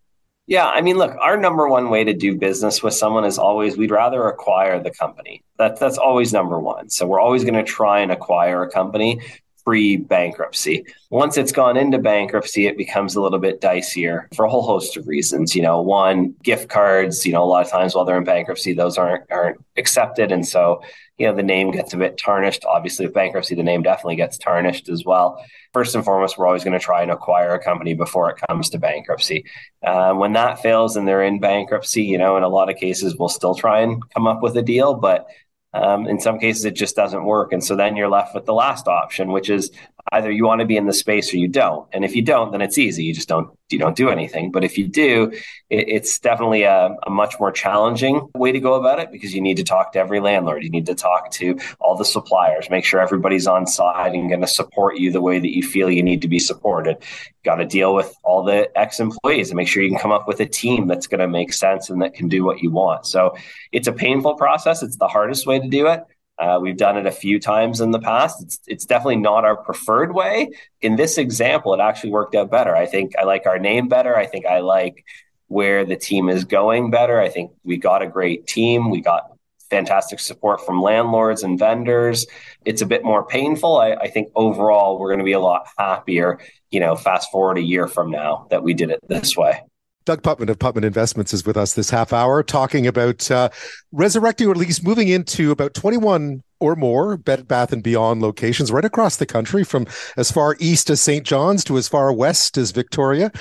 Yeah, 0.49 0.67
I 0.67 0.81
mean, 0.81 0.99
look, 0.99 1.17
our 1.23 1.37
number 1.37 1.69
one 1.69 1.89
way 1.89 2.03
to 2.03 2.13
do 2.13 2.37
business 2.37 2.83
with 2.83 2.95
someone 2.95 3.25
is 3.25 3.39
always 3.39 3.77
we'd 3.77 3.93
rather 3.93 4.27
acquire 4.27 4.83
the 4.83 4.91
company. 4.91 5.45
That 5.59 5.79
that's 5.79 5.99
always 5.99 6.33
number 6.33 6.59
one. 6.59 6.91
So 6.91 7.07
we're 7.07 7.21
always 7.21 7.45
going 7.45 7.55
to 7.55 7.63
try 7.63 8.01
and 8.01 8.11
acquire 8.11 8.65
a 8.65 8.71
company 8.73 9.21
pre 9.65 9.97
bankruptcy. 9.97 10.85
Once 11.11 11.37
it's 11.37 11.53
gone 11.53 11.77
into 11.77 11.99
bankruptcy, 11.99 12.67
it 12.67 12.77
becomes 12.77 13.15
a 13.15 13.21
little 13.21 13.39
bit 13.39 13.61
dicier 13.61 14.27
for 14.35 14.45
a 14.45 14.51
whole 14.51 14.63
host 14.63 14.97
of 14.97 15.07
reasons. 15.07 15.57
You 15.57 15.63
know, 15.63 15.81
one, 15.81 16.35
gift 16.43 16.69
cards, 16.69 17.25
you 17.25 17.33
know, 17.33 17.43
a 17.43 17.47
lot 17.47 17.65
of 17.65 17.71
times 17.71 17.95
while 17.95 18.05
they're 18.05 18.19
in 18.19 18.25
bankruptcy, 18.25 18.75
those 18.75 18.99
aren't 18.99 19.31
aren't 19.31 19.65
accepted. 19.77 20.31
And 20.33 20.47
so, 20.47 20.83
you 21.19 21.27
know, 21.27 21.35
the 21.35 21.43
name 21.43 21.71
gets 21.71 21.95
a 21.95 21.97
bit 21.97 22.19
tarnished. 22.19 22.65
Obviously, 22.65 23.07
with 23.07 23.15
bankruptcy, 23.15 23.55
the 23.55 23.63
name 23.63 23.83
definitely 23.83 24.17
gets 24.17 24.37
tarnished 24.37 24.89
as 24.89 25.05
well. 25.05 25.43
First 25.73 25.95
and 25.95 26.05
foremost, 26.05 26.39
we're 26.39 26.47
always 26.47 26.63
going 26.63 26.79
to 26.79 26.85
try 26.85 27.03
and 27.03 27.11
acquire 27.11 27.55
a 27.55 27.63
company 27.63 27.95
before 27.95 28.31
it 28.31 28.41
comes 28.49 28.71
to 28.71 28.79
bankruptcy. 28.79 29.45
Uh, 29.85 30.13
when 30.15 30.35
that 30.35 30.63
fails 30.63 30.97
and 30.97 31.07
they're 31.07 31.25
in 31.25 31.41
bankruptcy, 31.41 32.03
you 32.03 32.19
know, 32.19 32.37
in 32.37 32.43
a 32.43 32.49
lot 32.49 32.71
of 32.71 32.77
cases, 32.77 33.17
we'll 33.17 33.29
still 33.29 33.55
try 33.55 33.81
and 33.81 34.03
come 34.15 34.27
up 34.27 34.43
with 34.43 34.57
a 34.57 34.63
deal, 34.63 34.95
but 34.95 35.27
um, 35.75 36.07
in 36.07 36.21
some 36.21 36.39
cases, 36.39 36.65
it 36.65 36.75
just 36.75 36.95
doesn't 36.95 37.25
work. 37.25 37.53
And 37.53 37.63
so 37.63 37.75
then 37.75 37.97
you're 37.97 38.09
left 38.09 38.35
with 38.35 38.47
the 38.47 38.55
last 38.55 38.87
option, 38.87 39.33
which 39.33 39.51
is 39.51 39.71
either 40.13 40.31
you 40.31 40.45
want 40.45 40.61
to 40.61 40.67
be 40.67 40.77
in 40.77 40.87
the 40.87 40.93
space 40.93 41.33
or 41.33 41.39
you 41.39 41.49
don't. 41.49 41.89
And 41.93 42.05
if 42.05 42.15
you 42.15 42.23
don't, 42.23 42.53
then 42.53 42.61
it's 42.61 42.79
easy. 42.79 43.05
You 43.05 43.15
just 43.15 43.29
don't 43.29 43.51
you 43.71 43.79
don't 43.79 43.97
do 43.97 44.11
anything. 44.11 44.51
But 44.51 44.65
if 44.65 44.77
you 44.77 44.87
do, 44.87 45.33
it, 45.71 45.89
it's 45.89 46.19
definitely 46.19 46.63
a, 46.63 46.97
a 47.07 47.11
much 47.11 47.35
more 47.41 47.51
challenging 47.51 48.29
way 48.35 48.53
to 48.53 48.61
go 48.61 48.75
about 48.75 49.01
it 49.01 49.11
because 49.11 49.35
you 49.35 49.41
need 49.41 49.57
to 49.57 49.65
talk 49.65 49.93
to 49.93 49.99
every 49.99 50.21
landlord. 50.21 50.63
You 50.63 50.71
need 50.71 50.87
to 50.87 50.95
talk 50.95 51.31
to 51.33 51.59
all 51.81 51.97
the 51.97 52.05
suppliers, 52.05 52.71
make 52.71 52.85
sure 52.85 53.01
everybody's 53.01 53.47
on 53.47 53.67
side 53.67 54.13
and 54.13 54.29
going 54.29 54.43
to 54.43 54.47
support 54.47 54.99
you 54.99 55.11
the 55.11 55.21
way 55.21 55.39
that 55.39 55.55
you 55.55 55.63
feel 55.63 55.91
you 55.91 56.03
need 56.03 56.23
to 56.23 56.29
be 56.29 56.39
supported. 56.39 56.99
Got 57.45 57.57
to 57.57 57.67
deal 57.67 57.95
with 57.95 58.15
all 58.23 58.45
the 58.45 58.71
ex 58.79 59.01
employees 59.01 59.51
and 59.51 59.57
make 59.57 59.69
sure 59.69 59.83
you 59.83 59.91
can 59.91 59.99
come 59.99 60.13
up 60.13 60.29
with 60.29 60.41
a 60.41 60.47
team 60.47 60.87
that's 60.87 61.07
going 61.07 61.21
to 61.21 61.29
make 61.29 61.53
sense 61.53 61.91
and 61.91 62.01
that 62.03 62.15
can 62.15 62.29
do 62.29 62.45
what 62.45 62.63
you 62.63 62.71
want. 62.71 63.07
So 63.07 63.35
it's 63.73 63.89
a 63.89 63.93
painful 63.93 64.35
process. 64.35 64.83
It's 64.83 64.97
the 64.97 65.09
hardest 65.09 65.47
way 65.47 65.59
to 65.59 65.69
do 65.69 65.87
it. 65.89 66.05
Uh, 66.39 66.59
we've 66.61 66.77
done 66.77 66.97
it 66.97 67.07
a 67.07 67.13
few 67.13 67.39
times 67.39 67.81
in 67.81 67.93
the 67.93 68.01
past. 68.01 68.43
It's 68.43 68.61
it's 68.67 68.85
definitely 68.85 69.17
not 69.17 69.45
our 69.45 69.57
preferred 69.57 70.15
way. 70.15 70.51
In 70.81 70.97
this 70.97 71.17
example, 71.17 71.75
it 71.75 71.81
actually 71.81 72.11
worked 72.11 72.35
out 72.35 72.51
better. 72.51 72.75
I 72.75 72.87
think 72.87 73.15
I 73.17 73.25
like 73.25 73.47
our 73.47 73.59
name 73.59 73.89
better. 73.89 74.17
I 74.17 74.27
think 74.27 74.45
I 74.47 74.59
like 74.61 75.05
where 75.47 75.85
the 75.85 75.97
team 75.97 76.29
is 76.29 76.45
going 76.45 76.91
better. 76.91 77.21
I 77.21 77.29
think 77.29 77.53
we 77.63 77.77
got 77.77 78.03
a 78.03 78.09
great 78.09 78.47
team. 78.47 78.91
We 78.91 79.01
got 79.01 79.31
fantastic 79.71 80.19
support 80.21 80.65
from 80.65 80.83
landlords 80.83 81.43
and 81.43 81.59
vendors. 81.59 82.27
It's 82.65 82.83
a 82.83 82.87
bit 82.87 83.05
more 83.05 83.27
painful. 83.27 83.79
I, 83.79 83.93
I 83.93 84.09
think 84.09 84.29
overall 84.35 84.99
we're 84.99 85.09
going 85.09 85.19
to 85.19 85.25
be 85.25 85.33
a 85.33 85.41
lot 85.41 85.69
happier. 85.79 86.41
You 86.71 86.81
know, 86.81 86.97
fast 86.97 87.31
forward 87.31 87.59
a 87.59 87.63
year 87.63 87.87
from 87.87 88.11
now 88.11 88.47
that 88.51 88.63
we 88.63 88.75
did 88.75 88.91
it 88.91 89.01
this 89.09 89.37
way. 89.37 89.63
Doug 90.05 90.23
Putman 90.23 90.51
of 90.51 90.59
Putman 90.59 90.85
Investments 90.85 91.33
is 91.33 91.47
with 91.47 91.57
us 91.57 91.75
this 91.75 91.89
half 91.89 92.13
hour 92.13 92.43
talking 92.43 92.87
about 92.87 93.31
uh, 93.31 93.49
resurrecting 93.91 94.49
or 94.49 94.51
at 94.51 94.59
least 94.59 94.85
moving 94.85 95.09
into 95.09 95.51
about 95.51 95.73
21 95.73 96.43
or 96.61 96.77
more 96.77 97.17
Bed 97.17 97.49
Bath 97.49 97.73
and 97.73 97.83
Beyond 97.83 98.21
locations 98.21 98.71
right 98.71 98.85
across 98.85 99.17
the 99.17 99.27
country 99.27 99.65
from 99.65 99.87
as 100.17 100.31
far 100.31 100.57
east 100.61 100.91
as 100.91 101.01
St. 101.01 101.25
John's 101.27 101.65
to 101.65 101.79
as 101.79 101.89
far 101.89 102.13
west 102.13 102.59
as 102.59 102.71
Victoria. 102.71 103.33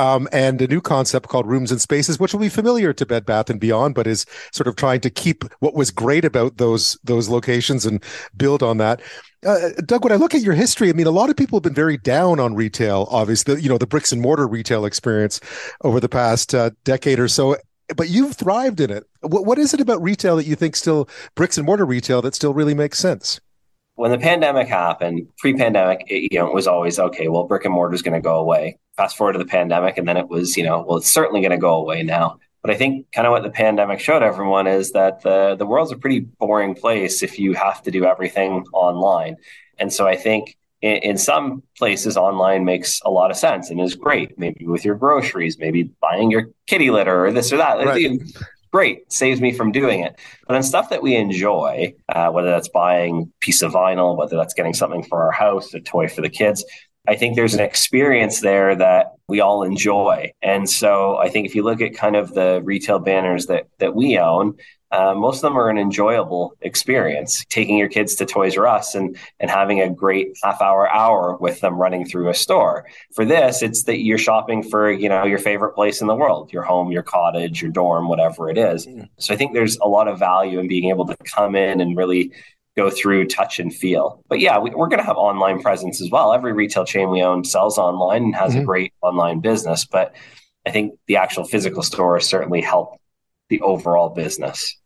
Um, 0.00 0.26
and 0.32 0.62
a 0.62 0.66
new 0.66 0.80
concept 0.80 1.28
called 1.28 1.46
Rooms 1.46 1.70
and 1.70 1.80
Spaces, 1.80 2.18
which 2.18 2.32
will 2.32 2.40
be 2.40 2.48
familiar 2.48 2.94
to 2.94 3.04
Bed 3.04 3.26
Bath 3.26 3.50
and 3.50 3.60
Beyond, 3.60 3.94
but 3.94 4.06
is 4.06 4.24
sort 4.50 4.66
of 4.66 4.76
trying 4.76 5.00
to 5.00 5.10
keep 5.10 5.44
what 5.60 5.74
was 5.74 5.90
great 5.90 6.24
about 6.24 6.56
those 6.56 6.98
those 7.04 7.28
locations 7.28 7.84
and 7.84 8.02
build 8.34 8.62
on 8.62 8.78
that. 8.78 9.02
Uh, 9.44 9.70
Doug, 9.84 10.02
when 10.02 10.12
I 10.12 10.16
look 10.16 10.34
at 10.34 10.40
your 10.40 10.54
history, 10.54 10.88
I 10.88 10.94
mean, 10.94 11.06
a 11.06 11.10
lot 11.10 11.28
of 11.28 11.36
people 11.36 11.58
have 11.58 11.62
been 11.62 11.74
very 11.74 11.98
down 11.98 12.40
on 12.40 12.54
retail. 12.54 13.08
Obviously, 13.10 13.60
you 13.60 13.68
know, 13.68 13.78
the 13.78 13.86
bricks 13.86 14.10
and 14.10 14.22
mortar 14.22 14.48
retail 14.48 14.86
experience 14.86 15.38
over 15.82 16.00
the 16.00 16.08
past 16.08 16.54
uh, 16.54 16.70
decade 16.84 17.18
or 17.18 17.28
so. 17.28 17.56
But 17.94 18.08
you've 18.08 18.36
thrived 18.36 18.80
in 18.80 18.90
it. 18.90 19.04
What, 19.20 19.44
what 19.44 19.58
is 19.58 19.74
it 19.74 19.80
about 19.80 20.02
retail 20.02 20.36
that 20.36 20.46
you 20.46 20.56
think 20.56 20.76
still 20.76 21.08
bricks 21.34 21.58
and 21.58 21.66
mortar 21.66 21.84
retail 21.84 22.22
that 22.22 22.34
still 22.34 22.54
really 22.54 22.74
makes 22.74 22.98
sense? 22.98 23.40
When 24.00 24.10
the 24.10 24.18
pandemic 24.18 24.66
happened, 24.66 25.28
pre-pandemic, 25.36 26.04
it, 26.06 26.32
you 26.32 26.38
know, 26.38 26.46
it 26.46 26.54
was 26.54 26.66
always 26.66 26.98
okay. 26.98 27.28
Well, 27.28 27.44
brick 27.44 27.66
and 27.66 27.74
mortar 27.74 27.94
is 27.94 28.00
going 28.00 28.14
to 28.14 28.20
go 28.20 28.36
away. 28.36 28.78
Fast 28.96 29.14
forward 29.14 29.34
to 29.34 29.38
the 29.38 29.44
pandemic, 29.44 29.98
and 29.98 30.08
then 30.08 30.16
it 30.16 30.26
was, 30.26 30.56
you 30.56 30.64
know, 30.64 30.82
well, 30.88 30.96
it's 30.96 31.12
certainly 31.12 31.42
going 31.42 31.50
to 31.50 31.58
go 31.58 31.74
away 31.74 32.02
now. 32.02 32.38
But 32.62 32.70
I 32.70 32.76
think 32.76 33.12
kind 33.12 33.26
of 33.26 33.32
what 33.32 33.42
the 33.42 33.50
pandemic 33.50 34.00
showed 34.00 34.22
everyone 34.22 34.66
is 34.66 34.92
that 34.92 35.20
the 35.20 35.54
the 35.54 35.66
world's 35.66 35.92
a 35.92 35.98
pretty 35.98 36.20
boring 36.20 36.74
place 36.74 37.22
if 37.22 37.38
you 37.38 37.52
have 37.52 37.82
to 37.82 37.90
do 37.90 38.06
everything 38.06 38.64
online. 38.72 39.36
And 39.78 39.92
so 39.92 40.06
I 40.06 40.16
think 40.16 40.56
in, 40.80 40.96
in 40.96 41.18
some 41.18 41.62
places, 41.76 42.16
online 42.16 42.64
makes 42.64 43.02
a 43.04 43.10
lot 43.10 43.30
of 43.30 43.36
sense 43.36 43.68
and 43.68 43.78
is 43.82 43.94
great. 43.94 44.38
Maybe 44.38 44.66
with 44.66 44.82
your 44.82 44.94
groceries, 44.94 45.58
maybe 45.58 45.90
buying 46.00 46.30
your 46.30 46.48
kitty 46.66 46.90
litter 46.90 47.26
or 47.26 47.32
this 47.32 47.52
or 47.52 47.58
that. 47.58 47.84
Right 47.84 48.18
great 48.72 49.10
saves 49.12 49.40
me 49.40 49.52
from 49.52 49.72
doing 49.72 50.00
it. 50.00 50.18
But 50.46 50.56
on 50.56 50.62
stuff 50.62 50.90
that 50.90 51.02
we 51.02 51.16
enjoy 51.16 51.94
uh, 52.08 52.30
whether 52.30 52.50
that's 52.50 52.68
buying 52.68 53.32
piece 53.40 53.62
of 53.62 53.72
vinyl 53.72 54.16
whether 54.16 54.36
that's 54.36 54.54
getting 54.54 54.74
something 54.74 55.02
for 55.02 55.22
our 55.22 55.32
house 55.32 55.74
a 55.74 55.80
toy 55.80 56.08
for 56.08 56.20
the 56.20 56.28
kids 56.28 56.64
i 57.08 57.16
think 57.16 57.36
there's 57.36 57.54
an 57.54 57.60
experience 57.60 58.40
there 58.40 58.74
that 58.74 59.14
we 59.28 59.40
all 59.40 59.62
enjoy 59.62 60.30
and 60.42 60.68
so 60.68 61.16
i 61.18 61.28
think 61.28 61.46
if 61.46 61.54
you 61.54 61.62
look 61.62 61.80
at 61.80 61.94
kind 61.94 62.16
of 62.16 62.34
the 62.34 62.60
retail 62.64 62.98
banners 62.98 63.46
that 63.46 63.68
that 63.78 63.94
we 63.94 64.18
own 64.18 64.56
uh, 64.92 65.14
most 65.14 65.36
of 65.36 65.42
them 65.42 65.56
are 65.56 65.68
an 65.68 65.78
enjoyable 65.78 66.56
experience. 66.62 67.44
Taking 67.48 67.78
your 67.78 67.88
kids 67.88 68.16
to 68.16 68.26
Toys 68.26 68.56
R 68.56 68.66
Us 68.66 68.94
and 68.94 69.16
and 69.38 69.50
having 69.50 69.80
a 69.80 69.88
great 69.88 70.36
half 70.42 70.60
hour 70.60 70.90
hour 70.90 71.36
with 71.36 71.60
them 71.60 71.74
running 71.74 72.04
through 72.04 72.28
a 72.28 72.34
store. 72.34 72.86
For 73.14 73.24
this, 73.24 73.62
it's 73.62 73.84
that 73.84 74.00
you're 74.00 74.18
shopping 74.18 74.62
for 74.62 74.90
you 74.90 75.08
know 75.08 75.24
your 75.24 75.38
favorite 75.38 75.74
place 75.74 76.00
in 76.00 76.08
the 76.08 76.16
world, 76.16 76.52
your 76.52 76.64
home, 76.64 76.90
your 76.90 77.04
cottage, 77.04 77.62
your 77.62 77.70
dorm, 77.70 78.08
whatever 78.08 78.50
it 78.50 78.58
is. 78.58 78.86
Mm. 78.86 79.08
So 79.18 79.32
I 79.32 79.36
think 79.36 79.54
there's 79.54 79.78
a 79.78 79.86
lot 79.86 80.08
of 80.08 80.18
value 80.18 80.58
in 80.58 80.66
being 80.66 80.90
able 80.90 81.06
to 81.06 81.16
come 81.24 81.54
in 81.54 81.80
and 81.80 81.96
really 81.96 82.32
go 82.76 82.90
through 82.90 83.26
touch 83.26 83.58
and 83.58 83.74
feel. 83.74 84.22
But 84.28 84.40
yeah, 84.40 84.58
we, 84.58 84.70
are 84.70 84.88
going 84.88 84.98
to 84.98 85.04
have 85.04 85.16
online 85.16 85.60
presence 85.60 86.00
as 86.00 86.10
well. 86.10 86.32
Every 86.32 86.52
retail 86.52 86.84
chain 86.84 87.10
we 87.10 87.22
own 87.22 87.44
sells 87.44 87.78
online 87.78 88.24
and 88.24 88.34
has 88.34 88.52
mm-hmm. 88.52 88.62
a 88.62 88.64
great 88.64 88.92
online 89.02 89.40
business, 89.40 89.84
but 89.84 90.14
I 90.66 90.70
think 90.70 90.94
the 91.06 91.16
actual 91.16 91.44
physical 91.44 91.82
store 91.82 92.20
certainly 92.20 92.60
help 92.60 93.00
the 93.48 93.60
overall 93.60 94.10
business. 94.10 94.76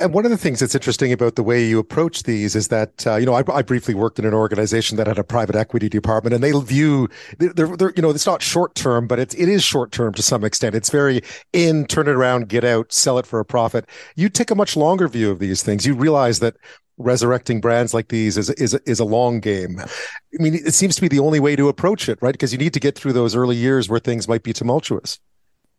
And 0.00 0.14
one 0.14 0.24
of 0.24 0.30
the 0.30 0.38
things 0.38 0.60
that's 0.60 0.74
interesting 0.74 1.12
about 1.12 1.36
the 1.36 1.42
way 1.42 1.62
you 1.62 1.78
approach 1.78 2.22
these 2.22 2.56
is 2.56 2.68
that 2.68 3.06
uh, 3.06 3.16
you 3.16 3.26
know 3.26 3.34
I, 3.34 3.42
I, 3.52 3.60
briefly 3.60 3.92
worked 3.92 4.18
in 4.18 4.24
an 4.24 4.32
organization 4.32 4.96
that 4.96 5.06
had 5.06 5.18
a 5.18 5.24
private 5.24 5.54
equity 5.54 5.90
department, 5.90 6.32
and 6.32 6.42
they 6.42 6.52
view 6.52 7.06
they're, 7.38 7.76
they're 7.76 7.92
you 7.94 8.00
know 8.00 8.08
it's 8.08 8.24
not 8.24 8.40
short 8.40 8.74
term, 8.74 9.06
but 9.06 9.18
it's 9.18 9.34
it 9.34 9.46
is 9.46 9.62
short 9.62 9.92
term 9.92 10.14
to 10.14 10.22
some 10.22 10.42
extent. 10.42 10.74
It's 10.74 10.88
very 10.88 11.20
in, 11.52 11.84
turn 11.84 12.08
it 12.08 12.12
around, 12.12 12.48
get 12.48 12.64
out, 12.64 12.94
sell 12.94 13.18
it 13.18 13.26
for 13.26 13.40
a 13.40 13.44
profit. 13.44 13.86
You 14.16 14.30
take 14.30 14.50
a 14.50 14.54
much 14.54 14.74
longer 14.74 15.06
view 15.06 15.30
of 15.30 15.38
these 15.38 15.62
things. 15.62 15.84
You 15.84 15.94
realize 15.94 16.38
that 16.38 16.56
resurrecting 17.00 17.60
brands 17.60 17.92
like 17.94 18.08
these 18.08 18.36
is 18.36 18.50
is 18.50 18.74
is 18.74 19.00
a 19.00 19.04
long 19.04 19.40
game. 19.40 19.80
I 19.80 19.86
mean, 20.42 20.54
it 20.54 20.74
seems 20.74 20.94
to 20.96 21.00
be 21.00 21.08
the 21.08 21.18
only 21.18 21.40
way 21.40 21.56
to 21.56 21.68
approach 21.68 22.08
it, 22.08 22.18
right? 22.20 22.32
Because 22.32 22.52
you 22.52 22.58
need 22.58 22.74
to 22.74 22.80
get 22.80 22.96
through 22.96 23.12
those 23.12 23.34
early 23.34 23.56
years 23.56 23.88
where 23.88 24.00
things 24.00 24.28
might 24.28 24.42
be 24.42 24.52
tumultuous. 24.52 25.18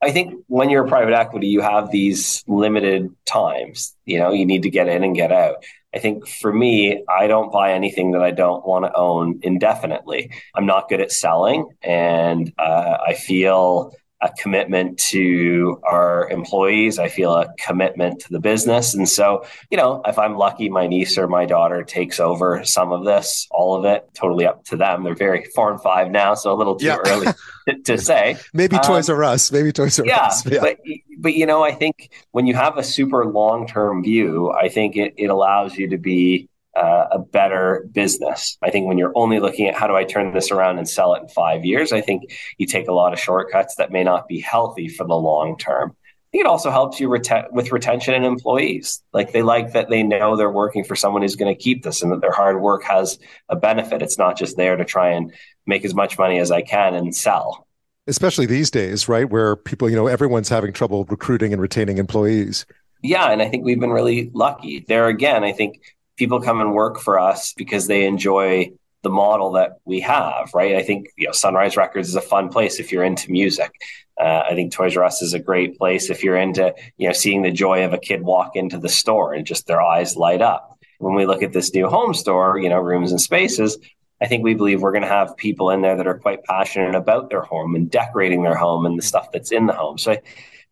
I 0.03 0.11
think 0.11 0.43
when 0.47 0.71
you're 0.71 0.85
a 0.85 0.89
private 0.89 1.13
equity, 1.13 1.47
you 1.47 1.61
have 1.61 1.91
these 1.91 2.43
limited 2.47 3.11
times. 3.25 3.95
You 4.05 4.17
know, 4.17 4.31
you 4.31 4.47
need 4.47 4.63
to 4.63 4.69
get 4.69 4.87
in 4.87 5.03
and 5.03 5.15
get 5.15 5.31
out. 5.31 5.63
I 5.93 5.99
think 5.99 6.27
for 6.27 6.51
me, 6.51 7.03
I 7.07 7.27
don't 7.27 7.51
buy 7.51 7.73
anything 7.73 8.11
that 8.11 8.21
I 8.21 8.31
don't 8.31 8.65
want 8.65 8.85
to 8.85 8.93
own 8.95 9.41
indefinitely. 9.43 10.31
I'm 10.55 10.65
not 10.65 10.89
good 10.89 11.01
at 11.01 11.11
selling, 11.11 11.67
and 11.83 12.51
uh, 12.57 12.97
I 13.05 13.13
feel 13.13 13.93
a 14.21 14.29
commitment 14.37 14.99
to 14.99 15.81
our 15.83 16.29
employees. 16.29 16.99
I 16.99 17.09
feel 17.09 17.33
a 17.33 17.53
commitment 17.57 18.19
to 18.21 18.29
the 18.29 18.39
business. 18.39 18.93
And 18.93 19.09
so, 19.09 19.45
you 19.69 19.77
know, 19.77 20.01
if 20.05 20.19
I'm 20.19 20.37
lucky, 20.37 20.69
my 20.69 20.87
niece 20.87 21.17
or 21.17 21.27
my 21.27 21.45
daughter 21.45 21.83
takes 21.83 22.19
over 22.19 22.63
some 22.63 22.91
of 22.91 23.03
this, 23.03 23.47
all 23.51 23.75
of 23.75 23.85
it, 23.85 24.07
totally 24.13 24.45
up 24.45 24.63
to 24.65 24.77
them. 24.77 25.03
They're 25.03 25.15
very 25.15 25.45
four 25.55 25.71
and 25.71 25.81
five 25.81 26.11
now, 26.11 26.35
so 26.35 26.53
a 26.53 26.55
little 26.55 26.75
too 26.75 26.85
yeah. 26.85 26.97
early 27.05 27.27
to, 27.85 27.97
say. 27.97 28.37
Maybe 28.53 28.75
um, 28.75 28.83
Toys 28.83 29.09
R 29.09 29.23
Us. 29.23 29.51
Maybe 29.51 29.71
Toys 29.71 29.99
R 29.99 30.05
yeah, 30.05 30.25
Us. 30.25 30.45
Yeah. 30.45 30.59
But, 30.61 30.77
but, 31.17 31.33
you 31.33 31.45
know, 31.45 31.63
I 31.63 31.71
think 31.71 32.11
when 32.31 32.45
you 32.45 32.53
have 32.53 32.77
a 32.77 32.83
super 32.83 33.25
long 33.25 33.67
term 33.67 34.03
view, 34.03 34.51
I 34.51 34.69
think 34.69 34.97
it, 34.97 35.13
it 35.17 35.27
allows 35.27 35.77
you 35.77 35.89
to 35.89 35.97
be 35.97 36.47
uh, 36.75 37.07
a 37.11 37.19
better 37.19 37.87
business. 37.91 38.57
I 38.61 38.69
think 38.69 38.87
when 38.87 38.97
you're 38.97 39.11
only 39.15 39.39
looking 39.39 39.67
at 39.67 39.75
how 39.75 39.87
do 39.87 39.95
I 39.95 40.03
turn 40.03 40.33
this 40.33 40.51
around 40.51 40.77
and 40.77 40.87
sell 40.87 41.13
it 41.15 41.23
in 41.23 41.27
five 41.27 41.65
years, 41.65 41.91
I 41.91 42.01
think 42.01 42.31
you 42.57 42.65
take 42.65 42.87
a 42.87 42.93
lot 42.93 43.13
of 43.13 43.19
shortcuts 43.19 43.75
that 43.75 43.91
may 43.91 44.03
not 44.03 44.27
be 44.27 44.39
healthy 44.39 44.87
for 44.87 45.05
the 45.05 45.15
long 45.15 45.57
term. 45.57 45.95
I 45.99 46.31
think 46.31 46.45
it 46.45 46.47
also 46.47 46.71
helps 46.71 46.97
you 46.97 47.09
reten- 47.09 47.51
with 47.51 47.73
retention 47.73 48.13
and 48.13 48.23
employees. 48.23 49.03
Like 49.11 49.33
they 49.33 49.41
like 49.41 49.73
that 49.73 49.89
they 49.89 50.01
know 50.01 50.37
they're 50.37 50.49
working 50.49 50.85
for 50.85 50.95
someone 50.95 51.23
who's 51.23 51.35
going 51.35 51.53
to 51.53 51.61
keep 51.61 51.83
this 51.83 52.01
and 52.01 52.11
that 52.13 52.21
their 52.21 52.31
hard 52.31 52.61
work 52.61 52.83
has 52.83 53.19
a 53.49 53.57
benefit. 53.57 54.01
It's 54.01 54.17
not 54.17 54.37
just 54.37 54.55
there 54.55 54.77
to 54.77 54.85
try 54.85 55.09
and 55.09 55.33
make 55.67 55.83
as 55.83 55.93
much 55.93 56.17
money 56.17 56.39
as 56.39 56.49
I 56.49 56.61
can 56.61 56.95
and 56.95 57.13
sell. 57.13 57.67
Especially 58.07 58.45
these 58.45 58.71
days, 58.71 59.09
right? 59.09 59.29
Where 59.29 59.57
people, 59.57 59.89
you 59.89 59.95
know, 59.97 60.07
everyone's 60.07 60.47
having 60.47 60.71
trouble 60.71 61.03
recruiting 61.05 61.51
and 61.51 61.61
retaining 61.61 61.97
employees. 61.97 62.65
Yeah. 63.03 63.29
And 63.29 63.41
I 63.41 63.49
think 63.49 63.65
we've 63.65 63.79
been 63.79 63.91
really 63.91 64.31
lucky. 64.33 64.85
There 64.87 65.07
again, 65.07 65.43
I 65.43 65.51
think 65.51 65.81
people 66.21 66.39
come 66.39 66.61
and 66.61 66.75
work 66.75 66.99
for 66.99 67.19
us 67.19 67.51
because 67.53 67.87
they 67.87 68.05
enjoy 68.05 68.71
the 69.01 69.09
model 69.09 69.53
that 69.53 69.77
we 69.85 69.99
have, 70.01 70.51
right? 70.53 70.75
I 70.75 70.83
think 70.83 71.07
you 71.17 71.25
know 71.25 71.31
Sunrise 71.31 71.75
Records 71.75 72.09
is 72.09 72.15
a 72.15 72.21
fun 72.21 72.49
place 72.49 72.79
if 72.79 72.91
you're 72.91 73.03
into 73.03 73.31
music. 73.31 73.71
Uh, 74.19 74.43
I 74.47 74.53
think 74.53 74.71
Toys 74.71 74.95
R 74.95 75.03
Us 75.03 75.23
is 75.23 75.33
a 75.33 75.39
great 75.39 75.79
place 75.79 76.11
if 76.11 76.23
you're 76.23 76.37
into 76.37 76.75
you 76.97 77.07
know 77.07 77.13
seeing 77.13 77.41
the 77.41 77.49
joy 77.49 77.83
of 77.85 77.93
a 77.93 77.97
kid 77.97 78.21
walk 78.21 78.55
into 78.55 78.77
the 78.77 78.87
store 78.87 79.33
and 79.33 79.47
just 79.47 79.65
their 79.65 79.81
eyes 79.81 80.15
light 80.15 80.43
up. 80.43 80.77
When 80.99 81.15
we 81.15 81.25
look 81.25 81.41
at 81.41 81.53
this 81.53 81.73
new 81.73 81.87
home 81.87 82.13
store, 82.13 82.59
you 82.59 82.69
know, 82.69 82.77
rooms 82.77 83.09
and 83.09 83.19
spaces, 83.19 83.79
I 84.21 84.27
think 84.27 84.43
we 84.43 84.53
believe 84.53 84.83
we're 84.83 84.91
going 84.91 85.09
to 85.09 85.17
have 85.19 85.35
people 85.37 85.71
in 85.71 85.81
there 85.81 85.97
that 85.97 86.05
are 86.05 86.19
quite 86.19 86.43
passionate 86.43 86.93
about 86.93 87.31
their 87.31 87.41
home 87.41 87.73
and 87.73 87.89
decorating 87.89 88.43
their 88.43 88.59
home 88.65 88.85
and 88.85 88.95
the 88.95 89.09
stuff 89.11 89.31
that's 89.31 89.51
in 89.51 89.65
the 89.65 89.73
home. 89.73 89.97
So 89.97 90.11
I, 90.11 90.21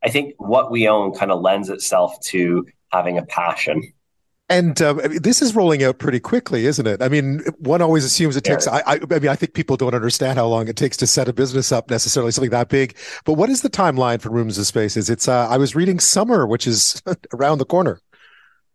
I 0.04 0.10
think 0.10 0.36
what 0.38 0.70
we 0.70 0.88
own 0.88 1.16
kind 1.16 1.32
of 1.32 1.41
lends 1.41 1.70
itself 1.70 2.20
to 2.26 2.68
having 2.91 3.18
a 3.18 3.26
passion 3.26 3.82
and 4.50 4.82
um, 4.82 5.00
this 5.22 5.41
is 5.41 5.56
rolling 5.56 5.84
out 5.84 6.00
pretty 6.00 6.20
quickly, 6.20 6.66
isn't 6.66 6.88
it? 6.88 7.04
I 7.04 7.08
mean, 7.08 7.43
one 7.60 7.82
always 7.82 8.04
assumes 8.04 8.36
it 8.36 8.43
takes. 8.43 8.68
I, 8.68 8.80
I, 8.80 8.93
I, 8.95 9.20
mean, 9.20 9.28
I 9.28 9.36
think 9.36 9.54
people 9.54 9.78
don't 9.78 9.93
understand 9.93 10.39
how 10.39 10.47
long 10.47 10.68
it 10.68 10.76
takes 10.76 10.97
to 10.97 11.08
set 11.08 11.28
a 11.28 11.34
business 11.34 11.72
up 11.72 11.89
necessarily, 11.89 12.32
something 12.32 12.50
that 12.52 12.70
big. 12.70 12.97
But 13.26 13.34
what 13.34 13.50
is 13.50 13.62
the 13.62 13.70
timeline 13.70 14.20
for 14.20 14.30
Rooms 14.30 14.58
and 14.58 14.66
Spaces? 14.66 15.10
It's. 15.10 15.28
Uh, 15.28 15.47
I 15.47 15.58
was 15.58 15.76
reading 15.76 16.00
summer, 16.00 16.47
which 16.47 16.66
is 16.66 17.02
around 17.34 17.60
the 17.60 17.66
corner. 17.66 18.02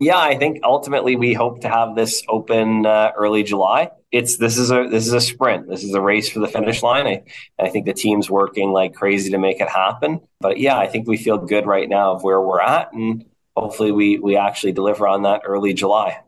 Yeah, 0.01 0.19
I 0.19 0.37
think 0.37 0.61
ultimately 0.65 1.17
we 1.17 1.35
hope 1.35 1.61
to 1.61 1.69
have 1.69 1.95
this 1.95 2.23
open 2.29 2.85
uh, 2.85 3.13
early 3.17 3.43
July. 3.43 3.91
It's 4.11 4.37
this 4.37 4.59
is 4.59 4.71
a 4.71 4.87
this 4.89 5.07
is 5.07 5.13
a 5.13 5.21
sprint. 5.21 5.69
This 5.69 5.83
is 5.83 5.95
a 5.95 6.01
race 6.01 6.29
for 6.29 6.41
the 6.41 6.49
finish 6.49 6.83
line. 6.83 7.07
I, 7.07 7.23
I 7.59 7.69
think 7.69 7.87
the 7.87 7.93
team's 7.93 8.31
working 8.31 8.71
like 8.71 8.95
crazy 8.95 9.31
to 9.31 9.39
make 9.39 9.61
it 9.61 9.69
happen. 9.69 10.21
But 10.41 10.59
yeah, 10.59 10.79
I 10.79 10.89
think 10.89 11.09
we 11.09 11.17
feel 11.17 11.39
good 11.39 11.67
right 11.67 11.89
now 11.89 12.15
of 12.15 12.23
where 12.23 12.41
we're 12.41 12.61
at 12.61 12.93
and 12.93 13.25
hopefully 13.57 13.93
we 13.93 14.19
we 14.19 14.37
actually 14.37 14.73
deliver 14.73 15.07
on 15.07 15.23
that 15.23 15.43
early 15.45 15.75
July. 15.75 16.21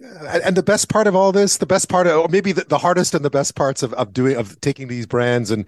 And 0.00 0.56
the 0.56 0.62
best 0.62 0.88
part 0.88 1.06
of 1.06 1.14
all 1.14 1.30
this, 1.30 1.58
the 1.58 1.66
best 1.66 1.88
part 1.88 2.08
of, 2.08 2.18
or 2.18 2.28
maybe 2.28 2.50
the, 2.50 2.64
the 2.64 2.78
hardest 2.78 3.14
and 3.14 3.24
the 3.24 3.30
best 3.30 3.54
parts 3.54 3.80
of, 3.80 3.94
of 3.94 4.12
doing, 4.12 4.36
of 4.36 4.60
taking 4.60 4.88
these 4.88 5.06
brands 5.06 5.52
and, 5.52 5.66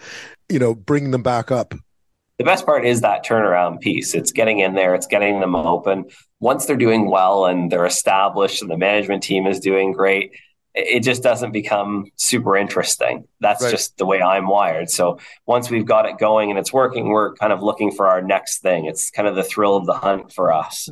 you 0.49 0.59
know, 0.59 0.75
bringing 0.75 1.13
them 1.13 1.23
back 1.23 1.53
up. 1.53 1.75
The 2.39 2.45
best 2.45 2.67
part 2.67 2.85
is 2.85 3.03
that 3.03 3.25
turnaround 3.25 3.81
piece. 3.81 4.15
It's 4.15 4.33
getting 4.33 4.59
in 4.59 4.75
there, 4.75 4.97
it's 4.97 5.07
getting 5.07 5.39
them 5.39 5.55
open. 5.55 6.07
Once 6.41 6.67
they're 6.67 6.77
doing 6.77 7.09
well 7.09 7.47
and 7.47 7.71
they're 7.71 7.87
established 7.87 8.63
and 8.63 8.71
the 8.71 8.77
management 8.77 9.23
team 9.23 9.47
is 9.47 9.61
doing 9.61 9.93
great, 9.93 10.33
it 10.77 11.01
just 11.01 11.23
doesn't 11.23 11.53
become 11.53 12.11
super 12.17 12.57
interesting. 12.57 13.27
That's 13.41 13.63
right. 13.63 13.71
just 13.71 13.97
the 13.97 14.05
way 14.05 14.21
I'm 14.21 14.47
wired. 14.47 14.91
So 14.91 15.19
once 15.47 15.71
we've 15.71 15.87
got 15.87 16.05
it 16.07 16.19
going 16.19 16.51
and 16.51 16.59
it's 16.59 16.73
working, 16.73 17.09
we're 17.09 17.35
kind 17.37 17.53
of 17.53 17.63
looking 17.63 17.91
for 17.91 18.07
our 18.07 18.21
next 18.21 18.59
thing. 18.59 18.85
It's 18.85 19.11
kind 19.11 19.27
of 19.27 19.35
the 19.35 19.43
thrill 19.43 19.77
of 19.77 19.87
the 19.87 19.95
hunt 19.95 20.33
for 20.33 20.53
us. 20.53 20.91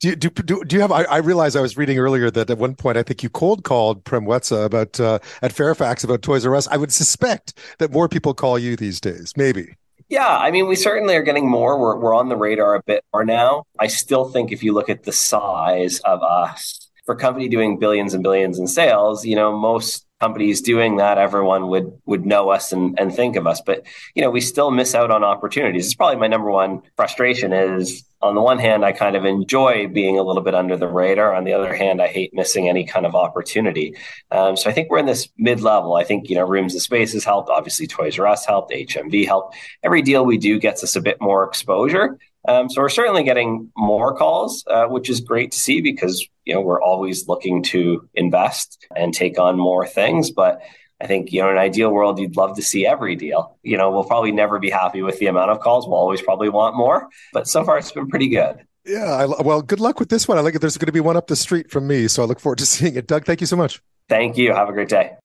Do 0.00 0.08
you, 0.08 0.16
do, 0.16 0.30
do, 0.30 0.64
do 0.64 0.76
you 0.76 0.82
have? 0.82 0.90
I, 0.90 1.04
I 1.04 1.18
realized 1.18 1.56
I 1.56 1.60
was 1.60 1.76
reading 1.76 1.98
earlier 1.98 2.30
that 2.30 2.48
at 2.48 2.58
one 2.58 2.74
point 2.74 2.96
I 2.96 3.02
think 3.02 3.22
you 3.22 3.28
cold 3.28 3.64
called 3.64 4.02
Prem 4.02 4.24
Watsa 4.24 4.64
about 4.64 4.98
uh, 4.98 5.18
at 5.42 5.52
Fairfax 5.52 6.02
about 6.02 6.22
Toys 6.22 6.44
R 6.44 6.56
Us. 6.56 6.66
I 6.68 6.78
would 6.78 6.90
suspect 6.90 7.52
that 7.78 7.92
more 7.92 8.08
people 8.08 8.32
call 8.32 8.58
you 8.58 8.76
these 8.76 8.98
days. 8.98 9.34
Maybe. 9.36 9.76
Yeah, 10.08 10.26
I 10.26 10.50
mean, 10.50 10.66
we 10.66 10.74
certainly 10.74 11.14
are 11.14 11.22
getting 11.22 11.48
more. 11.48 11.78
We're 11.78 11.96
we're 11.96 12.14
on 12.14 12.30
the 12.30 12.36
radar 12.36 12.74
a 12.74 12.82
bit 12.82 13.04
more 13.12 13.26
now. 13.26 13.64
I 13.78 13.88
still 13.88 14.30
think 14.30 14.52
if 14.52 14.62
you 14.62 14.72
look 14.72 14.88
at 14.88 15.04
the 15.04 15.12
size 15.12 16.00
of 16.00 16.22
us 16.22 16.79
for 17.10 17.16
company 17.16 17.48
doing 17.48 17.76
billions 17.76 18.14
and 18.14 18.22
billions 18.22 18.60
in 18.60 18.68
sales, 18.68 19.24
you 19.24 19.34
know, 19.34 19.58
most 19.58 20.06
companies 20.20 20.60
doing 20.60 20.98
that, 20.98 21.18
everyone 21.18 21.66
would 21.66 21.92
would 22.06 22.24
know 22.24 22.50
us 22.50 22.70
and, 22.70 22.96
and 23.00 23.12
think 23.12 23.34
of 23.34 23.48
us. 23.48 23.60
But 23.60 23.84
you 24.14 24.22
know, 24.22 24.30
we 24.30 24.40
still 24.40 24.70
miss 24.70 24.94
out 24.94 25.10
on 25.10 25.24
opportunities. 25.24 25.86
It's 25.86 25.94
probably 25.96 26.20
my 26.20 26.28
number 26.28 26.52
one 26.52 26.82
frustration 26.94 27.52
is 27.52 28.04
on 28.22 28.36
the 28.36 28.40
one 28.40 28.60
hand, 28.60 28.84
I 28.84 28.92
kind 28.92 29.16
of 29.16 29.24
enjoy 29.24 29.88
being 29.88 30.20
a 30.20 30.22
little 30.22 30.42
bit 30.42 30.54
under 30.54 30.76
the 30.76 30.86
radar. 30.86 31.34
On 31.34 31.42
the 31.42 31.52
other 31.52 31.74
hand, 31.74 32.00
I 32.00 32.06
hate 32.06 32.32
missing 32.32 32.68
any 32.68 32.84
kind 32.84 33.06
of 33.06 33.16
opportunity. 33.16 33.96
Um, 34.30 34.56
so 34.56 34.70
I 34.70 34.72
think 34.72 34.88
we're 34.88 34.98
in 34.98 35.06
this 35.06 35.28
mid 35.36 35.62
level. 35.62 35.96
I 35.96 36.04
think, 36.04 36.28
you 36.28 36.36
know, 36.36 36.46
Rooms 36.46 36.74
and 36.74 36.82
Spaces 36.82 37.24
helped. 37.24 37.50
Obviously, 37.50 37.88
Toys 37.88 38.20
R 38.20 38.26
Us 38.28 38.46
helped. 38.46 38.72
HMV 38.72 39.26
helped. 39.26 39.56
Every 39.82 40.02
deal 40.02 40.24
we 40.24 40.38
do 40.38 40.60
gets 40.60 40.84
us 40.84 40.94
a 40.94 41.00
bit 41.00 41.16
more 41.20 41.42
exposure. 41.42 42.18
Um, 42.48 42.70
so 42.70 42.80
we're 42.80 42.88
certainly 42.88 43.22
getting 43.22 43.70
more 43.76 44.16
calls, 44.16 44.64
uh, 44.66 44.86
which 44.86 45.10
is 45.10 45.20
great 45.20 45.52
to 45.52 45.58
see 45.58 45.80
because, 45.80 46.26
you 46.44 46.54
know, 46.54 46.60
we're 46.60 46.80
always 46.80 47.28
looking 47.28 47.62
to 47.64 48.08
invest 48.14 48.86
and 48.96 49.12
take 49.12 49.38
on 49.38 49.58
more 49.58 49.86
things. 49.86 50.30
But 50.30 50.62
I 51.00 51.06
think, 51.06 51.32
you 51.32 51.42
know, 51.42 51.48
in 51.48 51.56
an 51.56 51.60
ideal 51.60 51.90
world, 51.90 52.18
you'd 52.18 52.36
love 52.36 52.56
to 52.56 52.62
see 52.62 52.86
every 52.86 53.16
deal. 53.16 53.58
You 53.62 53.76
know, 53.76 53.90
we'll 53.90 54.04
probably 54.04 54.32
never 54.32 54.58
be 54.58 54.70
happy 54.70 55.02
with 55.02 55.18
the 55.18 55.26
amount 55.26 55.50
of 55.50 55.60
calls. 55.60 55.86
We'll 55.86 55.98
always 55.98 56.22
probably 56.22 56.48
want 56.48 56.76
more, 56.76 57.08
but 57.32 57.46
so 57.46 57.64
far 57.64 57.78
it's 57.78 57.92
been 57.92 58.08
pretty 58.08 58.28
good. 58.28 58.64
Yeah. 58.86 59.04
I, 59.04 59.26
well, 59.26 59.62
good 59.62 59.80
luck 59.80 60.00
with 60.00 60.08
this 60.08 60.26
one. 60.26 60.38
I 60.38 60.40
like 60.40 60.54
it. 60.54 60.60
There's 60.60 60.78
going 60.78 60.86
to 60.86 60.92
be 60.92 61.00
one 61.00 61.16
up 61.16 61.26
the 61.26 61.36
street 61.36 61.70
from 61.70 61.86
me. 61.86 62.08
So 62.08 62.22
I 62.22 62.26
look 62.26 62.40
forward 62.40 62.58
to 62.58 62.66
seeing 62.74 62.96
it. 62.96 63.06
Doug, 63.06 63.24
thank 63.24 63.40
you 63.40 63.46
so 63.46 63.56
much. 63.56 63.82
Thank 64.08 64.36
you. 64.36 64.52
Have 64.52 64.68
a 64.68 64.72
great 64.72 64.88
day. 64.88 65.16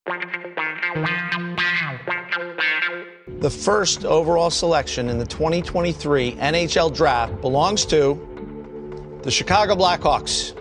The 3.46 3.50
first 3.50 4.04
overall 4.04 4.50
selection 4.50 5.08
in 5.08 5.18
the 5.18 5.24
2023 5.24 6.32
NHL 6.32 6.92
draft 6.92 7.40
belongs 7.40 7.86
to 7.86 9.20
the 9.22 9.30
Chicago 9.30 9.76
Blackhawks. 9.76 10.52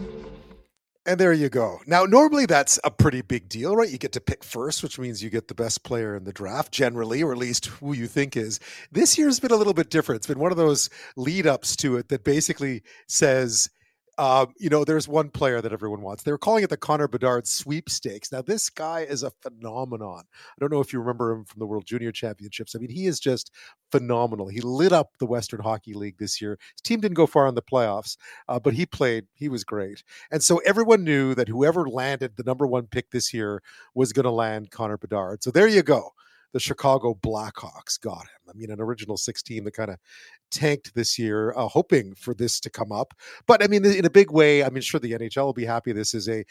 And 1.07 1.19
there 1.19 1.33
you 1.33 1.49
go. 1.49 1.79
Now, 1.88 2.03
normally 2.03 2.45
that's 2.45 2.79
a 2.83 2.91
pretty 2.91 3.23
big 3.23 3.49
deal, 3.49 3.75
right? 3.75 3.89
You 3.89 3.97
get 3.97 4.11
to 4.11 4.21
pick 4.21 4.43
first, 4.43 4.83
which 4.83 4.99
means 4.99 5.23
you 5.23 5.31
get 5.31 5.47
the 5.47 5.55
best 5.55 5.83
player 5.83 6.15
in 6.15 6.25
the 6.25 6.31
draft, 6.31 6.71
generally, 6.71 7.23
or 7.23 7.31
at 7.31 7.39
least 7.39 7.65
who 7.65 7.93
you 7.93 8.05
think 8.05 8.38
is. 8.38 8.59
This 8.91 9.17
year's 9.17 9.39
been 9.39 9.51
a 9.51 9.55
little 9.55 9.73
bit 9.73 9.89
different. 9.89 10.19
It's 10.19 10.27
been 10.27 10.38
one 10.38 10.51
of 10.51 10.57
those 10.57 10.91
lead 11.15 11.47
ups 11.47 11.75
to 11.77 11.97
it 11.97 12.09
that 12.09 12.23
basically 12.23 12.83
says, 13.07 13.71
um, 14.18 14.53
you 14.57 14.70
know, 14.70 14.86
there's 14.86 15.07
one 15.07 15.30
player 15.30 15.61
that 15.61 15.74
everyone 15.74 16.01
wants. 16.01 16.24
They 16.24 16.32
were 16.32 16.38
calling 16.38 16.63
it 16.63 16.70
the 16.70 16.78
Connor 16.78 17.07
Bedard 17.07 17.47
sweepstakes. 17.47 18.32
Now, 18.32 18.41
this 18.41 18.70
guy 18.70 19.01
is 19.01 19.24
a 19.24 19.32
phenomenon. 19.41 20.24
I 20.34 20.55
don't 20.59 20.72
know 20.72 20.80
if 20.80 20.93
you 20.93 20.99
remember 20.99 21.34
him 21.34 21.45
from 21.45 21.59
the 21.59 21.66
World 21.66 21.86
Junior 21.86 22.11
Championships. 22.11 22.76
I 22.76 22.80
mean, 22.80 22.91
he 22.91 23.07
is 23.07 23.20
just 23.20 23.51
phenomenal. 23.91 24.47
He 24.47 24.61
lit 24.61 24.93
up 24.93 25.11
the 25.20 25.26
Western 25.26 25.59
Hockey 25.59 25.93
League 25.93 26.18
this 26.18 26.41
year. 26.41 26.57
His 26.76 26.82
team 26.82 27.01
didn't 27.01 27.16
go 27.16 27.28
far 27.28 27.47
in 27.47 27.55
the 27.55 27.61
playoffs, 27.61 28.16
uh, 28.47 28.59
but 28.59 28.74
he 28.74 28.86
played. 28.86 29.26
He 29.34 29.49
was 29.49 29.63
great. 29.63 30.03
And 30.32 30.41
so 30.41 30.57
everyone 30.66 31.03
knew 31.03 31.36
that 31.36 31.49
whoever 31.49 31.88
landed 31.88 32.38
the 32.38 32.43
number 32.43 32.66
one 32.66 32.88
pick 32.88 33.11
this 33.11 33.34
year 33.34 33.61
was 33.93 34.13
going 34.13 34.24
to 34.24 34.32
land 34.32 34.72
Connor 34.72 34.97
Bedard. 34.97 35.43
So 35.43 35.51
there 35.51 35.68
you 35.68 35.84
go 35.84 36.13
the 36.55 36.59
Chicago 36.61 37.13
Blackhawks 37.13 37.99
got 37.99 38.21
him. 38.21 38.49
I 38.49 38.53
mean, 38.55 38.71
an 38.71 38.79
original 38.79 39.17
six 39.17 39.43
team 39.43 39.65
that 39.65 39.73
kind 39.73 39.89
of 39.89 39.97
tanked 40.51 40.95
this 40.95 41.19
year, 41.19 41.53
uh, 41.57 41.67
hoping 41.67 42.15
for 42.15 42.33
this 42.33 42.61
to 42.61 42.69
come 42.69 42.93
up. 42.93 43.13
But 43.45 43.61
I 43.61 43.67
mean, 43.67 43.83
in 43.83 44.05
a 44.05 44.09
big 44.09 44.31
way, 44.31 44.63
I 44.63 44.69
mean, 44.69 44.81
sure, 44.81 45.01
the 45.01 45.11
NHL 45.11 45.43
will 45.43 45.51
be 45.51 45.65
happy. 45.65 45.91
This 45.91 46.13
is 46.13 46.29
a 46.29 46.45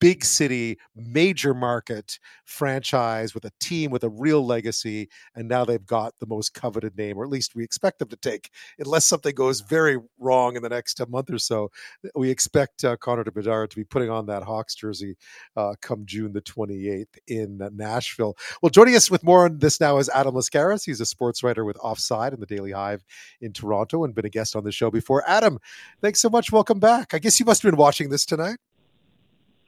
big 0.00 0.24
city, 0.24 0.78
major 0.96 1.52
market 1.52 2.18
franchise 2.46 3.34
with 3.34 3.44
a 3.44 3.50
team 3.60 3.90
with 3.90 4.02
a 4.02 4.08
real 4.08 4.46
legacy. 4.46 5.10
And 5.34 5.46
now 5.46 5.66
they've 5.66 5.84
got 5.84 6.14
the 6.20 6.26
most 6.26 6.54
coveted 6.54 6.96
name, 6.96 7.18
or 7.18 7.24
at 7.24 7.30
least 7.30 7.54
we 7.54 7.62
expect 7.62 7.98
them 7.98 8.08
to 8.08 8.16
take, 8.16 8.48
unless 8.78 9.06
something 9.06 9.34
goes 9.34 9.60
very 9.60 9.98
wrong 10.18 10.56
in 10.56 10.62
the 10.62 10.70
next 10.70 11.06
month 11.10 11.30
or 11.30 11.38
so. 11.38 11.70
We 12.14 12.30
expect 12.30 12.82
uh, 12.82 12.96
Connor 12.96 13.24
de 13.24 13.32
Bedard 13.32 13.70
to 13.70 13.76
be 13.76 13.84
putting 13.84 14.08
on 14.08 14.24
that 14.26 14.42
Hawks 14.42 14.74
jersey 14.74 15.16
uh, 15.54 15.74
come 15.82 16.06
June 16.06 16.32
the 16.32 16.40
28th 16.40 17.18
in 17.26 17.60
Nashville. 17.74 18.38
Well, 18.62 18.70
joining 18.70 18.96
us 18.96 19.10
with 19.10 19.22
more 19.22 19.49
this 19.58 19.80
now 19.80 19.98
is 19.98 20.08
Adam 20.10 20.34
Laskaris. 20.34 20.84
He's 20.84 21.00
a 21.00 21.06
sports 21.06 21.42
writer 21.42 21.64
with 21.64 21.76
Offside 21.78 22.32
and 22.32 22.40
the 22.40 22.46
Daily 22.46 22.72
Hive 22.72 23.04
in 23.40 23.52
Toronto 23.52 24.04
and 24.04 24.14
been 24.14 24.26
a 24.26 24.30
guest 24.30 24.54
on 24.56 24.64
the 24.64 24.72
show 24.72 24.90
before. 24.90 25.24
Adam, 25.26 25.58
thanks 26.00 26.20
so 26.20 26.28
much. 26.28 26.52
Welcome 26.52 26.78
back. 26.78 27.14
I 27.14 27.18
guess 27.18 27.40
you 27.40 27.46
must 27.46 27.62
have 27.62 27.70
been 27.70 27.78
watching 27.78 28.10
this 28.10 28.24
tonight. 28.24 28.58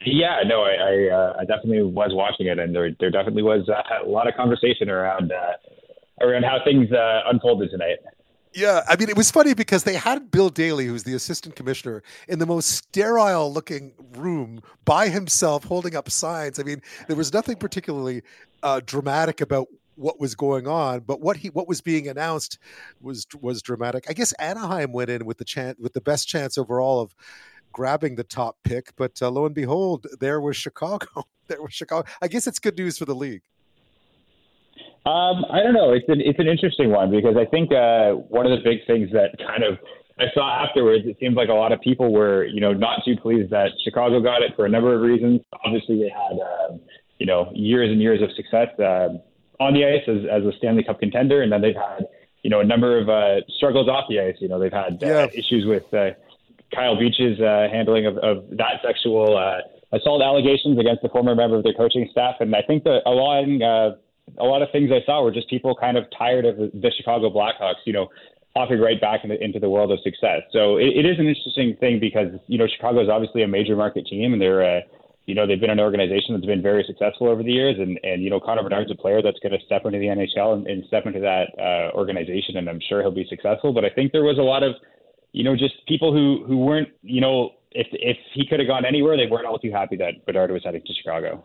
Yeah, 0.04 0.40
no, 0.46 0.62
I 0.62 0.74
I, 0.74 1.14
uh, 1.14 1.36
I 1.40 1.44
definitely 1.44 1.82
was 1.82 2.10
watching 2.12 2.46
it, 2.46 2.58
and 2.58 2.74
there 2.74 2.90
there 2.98 3.10
definitely 3.10 3.44
was 3.44 3.68
uh, 3.68 4.04
a 4.04 4.08
lot 4.08 4.26
of 4.26 4.34
conversation 4.34 4.90
around 4.90 5.30
uh, 5.32 6.24
around 6.24 6.44
how 6.44 6.58
things 6.64 6.90
uh, 6.92 7.20
unfolded 7.26 7.70
tonight. 7.70 7.98
Yeah, 8.54 8.82
I 8.86 8.96
mean, 8.96 9.08
it 9.08 9.16
was 9.16 9.30
funny 9.30 9.54
because 9.54 9.84
they 9.84 9.94
had 9.94 10.30
Bill 10.30 10.50
Daly, 10.50 10.86
who's 10.86 11.04
the 11.04 11.14
assistant 11.14 11.56
commissioner, 11.56 12.02
in 12.28 12.38
the 12.38 12.44
most 12.46 12.68
sterile 12.68 13.50
looking 13.50 13.94
room 14.16 14.60
by 14.84 15.08
himself 15.08 15.64
holding 15.64 15.96
up 15.96 16.10
signs. 16.10 16.58
I 16.58 16.62
mean, 16.62 16.82
there 17.08 17.16
was 17.16 17.32
nothing 17.32 17.56
particularly 17.56 18.22
uh, 18.62 18.80
dramatic 18.84 19.40
about 19.40 19.68
what 19.94 20.20
was 20.20 20.34
going 20.34 20.66
on, 20.66 21.00
but 21.00 21.20
what 21.20 21.38
he 21.38 21.48
what 21.48 21.68
was 21.68 21.80
being 21.80 22.08
announced 22.08 22.58
was 23.00 23.26
was 23.40 23.62
dramatic. 23.62 24.04
I 24.08 24.12
guess 24.12 24.32
Anaheim 24.32 24.92
went 24.92 25.10
in 25.10 25.24
with 25.24 25.38
the 25.38 25.44
chance 25.44 25.78
with 25.78 25.94
the 25.94 26.00
best 26.00 26.28
chance 26.28 26.58
overall 26.58 27.00
of 27.00 27.14
grabbing 27.72 28.16
the 28.16 28.24
top 28.24 28.58
pick, 28.64 28.94
but 28.96 29.20
uh, 29.22 29.30
lo 29.30 29.46
and 29.46 29.54
behold, 29.54 30.06
there 30.20 30.40
was 30.40 30.56
Chicago. 30.56 31.24
there 31.48 31.62
was 31.62 31.72
Chicago. 31.72 32.06
I 32.20 32.28
guess 32.28 32.46
it's 32.46 32.58
good 32.58 32.76
news 32.76 32.98
for 32.98 33.06
the 33.06 33.14
league. 33.14 33.42
Um, 35.04 35.44
I 35.50 35.62
don't 35.62 35.74
know. 35.74 35.92
It's 35.92 36.08
an 36.08 36.20
it's 36.20 36.38
an 36.38 36.46
interesting 36.46 36.90
one 36.90 37.10
because 37.10 37.34
I 37.36 37.44
think 37.46 37.72
uh, 37.72 38.12
one 38.30 38.46
of 38.46 38.52
the 38.52 38.62
big 38.62 38.86
things 38.86 39.10
that 39.12 39.34
kind 39.38 39.64
of 39.64 39.78
I 40.18 40.26
saw 40.34 40.64
afterwards, 40.64 41.04
it 41.06 41.16
seems 41.18 41.34
like 41.34 41.48
a 41.48 41.54
lot 41.54 41.72
of 41.72 41.80
people 41.80 42.12
were 42.12 42.44
you 42.44 42.60
know 42.60 42.72
not 42.72 43.00
too 43.04 43.16
pleased 43.16 43.50
that 43.50 43.70
Chicago 43.82 44.20
got 44.20 44.42
it 44.42 44.52
for 44.54 44.64
a 44.64 44.68
number 44.68 44.94
of 44.94 45.00
reasons. 45.00 45.40
Obviously, 45.64 45.98
they 45.98 46.08
had 46.08 46.38
um, 46.38 46.80
you 47.18 47.26
know 47.26 47.50
years 47.54 47.90
and 47.90 48.00
years 48.00 48.22
of 48.22 48.30
success. 48.36 48.68
Uh, 48.78 49.18
on 49.60 49.74
the 49.74 49.84
ice 49.84 50.02
as, 50.08 50.26
as 50.30 50.42
a 50.42 50.56
Stanley 50.58 50.82
Cup 50.82 50.98
contender, 50.98 51.42
and 51.42 51.52
then 51.52 51.62
they've 51.62 51.74
had 51.74 52.06
you 52.42 52.50
know 52.50 52.60
a 52.60 52.64
number 52.64 52.98
of 52.98 53.08
uh, 53.08 53.44
struggles 53.56 53.88
off 53.88 54.04
the 54.08 54.20
ice. 54.20 54.36
You 54.38 54.48
know 54.48 54.58
they've 54.58 54.72
had 54.72 55.02
uh, 55.02 55.06
yeah. 55.06 55.26
issues 55.32 55.64
with 55.66 55.86
uh, 55.94 56.10
Kyle 56.74 56.98
Beach's 56.98 57.40
uh, 57.40 57.68
handling 57.70 58.06
of, 58.06 58.18
of 58.18 58.44
that 58.50 58.82
sexual 58.84 59.36
uh, 59.36 59.62
assault 59.96 60.22
allegations 60.22 60.78
against 60.78 61.04
a 61.04 61.08
former 61.08 61.34
member 61.34 61.56
of 61.56 61.62
their 61.62 61.74
coaching 61.74 62.08
staff, 62.10 62.36
and 62.40 62.54
I 62.54 62.62
think 62.62 62.84
that 62.84 63.02
along 63.06 63.62
uh, 63.62 63.96
a 64.38 64.44
lot 64.44 64.62
of 64.62 64.68
things 64.72 64.90
I 64.90 65.04
saw 65.04 65.22
were 65.22 65.32
just 65.32 65.48
people 65.48 65.74
kind 65.74 65.96
of 65.96 66.04
tired 66.16 66.44
of 66.44 66.56
the 66.56 66.92
Chicago 66.96 67.30
Blackhawks. 67.30 67.82
You 67.84 67.92
know. 67.92 68.08
Hopping 68.54 68.80
right 68.80 69.00
back 69.00 69.20
into, 69.24 69.42
into 69.42 69.58
the 69.58 69.70
world 69.70 69.90
of 69.92 69.98
success, 70.04 70.42
so 70.52 70.76
it, 70.76 70.88
it 70.88 71.06
is 71.06 71.18
an 71.18 71.26
interesting 71.26 71.74
thing 71.80 71.98
because 71.98 72.28
you 72.48 72.58
know 72.58 72.66
Chicago 72.68 73.02
is 73.02 73.08
obviously 73.08 73.42
a 73.42 73.48
major 73.48 73.74
market 73.74 74.04
team, 74.04 74.34
and 74.34 74.42
they're 74.42 74.62
uh, 74.62 74.80
you 75.26 75.34
know, 75.34 75.46
they've 75.46 75.60
been 75.60 75.70
an 75.70 75.80
organization 75.80 76.34
that's 76.34 76.46
been 76.46 76.62
very 76.62 76.84
successful 76.86 77.28
over 77.28 77.42
the 77.42 77.52
years. 77.52 77.76
And, 77.78 77.98
and 78.02 78.22
you 78.22 78.30
know, 78.30 78.40
Connor 78.40 78.62
Bedard's 78.62 78.90
a 78.90 78.94
player 78.94 79.22
that's 79.22 79.38
going 79.38 79.52
to 79.52 79.64
step 79.64 79.82
into 79.84 79.98
the 79.98 80.06
NHL 80.06 80.54
and, 80.54 80.66
and 80.66 80.84
step 80.86 81.06
into 81.06 81.20
that 81.20 81.46
uh, 81.58 81.96
organization, 81.96 82.56
and 82.56 82.68
I'm 82.68 82.80
sure 82.88 83.02
he'll 83.02 83.12
be 83.12 83.26
successful. 83.28 83.72
But 83.72 83.84
I 83.84 83.90
think 83.90 84.12
there 84.12 84.24
was 84.24 84.38
a 84.38 84.42
lot 84.42 84.62
of, 84.62 84.74
you 85.32 85.44
know, 85.44 85.54
just 85.56 85.74
people 85.86 86.12
who, 86.12 86.44
who 86.46 86.58
weren't, 86.58 86.88
you 87.02 87.20
know, 87.20 87.50
if, 87.70 87.86
if 87.92 88.16
he 88.34 88.46
could 88.46 88.58
have 88.58 88.68
gone 88.68 88.84
anywhere, 88.84 89.16
they 89.16 89.30
weren't 89.30 89.46
all 89.46 89.58
too 89.58 89.70
happy 89.70 89.96
that 89.96 90.26
Bedard 90.26 90.50
was 90.50 90.62
heading 90.64 90.82
to 90.84 90.94
Chicago. 90.94 91.44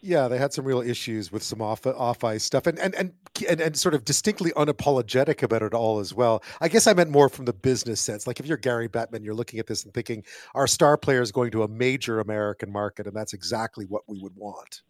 Yeah, 0.00 0.28
they 0.28 0.38
had 0.38 0.52
some 0.52 0.64
real 0.64 0.80
issues 0.80 1.32
with 1.32 1.42
some 1.42 1.60
off 1.60 1.84
off 1.84 2.22
ice 2.22 2.44
stuff, 2.44 2.68
and 2.68 2.78
and, 2.78 2.94
and 2.94 3.12
and 3.48 3.60
and 3.60 3.76
sort 3.76 3.94
of 3.94 4.04
distinctly 4.04 4.52
unapologetic 4.52 5.42
about 5.42 5.62
it 5.62 5.74
all 5.74 5.98
as 5.98 6.14
well. 6.14 6.42
I 6.60 6.68
guess 6.68 6.86
I 6.86 6.92
meant 6.92 7.10
more 7.10 7.28
from 7.28 7.46
the 7.46 7.52
business 7.52 8.00
sense. 8.00 8.24
Like 8.24 8.38
if 8.38 8.46
you're 8.46 8.58
Gary 8.58 8.88
Bettman, 8.88 9.24
you're 9.24 9.34
looking 9.34 9.58
at 9.58 9.66
this 9.66 9.84
and 9.84 9.92
thinking 9.92 10.22
our 10.54 10.68
star 10.68 10.96
player 10.96 11.20
is 11.20 11.32
going 11.32 11.50
to 11.50 11.64
a 11.64 11.68
major 11.68 12.20
American 12.20 12.70
market, 12.70 13.08
and 13.08 13.16
that's 13.16 13.32
exactly 13.32 13.86
what 13.86 14.02
we 14.06 14.20
would 14.20 14.36
want. 14.36 14.82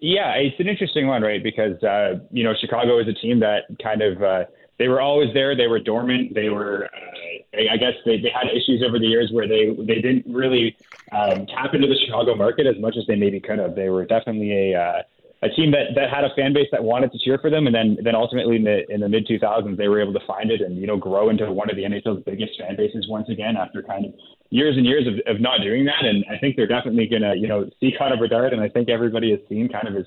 Yeah, 0.00 0.32
it's 0.32 0.58
an 0.58 0.68
interesting 0.68 1.06
one, 1.06 1.22
right? 1.22 1.42
Because 1.42 1.82
uh, 1.82 2.18
you 2.30 2.44
know 2.44 2.52
Chicago 2.60 2.98
is 2.98 3.08
a 3.08 3.14
team 3.14 3.40
that 3.40 3.62
kind 3.82 4.02
of 4.02 4.22
uh, 4.22 4.44
they 4.78 4.88
were 4.88 5.00
always 5.00 5.32
there. 5.34 5.56
They 5.56 5.66
were 5.66 5.78
dormant. 5.78 6.34
They 6.34 6.48
were, 6.48 6.86
uh, 6.86 7.70
I 7.70 7.76
guess, 7.76 7.94
they, 8.04 8.18
they 8.18 8.30
had 8.30 8.48
issues 8.50 8.82
over 8.86 8.98
the 8.98 9.06
years 9.06 9.30
where 9.32 9.46
they 9.46 9.74
they 9.78 10.00
didn't 10.00 10.26
really 10.26 10.76
um, 11.12 11.46
tap 11.46 11.74
into 11.74 11.86
the 11.86 11.98
Chicago 12.04 12.34
market 12.34 12.66
as 12.66 12.78
much 12.80 12.96
as 12.96 13.06
they 13.06 13.16
maybe 13.16 13.40
could 13.40 13.58
have. 13.58 13.74
They 13.74 13.90
were 13.90 14.04
definitely 14.04 14.72
a 14.72 14.80
uh, 14.80 15.02
a 15.42 15.48
team 15.50 15.72
that, 15.72 15.94
that 15.96 16.08
had 16.08 16.24
a 16.24 16.32
fan 16.36 16.52
base 16.52 16.68
that 16.70 16.82
wanted 16.82 17.10
to 17.12 17.18
cheer 17.18 17.36
for 17.36 17.50
them, 17.50 17.66
and 17.66 17.74
then 17.74 17.98
then 18.02 18.14
ultimately 18.14 18.56
in 18.56 18.64
the 18.64 18.88
in 18.90 19.00
the 19.00 19.08
mid 19.08 19.26
2000s 19.26 19.76
they 19.76 19.88
were 19.88 20.00
able 20.00 20.12
to 20.12 20.24
find 20.26 20.50
it 20.50 20.60
and 20.60 20.78
you 20.78 20.86
know 20.86 20.96
grow 20.96 21.30
into 21.30 21.50
one 21.52 21.68
of 21.68 21.76
the 21.76 21.82
NHL's 21.82 22.22
biggest 22.24 22.58
fan 22.58 22.76
bases 22.76 23.06
once 23.08 23.28
again 23.28 23.56
after 23.56 23.82
kind 23.82 24.06
of 24.06 24.14
years 24.50 24.76
and 24.76 24.86
years 24.86 25.06
of, 25.06 25.14
of 25.26 25.40
not 25.40 25.60
doing 25.60 25.84
that. 25.86 26.04
And 26.04 26.24
I 26.30 26.38
think 26.38 26.56
they're 26.56 26.68
definitely 26.68 27.06
gonna 27.06 27.34
you 27.34 27.48
know 27.48 27.68
see 27.80 27.92
Connor 27.96 28.16
Bedard, 28.16 28.52
and 28.52 28.62
I 28.62 28.68
think 28.68 28.88
everybody 28.88 29.32
has 29.32 29.40
seen 29.48 29.68
kind 29.68 29.88
of 29.88 29.94
his 29.94 30.06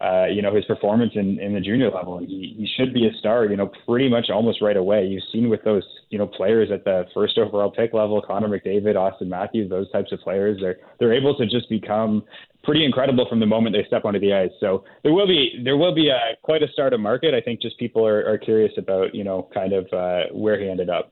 uh, 0.00 0.26
you 0.26 0.42
know, 0.42 0.54
his 0.54 0.64
performance 0.64 1.12
in, 1.16 1.40
in 1.40 1.54
the 1.54 1.60
junior 1.60 1.90
level. 1.90 2.18
He, 2.18 2.54
he 2.56 2.68
should 2.76 2.94
be 2.94 3.06
a 3.08 3.12
star, 3.18 3.46
you 3.46 3.56
know, 3.56 3.70
pretty 3.86 4.08
much 4.08 4.30
almost 4.30 4.62
right 4.62 4.76
away. 4.76 5.04
You've 5.06 5.24
seen 5.32 5.48
with 5.48 5.64
those, 5.64 5.82
you 6.10 6.18
know, 6.18 6.26
players 6.26 6.70
at 6.72 6.84
the 6.84 7.04
first 7.12 7.36
overall 7.36 7.70
pick 7.70 7.92
level, 7.92 8.22
Connor 8.22 8.48
McDavid, 8.48 8.94
Auston 8.94 9.26
Matthews, 9.26 9.68
those 9.68 9.90
types 9.90 10.12
of 10.12 10.20
players, 10.20 10.58
they're, 10.60 10.76
they're 11.00 11.12
able 11.12 11.36
to 11.36 11.46
just 11.46 11.68
become 11.68 12.22
pretty 12.62 12.84
incredible 12.84 13.26
from 13.28 13.40
the 13.40 13.46
moment 13.46 13.74
they 13.74 13.84
step 13.86 14.04
onto 14.04 14.20
the 14.20 14.32
ice. 14.32 14.50
So 14.60 14.84
there 15.02 15.12
will 15.12 15.26
be, 15.26 15.60
there 15.64 15.76
will 15.76 15.94
be 15.94 16.10
a, 16.10 16.18
quite 16.42 16.62
a 16.62 16.68
startup 16.72 17.00
market. 17.00 17.34
I 17.34 17.40
think 17.40 17.60
just 17.60 17.76
people 17.78 18.06
are, 18.06 18.24
are 18.28 18.38
curious 18.38 18.72
about, 18.78 19.14
you 19.14 19.24
know, 19.24 19.48
kind 19.52 19.72
of 19.72 19.92
uh, 19.92 20.32
where 20.32 20.60
he 20.60 20.68
ended 20.68 20.90
up. 20.90 21.10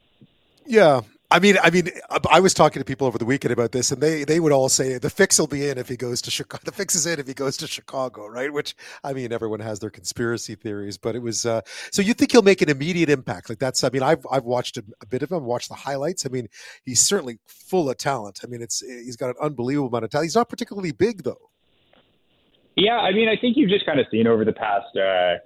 Yeah, 0.65 1.01
I 1.29 1.41
mean, 1.41 1.57
I 1.61 1.71
mean, 1.71 1.91
I 2.31 2.39
was 2.39 2.55
talking 2.55 2.81
to 2.81 2.85
people 2.85 3.07
over 3.07 3.19
the 3.19 3.25
weekend 3.25 3.53
about 3.53 3.73
this, 3.73 3.91
and 3.91 4.01
they 4.01 4.23
they 4.23 4.39
would 4.39 4.53
all 4.53 4.69
say 4.69 4.97
the 4.99 5.11
fix 5.11 5.39
will 5.39 5.49
be 5.49 5.69
in 5.69 5.77
if 5.77 5.89
he 5.89 5.97
goes 5.97 6.23
to 6.23 6.31
Chicago. 6.31 6.63
The 6.67 6.73
fix 6.73 6.95
is 6.95 7.07
in 7.07 7.19
if 7.19 7.27
he 7.27 7.35
goes 7.35 7.57
to 7.59 7.67
Chicago, 7.67 8.27
right? 8.27 8.53
Which 8.53 8.77
I 9.03 9.13
mean, 9.13 9.33
everyone 9.33 9.61
has 9.61 9.81
their 9.81 9.91
conspiracy 9.91 10.55
theories, 10.55 10.97
but 10.97 11.17
it 11.17 11.21
was. 11.21 11.45
Uh, 11.45 11.63
so 11.91 12.01
you 12.01 12.15
think 12.15 12.33
he'll 12.33 12.43
make 12.43 12.63
an 12.63 12.69
immediate 12.69 13.11
impact? 13.11 13.49
Like 13.49 13.59
that's. 13.59 13.83
I 13.83 13.91
mean, 13.91 14.03
I've 14.03 14.25
I've 14.31 14.45
watched 14.45 14.77
a, 14.77 14.85
a 15.01 15.07
bit 15.07 15.23
of 15.23 15.33
him, 15.33 15.45
watched 15.45 15.69
the 15.69 15.75
highlights. 15.75 16.27
I 16.27 16.29
mean, 16.29 16.49
he's 16.85 17.01
certainly 17.01 17.39
full 17.47 17.91
of 17.91 17.97
talent. 17.99 18.41
I 18.45 18.47
mean, 18.47 18.63
it's 18.63 18.81
he's 18.81 19.17
got 19.17 19.31
an 19.31 19.37
unbelievable 19.43 19.89
amount 19.89 20.05
of 20.05 20.11
talent. 20.11 20.27
He's 20.27 20.37
not 20.37 20.49
particularly 20.49 20.93
big 20.93 21.25
though. 21.25 21.51
Yeah, 22.77 22.99
I 22.99 23.13
mean, 23.13 23.29
I 23.29 23.37
think 23.37 23.57
you've 23.57 23.71
just 23.71 23.87
kind 23.87 23.99
of 23.99 24.07
seen 24.11 24.27
over 24.27 24.45
the 24.45 24.53
past. 24.53 24.97
Uh 24.97 25.39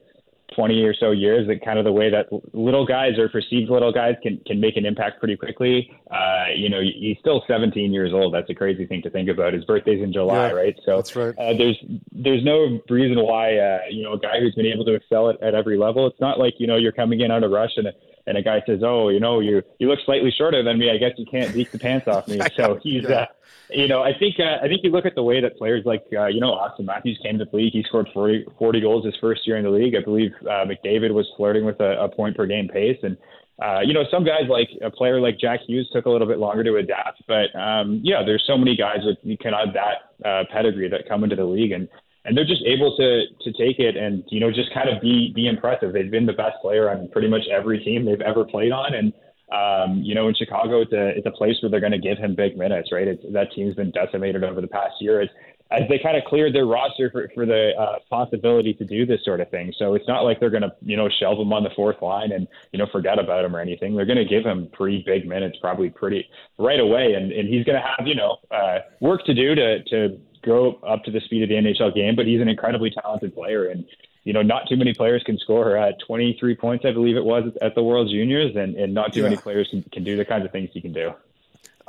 20 0.55 0.82
or 0.82 0.94
so 0.94 1.10
years 1.10 1.47
that 1.48 1.64
kind 1.64 1.78
of 1.78 1.85
the 1.85 1.93
way 1.93 2.10
that 2.10 2.27
little 2.52 2.86
guys 2.86 3.18
or 3.18 3.28
perceived 3.28 3.70
little 3.70 3.93
guys 3.93 4.14
can 4.22 4.40
can 4.47 4.60
make 4.60 4.77
an 4.77 4.85
impact 4.85 5.18
pretty 5.18 5.36
quickly. 5.36 5.90
Uh, 6.10 6.47
you 6.55 6.68
know, 6.68 6.81
he's 6.81 7.16
still 7.20 7.43
17 7.47 7.93
years 7.93 8.12
old. 8.12 8.35
That's 8.35 8.51
a 8.51 8.55
crazy 8.55 8.86
thing 8.86 9.02
to 9.02 9.10
think 9.10 9.28
about. 9.28 9.52
His 9.52 9.64
birthday's 9.64 10.02
in 10.02 10.12
July, 10.12 10.48
yeah, 10.48 10.52
right? 10.52 10.81
So 10.85 10.97
that's 10.97 11.14
right. 11.16 11.35
Uh, 11.39 11.55
there's 11.56 11.78
there's 12.12 12.44
no 12.44 12.81
reason 12.89 13.22
why 13.24 13.56
uh, 13.56 13.78
you 13.90 14.02
know 14.02 14.14
a 14.14 14.18
guy 14.18 14.40
who's 14.40 14.55
been 14.55 14.66
able 14.66 14.85
to 14.86 14.94
excel 14.94 15.31
at, 15.31 15.43
at 15.43 15.55
every 15.55 15.78
level. 15.78 16.06
It's 16.06 16.20
not 16.20 16.39
like 16.39 16.55
you 16.59 16.66
know 16.66 16.77
you're 16.77 16.93
coming 16.93 17.20
in 17.20 17.31
on 17.31 17.44
a 17.44 17.48
rush 17.48 17.72
and 17.77 17.89
and 18.31 18.39
a 18.39 18.43
guy 18.43 18.62
says, 18.65 18.81
"Oh, 18.82 19.09
you 19.09 19.19
know, 19.19 19.40
you 19.40 19.62
you 19.78 19.89
look 19.89 19.98
slightly 20.05 20.31
shorter 20.31 20.62
than 20.62 20.78
me. 20.78 20.89
I 20.89 20.97
guess 20.97 21.12
you 21.19 21.27
can't 21.27 21.52
beat 21.52 21.70
the 21.73 21.78
pants 21.78 22.07
off 22.07 22.28
me." 22.28 22.40
So 22.57 22.78
he's, 22.82 23.05
uh, 23.07 23.27
you 23.70 23.89
know, 23.89 24.02
I 24.02 24.16
think 24.16 24.36
uh, 24.39 24.59
I 24.62 24.69
think 24.69 24.82
you 24.85 24.90
look 24.90 25.05
at 25.05 25.15
the 25.15 25.23
way 25.23 25.40
that 25.40 25.57
players 25.59 25.85
like 25.85 26.05
uh, 26.12 26.27
you 26.27 26.40
know 26.40 26.52
Auston 26.52 26.85
Matthews 26.85 27.19
came 27.23 27.39
to 27.39 27.44
the 27.44 27.57
league. 27.57 27.73
He 27.73 27.82
scored 27.82 28.09
40, 28.15 28.47
40 28.59 28.81
goals 28.81 29.05
his 29.05 29.15
first 29.20 29.47
year 29.47 29.57
in 29.57 29.65
the 29.65 29.70
league. 29.70 29.94
I 29.97 30.02
believe 30.02 30.32
uh, 30.43 30.65
McDavid 30.65 31.12
was 31.12 31.28
flirting 31.36 31.65
with 31.65 31.81
a, 31.81 32.05
a 32.05 32.09
point 32.09 32.36
per 32.36 32.47
game 32.47 32.69
pace, 32.69 32.98
and 33.02 33.16
uh, 33.62 33.81
you 33.81 33.93
know 33.93 34.05
some 34.11 34.24
guys 34.24 34.44
like 34.48 34.69
a 34.82 34.90
player 34.90 35.20
like 35.20 35.39
Jack 35.39 35.61
Hughes 35.66 35.90
took 35.93 36.07
a 36.07 36.11
little 36.11 36.28
bit 36.28 36.39
longer 36.39 36.62
to 36.65 36.77
adapt. 36.77 37.23
But 37.27 37.55
um, 37.59 38.01
yeah, 38.05 38.23
there's 38.24 38.44
so 38.47 38.57
many 38.57 38.77
guys 38.77 39.01
with 39.05 39.19
kind 39.40 39.55
of 39.55 39.74
that 39.74 40.28
uh, 40.28 40.44
pedigree 40.52 40.89
that 40.89 41.09
come 41.09 41.24
into 41.24 41.36
the 41.36 41.44
league 41.44 41.73
and 41.73 41.89
and 42.24 42.36
they're 42.36 42.44
just 42.44 42.62
able 42.66 42.97
to 42.97 43.22
to 43.42 43.52
take 43.52 43.78
it 43.78 43.97
and 43.97 44.24
you 44.28 44.40
know 44.40 44.51
just 44.51 44.72
kind 44.74 44.88
of 44.88 45.01
be 45.01 45.32
be 45.34 45.47
impressive. 45.47 45.92
They've 45.92 46.10
been 46.10 46.26
the 46.26 46.32
best 46.32 46.56
player 46.60 46.90
on 46.90 47.09
pretty 47.09 47.28
much 47.28 47.42
every 47.51 47.82
team 47.82 48.05
they've 48.05 48.20
ever 48.20 48.44
played 48.44 48.72
on, 48.72 48.94
and 48.94 49.12
um, 49.52 50.02
you 50.02 50.14
know 50.14 50.28
in 50.28 50.34
Chicago 50.34 50.82
it's 50.82 50.92
a 50.92 51.09
it's 51.16 51.26
a 51.26 51.32
place 51.32 51.56
where 51.62 51.70
they're 51.70 51.80
going 51.80 51.92
to 51.92 51.98
give 51.98 52.18
him 52.18 52.34
big 52.34 52.56
minutes. 52.56 52.90
Right, 52.92 53.09
it's, 53.09 53.22
that 53.32 53.52
team's 53.55 53.74
been 53.74 53.90
decimated 53.90 54.44
over 54.44 54.60
the 54.60 54.68
past 54.68 54.94
year. 55.01 55.20
As, 55.22 55.28
as 55.72 55.82
they 55.88 56.01
kind 56.02 56.16
of 56.16 56.24
cleared 56.24 56.52
their 56.55 56.66
roster 56.66 57.10
for, 57.10 57.30
for 57.32 57.47
the 57.47 57.70
uh, 57.78 57.98
possibility 58.09 58.74
to 58.74 58.84
do 58.84 59.06
this 59.06 59.20
sort 59.24 59.40
of 59.40 59.48
thing. 59.51 59.72
So 59.78 59.94
it's 59.94 60.09
not 60.09 60.22
like 60.22 60.40
they're 60.40 60.51
going 60.51 60.62
to, 60.62 60.72
you 60.82 60.97
know, 60.97 61.09
shelve 61.20 61.38
him 61.38 61.52
on 61.52 61.62
the 61.62 61.70
fourth 61.76 62.02
line 62.02 62.32
and, 62.32 62.48
you 62.72 62.78
know, 62.78 62.86
forget 62.90 63.20
about 63.20 63.44
him 63.44 63.55
or 63.55 63.60
anything. 63.60 63.94
They're 63.94 64.06
going 64.06 64.18
to 64.18 64.24
give 64.24 64.44
him 64.44 64.68
pretty 64.72 65.05
big 65.06 65.28
minutes, 65.28 65.59
probably 65.60 65.88
pretty 65.88 66.26
right 66.59 66.80
away. 66.80 67.14
And, 67.14 67.30
and 67.30 67.48
he's 67.48 67.64
going 67.64 67.80
to 67.80 67.86
have, 67.86 68.06
you 68.06 68.16
know, 68.16 68.38
uh, 68.51 68.78
work 69.01 69.24
to 69.26 69.34
do 69.34 69.55
to, 69.55 69.82
to 69.84 70.20
go 70.42 70.78
up 70.86 71.04
to 71.04 71.10
the 71.10 71.20
speed 71.20 71.42
of 71.42 71.48
the 71.48 71.54
NHL 71.54 71.94
game, 71.94 72.16
but 72.16 72.26
he's 72.26 72.40
an 72.40 72.48
incredibly 72.48 72.90
talented 72.90 73.34
player. 73.34 73.68
And, 73.68 73.84
you 74.24 74.32
know, 74.32 74.42
not 74.42 74.68
too 74.68 74.76
many 74.76 74.94
players 74.94 75.22
can 75.24 75.38
score 75.38 75.76
at 75.76 75.98
23 76.06 76.56
points, 76.56 76.84
I 76.84 76.92
believe 76.92 77.16
it 77.16 77.24
was, 77.24 77.44
at 77.60 77.74
the 77.74 77.82
World 77.82 78.08
Juniors, 78.10 78.56
and, 78.56 78.74
and 78.76 78.94
not 78.94 79.12
too 79.12 79.20
yeah. 79.20 79.28
many 79.28 79.36
players 79.36 79.68
can, 79.70 79.82
can 79.92 80.04
do 80.04 80.16
the 80.16 80.24
kinds 80.24 80.44
of 80.44 80.52
things 80.52 80.70
he 80.72 80.80
can 80.80 80.92
do. 80.92 81.12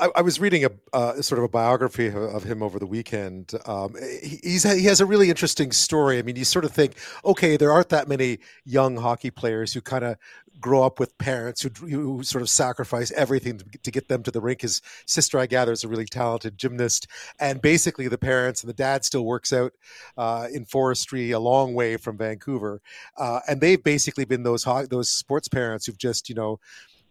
I, 0.02 0.10
I 0.16 0.22
was 0.22 0.40
reading 0.40 0.66
a 0.66 0.72
uh, 0.94 1.22
sort 1.22 1.38
of 1.38 1.46
a 1.46 1.50
biography 1.50 2.08
of, 2.08 2.44
him 2.44 2.64
over 2.64 2.80
the 2.80 2.88
weekend. 2.88 3.54
Um, 3.68 3.96
he, 4.24 4.40
he 4.44 4.86
has 4.86 5.00
a 5.00 5.06
really 5.06 5.30
interesting 5.30 5.72
story. 5.72 6.18
I 6.18 6.24
mean, 6.24 6.36
you 6.36 6.44
sort 6.44 6.66
of 6.66 6.72
think, 6.72 6.96
okay, 7.24 7.56
there 7.56 7.72
aren't 7.72 7.90
that 7.90 8.08
many 8.08 8.40
young 8.66 8.98
hockey 8.98 9.30
players 9.30 9.74
who 9.74 9.82
kind 9.82 10.04
of 10.04 10.18
grow 10.60 10.84
up 10.84 11.00
with 11.00 11.18
parents 11.18 11.62
who, 11.62 11.70
who 11.88 12.24
sort 12.24 12.42
of 12.42 12.50
sacrifice 12.50 13.12
everything 13.12 13.58
to, 13.58 13.66
to, 13.84 13.92
get 13.92 14.08
them 14.08 14.24
to 14.24 14.32
the 14.32 14.42
rink. 14.42 14.62
His 14.62 14.82
sister, 15.06 15.40
I 15.40 15.46
gather, 15.46 15.72
is 15.72 15.84
a 15.84 15.88
really 15.88 16.06
talented 16.06 16.58
gymnast, 16.58 17.08
and 17.40 17.62
basically 17.62 18.08
the 18.08 18.18
parents 18.18 18.62
and 18.62 18.70
the 18.70 18.74
dad 18.74 19.06
still 19.06 19.26
works 19.26 19.54
out 19.54 19.74
uh, 20.18 20.48
in 20.54 20.66
forestry 20.66 21.32
a 21.32 21.40
long 21.40 21.74
way 21.74 21.98
from 21.98 22.18
Vancouver, 22.18 22.82
uh, 23.18 23.40
and 23.48 23.60
they've 23.62 23.84
basically 23.84 24.26
been 24.26 24.44
those 24.44 24.66
those 24.90 25.10
sports 25.10 25.48
parents 25.48 25.86
who've 25.86 25.98
just 25.98 26.30
you 26.30 26.36
know 26.36 26.60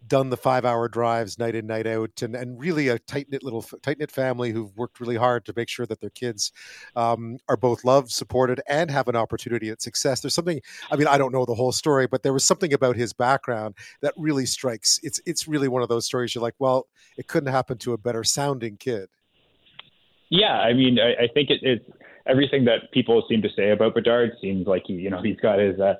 done 0.06 0.30
the 0.30 0.36
five 0.36 0.64
hour 0.64 0.88
drives 0.88 1.38
night 1.38 1.54
in 1.54 1.66
night 1.66 1.86
out 1.86 2.22
and, 2.22 2.34
and 2.34 2.58
really 2.58 2.88
a 2.88 2.98
tight 2.98 3.28
knit 3.30 3.42
little 3.42 3.62
tight 3.82 3.98
knit 3.98 4.10
family 4.10 4.50
who've 4.50 4.76
worked 4.76 5.00
really 5.00 5.16
hard 5.16 5.44
to 5.44 5.52
make 5.56 5.68
sure 5.68 5.86
that 5.86 6.00
their 6.00 6.10
kids 6.10 6.52
um, 6.96 7.38
are 7.48 7.56
both 7.56 7.84
loved 7.84 8.10
supported 8.10 8.60
and 8.68 8.90
have 8.90 9.08
an 9.08 9.16
opportunity 9.16 9.68
at 9.68 9.82
success. 9.82 10.20
There's 10.20 10.34
something 10.34 10.60
i 10.90 10.96
mean 10.96 11.06
i 11.06 11.18
don't 11.18 11.32
know 11.32 11.44
the 11.44 11.54
whole 11.54 11.72
story 11.72 12.06
but 12.06 12.22
there 12.22 12.32
was 12.32 12.44
something 12.44 12.72
about 12.72 12.96
his 12.96 13.12
background 13.12 13.74
that 14.00 14.14
really 14.16 14.46
strikes 14.46 15.00
it's 15.02 15.20
it's 15.26 15.46
really 15.46 15.68
one 15.68 15.82
of 15.82 15.88
those 15.88 16.06
stories 16.06 16.34
you're 16.34 16.42
like 16.42 16.54
well 16.58 16.86
it 17.16 17.26
couldn't 17.26 17.52
happen 17.52 17.78
to 17.78 17.92
a 17.92 17.98
better 17.98 18.24
sounding 18.24 18.76
kid. 18.76 19.08
Yeah 20.28 20.58
i 20.60 20.72
mean 20.72 20.98
i, 20.98 21.24
I 21.24 21.28
think 21.32 21.50
it, 21.50 21.60
it's 21.62 21.84
everything 22.26 22.64
that 22.64 22.90
people 22.92 23.22
seem 23.28 23.42
to 23.42 23.48
say 23.56 23.70
about 23.70 23.94
bedard 23.94 24.32
seems 24.40 24.66
like 24.66 24.84
he 24.86 24.94
you 24.94 25.10
know 25.10 25.22
he's 25.22 25.38
got 25.40 25.58
his 25.58 25.78
uh, 25.80 25.94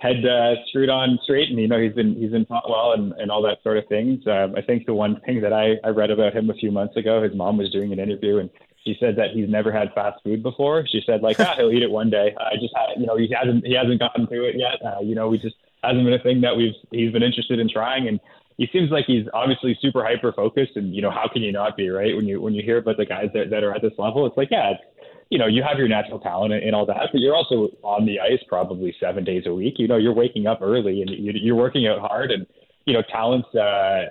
head 0.00 0.24
uh, 0.24 0.54
screwed 0.68 0.88
on 0.88 1.18
straight, 1.24 1.50
and 1.50 1.58
you 1.58 1.68
know 1.68 1.78
he's 1.78 1.92
been 1.92 2.16
he's 2.16 2.30
been 2.30 2.46
taught 2.46 2.68
well 2.68 2.92
and, 2.92 3.12
and 3.18 3.30
all 3.30 3.42
that 3.42 3.62
sort 3.62 3.76
of 3.76 3.86
things. 3.86 4.26
Um, 4.26 4.54
I 4.56 4.62
think 4.62 4.86
the 4.86 4.94
one 4.94 5.20
thing 5.20 5.40
that 5.42 5.52
I, 5.52 5.74
I 5.84 5.90
read 5.90 6.10
about 6.10 6.34
him 6.34 6.50
a 6.50 6.54
few 6.54 6.72
months 6.72 6.96
ago, 6.96 7.22
his 7.22 7.34
mom 7.34 7.58
was 7.58 7.70
doing 7.70 7.92
an 7.92 8.00
interview 8.00 8.38
and 8.38 8.50
she 8.84 8.96
said 8.98 9.16
that 9.16 9.32
he's 9.34 9.48
never 9.48 9.70
had 9.70 9.92
fast 9.94 10.22
food 10.24 10.42
before. 10.42 10.86
She 10.86 11.02
said 11.04 11.22
like 11.22 11.38
ah, 11.38 11.54
he'll 11.56 11.70
eat 11.70 11.82
it 11.82 11.90
one 11.90 12.08
day. 12.08 12.34
I 12.40 12.54
just 12.54 12.74
you 12.96 13.06
know 13.06 13.16
he 13.16 13.32
hasn't 13.32 13.66
he 13.66 13.74
hasn't 13.74 14.00
gotten 14.00 14.26
to 14.26 14.44
it 14.44 14.56
yet. 14.56 14.80
Uh, 14.84 15.00
you 15.02 15.14
know 15.14 15.28
we 15.28 15.38
just 15.38 15.56
hasn't 15.84 16.04
been 16.04 16.14
a 16.14 16.22
thing 16.22 16.40
that 16.40 16.56
we've 16.56 16.74
he's 16.90 17.12
been 17.12 17.22
interested 17.22 17.58
in 17.58 17.68
trying 17.68 18.08
and 18.08 18.20
he 18.56 18.68
seems 18.74 18.90
like 18.90 19.06
he's 19.06 19.26
obviously 19.32 19.78
super 19.80 20.04
hyper 20.04 20.32
focused 20.32 20.76
and 20.76 20.94
you 20.94 21.00
know 21.00 21.10
how 21.10 21.26
can 21.26 21.42
you 21.42 21.50
not 21.50 21.76
be 21.76 21.88
right 21.88 22.14
when 22.14 22.26
you 22.26 22.40
when 22.40 22.52
you 22.52 22.62
hear 22.62 22.76
about 22.76 22.98
the 22.98 23.06
guys 23.06 23.30
that, 23.32 23.48
that 23.48 23.64
are 23.64 23.74
at 23.74 23.80
this 23.80 23.92
level 23.96 24.26
it's 24.26 24.36
like 24.36 24.48
yeah 24.50 24.72
it's 24.72 24.82
you 25.30 25.38
know, 25.38 25.46
you 25.46 25.62
have 25.62 25.78
your 25.78 25.88
natural 25.88 26.18
talent 26.18 26.52
and, 26.52 26.74
all 26.74 26.84
that, 26.86 27.08
but 27.12 27.20
you're 27.20 27.36
also 27.36 27.68
on 27.82 28.04
the 28.04 28.18
ice 28.18 28.42
probably 28.48 28.94
seven 29.00 29.24
days 29.24 29.44
a 29.46 29.54
week. 29.54 29.74
You 29.78 29.86
know, 29.86 29.96
you're 29.96 30.12
waking 30.12 30.48
up 30.48 30.60
early 30.60 31.02
and 31.02 31.10
you're 31.10 31.56
working 31.56 31.86
out 31.86 32.00
hard, 32.00 32.32
and 32.32 32.46
you 32.84 32.92
know, 32.92 33.02
talent's 33.02 33.48
uh, 33.54 34.06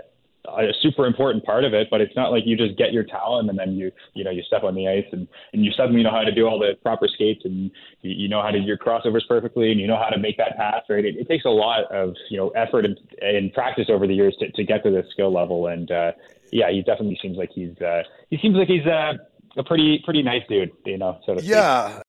a 0.48 0.74
super 0.82 1.06
important 1.06 1.44
part 1.44 1.66
of 1.66 1.74
it. 1.74 1.90
But 1.91 2.00
it's 2.00 2.16
not 2.16 2.32
like 2.32 2.44
you 2.46 2.56
just 2.56 2.78
get 2.78 2.94
your 2.94 3.04
talent 3.04 3.50
and 3.50 3.60
then 3.60 3.74
you, 3.74 3.91
you 4.14 4.24
know, 4.24 4.32
you 4.32 4.41
step 4.44 4.64
on 4.64 4.76
the 4.76 4.88
ice 4.88 5.06
and 5.12 5.28
and 5.52 5.66
you 5.66 5.72
suddenly 5.76 6.04
know 6.04 6.12
how 6.12 6.22
to 6.22 6.32
do 6.32 6.48
all 6.48 6.58
the 6.58 6.76
proper 6.82 7.08
skates 7.08 7.41
and 7.44 7.70
you, 8.02 8.12
you 8.12 8.30
know 8.30 8.41
how 8.41 8.52
to 8.52 8.60
do 8.60 8.66
your 8.66 8.78
crossovers 8.78 9.28
perfectly 9.28 9.72
and 9.72 9.80
you 9.82 9.88
know 9.88 9.98
how 9.98 10.10
to 10.10 10.18
make 10.18 10.38
that 10.38 10.56
pass. 10.56 10.84
Right? 10.90 11.04
It, 11.04 11.18
it 11.18 11.28
takes 11.28 11.44
a 11.44 11.50
lot 11.50 11.91
of 11.91 12.14
you 12.30 12.38
know 12.38 12.50
effort 12.50 12.86
and, 12.86 12.98
and 13.22 13.54
practice 13.54 13.88
over 13.90 14.08
the 14.08 14.16
years 14.16 14.36
to 14.40 14.52
to 14.52 14.64
get 14.64 14.84
to 14.84 14.91
this 14.91 15.06
skill 15.12 15.34
level. 15.34 15.68
And 15.68 15.91
uh, 15.91 16.14
yeah, 16.52 16.72
he 16.72 16.82
definitely 16.82 17.20
seems 17.22 17.38
like 17.38 17.52
he's 17.54 17.78
uh, 17.82 18.04
he 18.30 18.38
seems 18.38 18.56
like 18.56 18.70
he's 18.70 18.86
uh, 18.86 19.14
a 19.57 19.63
pretty 19.63 20.01
pretty 20.03 20.21
nice 20.21 20.43
dude, 20.47 20.71
you 20.85 20.97
know. 20.97 21.19
Yeah. 21.41 22.01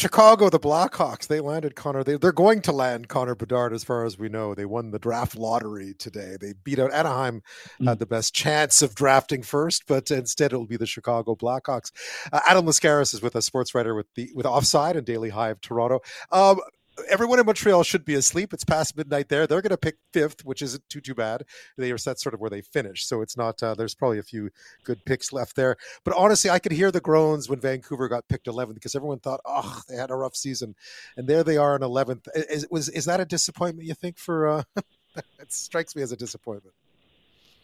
Chicago, 0.00 0.48
the 0.48 0.58
Blackhawks, 0.58 1.26
they 1.26 1.40
landed 1.40 1.76
Connor. 1.76 2.02
They, 2.02 2.16
they're 2.16 2.32
going 2.32 2.62
to 2.62 2.72
land 2.72 3.08
Connor 3.08 3.34
Bedard, 3.34 3.74
as 3.74 3.84
far 3.84 4.06
as 4.06 4.18
we 4.18 4.30
know. 4.30 4.54
They 4.54 4.64
won 4.64 4.92
the 4.92 4.98
draft 4.98 5.36
lottery 5.36 5.92
today. 5.98 6.38
They 6.40 6.54
beat 6.64 6.78
out 6.78 6.90
Anaheim, 6.90 7.42
mm-hmm. 7.42 7.86
had 7.86 7.98
the 7.98 8.06
best 8.06 8.34
chance 8.34 8.80
of 8.80 8.94
drafting 8.94 9.42
first, 9.42 9.82
but 9.86 10.10
instead 10.10 10.54
it 10.54 10.56
will 10.56 10.64
be 10.66 10.78
the 10.78 10.86
Chicago 10.86 11.34
Blackhawks. 11.34 11.92
Uh, 12.32 12.40
Adam 12.48 12.64
Laskaris 12.64 13.12
is 13.12 13.20
with 13.20 13.36
us, 13.36 13.44
sports 13.44 13.74
writer 13.74 13.94
with 13.94 14.06
the 14.14 14.30
with 14.34 14.46
Offside 14.46 14.96
and 14.96 15.04
Daily 15.04 15.28
Hive 15.28 15.60
Toronto. 15.60 16.00
Um, 16.32 16.60
everyone 17.08 17.38
in 17.38 17.46
Montreal 17.46 17.82
should 17.82 18.04
be 18.04 18.14
asleep. 18.14 18.52
It's 18.52 18.64
past 18.64 18.96
midnight 18.96 19.28
there. 19.28 19.46
They're 19.46 19.62
going 19.62 19.70
to 19.70 19.76
pick 19.76 19.96
fifth, 20.12 20.44
which 20.44 20.62
isn't 20.62 20.88
too 20.88 21.00
too 21.00 21.14
bad. 21.14 21.44
They 21.76 21.90
are 21.92 21.98
that's 21.98 22.22
sort 22.22 22.34
of 22.34 22.40
where 22.40 22.50
they 22.50 22.62
finish, 22.62 23.06
so 23.06 23.22
it's 23.22 23.36
not. 23.36 23.62
Uh, 23.62 23.74
there's 23.74 23.94
probably 23.94 24.18
a 24.18 24.22
few 24.22 24.50
good 24.84 25.04
picks 25.04 25.32
left 25.32 25.56
there. 25.56 25.76
But 26.04 26.14
honestly, 26.16 26.50
I 26.50 26.58
could 26.58 26.72
hear 26.72 26.90
the 26.90 27.00
groans 27.00 27.48
when 27.48 27.60
Vancouver 27.60 28.08
got 28.08 28.28
picked 28.28 28.46
11th 28.46 28.74
because 28.74 28.94
everyone 28.94 29.20
thought, 29.20 29.40
oh, 29.44 29.80
they 29.88 29.96
had 29.96 30.10
a 30.10 30.16
rough 30.16 30.36
season, 30.36 30.74
and 31.16 31.28
there 31.28 31.44
they 31.44 31.56
are 31.56 31.76
in 31.76 31.82
11th. 31.82 32.26
Is 32.34 32.66
was 32.70 32.88
is 32.88 33.04
that 33.04 33.20
a 33.20 33.24
disappointment? 33.24 33.86
You 33.88 33.94
think 33.94 34.18
for? 34.18 34.48
Uh, 34.48 34.62
it 35.16 35.52
strikes 35.52 35.94
me 35.96 36.02
as 36.02 36.12
a 36.12 36.16
disappointment. 36.16 36.74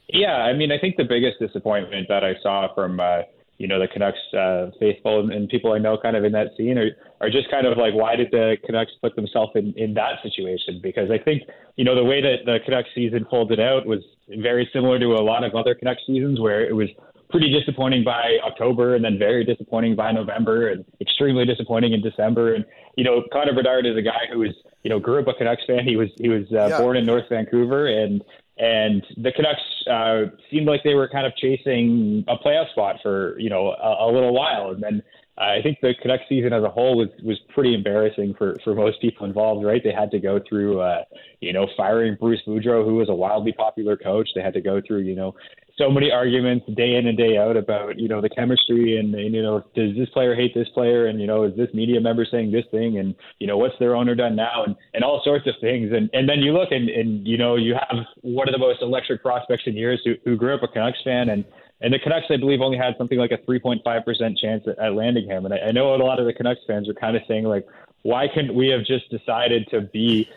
Yeah, 0.09 0.37
I 0.37 0.53
mean, 0.53 0.71
I 0.71 0.79
think 0.79 0.97
the 0.97 1.05
biggest 1.05 1.39
disappointment 1.41 2.07
that 2.09 2.25
I 2.25 2.35
saw 2.43 2.73
from. 2.75 3.01
Uh, 3.01 3.23
you 3.59 3.66
know 3.66 3.78
the 3.78 3.89
Canucks 3.89 4.19
uh, 4.37 4.70
faithful 4.78 5.20
and, 5.20 5.33
and 5.33 5.49
people 5.49 5.73
I 5.73 5.78
know 5.78 5.97
kind 5.97 6.16
of 6.16 6.24
in 6.24 6.33
that 6.33 6.49
scene 6.57 6.78
are 6.78 6.91
are 7.20 7.31
just 7.31 7.51
kind 7.51 7.66
of 7.66 7.78
like 7.78 7.95
why 7.95 8.16
did 8.16 8.31
the 8.31 8.57
Canucks 8.65 8.93
put 9.01 9.16
themselves 9.16 9.53
in 9.55 9.73
in 9.77 9.95
that 9.95 10.23
situation? 10.23 10.81
Because 10.83 11.11
I 11.11 11.19
think 11.19 11.43
you 11.77 11.85
know 11.85 11.95
the 11.95 12.05
way 12.05 12.20
that 12.20 12.45
the 12.45 12.59
Canucks 12.65 12.91
season 12.95 13.27
folded 13.31 13.61
out 13.61 13.87
was 13.87 14.01
very 14.28 14.69
similar 14.73 14.99
to 14.99 15.15
a 15.15 15.23
lot 15.23 15.45
of 15.45 15.55
other 15.55 15.74
Canucks 15.74 16.03
seasons 16.07 16.41
where 16.41 16.66
it 16.66 16.74
was 16.74 16.89
pretty 17.31 17.51
disappointing 17.51 18.05
by 18.05 18.39
October 18.45 18.95
and 18.95 19.05
then 19.05 19.19
very 19.19 19.45
disappointing 19.45 19.97
by 19.97 20.12
November 20.12 20.69
and 20.69 20.85
extremely 21.01 21.45
disappointing 21.45 21.93
in 21.93 22.03
December. 22.03 22.55
And 22.55 22.65
you 22.97 23.05
know 23.05 23.23
Connor 23.33 23.55
Bedard 23.55 23.87
is 23.87 23.97
a 23.97 24.03
guy 24.03 24.27
who 24.33 24.41
was 24.41 24.55
you 24.83 24.91
know 24.91 24.99
grew 24.99 25.20
up 25.20 25.28
a 25.28 25.35
Canucks 25.35 25.62
fan. 25.66 25.85
He 25.85 25.97
was 25.97 26.09
he 26.19 26.28
was 26.28 26.45
uh, 26.53 26.69
yeah. 26.69 26.78
born 26.78 26.97
in 26.97 27.07
North 27.07 27.28
Vancouver 27.28 27.87
and 27.87 28.23
and 28.59 29.05
the 29.19 29.33
Canucks 29.33 29.61
uh, 29.91 30.37
seemed 30.51 30.66
like 30.66 30.83
they 30.83 30.95
were 30.95 31.09
kind 31.09 31.27
of 31.27 31.37
chasing 31.37 32.24
a 32.28 32.37
playoff 32.37 32.70
spot 32.70 32.97
for 33.03 33.39
you 33.39 33.51
know 33.51 33.69
a, 33.69 34.07
a 34.07 34.11
little 34.11 34.35
while, 34.35 34.70
and 34.70 34.83
then 34.83 35.03
I 35.39 35.61
think 35.63 35.79
the 35.83 35.93
Canucks 36.01 36.25
season 36.29 36.53
as 36.53 36.63
a 36.63 36.71
whole 36.71 36.97
was 36.97 37.09
was 37.23 37.39
pretty 37.55 37.75
embarrassing 37.75 38.35
for 38.39 38.57
for 38.65 38.75
most 38.75 39.01
people 39.01 39.27
involved. 39.27 39.65
Right, 39.65 39.83
they 39.83 39.93
had 39.93 40.11
to 40.13 40.19
go 40.19 40.41
through, 40.49 40.81
uh, 40.81 41.05
you 41.41 41.53
know, 41.53 41.69
firing 41.77 42.17
Bruce 42.19 42.41
Boudreau, 42.47 42.85
who 42.85 42.95
was 42.95 43.09
a 43.09 43.15
wildly 43.15 43.53
popular 43.53 43.97
coach. 43.97 44.31
They 44.35 44.43
had 44.43 44.55
to 44.55 44.63
go 44.63 44.81
through, 44.87 45.01
you 45.01 45.15
know, 45.15 45.35
so 45.79 45.91
many 45.91 46.11
arguments 46.11 46.65
day 46.75 46.95
in 46.95 47.07
and 47.07 47.19
day 47.19 47.37
out 47.37 47.57
about 47.57 47.99
you 47.99 48.09
know 48.09 48.21
the 48.21 48.31
chemistry 48.31 48.97
and, 48.97 49.15
and 49.15 49.35
you 49.35 49.43
know 49.43 49.63
does 49.75 49.95
this 49.97 50.09
player 50.11 50.35
hate 50.35 50.55
this 50.55 50.69
player? 50.71 51.07
And 51.07 51.21
you 51.21 51.27
know 51.27 51.45
is 51.45 51.57
this 51.57 51.69
media 51.75 52.01
member 52.01 52.25
saying 52.25 52.51
this 52.51 52.65
thing? 52.71 52.99
And 52.99 53.15
you 53.39 53.47
know 53.47 53.59
what's 53.59 53.79
their 53.79 53.95
owner 53.95 54.15
done 54.15 54.37
now? 54.37 54.65
And 54.65 54.75
and 54.95 55.05
all 55.05 55.21
sorts 55.23 55.47
of 55.47 55.55
things. 55.61 55.93
And 55.93 56.09
and 56.13 56.29
then 56.29 56.41
you 56.41 56.53
look 56.53 56.73
and 56.73 56.89
and 56.89 57.27
you 57.27 57.37
know 57.37 57.57
you 57.57 57.75
have 57.75 58.07
one 58.23 58.49
of 58.49 58.53
the 58.53 58.59
most 58.59 58.81
electric 58.81 59.23
prospects 59.23 59.65
in 59.67 59.77
years 59.77 60.01
who 60.05 60.15
who 60.25 60.37
grew 60.37 60.55
up 60.55 60.63
a 60.63 60.69
Canucks 60.69 61.03
fan. 61.05 61.29
And 61.29 61.45
and 61.81 61.93
the 61.93 61.98
Canucks, 61.98 62.27
I 62.31 62.36
believe, 62.36 62.61
only 62.61 62.78
had 62.78 62.94
something 62.97 63.19
like 63.19 63.32
a 63.32 63.39
3.5% 63.39 64.39
chance 64.39 64.65
at, 64.66 64.78
at 64.78 64.94
landing 64.94 65.27
him. 65.27 65.44
And 65.44 65.55
I, 65.55 65.59
I 65.59 65.73
know 65.73 65.94
a 65.94 65.97
lot 65.97 66.19
of 66.19 66.27
the 66.27 66.32
Canucks 66.32 66.61
fans 66.66 66.89
are 66.89 66.94
kind 66.94 67.16
of 67.16 67.23
saying, 67.28 67.44
like, 67.44 67.66
why 68.03 68.28
couldn't 68.28 68.55
we 68.55 68.69
have 68.69 68.85
just 68.85 69.11
decided 69.11 69.69
to 69.70 69.82
be 69.82 70.28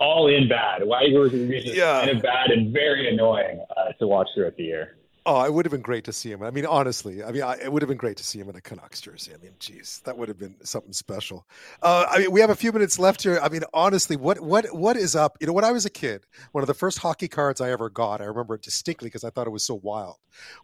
all 0.00 0.28
in 0.28 0.48
bad? 0.48 0.84
Why 0.84 1.08
were 1.12 1.28
we 1.28 1.60
just 1.60 1.76
yeah. 1.76 2.04
kind 2.04 2.16
of 2.16 2.22
bad 2.22 2.50
and 2.50 2.72
very 2.72 3.12
annoying 3.12 3.64
uh, 3.76 3.92
to 3.98 4.06
watch 4.06 4.28
throughout 4.34 4.56
the 4.56 4.64
year? 4.64 4.96
Oh, 5.24 5.44
it 5.44 5.54
would 5.54 5.64
have 5.64 5.70
been 5.70 5.82
great 5.82 6.02
to 6.04 6.12
see 6.12 6.32
him. 6.32 6.42
I 6.42 6.50
mean, 6.50 6.66
honestly, 6.66 7.22
I 7.22 7.30
mean, 7.30 7.42
I, 7.42 7.54
it 7.54 7.72
would 7.72 7.80
have 7.80 7.88
been 7.88 7.96
great 7.96 8.16
to 8.16 8.24
see 8.24 8.40
him 8.40 8.48
in 8.48 8.56
a 8.56 8.60
Canucks 8.60 9.00
jersey. 9.00 9.32
I 9.32 9.40
mean, 9.40 9.52
geez, 9.60 10.02
that 10.04 10.18
would 10.18 10.26
have 10.26 10.38
been 10.38 10.56
something 10.64 10.92
special. 10.92 11.46
Uh, 11.80 12.06
I 12.10 12.18
mean, 12.18 12.32
we 12.32 12.40
have 12.40 12.50
a 12.50 12.56
few 12.56 12.72
minutes 12.72 12.98
left 12.98 13.22
here. 13.22 13.38
I 13.40 13.48
mean, 13.48 13.62
honestly, 13.72 14.16
what 14.16 14.40
what 14.40 14.74
what 14.74 14.96
is 14.96 15.14
up? 15.14 15.36
You 15.40 15.46
know, 15.46 15.52
when 15.52 15.64
I 15.64 15.70
was 15.70 15.86
a 15.86 15.90
kid, 15.90 16.26
one 16.50 16.62
of 16.62 16.66
the 16.66 16.74
first 16.74 16.98
hockey 16.98 17.28
cards 17.28 17.60
I 17.60 17.70
ever 17.70 17.88
got, 17.88 18.20
I 18.20 18.24
remember 18.24 18.56
it 18.56 18.62
distinctly 18.62 19.06
because 19.06 19.22
I 19.22 19.30
thought 19.30 19.46
it 19.46 19.50
was 19.50 19.64
so 19.64 19.76
wild, 19.76 20.16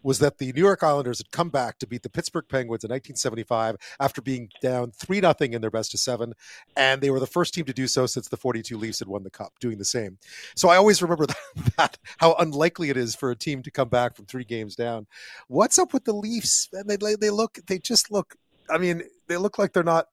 was 0.02 0.18
that 0.18 0.38
the 0.38 0.52
New 0.52 0.64
York 0.64 0.82
Islanders 0.82 1.18
had 1.18 1.30
come 1.30 1.50
back 1.50 1.78
to 1.78 1.86
beat 1.86 2.02
the 2.02 2.10
Pittsburgh 2.10 2.46
Penguins 2.48 2.82
in 2.82 2.90
1975 2.90 3.76
after 4.00 4.20
being 4.20 4.48
down 4.60 4.90
three 4.90 5.20
nothing 5.20 5.52
in 5.52 5.60
their 5.60 5.70
best 5.70 5.94
of 5.94 6.00
seven, 6.00 6.32
and 6.76 7.00
they 7.00 7.10
were 7.10 7.20
the 7.20 7.28
first 7.28 7.54
team 7.54 7.64
to 7.66 7.72
do 7.72 7.86
so 7.86 8.06
since 8.06 8.26
the 8.26 8.36
42 8.36 8.76
Leafs 8.76 8.98
had 8.98 9.06
won 9.06 9.22
the 9.22 9.30
cup, 9.30 9.52
doing 9.60 9.78
the 9.78 9.84
same. 9.84 10.18
So 10.56 10.68
I 10.68 10.76
always 10.78 11.00
remember 11.00 11.26
that, 11.26 11.36
that 11.76 11.98
how 12.16 12.34
unlikely 12.40 12.90
it 12.90 12.96
is 12.96 13.14
for 13.14 13.30
a 13.30 13.36
team 13.36 13.62
to 13.62 13.70
come 13.70 13.88
back 13.88 14.16
from 14.16 14.26
three 14.26 14.47
games 14.48 14.74
down. 14.74 15.06
What's 15.46 15.78
up 15.78 15.92
with 15.92 16.04
the 16.04 16.12
Leafs? 16.12 16.68
And 16.72 16.88
they 16.88 16.96
they 17.14 17.30
look 17.30 17.58
they 17.66 17.78
just 17.78 18.10
look. 18.10 18.34
I 18.70 18.78
mean, 18.78 19.02
they 19.28 19.36
look 19.36 19.58
like 19.58 19.72
they're 19.72 19.82
not. 19.82 20.06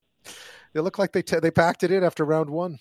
They 0.73 0.81
look 0.81 0.99
like 0.99 1.13
they 1.13 1.21
t- 1.21 1.39
they 1.39 1.51
packed 1.51 1.83
it 1.83 1.91
in 1.91 2.03
after 2.03 2.25
round 2.25 2.49
one. 2.49 2.79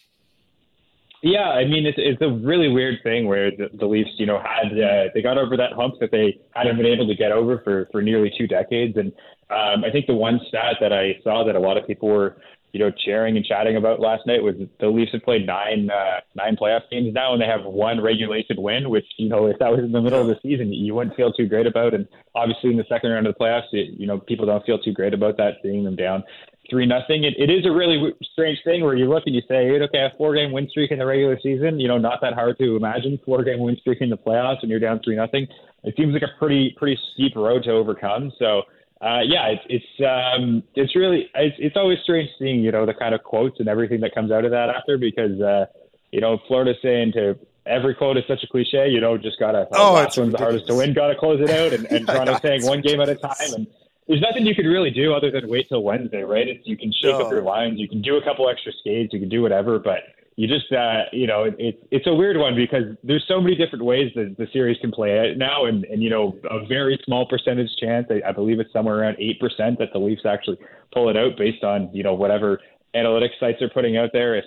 Yeah, 1.22 1.48
I 1.48 1.64
mean 1.64 1.86
it's 1.86 1.97
it's 1.98 2.20
a 2.20 2.28
really 2.28 2.68
weird 2.68 3.02
thing 3.02 3.26
where 3.26 3.51
the, 3.51 3.70
the 3.72 3.86
Leafs, 3.86 4.10
you 4.18 4.26
know, 4.26 4.39
had 4.39 4.78
uh, 4.78 5.05
they 5.14 5.22
got 5.22 5.39
over 5.39 5.56
that 5.56 5.72
hump 5.72 5.94
that 6.01 6.10
they 6.10 6.39
hadn't 6.55 6.76
been 6.76 6.85
able 6.85 7.09
to 7.09 7.14
get 7.14 7.32
over 7.32 7.62
for 7.64 7.89
for 7.90 8.02
nearly 8.02 8.31
two 8.36 8.47
decades, 8.47 8.98
and 8.98 9.10
um, 9.48 9.85
I 9.85 9.90
think 9.90 10.06
the 10.06 10.14
one 10.14 10.39
stat 10.48 10.76
that 10.81 10.93
I 10.93 11.18
saw 11.24 11.43
that 11.44 11.56
a 11.56 11.59
lot 11.59 11.78
of 11.78 11.86
people 11.86 12.10
were 12.10 12.36
you 12.74 12.80
know, 12.80 12.90
cheering 12.90 13.36
and 13.36 13.46
chatting 13.46 13.76
about 13.76 14.01
last 14.01 14.26
night 14.26 14.42
was 14.42 14.56
the 14.80 14.88
Leafs 14.88 15.12
have 15.12 15.22
played 15.22 15.46
nine 15.46 15.88
uh, 15.90 16.18
nine 16.34 16.56
playoff 16.56 16.80
games 16.90 17.14
now, 17.14 17.32
and 17.32 17.40
they 17.40 17.46
have 17.46 17.64
one 17.64 18.01
regulation 18.01 18.56
win, 18.59 18.90
which 18.90 19.06
you 19.16 19.28
know, 19.28 19.46
if 19.46 19.60
that 19.60 19.70
was 19.70 19.78
in 19.78 19.92
the 19.92 20.01
middle 20.01 20.20
of 20.20 20.26
the 20.26 20.36
season, 20.42 20.72
you 20.72 20.92
wouldn't 20.92 21.14
feel 21.14 21.32
too 21.32 21.46
great 21.46 21.68
about. 21.68 21.94
And 21.94 22.09
obviously, 22.34 22.70
in 22.70 22.76
the 22.76 22.84
second 22.88 23.12
round 23.12 23.28
of 23.28 23.34
the 23.34 23.38
playoffs, 23.38 23.70
it, 23.70 23.94
you 23.96 24.09
know, 24.09 24.18
people 24.18 24.44
don't 24.44 24.66
feel 24.66 24.80
too 24.80 24.92
great 24.92 25.14
about 25.14 25.36
that, 25.36 25.59
seeing 25.62 25.84
them 25.84 25.94
down 25.94 26.24
three 26.68 26.84
nothing. 26.84 27.22
It, 27.22 27.34
it 27.38 27.48
is 27.48 27.64
a 27.64 27.70
really 27.70 28.12
strange 28.32 28.59
thing 28.64 28.82
where 28.82 28.96
you 28.96 29.09
look 29.09 29.22
and 29.26 29.36
you 29.36 29.42
say, 29.46 29.70
okay, 29.70 29.98
a 29.98 30.12
four 30.18 30.34
game 30.34 30.51
win 30.51 30.68
streak 30.68 30.90
in 30.90 30.98
the 30.98 31.06
regular 31.06 31.38
season, 31.40 31.78
you 31.78 31.86
know, 31.86 31.98
not 31.98 32.20
that 32.22 32.34
hard 32.34 32.59
to 32.59 32.74
imagine. 32.74 33.20
Four 33.24 33.44
game 33.44 33.60
win 33.60 33.76
streak 33.76 34.01
in 34.01 34.10
the 34.10 34.18
playoffs, 34.18 34.62
and 34.62 34.70
you're 34.70 34.80
down 34.80 35.01
three 35.05 35.14
nothing. 35.14 35.46
It 35.84 35.94
seems 35.96 36.12
like 36.12 36.22
a 36.22 36.38
pretty 36.40 36.74
pretty 36.76 36.98
steep 37.12 37.36
road 37.36 37.62
to 37.64 37.70
overcome. 37.70 38.32
So 38.38 38.62
uh, 39.00 39.20
yeah, 39.24 39.48
it's 39.48 39.64
it's 39.68 40.06
um, 40.06 40.62
it's 40.74 40.94
really 40.96 41.28
it's, 41.34 41.56
it's 41.58 41.76
always 41.76 41.98
strange 42.02 42.30
seeing 42.38 42.60
you 42.60 42.72
know 42.72 42.86
the 42.86 42.94
kind 42.94 43.14
of 43.14 43.22
quotes 43.22 43.60
and 43.60 43.68
everything 43.68 44.00
that 44.00 44.14
comes 44.14 44.30
out 44.30 44.44
of 44.44 44.50
that 44.52 44.70
after 44.70 44.96
because 44.96 45.40
uh, 45.40 45.66
you 46.10 46.20
know 46.20 46.38
Florida's 46.46 46.76
saying 46.82 47.12
to 47.12 47.38
every 47.66 47.94
quote 47.94 48.16
is 48.16 48.24
such 48.28 48.42
a 48.42 48.46
cliche. 48.46 48.88
You 48.88 49.00
know, 49.00 49.18
just 49.18 49.38
gotta 49.38 49.66
oh, 49.72 49.94
last 49.94 50.16
one's 50.16 50.32
the 50.32 50.38
hardest 50.38 50.66
to 50.68 50.74
win, 50.74 50.94
gotta 50.94 51.16
close 51.16 51.40
it 51.40 51.50
out, 51.50 51.72
and, 51.72 51.86
and 51.86 52.06
Toronto's 52.08 52.40
saying 52.40 52.64
one 52.64 52.80
game 52.80 53.00
at 53.00 53.08
a 53.08 53.16
time. 53.16 53.54
And 53.54 53.66
there's 54.06 54.20
nothing 54.20 54.46
you 54.46 54.54
could 54.54 54.66
really 54.66 54.90
do 54.90 55.12
other 55.12 55.30
than 55.30 55.48
wait 55.48 55.68
till 55.68 55.82
Wednesday, 55.82 56.22
right? 56.22 56.46
It's, 56.46 56.66
you 56.66 56.76
can 56.76 56.92
shake 56.92 57.18
no. 57.18 57.26
up 57.26 57.30
your 57.30 57.42
lines, 57.42 57.78
you 57.78 57.88
can 57.88 58.02
do 58.02 58.16
a 58.16 58.22
couple 58.22 58.48
extra 58.48 58.72
skates, 58.80 59.12
you 59.12 59.20
can 59.20 59.28
do 59.28 59.42
whatever, 59.42 59.78
but 59.78 60.00
you 60.36 60.48
just 60.48 60.73
uh, 60.73 61.05
you 61.12 61.27
know 61.27 61.44
it, 61.44 61.55
it, 61.59 61.86
it's 61.90 62.06
a 62.06 62.15
weird 62.15 62.36
one 62.36 62.56
because 62.56 62.97
there's 63.05 63.24
so 63.28 63.40
many 63.40 63.55
different 63.55 63.85
ways 63.85 64.11
that 64.16 64.36
the 64.36 64.48
series 64.52 64.77
can 64.81 64.90
play 64.90 65.19
out 65.19 65.36
now, 65.36 65.66
and 65.66 65.85
and 65.85 66.02
you 66.02 66.11
know 66.11 66.36
a 66.51 66.66
very 66.66 66.98
small 67.05 67.27
percentage 67.27 67.70
chance. 67.81 68.06
I, 68.11 68.28
I 68.28 68.32
believe 68.32 68.59
it's 68.59 68.73
somewhere 68.73 68.98
around 68.98 69.16
eight 69.20 69.39
percent 69.39 69.78
that 69.78 69.93
the 69.93 69.98
Leafs 69.98 70.27
actually 70.27 70.59
pull 70.93 71.09
it 71.09 71.16
out 71.16 71.36
based 71.36 71.62
on 71.62 71.89
you 71.93 72.02
know 72.02 72.15
whatever 72.15 72.61
analytics 72.94 73.39
sites 73.39 73.62
are 73.62 73.69
putting 73.69 73.97
out 73.97 74.11
there. 74.12 74.35
If 74.35 74.44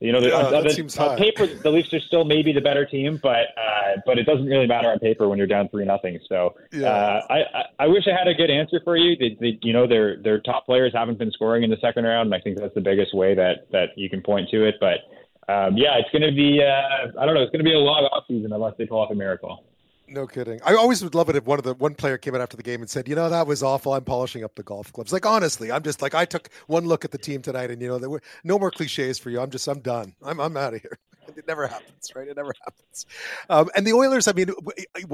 you 0.00 0.12
know, 0.12 0.20
yeah, 0.20 0.32
on, 0.32 0.54
on, 0.54 0.62
the, 0.62 0.96
on 1.00 1.18
paper, 1.18 1.46
the 1.46 1.70
Leafs 1.70 1.92
are 1.92 2.00
still 2.00 2.24
maybe 2.24 2.52
the 2.52 2.60
better 2.60 2.86
team, 2.86 3.18
but 3.20 3.48
uh, 3.58 3.96
but 4.06 4.16
it 4.16 4.24
doesn't 4.24 4.46
really 4.46 4.68
matter 4.68 4.88
on 4.88 5.00
paper 5.00 5.28
when 5.28 5.38
you're 5.38 5.48
down 5.48 5.68
three 5.70 5.84
nothing. 5.84 6.20
So 6.28 6.54
yeah. 6.72 6.86
uh, 6.86 7.26
I, 7.28 7.36
I 7.36 7.62
I 7.80 7.86
wish 7.88 8.04
I 8.06 8.16
had 8.16 8.28
a 8.28 8.34
good 8.34 8.48
answer 8.48 8.80
for 8.84 8.96
you. 8.96 9.16
They, 9.16 9.36
they, 9.40 9.58
you 9.60 9.72
know, 9.72 9.88
their 9.88 10.16
their 10.22 10.38
top 10.38 10.66
players 10.66 10.92
haven't 10.94 11.18
been 11.18 11.32
scoring 11.32 11.64
in 11.64 11.70
the 11.70 11.78
second 11.82 12.04
round, 12.04 12.28
and 12.28 12.34
I 12.34 12.40
think 12.40 12.58
that's 12.58 12.74
the 12.74 12.80
biggest 12.80 13.12
way 13.12 13.34
that 13.34 13.70
that 13.72 13.88
you 13.96 14.08
can 14.08 14.22
point 14.22 14.48
to 14.50 14.64
it. 14.64 14.76
But 14.78 15.00
um, 15.48 15.76
yeah, 15.76 15.96
it's 15.96 16.10
going 16.10 16.22
to 16.22 16.32
be, 16.32 16.62
uh, 16.62 17.20
I 17.20 17.24
don't 17.24 17.34
know, 17.34 17.42
it's 17.42 17.50
going 17.50 17.64
to 17.64 17.68
be 17.68 17.74
a 17.74 17.78
long 17.78 18.04
off 18.12 18.24
season 18.28 18.52
unless 18.52 18.74
they 18.76 18.86
pull 18.86 19.00
off 19.00 19.10
a 19.10 19.14
miracle. 19.14 19.64
No 20.10 20.26
kidding. 20.26 20.60
I 20.64 20.74
always 20.74 21.02
would 21.02 21.14
love 21.14 21.28
it 21.28 21.36
if 21.36 21.44
one 21.44 21.58
of 21.58 21.64
the 21.64 21.74
one 21.74 21.94
player 21.94 22.16
came 22.16 22.34
out 22.34 22.40
after 22.40 22.56
the 22.56 22.62
game 22.62 22.80
and 22.80 22.88
said, 22.88 23.08
"You 23.08 23.14
know, 23.14 23.28
that 23.28 23.46
was 23.46 23.62
awful. 23.62 23.92
I'm 23.92 24.04
polishing 24.04 24.42
up 24.42 24.54
the 24.54 24.62
golf 24.62 24.90
clubs." 24.90 25.12
Like 25.12 25.26
honestly, 25.26 25.70
I'm 25.70 25.82
just 25.82 26.00
like 26.00 26.14
I 26.14 26.24
took 26.24 26.48
one 26.66 26.86
look 26.86 27.04
at 27.04 27.10
the 27.10 27.18
team 27.18 27.42
tonight, 27.42 27.70
and 27.70 27.80
you 27.82 27.88
know, 27.88 27.98
there 27.98 28.08
were 28.08 28.22
no 28.42 28.58
more 28.58 28.70
cliches 28.70 29.18
for 29.18 29.28
you. 29.28 29.38
I'm 29.38 29.50
just 29.50 29.68
I'm 29.68 29.80
done. 29.80 30.14
I'm 30.24 30.40
I'm 30.40 30.56
out 30.56 30.74
of 30.74 30.82
here. 30.82 30.98
It 31.36 31.46
never 31.46 31.66
happens, 31.66 32.10
right? 32.16 32.26
It 32.26 32.38
never 32.38 32.54
happens. 32.64 33.04
Um, 33.50 33.68
and 33.76 33.86
the 33.86 33.92
Oilers. 33.92 34.28
I 34.28 34.32
mean, 34.32 34.48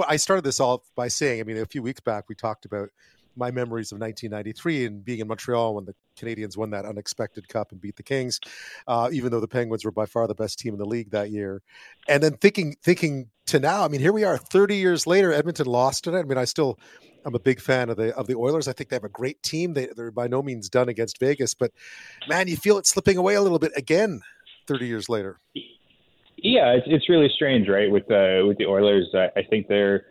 I 0.07 0.15
started 0.15 0.45
this 0.45 0.61
off 0.61 0.83
by 0.95 1.09
saying, 1.09 1.41
I 1.41 1.43
mean, 1.43 1.57
a 1.57 1.67
few 1.67 1.83
weeks 1.83 1.99
back 1.99 2.29
we 2.29 2.37
talked 2.37 2.65
about 2.65 2.89
my 3.37 3.51
memories 3.51 3.93
of 3.93 4.01
1993 4.01 4.87
and 4.87 5.05
being 5.05 5.21
in 5.21 5.29
Montreal 5.29 5.75
when 5.75 5.85
the 5.85 5.95
Canadiens 6.17 6.57
won 6.57 6.71
that 6.71 6.85
unexpected 6.85 7.49
cup 7.49 7.73
and 7.73 7.81
beat 7.81 7.97
the 7.97 8.03
Kings, 8.03 8.41
uh, 8.87 9.09
even 9.13 9.31
though 9.31 9.41
the 9.41 9.49
Penguins 9.49 9.85
were 9.85 9.91
by 9.91 10.07
far 10.07 10.27
the 10.27 10.35
best 10.35 10.59
team 10.59 10.75
in 10.75 10.79
the 10.79 10.87
league 10.87 11.11
that 11.11 11.31
year. 11.31 11.63
And 12.09 12.23
then 12.23 12.37
thinking 12.37 12.77
thinking 12.83 13.31
to 13.47 13.59
now, 13.59 13.85
I 13.85 13.89
mean, 13.89 14.01
here 14.01 14.13
we 14.13 14.25
are, 14.25 14.39
30 14.39 14.77
years 14.77 15.07
later. 15.07 15.33
Edmonton 15.33 15.67
lost 15.67 16.05
tonight. 16.05 16.21
I 16.21 16.25
mean, 16.25 16.39
I 16.39 16.45
still. 16.45 16.79
I'm 17.27 17.35
a 17.35 17.41
big 17.41 17.59
fan 17.59 17.89
of 17.89 17.97
the 17.97 18.15
of 18.17 18.27
the 18.27 18.35
Oilers. 18.35 18.69
I 18.69 18.75
think 18.75 18.91
they 18.91 18.97
have 18.97 19.05
a 19.05 19.09
great 19.09 19.43
team. 19.43 19.73
They, 19.73 19.89
they're 19.97 20.11
by 20.11 20.27
no 20.27 20.43
means 20.43 20.69
done 20.69 20.91
against 20.91 21.19
Vegas, 21.19 21.55
but 21.55 21.73
man, 22.29 22.49
you 22.49 22.57
feel 22.59 22.77
it 22.77 22.87
slipping 22.87 23.17
away 23.17 23.35
a 23.35 23.41
little 23.41 23.59
bit 23.59 23.73
again, 23.77 24.21
30 24.67 24.87
years 24.87 25.09
later. 25.09 25.41
Yeah, 26.37 26.73
it's, 26.73 26.87
it's 26.87 27.09
really 27.09 27.31
strange, 27.35 27.67
right? 27.67 27.91
With 27.91 28.11
uh, 28.11 28.45
with 28.47 28.59
the 28.59 28.67
Oilers, 28.67 29.09
I, 29.15 29.31
I 29.39 29.43
think 29.43 29.69
they're, 29.69 30.05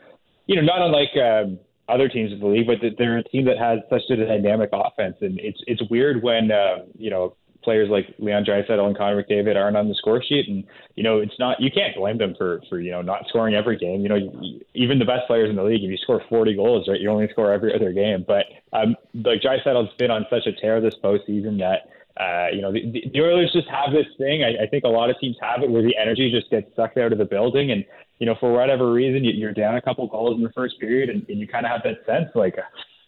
you 0.48 0.56
know, 0.56 0.64
not 0.64 0.82
unlike 0.82 1.12
um, 1.16 1.60
other 1.90 2.08
teams 2.08 2.32
in 2.32 2.40
the 2.40 2.48
league, 2.48 2.68
but 2.68 2.78
they're 2.98 3.18
a 3.18 3.24
team 3.24 3.46
that 3.46 3.58
has 3.58 3.80
such 3.90 4.10
a 4.10 4.16
dynamic 4.16 4.70
offense, 4.72 5.18
and 5.22 5.40
it's 5.40 5.60
it's 5.68 5.82
weird 5.90 6.24
when 6.24 6.52
uh, 6.52 6.86
you 6.98 7.10
know 7.10 7.36
players 7.64 7.90
like 7.90 8.14
Leon 8.20 8.46
Draisaitl 8.46 8.86
and 8.86 8.98
Connor 8.98 9.24
McDavid 9.24 9.56
aren't 9.56 9.78
on 9.78 9.90
the 9.90 9.96
score 9.96 10.22
sheet, 10.22 10.48
and 10.48 10.64
you 10.96 11.04
know 11.04 11.20
it's 11.20 11.38
not 11.40 11.60
you 11.60 11.72
can't 11.72 11.96
blame 11.96 12.18
them 12.18 12.36
for 12.38 12.62
for 12.70 12.80
you 12.80 12.92
know 12.92 13.02
not 13.02 13.28
scoring 13.28 13.56
every 13.56 13.78
game. 13.78 14.02
You 14.02 14.10
know 14.10 14.16
you, 14.16 14.62
even 14.74 15.00
the 15.00 15.06
best 15.06 15.28
players 15.28 15.50
in 15.50 15.56
the 15.56 15.64
league, 15.64 15.84
if 15.84 15.90
you 15.90 15.98
score 15.98 16.22
40 16.30 16.56
goals, 16.56 16.88
right, 16.88 17.00
you 17.00 17.10
only 17.10 17.28
score 17.30 17.52
every 17.52 17.74
other 17.74 17.92
game. 17.92 18.24
But 18.28 18.46
um, 18.72 18.96
like 19.14 19.42
Draisaitl's 19.42 19.94
been 19.98 20.12
on 20.12 20.26
such 20.30 20.46
a 20.46 20.54
tear 20.54 20.82
this 20.82 20.96
postseason 20.96 21.60
that. 21.60 21.90
Uh, 22.16 22.46
you 22.54 22.62
know, 22.62 22.72
the, 22.72 23.10
the 23.12 23.22
Oilers 23.22 23.52
just 23.52 23.68
have 23.70 23.92
this 23.92 24.06
thing. 24.20 24.44
I, 24.44 24.66
I 24.66 24.68
think 24.68 24.84
a 24.84 24.88
lot 24.88 25.10
of 25.10 25.20
teams 25.20 25.36
have 25.42 25.64
it 25.64 25.72
where 25.72 25.82
the 25.82 25.98
energy 25.98 26.30
just 26.30 26.48
gets 26.52 26.68
sucked 26.76 27.00
out 27.00 27.12
of 27.12 27.18
the 27.18 27.26
building, 27.26 27.72
and 27.72 27.84
you 28.24 28.26
know, 28.26 28.36
for 28.40 28.54
whatever 28.54 28.90
reason, 28.94 29.26
you're 29.26 29.52
down 29.52 29.76
a 29.76 29.82
couple 29.82 30.08
goals 30.08 30.38
in 30.38 30.44
the 30.44 30.52
first 30.54 30.80
period, 30.80 31.10
and, 31.10 31.28
and 31.28 31.40
you 31.42 31.46
kind 31.46 31.66
of 31.66 31.74
have 31.74 31.82
that 31.84 32.06
sense 32.06 32.30
like, 32.36 32.56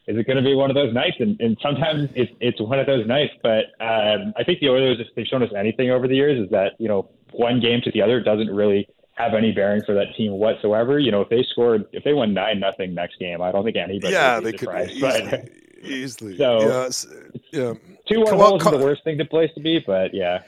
is 0.08 0.18
it 0.18 0.28
going 0.28 0.36
to 0.36 0.44
be 0.44 0.54
one 0.54 0.70
of 0.70 0.76
those 0.76 0.94
nights? 0.94 1.16
And, 1.22 1.40
and 1.40 1.58
sometimes 1.64 2.10
it's 2.16 2.34
it's 2.42 2.60
one 2.60 2.80
of 2.80 2.86
those 2.86 3.08
nights. 3.08 3.32
But 3.42 3.72
um, 3.80 4.34
I 4.36 4.44
think 4.46 4.60
the 4.60 4.68
Oilers, 4.68 4.98
if 5.00 5.08
they've 5.16 5.26
shown 5.26 5.42
us 5.42 5.52
anything 5.58 5.90
over 5.90 6.06
the 6.06 6.16
years, 6.16 6.44
is 6.44 6.52
that 6.52 6.74
you 6.80 6.90
know 6.90 7.08
one 7.32 7.62
game 7.62 7.80
to 7.86 7.92
the 7.92 8.02
other 8.02 8.20
doesn't 8.20 8.50
really 8.54 8.90
have 9.14 9.36
any 9.36 9.54
bearing 9.54 9.84
for 9.86 9.96
that 9.96 10.08
team 10.18 10.34
whatsoever. 10.34 11.00
You 11.00 11.12
know, 11.12 11.22
if 11.22 11.30
they 11.30 11.46
scored, 11.50 11.86
if 11.94 12.04
they 12.04 12.12
won 12.12 12.34
nine 12.34 12.60
nothing 12.60 12.94
next 12.94 13.18
game, 13.18 13.42
I 13.42 13.54
don't 13.54 13.64
think 13.64 13.78
anybody. 13.78 14.12
Yeah, 14.12 14.40
would 14.40 14.44
be 14.44 14.52
they 14.52 14.58
surprised. 14.58 15.30
could 15.30 15.50
easily. 15.82 16.34
Easily. 16.34 16.38
So 16.38 16.60
yes, 16.60 17.08
yeah. 17.54 17.74
two 18.06 18.20
one 18.20 18.38
goals 18.38 18.66
is 18.66 18.70
the 18.70 18.78
worst 18.80 19.06
thing 19.06 19.18
to 19.20 19.24
place 19.24 19.52
to 19.56 19.62
be, 19.62 19.80
but 19.80 20.14
yeah. 20.14 20.40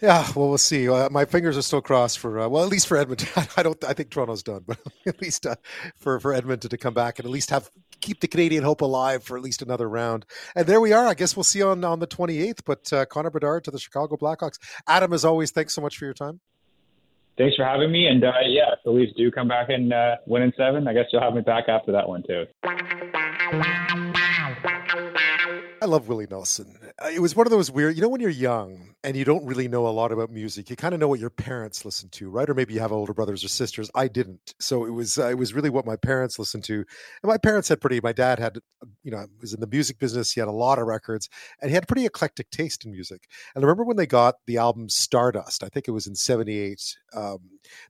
Yeah, 0.00 0.26
well, 0.34 0.48
we'll 0.48 0.58
see. 0.58 0.88
Uh, 0.88 1.08
my 1.10 1.24
fingers 1.24 1.56
are 1.56 1.62
still 1.62 1.80
crossed 1.80 2.18
for 2.18 2.40
uh, 2.40 2.48
well, 2.48 2.64
at 2.64 2.68
least 2.68 2.86
for 2.86 2.96
Edmonton. 2.96 3.28
I 3.56 3.62
don't. 3.62 3.82
I 3.84 3.92
think 3.92 4.10
Toronto's 4.10 4.42
done, 4.42 4.62
but 4.66 4.78
at 5.06 5.20
least 5.20 5.46
uh, 5.46 5.54
for 5.96 6.20
for 6.20 6.34
Edmonton 6.34 6.70
to 6.70 6.76
come 6.76 6.94
back 6.94 7.18
and 7.18 7.26
at 7.26 7.32
least 7.32 7.50
have 7.50 7.70
keep 8.00 8.20
the 8.20 8.28
Canadian 8.28 8.64
hope 8.64 8.82
alive 8.82 9.22
for 9.22 9.36
at 9.36 9.42
least 9.42 9.62
another 9.62 9.88
round. 9.88 10.26
And 10.54 10.66
there 10.66 10.80
we 10.80 10.92
are. 10.92 11.06
I 11.06 11.14
guess 11.14 11.36
we'll 11.36 11.44
see 11.44 11.62
on 11.62 11.84
on 11.84 12.00
the 12.00 12.06
twenty 12.06 12.38
eighth. 12.38 12.64
But 12.64 12.92
uh, 12.92 13.06
Connor 13.06 13.30
Bedard 13.30 13.64
to 13.64 13.70
the 13.70 13.78
Chicago 13.78 14.16
Blackhawks. 14.16 14.58
Adam, 14.86 15.12
as 15.12 15.24
always, 15.24 15.52
thanks 15.52 15.74
so 15.74 15.80
much 15.80 15.96
for 15.96 16.04
your 16.04 16.14
time. 16.14 16.40
Thanks 17.36 17.56
for 17.56 17.64
having 17.64 17.90
me. 17.90 18.06
And 18.06 18.22
uh, 18.22 18.32
yeah, 18.46 18.72
if 18.72 18.80
the 18.84 18.90
Leafs 18.90 19.12
do 19.16 19.30
come 19.30 19.48
back 19.48 19.68
and 19.68 19.92
uh, 19.92 20.16
win 20.26 20.42
in 20.42 20.52
seven, 20.56 20.86
I 20.86 20.92
guess 20.92 21.06
you'll 21.12 21.22
have 21.22 21.34
me 21.34 21.40
back 21.40 21.68
after 21.68 21.92
that 21.92 22.08
one 22.08 22.22
too. 22.22 22.44
I 25.84 25.86
love 25.86 26.08
Willie 26.08 26.26
Nelson. 26.30 26.78
Uh, 26.98 27.10
it 27.12 27.18
was 27.18 27.36
one 27.36 27.46
of 27.46 27.50
those 27.50 27.70
weird, 27.70 27.94
you 27.94 28.00
know, 28.00 28.08
when 28.08 28.22
you're 28.22 28.30
young 28.30 28.94
and 29.04 29.14
you 29.14 29.22
don't 29.26 29.44
really 29.44 29.68
know 29.68 29.86
a 29.86 29.90
lot 29.90 30.12
about 30.12 30.30
music, 30.30 30.70
you 30.70 30.76
kind 30.76 30.94
of 30.94 31.00
know 31.00 31.08
what 31.08 31.20
your 31.20 31.28
parents 31.28 31.84
listen 31.84 32.08
to, 32.08 32.30
right? 32.30 32.48
Or 32.48 32.54
maybe 32.54 32.72
you 32.72 32.80
have 32.80 32.90
older 32.90 33.12
brothers 33.12 33.44
or 33.44 33.48
sisters. 33.48 33.90
I 33.94 34.08
didn't, 34.08 34.54
so 34.58 34.86
it 34.86 34.92
was 34.92 35.18
uh, 35.18 35.28
it 35.28 35.36
was 35.36 35.52
really 35.52 35.68
what 35.68 35.84
my 35.84 35.96
parents 35.96 36.38
listened 36.38 36.64
to. 36.64 36.76
And 36.76 36.86
my 37.24 37.36
parents 37.36 37.68
had 37.68 37.82
pretty. 37.82 38.00
My 38.00 38.14
dad 38.14 38.38
had, 38.38 38.60
you 39.02 39.10
know, 39.10 39.26
was 39.42 39.52
in 39.52 39.60
the 39.60 39.66
music 39.66 39.98
business. 39.98 40.32
He 40.32 40.40
had 40.40 40.48
a 40.48 40.52
lot 40.52 40.78
of 40.78 40.86
records, 40.86 41.28
and 41.60 41.70
he 41.70 41.74
had 41.74 41.84
a 41.84 41.86
pretty 41.86 42.06
eclectic 42.06 42.48
taste 42.48 42.86
in 42.86 42.90
music. 42.90 43.28
And 43.54 43.62
I 43.62 43.66
remember 43.66 43.84
when 43.84 43.98
they 43.98 44.06
got 44.06 44.36
the 44.46 44.56
album 44.56 44.88
Stardust. 44.88 45.62
I 45.62 45.68
think 45.68 45.86
it 45.86 45.90
was 45.92 46.06
in 46.06 46.14
'78 46.14 46.96
um, 47.14 47.40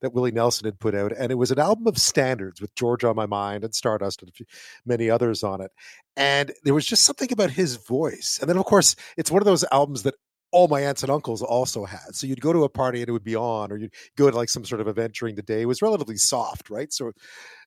that 0.01 0.13
Willie 0.13 0.33
Nelson 0.33 0.65
had 0.65 0.81
put 0.81 0.97
out, 0.97 1.13
and 1.17 1.31
it 1.31 1.37
was 1.37 1.53
an 1.53 1.61
album 1.61 1.87
of 1.87 1.97
standards 1.97 2.61
with 2.61 2.75
George 2.75 3.05
on 3.05 3.15
My 3.15 3.27
Mind 3.27 3.63
and 3.63 3.73
Stardust 3.73 4.21
and 4.21 4.35
few, 4.35 4.47
many 4.85 5.09
others 5.09 5.45
on 5.45 5.61
it 5.61 5.71
and 6.17 6.53
there 6.63 6.75
was 6.75 6.87
just 6.87 7.05
something 7.05 7.33
about 7.33 7.51
his 7.51 7.77
voice. 7.77 8.39
And 8.41 8.49
then, 8.49 8.57
of 8.57 8.65
course, 8.65 8.97
it's 9.17 9.31
one 9.31 9.43
of 9.43 9.47
those 9.47 9.65
albums 9.73 10.03
that 10.05 10.15
all 10.55 10.69
my 10.69 10.83
aunts 10.83 11.03
and 11.03 11.11
uncles 11.11 11.43
also 11.43 11.85
had. 11.85 12.15
So 12.15 12.29
you'd 12.29 12.41
go 12.41 12.53
to 12.53 12.63
a 12.63 12.69
party 12.69 13.01
and 13.01 13.09
it 13.09 13.13
would 13.13 13.25
be 13.25 13.35
on, 13.35 13.73
or 13.73 13.77
you'd 13.77 13.93
go 14.17 14.31
to 14.31 14.37
like 14.37 14.49
some 14.49 14.65
sort 14.65 14.81
of 14.81 14.87
event 14.87 15.13
during 15.13 15.35
the 15.35 15.43
day. 15.43 15.63
It 15.63 15.67
was 15.67 15.83
relatively 15.83 16.17
soft, 16.17 16.71
right? 16.71 16.93
So, 16.93 17.11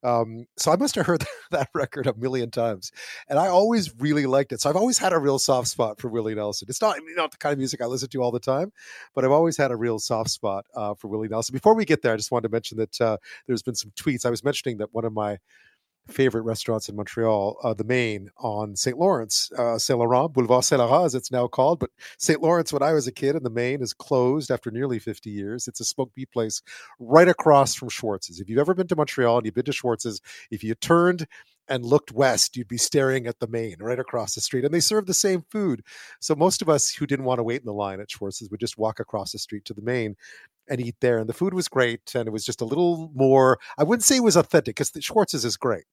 um, 0.04 0.46
so 0.56 0.72
I 0.72 0.78
must 0.78 0.96
have 0.96 1.06
heard 1.06 1.26
that 1.52 1.68
record 1.74 2.08
a 2.08 2.16
million 2.16 2.50
times, 2.50 2.94
and 3.28 3.38
I 3.38 3.48
always 3.48 3.94
really 4.00 4.26
liked 4.26 4.54
it. 4.54 4.62
So 4.62 4.70
I've 4.70 4.78
always 4.78 4.98
had 4.98 5.12
a 5.12 5.20
real 5.20 5.38
soft 5.38 5.68
spot 5.68 6.00
for 6.00 6.08
Willie 6.08 6.34
Nelson. 6.34 6.68
It's 6.70 6.82
not 6.82 6.98
not 7.18 7.32
the 7.32 7.38
kind 7.38 7.52
of 7.52 7.60
music 7.60 7.82
I 7.82 7.88
listen 7.88 8.08
to 8.08 8.22
all 8.24 8.32
the 8.32 8.40
time, 8.40 8.72
but 9.14 9.26
I've 9.26 9.32
always 9.32 9.58
had 9.58 9.72
a 9.72 9.76
real 9.76 10.00
soft 10.00 10.30
spot 10.30 10.66
uh, 10.74 10.94
for 10.94 11.10
Willie 11.10 11.28
Nelson. 11.28 11.52
Before 11.52 11.76
we 11.76 11.84
get 11.84 12.04
there, 12.04 12.14
I 12.14 12.18
just 12.18 12.32
wanted 12.32 12.48
to 12.48 12.54
mention 12.54 12.78
that 12.78 13.02
uh, 13.02 13.18
there's 13.48 13.64
been 13.64 13.76
some 13.76 13.92
tweets. 13.98 14.26
I 14.26 14.30
was 14.30 14.46
mentioning 14.46 14.78
that 14.78 14.94
one 14.94 15.04
of 15.04 15.12
my 15.12 15.40
favorite 16.08 16.44
restaurants 16.44 16.90
in 16.90 16.96
Montreal, 16.96 17.58
uh, 17.64 17.74
the 17.74 17.84
Main 17.84 18.30
on 18.38 18.76
St. 18.76 18.98
Lawrence, 18.98 19.52
uh, 19.58 19.78
Saint 19.78 20.00
Laurent, 20.00 20.34
Boulevard 20.34 20.64
Saint 20.64 20.80
Laurent, 20.80 21.06
as 21.06 21.16
it's 21.16 21.32
now 21.32 21.48
called. 21.48 21.80
But 21.80 21.92
St. 22.18 22.42
Lawrence, 22.42 22.74
when 22.74 22.84
I 22.84 22.94
was 22.94 23.08
a 23.08 23.12
kid, 23.12 23.36
and 23.36 23.46
the 23.46 23.50
Main 23.50 23.82
is 23.82 23.94
closed 23.94 24.52
after 24.52 24.72
nearly 24.72 25.00
50 25.00 25.30
years. 25.30 25.68
It's 25.68 25.80
a 25.80 25.86
smoked 25.86 26.16
beef 26.16 26.32
place 26.32 26.62
right 27.00 27.28
across 27.28 27.76
from 27.76 27.90
Schwartz's. 27.90 28.40
If 28.40 28.50
you've 28.50 28.60
ever 28.60 28.74
been 28.74 28.88
to 28.88 28.96
Montreal 28.96 29.38
and 29.38 29.46
you've 29.46 29.56
been 29.56 29.66
to 29.66 29.74
Schwartz's, 29.74 30.22
if 30.52 30.64
you 30.64 30.76
turned 30.76 31.28
and 31.70 31.86
looked 31.86 32.12
west, 32.12 32.56
you'd 32.56 32.68
be 32.68 32.78
staring 32.78 33.28
at 33.28 33.40
the 33.40 33.48
Main 33.48 33.76
right 33.80 34.00
across 34.00 34.36
the 34.36 34.42
street. 34.42 34.64
And 34.64 34.74
they 34.74 34.80
serve 34.80 35.06
the 35.06 35.14
same 35.14 35.44
food. 35.50 35.84
So 36.20 36.36
most 36.36 36.62
of 36.62 36.70
us 36.70 36.90
who 36.92 37.06
didn't 37.06 37.26
want 37.26 37.40
to 37.40 37.44
wait 37.44 37.60
in 37.60 37.66
the 37.66 37.74
line 37.74 38.00
at 38.00 38.10
Schwartz's 38.10 38.50
would 38.50 38.60
just 38.60 38.78
walk 38.78 39.00
across 39.00 39.32
the 39.32 39.40
street 39.40 39.66
to 39.66 39.74
the 39.74 39.82
Main 39.82 40.16
and 40.70 40.82
eat 40.82 40.96
there. 41.02 41.18
And 41.18 41.30
the 41.30 41.34
food 41.34 41.54
was 41.54 41.68
great. 41.68 42.14
And 42.16 42.28
it 42.28 42.32
was 42.32 42.46
just 42.46 42.62
a 42.62 42.66
little 42.66 43.12
more, 43.14 43.60
I 43.78 43.84
wouldn't 43.84 44.04
say 44.04 44.18
it 44.18 44.24
was 44.24 44.36
authentic 44.36 44.76
because 44.76 44.92
the 44.92 45.02
Schwartz's 45.02 45.46
is 45.46 45.58
great. 45.58 45.86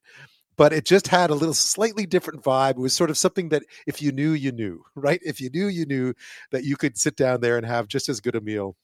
But 0.56 0.72
it 0.72 0.84
just 0.84 1.09
had 1.09 1.30
a 1.30 1.34
little 1.34 1.55
slightly 1.55 2.06
different 2.06 2.44
vibe. 2.44 2.72
It 2.72 2.78
was 2.78 2.94
sort 2.94 3.10
of 3.10 3.18
something 3.18 3.48
that 3.48 3.64
if 3.86 4.01
you 4.01 4.12
knew, 4.12 4.32
you 4.32 4.52
knew, 4.52 4.84
right? 4.94 5.20
If 5.22 5.40
you 5.40 5.51
knew, 5.51 5.66
you 5.66 5.86
knew 5.86 6.14
that 6.51 6.64
you 6.64 6.76
could 6.76 6.96
sit 6.98 7.16
down 7.16 7.40
there 7.40 7.56
and 7.56 7.66
have 7.66 7.88
just 7.88 8.09
as 8.09 8.20
good 8.20 8.36
a 8.36 8.40
meal 8.40 8.76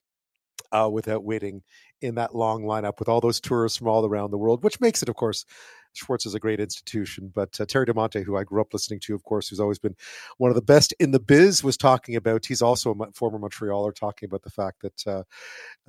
uh, 0.72 0.88
without 0.92 1.24
waiting 1.24 1.62
in 2.00 2.14
that 2.16 2.34
long 2.34 2.62
lineup 2.62 2.98
with 2.98 3.08
all 3.08 3.20
those 3.20 3.40
tourists 3.40 3.78
from 3.78 3.88
all 3.88 4.06
around 4.06 4.30
the 4.30 4.38
world, 4.38 4.64
which 4.64 4.80
makes 4.80 5.02
it, 5.02 5.08
of 5.08 5.16
course, 5.16 5.44
Schwartz 5.92 6.26
is 6.26 6.34
a 6.34 6.40
great 6.40 6.60
institution. 6.60 7.30
But 7.34 7.60
uh, 7.60 7.66
Terry 7.66 7.86
DiMonte, 7.86 8.24
who 8.24 8.36
I 8.36 8.44
grew 8.44 8.60
up 8.60 8.72
listening 8.72 9.00
to, 9.00 9.14
of 9.14 9.24
course, 9.24 9.48
who's 9.48 9.60
always 9.60 9.78
been 9.78 9.96
one 10.38 10.50
of 10.50 10.54
the 10.54 10.62
best 10.62 10.92
in 10.98 11.10
the 11.10 11.20
biz, 11.20 11.64
was 11.64 11.76
talking 11.76 12.16
about. 12.16 12.46
He's 12.46 12.62
also 12.62 12.92
a 12.92 13.12
former 13.12 13.38
Montrealer, 13.38 13.94
talking 13.94 14.26
about 14.26 14.42
the 14.42 14.50
fact 14.50 14.82
that 14.82 15.06
uh, 15.06 15.22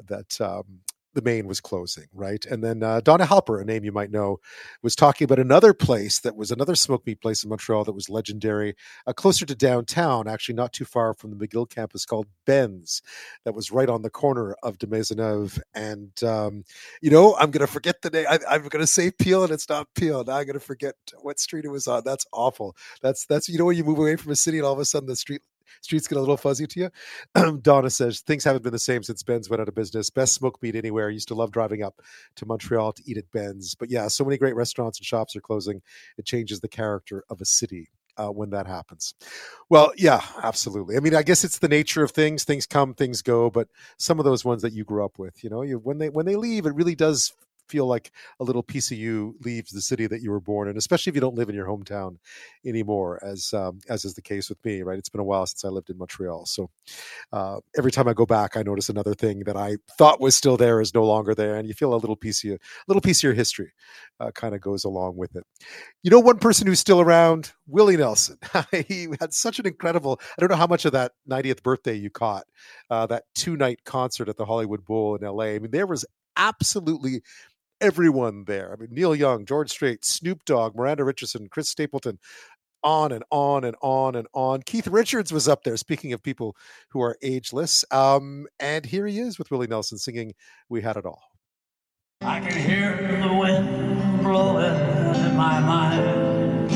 that 0.07 0.39
um, 0.41 0.81
the 1.13 1.21
main 1.21 1.47
was 1.47 1.59
closing, 1.59 2.07
right? 2.13 2.43
And 2.45 2.63
then 2.63 2.83
uh, 2.83 3.01
Donna 3.01 3.25
Halper, 3.25 3.61
a 3.61 3.65
name 3.65 3.83
you 3.83 3.91
might 3.91 4.11
know, 4.11 4.39
was 4.81 4.95
talking 4.95 5.25
about 5.25 5.39
another 5.39 5.73
place 5.73 6.19
that 6.19 6.35
was 6.35 6.51
another 6.51 6.75
smoke 6.75 7.05
meat 7.05 7.21
place 7.21 7.43
in 7.43 7.49
Montreal 7.49 7.83
that 7.85 7.93
was 7.93 8.09
legendary, 8.09 8.75
uh, 9.07 9.13
closer 9.13 9.45
to 9.45 9.55
downtown, 9.55 10.27
actually 10.27 10.55
not 10.55 10.73
too 10.73 10.85
far 10.85 11.13
from 11.13 11.37
the 11.37 11.47
McGill 11.47 11.69
campus, 11.69 12.05
called 12.05 12.27
Ben's, 12.45 13.01
that 13.45 13.53
was 13.53 13.71
right 13.71 13.89
on 13.89 14.01
the 14.01 14.09
corner 14.09 14.55
of 14.63 14.77
de 14.77 14.87
Maisonneuve. 14.87 15.59
And 15.73 16.23
um, 16.23 16.63
you 17.01 17.11
know, 17.11 17.35
I'm 17.37 17.51
going 17.51 17.65
to 17.65 17.71
forget 17.71 18.01
the 18.01 18.09
name. 18.09 18.25
I, 18.29 18.55
am 18.55 18.67
going 18.67 18.81
to 18.81 18.87
say 18.87 19.11
Peel, 19.11 19.43
and 19.43 19.51
it's 19.51 19.69
not 19.69 19.87
Peel. 19.95 20.23
Now 20.23 20.37
I'm 20.37 20.45
going 20.45 20.53
to 20.53 20.59
forget 20.59 20.95
what 21.21 21.39
street 21.39 21.65
it 21.65 21.69
was 21.69 21.87
on. 21.87 22.03
That's 22.05 22.25
awful. 22.31 22.75
That's 23.01 23.25
that's 23.25 23.49
you 23.49 23.57
know 23.57 23.65
when 23.65 23.77
you 23.77 23.83
move 23.83 23.99
away 23.99 24.15
from 24.15 24.31
a 24.31 24.35
city 24.35 24.57
and 24.57 24.65
all 24.65 24.73
of 24.73 24.79
a 24.79 24.85
sudden 24.85 25.07
the 25.07 25.15
street 25.15 25.41
streets 25.81 26.07
get 26.07 26.17
a 26.17 26.21
little 26.21 26.37
fuzzy 26.37 26.67
to 26.67 26.79
you. 26.79 27.59
Donna 27.61 27.89
says 27.89 28.21
things 28.21 28.43
haven't 28.43 28.63
been 28.63 28.71
the 28.71 28.79
same 28.79 29.03
since 29.03 29.23
Ben's 29.23 29.49
went 29.49 29.61
out 29.61 29.67
of 29.67 29.75
business. 29.75 30.09
Best 30.09 30.33
smoke 30.33 30.61
meat 30.61 30.75
anywhere. 30.75 31.09
Used 31.09 31.29
to 31.29 31.35
love 31.35 31.51
driving 31.51 31.83
up 31.83 32.01
to 32.35 32.45
Montreal 32.45 32.93
to 32.93 33.03
eat 33.05 33.17
at 33.17 33.31
Ben's. 33.31 33.75
But 33.75 33.89
yeah, 33.89 34.07
so 34.07 34.23
many 34.23 34.37
great 34.37 34.55
restaurants 34.55 34.99
and 34.99 35.05
shops 35.05 35.35
are 35.35 35.41
closing. 35.41 35.81
It 36.17 36.25
changes 36.25 36.59
the 36.59 36.67
character 36.67 37.23
of 37.29 37.41
a 37.41 37.45
city. 37.45 37.89
Uh, 38.17 38.27
when 38.27 38.49
that 38.49 38.67
happens. 38.67 39.13
Well, 39.69 39.93
yeah, 39.95 40.21
absolutely. 40.43 40.97
I 40.97 40.99
mean, 40.99 41.15
I 41.15 41.23
guess 41.23 41.45
it's 41.45 41.59
the 41.59 41.69
nature 41.69 42.03
of 42.03 42.11
things. 42.11 42.43
Things 42.43 42.67
come, 42.67 42.93
things 42.93 43.21
go. 43.21 43.49
But 43.49 43.69
some 43.97 44.19
of 44.19 44.25
those 44.25 44.43
ones 44.43 44.61
that 44.63 44.73
you 44.73 44.83
grew 44.83 45.03
up 45.05 45.17
with, 45.17 45.41
you 45.45 45.49
know, 45.49 45.61
you, 45.61 45.79
when 45.79 45.97
they 45.97 46.09
when 46.09 46.25
they 46.25 46.35
leave, 46.35 46.65
it 46.65 46.75
really 46.75 46.93
does 46.93 47.31
feel 47.71 47.87
like 47.87 48.11
a 48.39 48.43
little 48.43 48.63
piece 48.63 48.91
of 48.91 48.97
you 48.97 49.35
leaves 49.41 49.71
the 49.71 49.81
city 49.81 50.07
that 50.07 50.21
you 50.21 50.31
were 50.31 50.39
born 50.39 50.67
in, 50.67 50.77
especially 50.77 51.09
if 51.09 51.15
you 51.15 51.21
don't 51.21 51.35
live 51.35 51.49
in 51.49 51.55
your 51.55 51.67
hometown 51.67 52.17
anymore, 52.65 53.19
as 53.23 53.53
um, 53.53 53.79
as 53.89 54.05
is 54.05 54.13
the 54.13 54.21
case 54.21 54.49
with 54.49 54.63
me. 54.65 54.81
Right, 54.81 54.99
it's 54.99 55.09
been 55.09 55.21
a 55.21 55.23
while 55.23 55.45
since 55.45 55.63
I 55.63 55.69
lived 55.69 55.89
in 55.89 55.97
Montreal, 55.97 56.45
so 56.45 56.69
uh, 57.31 57.59
every 57.77 57.91
time 57.91 58.07
I 58.07 58.13
go 58.13 58.25
back, 58.25 58.57
I 58.57 58.63
notice 58.63 58.89
another 58.89 59.13
thing 59.13 59.39
that 59.45 59.55
I 59.55 59.77
thought 59.97 60.21
was 60.21 60.35
still 60.35 60.57
there 60.57 60.81
is 60.81 60.93
no 60.93 61.05
longer 61.05 61.33
there, 61.33 61.55
and 61.55 61.67
you 61.67 61.73
feel 61.73 61.93
a 61.93 61.95
little 61.95 62.15
piece 62.15 62.43
of 62.43 62.49
your, 62.49 62.55
a 62.55 62.87
little 62.87 63.01
piece 63.01 63.19
of 63.19 63.23
your 63.23 63.33
history 63.33 63.71
uh, 64.19 64.31
kind 64.31 64.53
of 64.53 64.61
goes 64.61 64.83
along 64.83 65.17
with 65.17 65.35
it. 65.35 65.43
You 66.03 66.11
know, 66.11 66.19
one 66.19 66.37
person 66.37 66.67
who's 66.67 66.79
still 66.79 67.01
around, 67.01 67.53
Willie 67.67 67.97
Nelson. 67.97 68.37
he 68.87 69.07
had 69.19 69.33
such 69.33 69.59
an 69.59 69.67
incredible. 69.67 70.19
I 70.37 70.41
don't 70.41 70.51
know 70.51 70.57
how 70.57 70.67
much 70.67 70.85
of 70.85 70.91
that 70.91 71.13
90th 71.29 71.63
birthday 71.63 71.95
you 71.95 72.09
caught, 72.09 72.45
uh, 72.89 73.05
that 73.07 73.23
two 73.35 73.55
night 73.57 73.79
concert 73.85 74.29
at 74.29 74.37
the 74.37 74.45
Hollywood 74.45 74.85
Bowl 74.85 75.15
in 75.15 75.23
L.A. 75.23 75.55
I 75.55 75.59
mean, 75.59 75.71
there 75.71 75.87
was 75.87 76.05
absolutely 76.37 77.21
everyone 77.81 78.45
there. 78.45 78.71
I 78.71 78.79
mean, 78.79 78.89
Neil 78.91 79.15
Young, 79.15 79.45
George 79.45 79.71
Strait, 79.71 80.05
Snoop 80.05 80.45
Dogg, 80.45 80.75
Miranda 80.75 81.03
Richardson, 81.03 81.49
Chris 81.49 81.67
Stapleton, 81.69 82.19
on 82.83 83.11
and 83.11 83.23
on 83.31 83.63
and 83.63 83.75
on 83.81 84.15
and 84.15 84.27
on. 84.33 84.61
Keith 84.63 84.87
Richards 84.87 85.31
was 85.33 85.47
up 85.47 85.63
there, 85.63 85.77
speaking 85.77 86.13
of 86.13 86.23
people 86.23 86.55
who 86.89 87.01
are 87.01 87.17
ageless. 87.21 87.83
Um, 87.91 88.47
and 88.59 88.85
here 88.85 89.05
he 89.05 89.19
is 89.19 89.37
with 89.37 89.51
Willie 89.51 89.67
Nelson 89.67 89.97
singing 89.97 90.33
We 90.69 90.81
Had 90.81 90.97
It 90.97 91.05
All. 91.05 91.21
I 92.21 92.39
can 92.39 92.57
hear 92.57 92.95
the 93.21 93.33
wind 93.33 94.21
blowing 94.21 95.25
in 95.25 95.35
my 95.35 95.59
mind, 95.59 96.69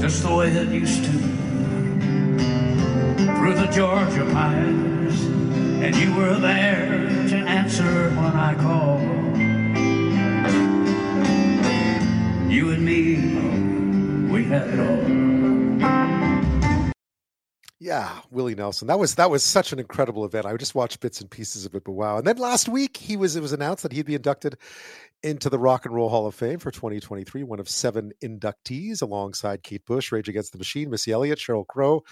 just 0.00 0.22
the 0.24 0.34
way 0.34 0.50
it 0.50 0.68
used 0.68 1.04
to, 1.04 1.12
through 3.38 3.54
the 3.54 3.70
Georgia 3.72 4.24
pines, 4.32 5.22
and 5.80 5.94
you 5.94 6.12
were 6.16 6.34
there 6.40 7.01
answer 7.62 8.10
when 8.16 8.34
I 8.34 8.54
call. 8.54 8.98
You 12.50 12.70
and 12.72 12.84
me, 12.84 13.14
we 14.32 14.42
had 14.44 14.68
it 14.68 14.80
all. 14.80 15.22
Yeah, 17.78 18.20
Willie 18.32 18.56
Nelson. 18.56 18.88
That 18.88 18.98
was 18.98 19.14
that 19.14 19.30
was 19.30 19.44
such 19.44 19.72
an 19.72 19.78
incredible 19.78 20.24
event. 20.24 20.44
I 20.44 20.56
just 20.56 20.74
watched 20.74 20.98
bits 20.98 21.20
and 21.20 21.30
pieces 21.30 21.64
of 21.64 21.76
it, 21.76 21.84
but 21.84 21.92
wow! 21.92 22.18
And 22.18 22.26
then 22.26 22.36
last 22.36 22.68
week, 22.68 22.96
he 22.96 23.16
was 23.16 23.36
it 23.36 23.42
was 23.42 23.52
announced 23.52 23.84
that 23.84 23.92
he'd 23.92 24.06
be 24.06 24.16
inducted 24.16 24.56
into 25.22 25.48
the 25.48 25.58
Rock 25.58 25.86
and 25.86 25.94
Roll 25.94 26.08
Hall 26.08 26.26
of 26.26 26.34
Fame 26.34 26.58
for 26.58 26.72
2023. 26.72 27.44
One 27.44 27.60
of 27.60 27.68
seven 27.68 28.12
inductees, 28.24 29.02
alongside 29.02 29.62
Kate 29.62 29.84
Bush, 29.86 30.10
Rage 30.10 30.28
Against 30.28 30.50
the 30.50 30.58
Machine, 30.58 30.90
Missy 30.90 31.12
Elliott, 31.12 31.38
Sheryl 31.38 31.66
Crow, 31.66 32.02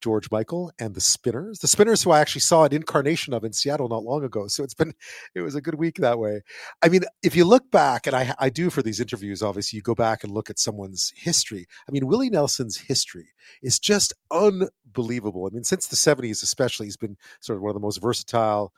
George 0.00 0.30
Michael 0.30 0.72
and 0.78 0.94
the 0.94 1.00
Spinners. 1.00 1.58
The 1.58 1.68
Spinners, 1.68 2.02
who 2.02 2.10
I 2.10 2.20
actually 2.20 2.40
saw 2.40 2.64
an 2.64 2.74
incarnation 2.74 3.34
of 3.34 3.44
in 3.44 3.52
Seattle 3.52 3.88
not 3.88 4.04
long 4.04 4.24
ago. 4.24 4.48
So 4.48 4.64
it's 4.64 4.74
been, 4.74 4.94
it 5.34 5.40
was 5.40 5.54
a 5.54 5.60
good 5.60 5.76
week 5.76 5.96
that 5.96 6.18
way. 6.18 6.42
I 6.82 6.88
mean, 6.88 7.02
if 7.22 7.34
you 7.36 7.44
look 7.44 7.70
back, 7.70 8.06
and 8.06 8.14
I, 8.14 8.34
I 8.38 8.50
do 8.50 8.70
for 8.70 8.82
these 8.82 9.00
interviews, 9.00 9.42
obviously, 9.42 9.76
you 9.76 9.82
go 9.82 9.94
back 9.94 10.24
and 10.24 10.32
look 10.32 10.50
at 10.50 10.58
someone's 10.58 11.12
history. 11.16 11.66
I 11.88 11.92
mean, 11.92 12.06
Willie 12.06 12.30
Nelson's 12.30 12.76
history 12.76 13.28
is 13.62 13.78
just 13.78 14.12
unbelievable. 14.30 15.46
I 15.46 15.54
mean, 15.54 15.64
since 15.64 15.86
the 15.86 15.96
70s, 15.96 16.42
especially, 16.42 16.86
he's 16.86 16.96
been 16.96 17.16
sort 17.40 17.56
of 17.56 17.62
one 17.62 17.70
of 17.70 17.74
the 17.74 17.80
most 17.80 18.00
versatile 18.00 18.72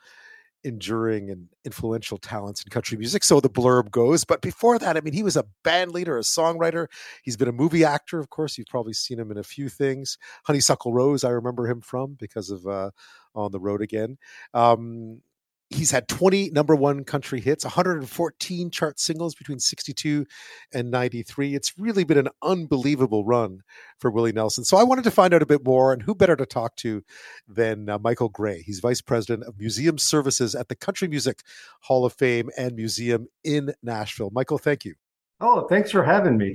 enduring 0.65 1.31
and 1.31 1.49
influential 1.65 2.19
talents 2.19 2.62
in 2.62 2.70
country 2.70 2.97
music. 2.99 3.24
So 3.24 3.41
the 3.41 3.51
blurb 3.51 3.91
goes. 3.91 4.24
But 4.24 4.43
before 4.43 4.78
that, 4.78 4.97
I 4.97 5.01
mean, 5.01 5.15
he 5.15 5.23
was 5.23 5.37
a 5.37 5.45
band 5.65 5.93
leader, 5.93 6.19
a 6.19 6.23
songwriter. 6.23 6.87
He's 7.23 7.37
been 7.37 7.49
a 7.49 7.53
movie 7.53 7.85
actor, 7.85 8.19
of 8.19 8.31
course. 8.31 8.59
You've 8.59 8.66
probably 8.69 8.93
seen 8.93 9.19
him 9.19 9.31
in 9.31 9.39
a 9.39 9.43
few 9.43 9.69
things. 9.69 10.19
Honeysuckle 10.45 10.93
Rose, 10.93 11.24
I 11.24 11.31
remember 11.31 11.66
him 11.66 11.81
from 11.81 12.15
because 12.15 12.51
of 12.51 12.66
uh, 12.66 12.91
On 13.35 13.51
the 13.51 13.61
Road 13.61 13.82
Again. 13.82 14.19
Um, 14.55 15.23
he's 15.70 15.92
had 15.92 16.09
20 16.09 16.51
number 16.51 16.74
one 16.74 17.05
country 17.05 17.40
hits 17.40 17.64
114 17.64 18.70
chart 18.70 18.98
singles 18.98 19.34
between 19.34 19.59
62 19.59 20.26
and 20.72 20.90
93 20.90 21.55
it's 21.55 21.78
really 21.78 22.05
been 22.05 22.18
an 22.18 22.28
unbelievable 22.42 23.24
run 23.24 23.62
for 23.98 24.10
willie 24.10 24.32
nelson. 24.32 24.64
So 24.64 24.76
i 24.76 24.82
wanted 24.82 25.05
to 25.05 25.10
find 25.10 25.32
out 25.32 25.42
a 25.42 25.47
bit 25.47 25.64
more 25.64 25.92
and 25.92 26.02
who 26.02 26.14
better 26.14 26.36
to 26.36 26.47
talk 26.47 26.76
to 26.76 27.02
than 27.48 27.88
uh, 27.88 27.98
michael 27.98 28.28
gray. 28.28 28.62
He's 28.62 28.80
vice 28.80 29.01
president 29.01 29.44
of 29.44 29.59
museum 29.59 29.97
services 29.97 30.55
at 30.55 30.68
the 30.68 30.76
country 30.76 31.09
music 31.09 31.42
hall 31.82 32.05
of 32.05 32.12
fame 32.12 32.51
and 32.59 32.74
museum 32.74 33.28
in 33.44 33.72
nashville. 33.82 34.30
Michael 34.32 34.59
thank 34.59 34.84
you. 34.84 34.94
Oh 35.40 35.66
thanks 35.68 35.90
for 35.90 36.02
having 36.02 36.36
me 36.36 36.55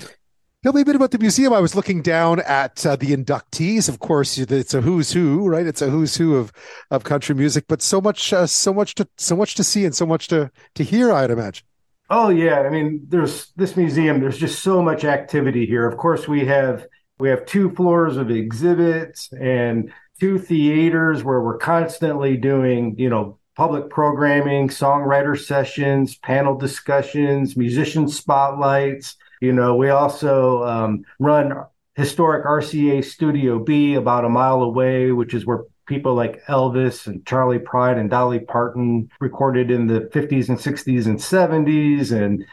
Tell 0.66 0.74
me 0.74 0.82
a 0.82 0.86
bit 0.86 0.96
about 0.96 1.12
the 1.12 1.20
museum. 1.20 1.54
I 1.54 1.60
was 1.60 1.76
looking 1.76 2.02
down 2.02 2.40
at 2.40 2.84
uh, 2.88 2.96
the 2.96 3.16
inductees. 3.16 3.88
Of 3.88 4.00
course, 4.00 4.40
it's 4.40 4.74
a 4.74 4.82
who's 4.82 5.12
who, 5.12 5.48
right? 5.48 5.68
It's 5.68 5.80
a 5.80 5.92
who's 5.92 6.18
who 6.18 6.38
of 6.38 6.52
of 6.90 7.04
country 7.04 7.36
music, 7.36 7.66
but 7.68 7.84
so 7.84 8.02
much, 8.02 8.34
uh, 8.34 8.48
so 8.48 8.74
much 8.74 8.96
to 8.96 9.08
so 9.16 9.36
much 9.36 9.54
to 9.54 9.64
see 9.64 9.86
and 9.86 9.94
so 9.94 10.08
much 10.08 10.28
to 10.30 10.50
to 10.74 10.84
hear. 10.84 11.12
I'd 11.12 11.30
imagine. 11.30 11.68
Oh 12.10 12.30
yeah, 12.30 12.62
I 12.62 12.72
mean, 12.72 13.06
there's 13.10 13.52
this 13.56 13.78
museum. 13.78 14.20
There's 14.20 14.40
just 14.40 14.64
so 14.64 14.82
much 14.82 15.04
activity 15.04 15.68
here. 15.68 15.88
Of 15.88 16.00
course, 16.00 16.28
we 16.28 16.46
have 16.46 16.88
we 17.20 17.30
have 17.30 17.46
two 17.46 17.70
floors 17.76 18.18
of 18.18 18.32
exhibits 18.32 19.32
and 19.34 19.94
two 20.20 20.40
theaters 20.40 21.24
where 21.24 21.42
we're 21.42 21.60
constantly 21.60 22.38
doing, 22.38 22.96
you 22.98 23.12
know, 23.12 23.38
public 23.56 23.92
programming, 23.92 24.70
songwriter 24.70 25.40
sessions, 25.40 26.18
panel 26.18 26.58
discussions, 26.58 27.56
musician 27.56 28.08
spotlights. 28.08 29.16
You 29.46 29.54
know, 29.54 29.76
we 29.76 29.90
also 29.90 30.64
um, 30.64 31.06
run 31.20 31.54
historic 31.94 32.46
RCA 32.46 33.06
Studio 33.06 33.60
B 33.60 33.94
about 33.94 34.26
a 34.26 34.30
mile 34.30 34.64
away, 34.64 35.12
which 35.12 35.36
is 35.36 35.46
where 35.46 35.66
people 35.86 36.16
like 36.16 36.44
Elvis 36.46 37.06
and 37.06 37.24
Charley 37.28 37.60
Pride 37.60 38.00
and 38.00 38.10
Dolly 38.10 38.40
Parton 38.40 39.10
recorded 39.20 39.70
in 39.70 39.86
the 39.86 40.02
50s 40.12 40.50
and 40.50 40.58
60s 40.58 41.06
and 41.06 41.20
70s. 41.20 42.12
And 42.12 42.44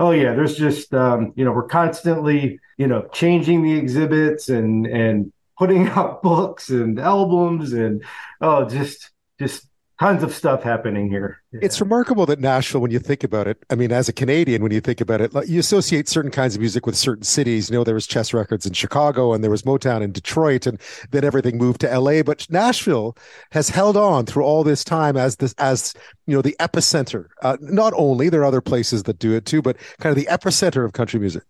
oh 0.00 0.10
yeah, 0.10 0.34
there's 0.34 0.56
just 0.56 0.92
um, 0.92 1.32
you 1.36 1.44
know 1.44 1.52
we're 1.52 1.68
constantly 1.68 2.58
you 2.76 2.88
know 2.88 3.06
changing 3.12 3.62
the 3.62 3.74
exhibits 3.74 4.48
and 4.48 4.86
and 4.86 5.32
putting 5.56 5.86
out 5.90 6.20
books 6.20 6.68
and 6.68 6.98
albums 6.98 7.72
and 7.72 8.04
oh 8.40 8.68
just 8.68 9.10
just 9.38 9.68
tons 10.00 10.22
of 10.22 10.34
stuff 10.34 10.62
happening 10.62 11.10
here. 11.10 11.42
Yeah. 11.52 11.60
It's 11.62 11.78
remarkable 11.78 12.24
that 12.26 12.40
Nashville, 12.40 12.80
when 12.80 12.90
you 12.90 12.98
think 12.98 13.22
about 13.22 13.46
it, 13.46 13.58
I 13.68 13.74
mean, 13.74 13.92
as 13.92 14.08
a 14.08 14.14
Canadian, 14.14 14.62
when 14.62 14.72
you 14.72 14.80
think 14.80 15.02
about 15.02 15.20
it, 15.20 15.30
you 15.46 15.60
associate 15.60 16.08
certain 16.08 16.30
kinds 16.30 16.54
of 16.54 16.60
music 16.60 16.86
with 16.86 16.96
certain 16.96 17.22
cities. 17.22 17.68
You 17.68 17.76
know, 17.76 17.84
there 17.84 17.94
was 17.94 18.06
Chess 18.06 18.32
Records 18.32 18.64
in 18.64 18.72
Chicago 18.72 19.34
and 19.34 19.44
there 19.44 19.50
was 19.50 19.62
Motown 19.62 20.00
in 20.00 20.10
Detroit, 20.10 20.66
and 20.66 20.80
then 21.10 21.22
everything 21.22 21.58
moved 21.58 21.82
to 21.82 21.98
LA. 21.98 22.22
But 22.22 22.48
Nashville 22.50 23.14
has 23.52 23.68
held 23.68 23.96
on 23.96 24.24
through 24.24 24.44
all 24.44 24.64
this 24.64 24.84
time 24.84 25.18
as 25.18 25.36
this, 25.36 25.54
as 25.58 25.92
you 26.26 26.34
know, 26.34 26.42
the 26.42 26.56
epicenter. 26.58 27.26
Uh, 27.42 27.58
not 27.60 27.92
only 27.94 28.30
there 28.30 28.40
are 28.40 28.46
other 28.46 28.62
places 28.62 29.02
that 29.02 29.18
do 29.18 29.34
it 29.34 29.44
too, 29.44 29.60
but 29.60 29.76
kind 30.00 30.16
of 30.16 30.16
the 30.16 30.30
epicenter 30.30 30.82
of 30.84 30.94
country 30.94 31.20
music. 31.20 31.42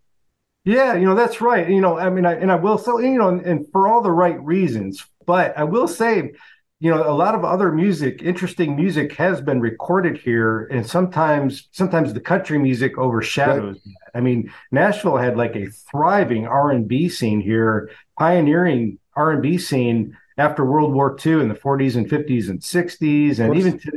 Yeah, 0.64 0.94
you 0.94 1.06
know 1.06 1.14
that's 1.14 1.40
right. 1.40 1.70
You 1.70 1.80
know, 1.80 1.98
I 1.98 2.10
mean, 2.10 2.26
I, 2.26 2.34
and 2.34 2.52
I 2.52 2.56
will 2.56 2.76
say, 2.76 2.92
you 3.00 3.18
know, 3.18 3.28
and, 3.28 3.40
and 3.46 3.66
for 3.72 3.88
all 3.88 4.02
the 4.02 4.10
right 4.10 4.38
reasons. 4.44 5.06
But 5.24 5.56
I 5.56 5.64
will 5.64 5.86
say, 5.86 6.32
you 6.80 6.90
know, 6.90 7.06
a 7.06 7.12
lot 7.12 7.34
of 7.34 7.44
other 7.44 7.70
music, 7.70 8.22
interesting 8.22 8.74
music, 8.74 9.12
has 9.12 9.42
been 9.42 9.60
recorded 9.60 10.16
here, 10.16 10.64
and 10.66 10.86
sometimes, 10.86 11.68
sometimes 11.72 12.14
the 12.14 12.20
country 12.20 12.58
music 12.58 12.96
overshadows. 12.96 13.78
Right. 13.84 13.94
I 14.14 14.20
mean, 14.20 14.50
Nashville 14.72 15.18
had 15.18 15.36
like 15.36 15.54
a 15.56 15.66
thriving 15.66 16.46
R 16.46 16.70
and 16.70 16.88
B 16.88 17.10
scene 17.10 17.40
here, 17.40 17.90
pioneering 18.18 18.98
R 19.14 19.30
and 19.32 19.42
B 19.42 19.58
scene 19.58 20.16
after 20.38 20.64
World 20.64 20.94
War 20.94 21.14
II 21.24 21.42
in 21.42 21.48
the 21.48 21.54
40s 21.54 21.96
and 21.96 22.08
50s 22.08 22.48
and 22.48 22.60
60s, 22.60 23.38
and 23.38 23.54
even 23.56 23.78
t- 23.78 23.90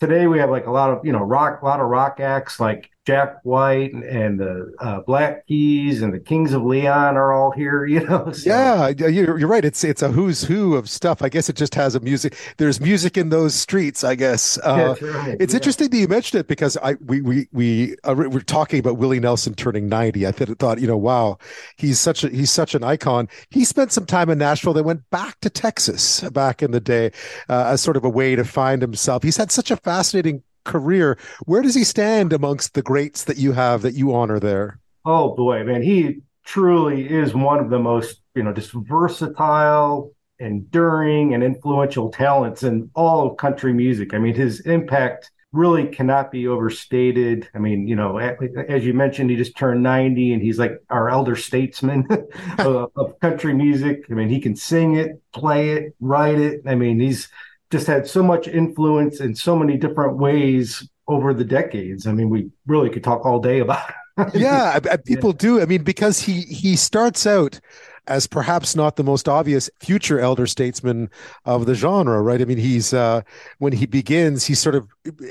today 0.00 0.26
we 0.26 0.38
have 0.38 0.48
like 0.48 0.66
a 0.66 0.70
lot 0.70 0.88
of 0.88 1.04
you 1.04 1.12
know 1.12 1.22
rock, 1.22 1.60
a 1.60 1.64
lot 1.66 1.80
of 1.80 1.86
rock 1.88 2.18
acts 2.18 2.58
like 2.58 2.91
Jack 3.04 3.40
White 3.42 3.92
and, 3.92 4.38
the 4.38 4.72
uh, 4.78 5.00
Black 5.00 5.46
Keys 5.46 6.02
and 6.02 6.14
the 6.14 6.20
Kings 6.20 6.52
of 6.52 6.62
Leon 6.62 7.16
are 7.16 7.32
all 7.32 7.50
here. 7.50 7.72
You 7.92 8.00
know. 8.06 8.32
So. 8.32 8.48
Yeah, 8.48 8.88
you're, 8.88 9.38
you're 9.38 9.48
right. 9.48 9.64
It's 9.64 9.84
it's 9.84 10.00
a 10.00 10.08
who's 10.08 10.44
who 10.44 10.76
of 10.76 10.88
stuff. 10.88 11.20
I 11.20 11.28
guess 11.28 11.50
it 11.50 11.56
just 11.56 11.74
has 11.74 11.94
a 11.94 12.00
music. 12.00 12.36
There's 12.56 12.80
music 12.80 13.18
in 13.18 13.28
those 13.28 13.54
streets. 13.54 14.02
I 14.02 14.14
guess. 14.14 14.56
Uh, 14.58 14.94
right. 15.00 15.36
It's 15.38 15.52
yeah. 15.52 15.58
interesting 15.58 15.90
that 15.90 15.96
you 15.96 16.08
mentioned 16.08 16.40
it 16.40 16.46
because 16.48 16.78
I 16.78 16.94
we 17.04 17.20
we 17.20 17.48
we 17.52 17.96
uh, 18.04 18.14
we're 18.16 18.40
talking 18.40 18.78
about 18.78 18.96
Willie 18.96 19.20
Nelson 19.20 19.54
turning 19.54 19.88
90. 19.88 20.26
I 20.26 20.32
thought 20.32 20.80
you 20.80 20.86
know 20.86 20.96
wow 20.96 21.38
he's 21.76 22.00
such 22.00 22.24
a 22.24 22.28
he's 22.30 22.50
such 22.50 22.74
an 22.74 22.82
icon. 22.82 23.28
He 23.50 23.64
spent 23.64 23.92
some 23.92 24.06
time 24.06 24.30
in 24.30 24.38
Nashville. 24.38 24.72
They 24.72 24.80
went 24.80 25.08
back 25.10 25.40
to 25.40 25.50
Texas 25.50 26.20
back 26.30 26.62
in 26.62 26.70
the 26.70 26.80
day 26.80 27.10
uh, 27.48 27.64
as 27.66 27.82
sort 27.82 27.96
of 27.96 28.04
a 28.04 28.10
way 28.10 28.36
to 28.36 28.44
find 28.44 28.80
himself. 28.80 29.22
He's 29.22 29.36
had 29.36 29.50
such 29.50 29.70
a 29.70 29.76
fascinating 29.76 30.42
career. 30.64 31.18
Where 31.44 31.62
does 31.62 31.74
he 31.74 31.84
stand 31.84 32.32
amongst 32.32 32.74
the 32.74 32.82
greats 32.82 33.24
that 33.24 33.36
you 33.36 33.52
have 33.52 33.82
that 33.82 33.94
you 33.94 34.14
honor 34.14 34.38
there? 34.38 34.78
Oh 35.04 35.34
boy, 35.34 35.64
man, 35.64 35.82
he 35.82 36.20
truly 36.44 37.08
is 37.08 37.34
one 37.34 37.58
of 37.58 37.70
the 37.70 37.78
most, 37.78 38.20
you 38.34 38.42
know, 38.42 38.52
just 38.52 38.72
versatile, 38.72 40.12
enduring, 40.38 41.34
and 41.34 41.42
influential 41.42 42.10
talents 42.10 42.62
in 42.62 42.90
all 42.94 43.30
of 43.30 43.36
country 43.36 43.72
music. 43.72 44.14
I 44.14 44.18
mean, 44.18 44.34
his 44.34 44.60
impact 44.60 45.30
really 45.52 45.86
cannot 45.86 46.30
be 46.30 46.48
overstated. 46.48 47.48
I 47.54 47.58
mean, 47.58 47.86
you 47.86 47.94
know, 47.94 48.18
as 48.18 48.84
you 48.84 48.94
mentioned, 48.94 49.30
he 49.30 49.36
just 49.36 49.56
turned 49.56 49.82
90 49.82 50.32
and 50.32 50.42
he's 50.42 50.58
like 50.58 50.82
our 50.88 51.10
elder 51.10 51.36
statesman 51.36 52.06
of, 52.58 52.90
of 52.96 53.20
country 53.20 53.52
music. 53.52 54.06
I 54.10 54.14
mean, 54.14 54.28
he 54.28 54.40
can 54.40 54.56
sing 54.56 54.96
it, 54.96 55.20
play 55.32 55.70
it, 55.70 55.94
write 56.00 56.38
it. 56.38 56.62
I 56.66 56.74
mean, 56.74 56.98
he's 56.98 57.28
just 57.72 57.86
had 57.86 58.06
so 58.06 58.22
much 58.22 58.46
influence 58.46 59.20
in 59.20 59.34
so 59.34 59.56
many 59.56 59.76
different 59.76 60.18
ways 60.18 60.88
over 61.08 61.34
the 61.34 61.44
decades. 61.44 62.06
I 62.06 62.12
mean, 62.12 62.28
we 62.28 62.50
really 62.66 62.90
could 62.90 63.02
talk 63.02 63.24
all 63.24 63.40
day 63.40 63.60
about 63.60 63.90
it. 63.90 64.34
yeah, 64.34 64.78
people 65.06 65.30
yeah. 65.30 65.38
do. 65.38 65.60
I 65.60 65.64
mean, 65.64 65.82
because 65.82 66.20
he 66.20 66.42
he 66.42 66.76
starts 66.76 67.26
out 67.26 67.58
as 68.08 68.26
perhaps 68.26 68.76
not 68.76 68.96
the 68.96 69.04
most 69.04 69.28
obvious 69.28 69.70
future 69.80 70.20
elder 70.20 70.46
statesman 70.46 71.08
of 71.44 71.66
the 71.66 71.74
genre, 71.74 72.20
right? 72.20 72.42
I 72.42 72.44
mean, 72.44 72.58
he's 72.58 72.92
uh, 72.92 73.22
when 73.58 73.72
he 73.72 73.86
begins, 73.86 74.44
he's 74.44 74.58
sort 74.58 74.74
of 74.74 74.86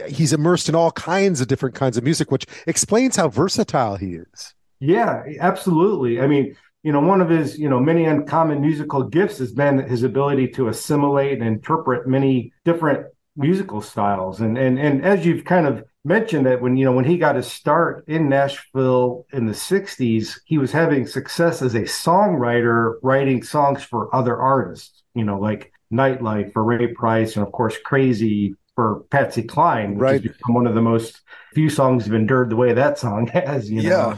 he's 0.07 0.34
immersed 0.34 0.68
in 0.68 0.76
all 0.76 0.91
kinds 0.91 1.41
of 1.41 1.47
different 1.47 1.76
kinds 1.76 1.95
of 1.95 2.03
music, 2.03 2.31
which 2.31 2.45
explains 2.65 3.15
how 3.15 3.30
versatile 3.30 3.97
he 3.97 4.15
is. 4.15 4.55
Yeah, 4.80 5.23
absolutely. 5.39 6.19
I 6.19 6.26
mean, 6.26 6.55
you 6.84 6.91
know, 6.91 6.99
one 6.99 7.22
of 7.22 7.30
his, 7.30 7.60
you 7.60 7.70
know, 7.70 7.80
many 7.80 8.06
uncommon 8.06 8.62
musical 8.62 9.03
gifts 9.03 9.38
has 9.38 9.52
been 9.52 9.78
his 9.80 10.03
ability 10.03 10.48
to 10.49 10.68
assimilate 10.68 11.40
and 11.40 11.48
interpret 11.48 12.08
many 12.08 12.53
different 12.66 13.06
musical 13.36 13.82
styles. 13.82 14.41
And 14.41 14.58
and 14.58 14.80
and 14.80 15.06
as 15.06 15.26
you've 15.26 15.45
kind 15.45 15.68
of 15.68 15.84
mentioned 16.03 16.45
that 16.48 16.62
when 16.62 16.76
you 16.78 16.86
know 16.86 16.91
when 16.91 17.06
he 17.06 17.18
got 17.18 17.36
his 17.36 17.48
start 17.48 18.03
in 18.08 18.30
Nashville 18.30 19.26
in 19.32 19.45
the 19.45 19.53
60s, 19.53 20.40
he 20.45 20.58
was 20.58 20.72
having 20.72 21.06
success 21.06 21.62
as 21.62 21.76
a 21.76 21.82
songwriter 21.82 22.95
writing 23.03 23.44
songs 23.44 23.84
for 23.84 24.14
other 24.16 24.38
artists, 24.38 25.03
you 25.14 25.24
know, 25.24 25.40
like 25.40 25.72
Nightlife 25.94 26.53
for 26.53 26.64
Ray 26.64 26.88
Price 26.88 27.36
and 27.36 27.45
of 27.45 27.52
course 27.52 27.78
Crazy 27.86 28.56
for 28.76 29.02
Patsy 29.12 29.44
Cline, 29.44 29.95
which 29.95 30.02
right. 30.02 30.24
has 30.24 30.32
become 30.32 30.56
one 30.56 30.66
of 30.66 30.74
the 30.74 30.82
most 30.82 31.22
few 31.53 31.70
songs 31.70 32.06
have 32.06 32.14
endured 32.14 32.49
the 32.49 32.56
way 32.56 32.74
that 32.74 32.98
song 32.98 33.28
has, 33.34 33.70
you 33.70 33.84
know. 33.84 33.90
Yeah. 33.90 34.18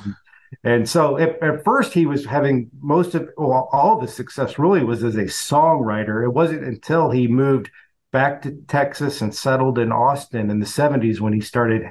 And 0.63 0.88
so 0.88 1.17
at, 1.17 1.41
at, 1.41 1.63
first 1.63 1.93
he 1.93 2.05
was 2.05 2.25
having 2.25 2.69
most 2.81 3.15
of 3.15 3.30
well, 3.38 3.69
all 3.71 3.95
of 3.95 4.01
his 4.01 4.13
success 4.13 4.59
really 4.59 4.84
was 4.84 5.03
as 5.03 5.15
a 5.15 5.25
songwriter. 5.25 6.23
It 6.23 6.34
wasn't 6.34 6.63
until 6.63 7.11
he 7.11 7.27
moved 7.27 7.71
back 8.11 8.41
to 8.43 8.51
Texas 8.67 9.21
and 9.21 9.34
settled 9.34 9.80
in 9.80 9.91
Austin 9.91 10.49
in 10.49 10.59
the 10.59 10.65
70s 10.65 11.19
when 11.19 11.34
he 11.34 11.41
started 11.41 11.84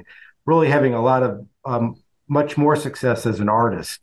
really 0.45 0.69
having 0.69 0.93
a 0.93 1.01
lot 1.01 1.23
of 1.23 1.45
um, 1.65 2.01
much 2.27 2.57
more 2.57 2.75
success 2.75 3.25
as 3.25 3.39
an 3.39 3.49
artist. 3.49 3.99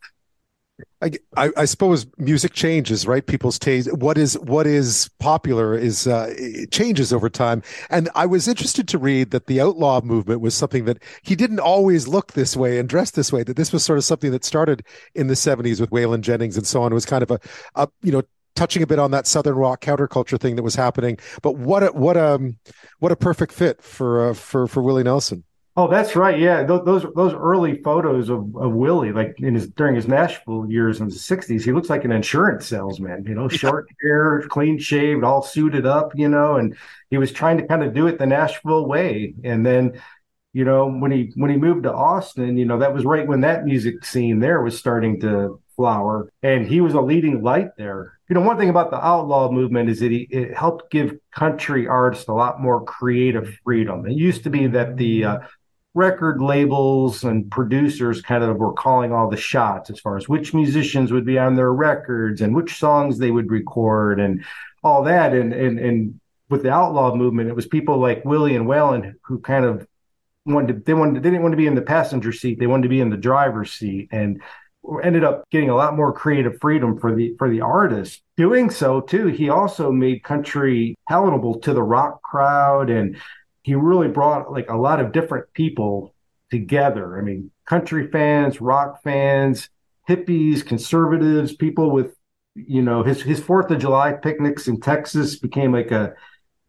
I, 1.01 1.11
I, 1.57 1.65
suppose 1.65 2.05
music 2.19 2.53
changes, 2.53 3.07
right? 3.07 3.25
People's 3.25 3.57
taste. 3.57 3.91
What 3.91 4.19
is 4.19 4.37
what 4.39 4.67
is 4.67 5.09
popular 5.19 5.75
is 5.75 6.05
uh, 6.05 6.33
changes 6.69 7.11
over 7.11 7.27
time. 7.27 7.63
And 7.89 8.07
I 8.13 8.27
was 8.27 8.47
interested 8.47 8.87
to 8.89 8.99
read 8.99 9.31
that 9.31 9.47
the 9.47 9.59
outlaw 9.59 10.01
movement 10.01 10.41
was 10.41 10.53
something 10.53 10.85
that 10.85 11.01
he 11.23 11.35
didn't 11.35 11.59
always 11.59 12.07
look 12.07 12.33
this 12.33 12.55
way 12.55 12.77
and 12.77 12.87
dress 12.87 13.11
this 13.11 13.33
way. 13.33 13.41
That 13.41 13.55
this 13.55 13.73
was 13.73 13.83
sort 13.83 13.97
of 13.97 14.05
something 14.05 14.31
that 14.31 14.45
started 14.45 14.85
in 15.15 15.25
the 15.25 15.33
'70s 15.33 15.81
with 15.81 15.89
Waylon 15.89 16.21
Jennings 16.21 16.55
and 16.55 16.67
so 16.67 16.83
on. 16.83 16.91
It 16.91 16.95
was 16.95 17.05
kind 17.05 17.23
of 17.23 17.31
a, 17.31 17.39
a 17.73 17.87
you 18.03 18.11
know 18.11 18.21
touching 18.55 18.83
a 18.83 18.87
bit 18.87 18.99
on 18.99 19.09
that 19.09 19.25
southern 19.25 19.55
rock 19.55 19.81
counterculture 19.81 20.39
thing 20.39 20.55
that 20.55 20.63
was 20.63 20.75
happening. 20.75 21.17
But 21.41 21.55
what 21.55 21.81
a 21.81 21.87
what 21.87 22.15
a 22.15 22.35
um, 22.35 22.59
what 22.99 23.11
a 23.11 23.15
perfect 23.15 23.53
fit 23.53 23.81
for 23.81 24.29
uh, 24.29 24.33
for 24.35 24.67
for 24.67 24.83
Willie 24.83 25.03
Nelson. 25.03 25.43
Oh, 25.77 25.87
that's 25.87 26.17
right. 26.17 26.37
Yeah, 26.37 26.63
those 26.63 26.83
those, 26.83 27.05
those 27.15 27.33
early 27.33 27.81
photos 27.81 28.29
of, 28.29 28.55
of 28.57 28.73
Willie, 28.73 29.13
like 29.13 29.35
in 29.37 29.55
his 29.55 29.69
during 29.69 29.95
his 29.95 30.05
Nashville 30.05 30.69
years 30.69 30.99
in 30.99 31.07
the 31.07 31.15
'60s, 31.15 31.63
he 31.63 31.71
looks 31.71 31.89
like 31.89 32.03
an 32.03 32.11
insurance 32.11 32.65
salesman. 32.65 33.23
You 33.25 33.35
know, 33.35 33.47
short 33.47 33.87
hair, 34.01 34.43
clean 34.49 34.77
shaved, 34.79 35.23
all 35.23 35.41
suited 35.41 35.85
up. 35.85 36.11
You 36.13 36.27
know, 36.27 36.57
and 36.57 36.75
he 37.09 37.17
was 37.17 37.31
trying 37.31 37.57
to 37.57 37.67
kind 37.67 37.83
of 37.83 37.93
do 37.93 38.07
it 38.07 38.19
the 38.19 38.25
Nashville 38.25 38.85
way. 38.85 39.33
And 39.45 39.65
then, 39.65 40.01
you 40.51 40.65
know, 40.65 40.91
when 40.91 41.09
he 41.09 41.31
when 41.35 41.49
he 41.49 41.55
moved 41.55 41.83
to 41.83 41.93
Austin, 41.93 42.57
you 42.57 42.65
know, 42.65 42.79
that 42.79 42.93
was 42.93 43.05
right 43.05 43.25
when 43.25 43.41
that 43.41 43.63
music 43.63 44.03
scene 44.03 44.39
there 44.41 44.61
was 44.61 44.77
starting 44.77 45.21
to 45.21 45.61
flower, 45.77 46.29
and 46.43 46.67
he 46.67 46.81
was 46.81 46.95
a 46.95 47.01
leading 47.01 47.43
light 47.43 47.77
there. 47.77 48.19
You 48.27 48.33
know, 48.35 48.41
one 48.41 48.57
thing 48.57 48.69
about 48.69 48.91
the 48.91 49.03
outlaw 49.03 49.49
movement 49.49 49.89
is 49.89 50.01
that 50.01 50.11
he 50.11 50.27
it 50.31 50.53
helped 50.55 50.91
give 50.91 51.17
country 51.33 51.87
artists 51.87 52.27
a 52.27 52.33
lot 52.33 52.59
more 52.61 52.83
creative 52.83 53.57
freedom. 53.63 54.05
It 54.05 54.17
used 54.17 54.43
to 54.43 54.49
be 54.49 54.67
that 54.67 54.97
the 54.97 55.23
uh, 55.25 55.39
record 55.93 56.41
labels 56.41 57.23
and 57.23 57.51
producers 57.51 58.21
kind 58.21 58.43
of 58.43 58.57
were 58.57 58.73
calling 58.73 59.11
all 59.11 59.29
the 59.29 59.37
shots 59.37 59.89
as 59.89 59.99
far 59.99 60.15
as 60.15 60.29
which 60.29 60.53
musicians 60.53 61.11
would 61.11 61.25
be 61.25 61.37
on 61.37 61.55
their 61.55 61.73
records 61.73 62.41
and 62.41 62.55
which 62.55 62.77
songs 62.77 63.17
they 63.17 63.31
would 63.31 63.51
record 63.51 64.19
and 64.19 64.43
all 64.83 65.03
that. 65.03 65.33
And 65.33 65.53
and 65.53 65.79
and 65.79 66.19
with 66.49 66.63
the 66.63 66.71
outlaw 66.71 67.15
movement, 67.15 67.49
it 67.49 67.55
was 67.55 67.65
people 67.65 67.97
like 67.97 68.25
Willie 68.25 68.55
and 68.55 68.67
Waylon 68.67 69.15
who 69.23 69.39
kind 69.39 69.65
of 69.65 69.85
wanted 70.45 70.73
to, 70.73 70.79
they 70.85 70.93
wanted 70.93 71.23
they 71.23 71.29
didn't 71.29 71.43
want 71.43 71.53
to 71.53 71.57
be 71.57 71.67
in 71.67 71.75
the 71.75 71.81
passenger 71.81 72.31
seat. 72.31 72.59
They 72.59 72.67
wanted 72.67 72.83
to 72.83 72.89
be 72.89 73.01
in 73.01 73.09
the 73.09 73.17
driver's 73.17 73.71
seat. 73.71 74.09
And 74.11 74.41
ended 75.03 75.23
up 75.23 75.47
getting 75.51 75.69
a 75.69 75.75
lot 75.75 75.95
more 75.95 76.11
creative 76.11 76.59
freedom 76.59 76.97
for 76.97 77.13
the 77.15 77.35
for 77.37 77.49
the 77.49 77.61
artist. 77.61 78.21
Doing 78.37 78.69
so 78.69 79.01
too, 79.01 79.27
he 79.27 79.49
also 79.49 79.91
made 79.91 80.23
country 80.23 80.95
palatable 81.07 81.59
to 81.59 81.73
the 81.73 81.83
rock 81.83 82.21
crowd, 82.23 82.89
and 82.89 83.17
he 83.63 83.75
really 83.75 84.07
brought 84.07 84.51
like 84.51 84.69
a 84.69 84.77
lot 84.77 84.99
of 84.99 85.11
different 85.11 85.51
people 85.53 86.13
together. 86.49 87.17
I 87.17 87.21
mean, 87.21 87.51
country 87.65 88.07
fans, 88.07 88.61
rock 88.61 89.03
fans, 89.03 89.69
hippies, 90.09 90.65
conservatives, 90.65 91.55
people 91.55 91.91
with 91.91 92.15
you 92.55 92.81
know 92.81 93.03
his 93.03 93.21
his 93.21 93.39
Fourth 93.39 93.71
of 93.71 93.79
July 93.79 94.13
picnics 94.13 94.67
in 94.67 94.79
Texas 94.79 95.37
became 95.37 95.71
like 95.71 95.91
a 95.91 96.13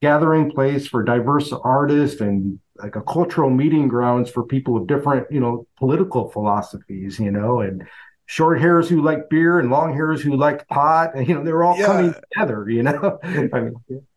gathering 0.00 0.50
place 0.50 0.86
for 0.86 1.02
diverse 1.02 1.52
artists 1.52 2.20
and 2.20 2.58
like 2.76 2.96
a 2.96 3.02
cultural 3.02 3.48
meeting 3.48 3.86
grounds 3.86 4.28
for 4.28 4.42
people 4.42 4.76
of 4.76 4.86
different, 4.88 5.30
you 5.30 5.38
know, 5.38 5.66
political 5.78 6.28
philosophies, 6.30 7.20
you 7.20 7.30
know, 7.30 7.60
and 7.60 7.86
short 8.26 8.60
hairs 8.60 8.88
who 8.88 9.00
like 9.00 9.30
beer 9.30 9.60
and 9.60 9.70
long 9.70 9.94
hairs 9.94 10.20
who 10.20 10.36
like 10.36 10.66
pot, 10.68 11.14
and 11.14 11.28
you 11.28 11.34
know, 11.34 11.44
they're 11.44 11.62
all 11.62 11.78
yeah. 11.78 11.86
coming 11.86 12.14
together, 12.14 12.68
you 12.68 12.82
know. 12.82 13.18
I 13.22 13.60
mean, 13.60 13.74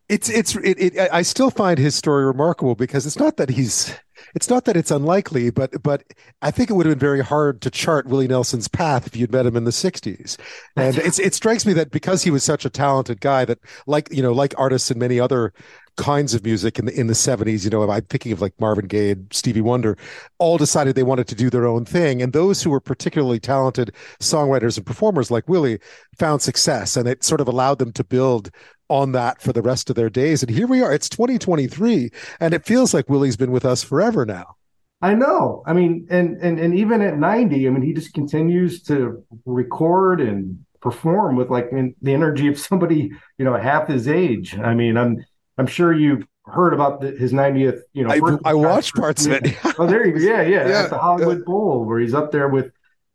it's 0.08 0.28
it's 0.28 0.54
it, 0.56 0.78
it, 0.78 0.98
I 1.12 1.22
still 1.22 1.50
find 1.50 1.78
his 1.78 1.94
story 1.94 2.24
remarkable 2.24 2.74
because 2.74 3.06
it's 3.06 3.18
not 3.18 3.36
that 3.38 3.50
he's 3.50 3.94
it's 4.34 4.48
not 4.48 4.64
that 4.66 4.76
it's 4.76 4.90
unlikely, 4.90 5.50
but 5.50 5.82
but 5.82 6.04
I 6.42 6.50
think 6.50 6.70
it 6.70 6.74
would 6.74 6.86
have 6.86 6.94
been 6.94 7.06
very 7.08 7.22
hard 7.22 7.60
to 7.62 7.70
chart 7.70 8.06
Willie 8.06 8.28
Nelson's 8.28 8.68
path 8.68 9.06
if 9.06 9.16
you'd 9.16 9.32
met 9.32 9.46
him 9.46 9.56
in 9.56 9.64
the 9.64 9.70
'60s. 9.70 10.38
And 10.76 10.98
it's 10.98 11.18
it 11.18 11.34
strikes 11.34 11.66
me 11.66 11.72
that 11.74 11.90
because 11.90 12.22
he 12.22 12.30
was 12.30 12.44
such 12.44 12.64
a 12.64 12.70
talented 12.70 13.20
guy, 13.20 13.44
that 13.44 13.58
like 13.86 14.08
you 14.12 14.22
know 14.22 14.32
like 14.32 14.54
artists 14.56 14.90
in 14.90 14.98
many 14.98 15.18
other 15.18 15.52
kinds 15.96 16.34
of 16.34 16.44
music 16.44 16.78
in 16.78 16.84
the 16.84 16.98
in 16.98 17.06
the 17.06 17.14
70s 17.14 17.64
you 17.64 17.70
know 17.70 17.90
i'm 17.90 18.02
thinking 18.02 18.32
of 18.32 18.40
like 18.40 18.52
marvin 18.60 18.86
gaye 18.86 19.12
and 19.12 19.26
stevie 19.32 19.60
wonder 19.60 19.96
all 20.38 20.58
decided 20.58 20.94
they 20.94 21.02
wanted 21.02 21.26
to 21.26 21.34
do 21.34 21.48
their 21.48 21.66
own 21.66 21.84
thing 21.84 22.20
and 22.20 22.32
those 22.32 22.62
who 22.62 22.70
were 22.70 22.80
particularly 22.80 23.40
talented 23.40 23.92
songwriters 24.20 24.76
and 24.76 24.86
performers 24.86 25.30
like 25.30 25.48
willie 25.48 25.78
found 26.18 26.42
success 26.42 26.96
and 26.96 27.08
it 27.08 27.24
sort 27.24 27.40
of 27.40 27.48
allowed 27.48 27.78
them 27.78 27.92
to 27.92 28.04
build 28.04 28.50
on 28.88 29.12
that 29.12 29.40
for 29.40 29.52
the 29.52 29.62
rest 29.62 29.88
of 29.88 29.96
their 29.96 30.10
days 30.10 30.42
and 30.42 30.50
here 30.50 30.66
we 30.66 30.82
are 30.82 30.92
it's 30.92 31.08
2023 31.08 32.10
and 32.40 32.52
it 32.52 32.64
feels 32.64 32.92
like 32.92 33.08
willie's 33.08 33.36
been 33.36 33.52
with 33.52 33.64
us 33.64 33.82
forever 33.82 34.26
now 34.26 34.54
I 35.02 35.14
know. 35.14 35.62
I 35.66 35.74
mean, 35.74 36.06
and 36.08 36.38
and 36.40 36.58
and 36.58 36.74
even 36.74 37.02
at 37.02 37.18
90, 37.18 37.66
I 37.66 37.70
mean, 37.70 37.82
he 37.82 37.92
just 37.92 38.14
continues 38.14 38.82
to 38.84 39.22
record 39.44 40.22
and 40.22 40.64
perform 40.80 41.36
with 41.36 41.50
like 41.50 41.70
the 41.70 42.14
energy 42.14 42.48
of 42.48 42.58
somebody, 42.58 43.10
you 43.38 43.44
know, 43.44 43.56
half 43.56 43.88
his 43.88 44.08
age. 44.08 44.56
I 44.58 44.74
mean, 44.74 44.96
I'm 44.96 45.24
I'm 45.58 45.66
sure 45.66 45.92
you've 45.92 46.26
heard 46.46 46.72
about 46.72 47.00
the, 47.00 47.10
his 47.12 47.32
90th. 47.32 47.80
You 47.92 48.04
know, 48.04 48.38
I, 48.44 48.50
I 48.50 48.54
watched 48.54 48.94
parts 48.94 49.26
of 49.26 49.32
it. 49.32 49.56
oh, 49.78 49.86
there 49.86 50.06
you 50.06 50.12
go. 50.12 50.18
Yeah, 50.18 50.42
yeah, 50.42 50.68
yeah. 50.68 50.82
At 50.84 50.90
the 50.90 50.98
Hollywood 50.98 51.38
yeah. 51.38 51.44
Bowl, 51.44 51.84
where 51.84 51.98
he's 51.98 52.14
up 52.14 52.32
there 52.32 52.48
with, 52.48 52.72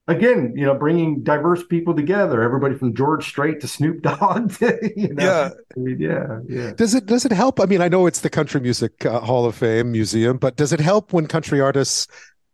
again, 0.08 0.54
you 0.56 0.66
know, 0.66 0.76
bringing 0.76 1.24
diverse 1.24 1.64
people 1.66 1.96
together. 1.96 2.42
Everybody 2.42 2.76
from 2.76 2.94
George 2.94 3.28
Strait 3.28 3.62
to 3.62 3.68
Snoop 3.68 4.02
Dogg. 4.02 4.52
To, 4.60 4.92
you 4.96 5.14
know? 5.14 5.24
Yeah, 5.24 5.50
I 5.76 5.80
mean, 5.80 6.00
yeah, 6.00 6.40
yeah. 6.48 6.72
Does 6.74 6.96
it 6.96 7.06
does 7.06 7.26
it 7.26 7.32
help? 7.32 7.60
I 7.60 7.66
mean, 7.66 7.82
I 7.82 7.88
know 7.88 8.06
it's 8.08 8.22
the 8.22 8.30
Country 8.30 8.60
Music 8.60 9.06
uh, 9.06 9.20
Hall 9.20 9.46
of 9.46 9.56
Fame 9.56 9.92
museum, 9.92 10.38
but 10.38 10.56
does 10.56 10.74
it 10.74 10.80
help 10.80 11.14
when 11.14 11.28
country 11.28 11.62
artists? 11.62 12.08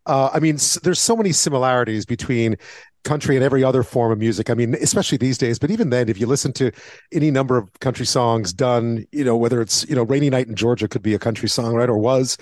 Uh, 0.06 0.30
I 0.32 0.40
mean, 0.40 0.56
there's 0.82 1.00
so 1.00 1.16
many 1.16 1.32
similarities 1.32 2.06
between 2.06 2.56
country 3.08 3.36
and 3.36 3.44
every 3.44 3.64
other 3.64 3.82
form 3.82 4.12
of 4.12 4.18
music. 4.18 4.50
I 4.50 4.54
mean, 4.54 4.74
especially 4.74 5.18
these 5.18 5.38
days, 5.38 5.58
but 5.58 5.70
even 5.70 5.90
then, 5.90 6.08
if 6.08 6.20
you 6.20 6.26
listen 6.26 6.52
to 6.54 6.70
any 7.12 7.30
number 7.30 7.56
of 7.56 7.72
country 7.80 8.06
songs 8.06 8.52
done, 8.52 9.06
you 9.12 9.24
know, 9.24 9.36
whether 9.36 9.60
it's, 9.60 9.88
you 9.88 9.96
know, 9.96 10.02
Rainy 10.02 10.30
Night 10.30 10.46
in 10.46 10.54
Georgia 10.54 10.86
could 10.86 11.02
be 11.02 11.14
a 11.14 11.18
country 11.18 11.48
song, 11.48 11.74
right? 11.74 11.88
Or 11.88 11.98
was, 11.98 12.36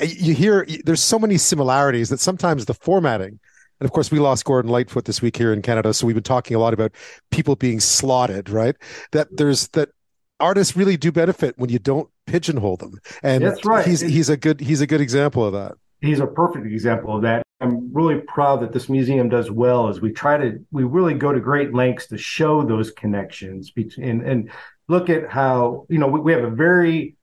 you 0.00 0.34
hear 0.34 0.66
there's 0.84 1.02
so 1.02 1.18
many 1.18 1.38
similarities 1.38 2.10
that 2.10 2.20
sometimes 2.20 2.66
the 2.66 2.74
formatting, 2.74 3.40
and 3.80 3.86
of 3.86 3.92
course, 3.92 4.10
we 4.10 4.18
lost 4.18 4.44
Gordon 4.44 4.70
Lightfoot 4.70 5.06
this 5.06 5.22
week 5.22 5.38
here 5.38 5.54
in 5.54 5.62
Canada. 5.62 5.94
So 5.94 6.06
we've 6.06 6.14
been 6.14 6.22
talking 6.22 6.54
a 6.54 6.60
lot 6.60 6.74
about 6.74 6.92
people 7.30 7.56
being 7.56 7.80
slotted, 7.80 8.50
right? 8.50 8.76
That 9.12 9.28
there's 9.30 9.68
that 9.68 9.88
artists 10.38 10.76
really 10.76 10.98
do 10.98 11.10
benefit 11.10 11.54
when 11.56 11.70
you 11.70 11.78
don't 11.78 12.10
pigeonhole 12.26 12.76
them. 12.76 12.98
And 13.22 13.42
that's 13.42 13.64
right. 13.64 13.86
He's, 13.86 14.00
he's 14.00 14.28
a 14.28 14.36
good, 14.36 14.60
he's 14.60 14.82
a 14.82 14.86
good 14.86 15.00
example 15.00 15.44
of 15.46 15.54
that 15.54 15.76
he's 16.00 16.20
a 16.20 16.26
perfect 16.26 16.66
example 16.66 17.16
of 17.16 17.22
that. 17.22 17.42
I'm 17.60 17.92
really 17.92 18.20
proud 18.20 18.62
that 18.62 18.72
this 18.72 18.88
museum 18.88 19.28
does 19.28 19.50
well 19.50 19.88
as 19.88 20.00
we 20.00 20.12
try 20.12 20.38
to 20.38 20.64
we 20.70 20.84
really 20.84 21.14
go 21.14 21.32
to 21.32 21.40
great 21.40 21.74
lengths 21.74 22.06
to 22.08 22.18
show 22.18 22.62
those 22.62 22.90
connections 22.90 23.70
between 23.70 24.22
and 24.22 24.50
look 24.88 25.10
at 25.10 25.28
how 25.28 25.86
you 25.88 25.98
know 25.98 26.06
we, 26.06 26.20
we 26.20 26.32
have 26.32 26.44
a 26.44 26.50
very 26.50 27.16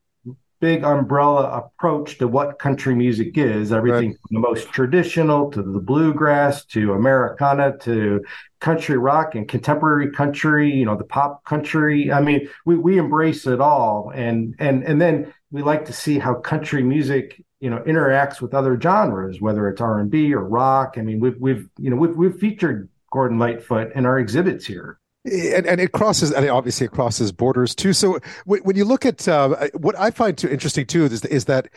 big 0.60 0.84
umbrella 0.84 1.50
approach 1.52 2.18
to 2.18 2.28
what 2.28 2.58
country 2.58 2.96
music 2.96 3.38
is 3.38 3.72
everything 3.72 4.12
right. 4.12 4.20
from 4.22 4.42
the 4.42 4.48
most 4.48 4.70
traditional 4.70 5.52
to 5.52 5.62
the 5.62 5.80
bluegrass 5.80 6.66
to 6.66 6.94
americana 6.94 7.78
to 7.78 8.24
country 8.60 8.98
rock 8.98 9.36
and 9.36 9.48
contemporary 9.48 10.12
country 10.12 10.72
you 10.74 10.86
know 10.86 10.96
the 10.96 11.04
pop 11.04 11.44
country 11.46 12.12
i 12.12 12.20
mean 12.20 12.50
we, 12.66 12.76
we 12.76 12.98
embrace 12.98 13.46
it 13.46 13.62
all 13.62 14.12
and 14.16 14.56
and 14.58 14.84
and 14.84 15.00
then 15.00 15.32
we 15.52 15.62
like 15.62 15.86
to 15.86 15.94
see 15.94 16.18
how 16.18 16.34
country 16.34 16.82
music 16.82 17.44
you 17.60 17.70
know 17.70 17.80
interacts 17.80 18.42
with 18.42 18.54
other 18.54 18.80
genres 18.80 19.42
whether 19.42 19.68
it's 19.70 19.82
r&b 19.82 20.34
or 20.34 20.44
rock. 20.44 20.96
I 20.98 21.02
mean 21.02 21.20
we've 21.20 21.38
we've 21.40 21.68
you 21.78 21.90
know 21.90 21.96
we've, 21.96 22.16
we've 22.16 22.36
featured 22.38 22.90
gordon 23.12 23.40
lightfoot 23.40 23.92
in 23.96 24.06
our 24.06 24.20
exhibits 24.20 24.66
here. 24.66 25.00
And, 25.26 25.66
and 25.66 25.82
it 25.82 25.92
crosses 25.92 26.32
and 26.32 26.50
obviously 26.50 26.86
it 26.86 26.92
crosses 26.92 27.32
borders 27.32 27.76
too. 27.76 27.94
So 27.94 28.20
when 28.46 28.76
you 28.76 28.86
look 28.86 29.06
at 29.06 29.28
uh, 29.28 29.70
what 29.74 29.98
i 30.00 30.12
find 30.12 30.38
too 30.38 30.50
interesting 30.50 30.86
too 30.86 31.06
is, 31.06 31.26
is 31.26 31.46
that 31.46 31.68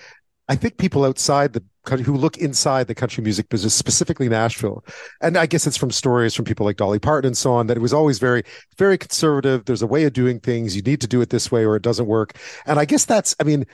i 0.48 0.55
think 0.55 0.77
people 0.77 1.05
outside 1.05 1.52
the 1.52 1.65
country 1.85 2.05
who 2.05 2.15
look 2.15 2.36
inside 2.36 2.86
the 2.86 2.94
country 2.94 3.24
music 3.24 3.48
business 3.48 3.73
specifically 3.73 4.28
nashville 4.28 4.85
and 5.23 5.39
i 5.39 5.47
guess 5.47 5.66
it's 5.66 5.77
from 5.77 5.90
stories 5.90 6.35
from 6.35 6.44
people 6.44 6.66
like 6.66 6.77
dolly 6.77 6.98
parton 6.98 7.28
and 7.28 7.36
so 7.36 7.52
on 7.52 7.66
that 7.69 7.77
it 7.77 7.81
was 7.81 7.94
always 7.94 8.19
very 8.19 8.43
very 8.77 8.98
conservative. 8.98 9.65
There's 9.65 9.82
a 9.82 9.86
way 9.86 10.05
of 10.05 10.12
doing 10.12 10.40
things. 10.40 10.77
You 10.77 10.82
need 10.82 11.01
to 11.01 11.07
do 11.09 11.20
it 11.23 11.31
this 11.31 11.51
way 11.51 11.65
or 11.65 11.74
it 11.77 11.82
doesn't 11.82 12.07
work. 12.07 12.36
And 12.66 12.78
i 12.78 12.85
guess 12.85 13.05
that's 13.05 13.35
i 13.40 13.44
mean 13.44 13.65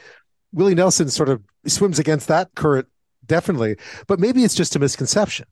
Willie 0.57 0.75
Nelson 0.75 1.11
sort 1.11 1.29
of 1.29 1.43
swims 1.67 1.99
against 1.99 2.29
that 2.29 2.55
current, 2.55 2.89
definitely. 3.27 3.77
But 4.07 4.19
maybe 4.19 4.43
it's 4.43 4.55
just 4.55 4.75
a 4.75 4.79
misconception. 4.79 5.47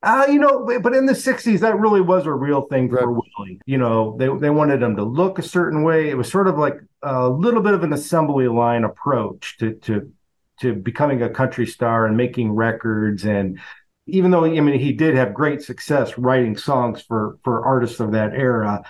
Uh, 0.00 0.26
you 0.28 0.38
know, 0.38 0.64
but 0.80 0.94
in 0.94 1.06
the 1.06 1.12
'60s, 1.12 1.60
that 1.60 1.78
really 1.78 2.00
was 2.00 2.26
a 2.26 2.32
real 2.32 2.62
thing 2.62 2.88
for 2.88 2.96
right. 2.96 3.22
Willie. 3.36 3.60
You 3.66 3.78
know, 3.78 4.16
they 4.18 4.28
they 4.38 4.50
wanted 4.50 4.80
him 4.82 4.96
to 4.96 5.02
look 5.02 5.38
a 5.38 5.42
certain 5.42 5.82
way. 5.82 6.08
It 6.08 6.16
was 6.16 6.30
sort 6.30 6.46
of 6.46 6.56
like 6.56 6.76
a 7.02 7.28
little 7.28 7.62
bit 7.62 7.74
of 7.74 7.82
an 7.82 7.92
assembly 7.92 8.46
line 8.46 8.84
approach 8.84 9.58
to 9.58 9.74
to 9.74 10.12
to 10.60 10.74
becoming 10.74 11.22
a 11.22 11.30
country 11.30 11.66
star 11.66 12.06
and 12.06 12.16
making 12.16 12.52
records. 12.52 13.24
And 13.24 13.58
even 14.06 14.30
though 14.30 14.44
I 14.44 14.60
mean, 14.60 14.78
he 14.78 14.92
did 14.92 15.16
have 15.16 15.34
great 15.34 15.62
success 15.62 16.16
writing 16.16 16.56
songs 16.56 17.02
for 17.02 17.38
for 17.42 17.64
artists 17.64 17.98
of 17.98 18.12
that 18.12 18.34
era 18.34 18.84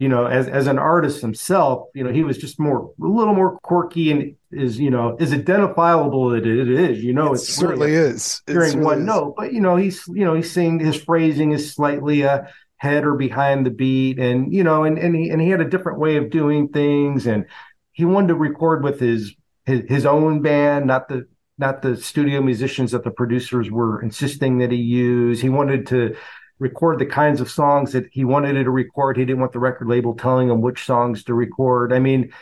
you 0.00 0.08
know, 0.08 0.24
as 0.24 0.48
as 0.48 0.66
an 0.66 0.78
artist 0.78 1.20
himself, 1.20 1.88
you 1.94 2.02
know, 2.02 2.10
he 2.10 2.24
was 2.24 2.38
just 2.38 2.58
more 2.58 2.90
a 3.00 3.06
little 3.06 3.34
more 3.34 3.58
quirky 3.60 4.10
and 4.10 4.34
is 4.50 4.80
you 4.80 4.90
know 4.90 5.14
is 5.20 5.30
identifiable 5.30 6.30
that 6.30 6.46
it 6.46 6.70
is. 6.70 7.04
You 7.04 7.12
know, 7.12 7.34
it 7.34 7.38
certainly 7.38 7.92
really 7.92 8.08
is 8.08 8.42
hearing 8.46 8.82
one 8.82 9.00
is. 9.00 9.04
note, 9.04 9.34
but 9.36 9.52
you 9.52 9.60
know, 9.60 9.76
he's 9.76 10.02
you 10.08 10.24
know 10.24 10.32
he's 10.34 10.50
saying 10.50 10.80
his 10.80 10.96
phrasing 10.96 11.52
is 11.52 11.74
slightly 11.74 12.24
uh, 12.24 12.44
ahead 12.82 13.04
or 13.04 13.14
behind 13.14 13.66
the 13.66 13.70
beat, 13.70 14.18
and 14.18 14.50
you 14.54 14.64
know, 14.64 14.84
and 14.84 14.98
and 14.98 15.14
he 15.14 15.28
and 15.28 15.38
he 15.38 15.50
had 15.50 15.60
a 15.60 15.68
different 15.68 15.98
way 15.98 16.16
of 16.16 16.30
doing 16.30 16.68
things, 16.68 17.26
and 17.26 17.44
he 17.92 18.06
wanted 18.06 18.28
to 18.28 18.36
record 18.36 18.82
with 18.82 19.00
his 19.00 19.34
his, 19.66 19.82
his 19.86 20.06
own 20.06 20.40
band, 20.40 20.86
not 20.86 21.08
the 21.08 21.28
not 21.58 21.82
the 21.82 21.94
studio 21.98 22.40
musicians 22.40 22.92
that 22.92 23.04
the 23.04 23.10
producers 23.10 23.70
were 23.70 24.00
insisting 24.00 24.58
that 24.58 24.72
he 24.72 24.78
use. 24.78 25.42
He 25.42 25.50
wanted 25.50 25.88
to 25.88 26.16
record 26.60 26.98
the 26.98 27.06
kinds 27.06 27.40
of 27.40 27.50
songs 27.50 27.92
that 27.92 28.06
he 28.12 28.24
wanted 28.24 28.52
to 28.62 28.70
record. 28.70 29.16
He 29.16 29.24
didn't 29.24 29.40
want 29.40 29.52
the 29.52 29.58
record 29.58 29.88
label 29.88 30.14
telling 30.14 30.48
him 30.48 30.60
which 30.60 30.84
songs 30.84 31.24
to 31.24 31.34
record. 31.34 31.92
I 31.92 31.98
mean, 31.98 32.32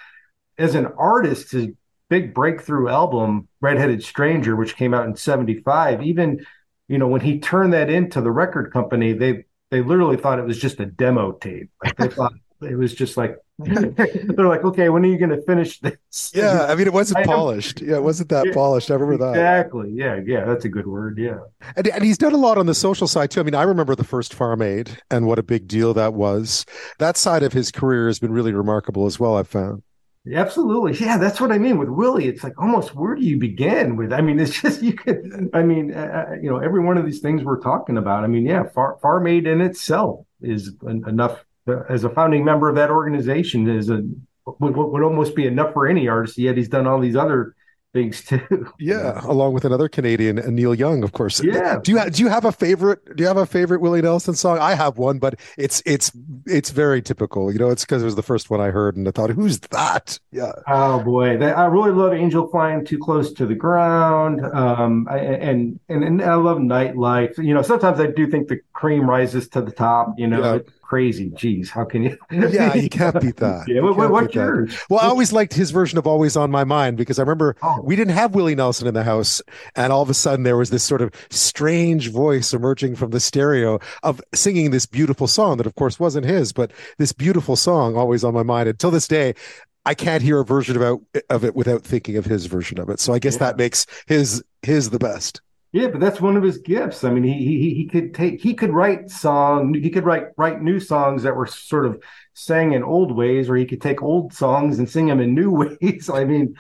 as 0.58 0.74
an 0.74 0.86
artist, 0.98 1.52
his 1.52 1.68
big 2.10 2.34
breakthrough 2.34 2.88
album, 2.88 3.48
Redheaded 3.60 4.02
Stranger, 4.02 4.56
which 4.56 4.76
came 4.76 4.92
out 4.92 5.06
in 5.06 5.16
75, 5.16 6.02
even, 6.02 6.44
you 6.88 6.98
know, 6.98 7.06
when 7.06 7.20
he 7.20 7.38
turned 7.38 7.72
that 7.72 7.88
into 7.88 8.20
the 8.20 8.30
record 8.30 8.72
company, 8.72 9.12
they 9.14 9.44
they 9.70 9.82
literally 9.82 10.16
thought 10.16 10.38
it 10.38 10.46
was 10.46 10.58
just 10.58 10.80
a 10.80 10.86
demo 10.86 11.32
tape. 11.32 11.70
Like 11.82 11.96
they 11.96 12.08
thought 12.08 12.32
it 12.62 12.76
was 12.76 12.94
just 12.94 13.16
like 13.16 13.36
they're 13.58 14.46
like, 14.46 14.64
okay, 14.64 14.88
when 14.88 15.04
are 15.04 15.08
you 15.08 15.18
going 15.18 15.30
to 15.30 15.42
finish 15.42 15.80
this? 15.80 16.30
Yeah, 16.34 16.66
I 16.68 16.74
mean, 16.74 16.86
it 16.86 16.92
wasn't 16.92 17.24
polished. 17.26 17.80
Yeah, 17.80 17.96
it 17.96 18.02
wasn't 18.02 18.28
that 18.28 18.46
yeah, 18.46 18.54
polished. 18.54 18.90
I 18.90 18.94
remember 18.94 19.24
that. 19.24 19.30
Exactly. 19.30 19.90
Yeah, 19.92 20.20
yeah, 20.24 20.44
that's 20.44 20.64
a 20.64 20.68
good 20.68 20.86
word. 20.86 21.18
Yeah, 21.18 21.38
and 21.76 21.88
and 21.88 22.04
he's 22.04 22.18
done 22.18 22.34
a 22.34 22.38
lot 22.38 22.58
on 22.58 22.66
the 22.66 22.74
social 22.74 23.08
side 23.08 23.30
too. 23.30 23.40
I 23.40 23.42
mean, 23.42 23.54
I 23.54 23.62
remember 23.62 23.94
the 23.94 24.04
first 24.04 24.34
Farm 24.34 24.62
Aid 24.62 24.98
and 25.10 25.26
what 25.26 25.38
a 25.38 25.42
big 25.42 25.66
deal 25.66 25.92
that 25.94 26.14
was. 26.14 26.64
That 26.98 27.16
side 27.16 27.42
of 27.42 27.52
his 27.52 27.72
career 27.72 28.06
has 28.06 28.18
been 28.18 28.32
really 28.32 28.52
remarkable 28.52 29.06
as 29.06 29.18
well. 29.18 29.36
I've 29.36 29.48
found. 29.48 29.82
Absolutely. 30.32 30.94
Yeah, 30.94 31.16
that's 31.16 31.40
what 31.40 31.52
I 31.52 31.58
mean 31.58 31.78
with 31.78 31.88
Willie. 31.88 32.26
It's 32.26 32.44
like 32.44 32.60
almost 32.60 32.94
where 32.94 33.14
do 33.14 33.24
you 33.24 33.38
begin 33.38 33.96
with? 33.96 34.12
I 34.12 34.20
mean, 34.20 34.38
it's 34.38 34.60
just 34.60 34.82
you 34.82 34.92
could. 34.92 35.50
I 35.54 35.62
mean, 35.62 35.94
uh, 35.94 36.26
uh 36.30 36.34
you 36.34 36.50
know, 36.50 36.58
every 36.58 36.84
one 36.84 36.98
of 36.98 37.06
these 37.06 37.20
things 37.20 37.42
we're 37.42 37.60
talking 37.60 37.96
about. 37.96 38.24
I 38.24 38.26
mean, 38.26 38.44
yeah, 38.44 38.64
Far, 38.74 38.98
Farm 39.00 39.26
Aid 39.26 39.46
in 39.46 39.60
itself 39.60 40.26
is 40.40 40.72
enough 40.86 41.44
as 41.88 42.04
a 42.04 42.10
founding 42.10 42.44
member 42.44 42.68
of 42.68 42.76
that 42.76 42.90
organization 42.90 43.68
is 43.68 43.90
a 43.90 44.02
would, 44.46 44.76
would 44.76 45.02
almost 45.02 45.34
be 45.34 45.46
enough 45.46 45.72
for 45.72 45.86
any 45.86 46.08
artist. 46.08 46.38
Yet 46.38 46.56
he's 46.56 46.68
done 46.68 46.86
all 46.86 47.00
these 47.00 47.16
other 47.16 47.54
things 47.92 48.24
too. 48.24 48.40
Yeah, 48.80 49.20
along 49.24 49.54
with 49.54 49.64
another 49.64 49.88
Canadian, 49.88 50.36
Neil 50.54 50.74
Young, 50.74 51.02
of 51.02 51.12
course. 51.12 51.42
Yeah. 51.42 51.78
Do 51.82 51.90
you 51.92 51.98
ha- 51.98 52.08
do 52.10 52.22
you 52.22 52.28
have 52.28 52.44
a 52.44 52.52
favorite? 52.52 53.16
Do 53.16 53.22
you 53.22 53.26
have 53.26 53.36
a 53.36 53.46
favorite 53.46 53.80
Willie 53.80 54.00
Nelson 54.02 54.34
song? 54.34 54.58
I 54.58 54.74
have 54.74 54.98
one, 54.98 55.18
but 55.18 55.38
it's 55.56 55.82
it's 55.84 56.12
it's 56.46 56.70
very 56.70 57.02
typical. 57.02 57.52
You 57.52 57.58
know, 57.58 57.70
it's 57.70 57.84
because 57.84 58.02
it 58.02 58.04
was 58.04 58.14
the 58.14 58.22
first 58.22 58.50
one 58.50 58.60
I 58.60 58.70
heard, 58.70 58.96
and 58.96 59.06
I 59.08 59.10
thought, 59.10 59.30
"Who's 59.30 59.58
that?" 59.60 60.18
Yeah. 60.30 60.52
Oh 60.68 61.02
boy, 61.02 61.38
I 61.38 61.66
really 61.66 61.90
love 61.90 62.12
"Angel 62.12 62.46
Flying 62.48 62.84
Too 62.84 62.98
Close 62.98 63.32
to 63.34 63.46
the 63.46 63.54
Ground," 63.56 64.44
um, 64.54 65.06
I, 65.10 65.18
and 65.18 65.80
and 65.88 66.04
and 66.04 66.22
I 66.22 66.34
love 66.36 66.58
"Nightlife." 66.58 67.36
You 67.38 67.52
know, 67.54 67.62
sometimes 67.62 67.98
I 68.00 68.06
do 68.06 68.30
think 68.30 68.48
the 68.48 68.60
cream 68.72 69.08
rises 69.10 69.48
to 69.50 69.60
the 69.60 69.72
top. 69.72 70.14
You 70.18 70.28
know, 70.28 70.54
Yeah. 70.54 70.58
Crazy. 70.88 71.30
Geez, 71.36 71.68
how 71.70 71.84
can 71.84 72.02
you? 72.02 72.16
yeah, 72.30 72.74
you 72.74 72.88
can't 73.00 73.20
beat 73.20 73.36
that. 73.36 73.68
Yeah, 73.68 73.76
You 73.76 73.82
what- 73.94 74.10
what's 74.10 74.28
that. 74.28 74.34
yours? 74.34 74.78
Well, 74.88 75.00
I 75.00 75.06
always 75.06 75.32
liked 75.32 75.52
his 75.54 75.70
version 75.70 75.98
of 75.98 76.06
"Always 76.06 76.36
on 76.36 76.50
My 76.50 76.64
Mind" 76.64 76.96
because 76.96 77.18
I 77.18 77.22
remember 77.22 77.56
Oh. 77.62 77.80
we 77.84 77.94
didn't 77.94 78.14
have 78.14 78.34
Willie 78.34 78.54
Nelson 78.54 78.88
in 78.88 78.94
the 78.94 79.04
house, 79.04 79.42
and 79.76 79.92
all 79.92 80.02
of 80.02 80.08
a 80.10 80.14
sudden 80.14 80.44
there 80.44 80.56
was 80.56 80.70
this 80.70 80.82
sort 80.82 81.02
of 81.02 81.10
strange 81.30 82.10
voice 82.10 82.52
emerging 82.54 82.96
from 82.96 83.10
the 83.10 83.20
stereo 83.20 83.78
of 84.02 84.20
singing 84.34 84.70
this 84.70 84.86
beautiful 84.86 85.26
song 85.26 85.58
that, 85.58 85.66
of 85.66 85.74
course, 85.74 86.00
wasn't 86.00 86.24
his, 86.24 86.52
but 86.52 86.70
this 86.98 87.12
beautiful 87.12 87.54
song 87.56 87.94
"Always 87.96 88.24
on 88.24 88.32
My 88.34 88.42
Mind." 88.42 88.68
Until 88.68 88.90
this 88.90 89.06
day. 89.08 89.34
I 89.86 89.94
can't 89.94 90.22
hear 90.22 90.38
a 90.40 90.44
version 90.44 90.76
about 90.76 91.00
of 91.30 91.44
it 91.44 91.56
without 91.56 91.82
thinking 91.82 92.18
of 92.18 92.26
his 92.26 92.44
version 92.44 92.78
of 92.78 92.90
it. 92.90 93.00
So 93.00 93.14
I 93.14 93.18
guess 93.18 93.34
Yeah. 93.34 93.38
that 93.46 93.56
makes 93.56 93.86
his 94.06 94.42
his 94.62 94.90
the 94.90 94.98
best. 94.98 95.40
Yeah, 95.72 95.88
but 95.88 96.00
that's 96.00 96.20
one 96.20 96.36
of 96.36 96.42
his 96.42 96.58
gifts. 96.58 97.04
I 97.04 97.10
mean, 97.10 97.24
he 97.24 97.34
he 97.44 97.74
he 97.74 97.86
could 97.86 98.14
take 98.14 98.40
he 98.40 98.54
could 98.54 98.70
write 98.70 99.10
song 99.10 99.74
he 99.74 99.90
could 99.90 100.04
write 100.04 100.28
write 100.38 100.62
new 100.62 100.80
songs 100.80 101.22
that 101.24 101.36
were 101.36 101.46
sort 101.46 101.84
of 101.84 102.02
sang 102.34 102.72
in 102.72 102.82
old 102.82 103.14
ways, 103.14 103.50
or 103.50 103.56
he 103.56 103.66
could 103.66 103.82
take 103.82 104.02
old 104.02 104.32
songs 104.32 104.78
and 104.78 104.88
sing 104.88 105.06
them 105.06 105.20
in 105.20 105.34
new 105.34 105.50
ways. 105.82 106.08
I 106.08 106.24
mean, 106.24 106.54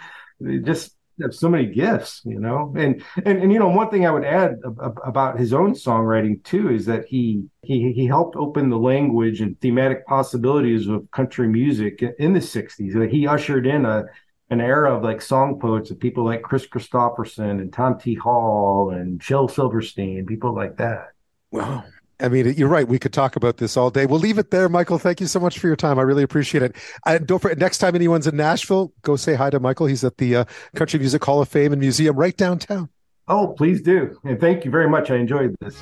just 0.62 0.94
have 1.22 1.34
so 1.34 1.48
many 1.48 1.66
gifts, 1.66 2.20
you 2.26 2.38
know. 2.38 2.72
And 2.76 3.02
and 3.24 3.38
and 3.42 3.50
you 3.52 3.58
know, 3.58 3.68
one 3.70 3.88
thing 3.88 4.06
I 4.06 4.10
would 4.10 4.24
add 4.24 4.56
ab- 4.64 4.78
ab- 4.84 5.00
about 5.04 5.38
his 5.38 5.54
own 5.54 5.72
songwriting 5.72 6.44
too 6.44 6.70
is 6.70 6.84
that 6.86 7.06
he 7.06 7.44
he 7.62 7.92
he 7.92 8.06
helped 8.06 8.36
open 8.36 8.68
the 8.68 8.78
language 8.78 9.40
and 9.40 9.58
thematic 9.62 10.06
possibilities 10.06 10.86
of 10.86 11.10
country 11.12 11.48
music 11.48 12.02
in 12.18 12.34
the 12.34 12.40
'60s. 12.42 12.94
Like 12.94 13.10
he 13.10 13.26
ushered 13.26 13.66
in 13.66 13.86
a 13.86 14.04
an 14.50 14.60
era 14.60 14.96
of 14.96 15.02
like 15.02 15.20
song 15.20 15.58
poets 15.60 15.90
of 15.90 16.00
people 16.00 16.24
like 16.24 16.42
Kris 16.42 16.66
Kristofferson 16.66 17.60
and 17.60 17.72
Tom 17.72 17.98
T. 17.98 18.14
Hall 18.14 18.90
and 18.90 19.22
Shel 19.22 19.48
Silverstein, 19.48 20.26
people 20.26 20.54
like 20.54 20.76
that. 20.78 21.08
Wow. 21.50 21.84
I 22.20 22.28
mean, 22.28 22.52
you're 22.54 22.68
right. 22.68 22.88
We 22.88 22.98
could 22.98 23.12
talk 23.12 23.36
about 23.36 23.58
this 23.58 23.76
all 23.76 23.90
day. 23.90 24.04
We'll 24.04 24.18
leave 24.18 24.38
it 24.38 24.50
there, 24.50 24.68
Michael. 24.68 24.98
Thank 24.98 25.20
you 25.20 25.28
so 25.28 25.38
much 25.38 25.60
for 25.60 25.68
your 25.68 25.76
time. 25.76 26.00
I 26.00 26.02
really 26.02 26.24
appreciate 26.24 26.62
it. 26.62 26.74
And 27.06 27.26
don't 27.26 27.38
forget, 27.38 27.58
next 27.58 27.78
time 27.78 27.94
anyone's 27.94 28.26
in 28.26 28.36
Nashville, 28.36 28.92
go 29.02 29.14
say 29.14 29.34
hi 29.34 29.50
to 29.50 29.60
Michael. 29.60 29.86
He's 29.86 30.02
at 30.02 30.16
the 30.16 30.36
uh, 30.36 30.44
Country 30.74 30.98
Music 30.98 31.24
Hall 31.24 31.40
of 31.40 31.48
Fame 31.48 31.72
and 31.72 31.80
Museum 31.80 32.16
right 32.16 32.36
downtown. 32.36 32.88
Oh, 33.28 33.54
please 33.56 33.82
do. 33.82 34.18
And 34.24 34.40
thank 34.40 34.64
you 34.64 34.70
very 34.70 34.88
much. 34.88 35.12
I 35.12 35.16
enjoyed 35.16 35.54
this. 35.60 35.80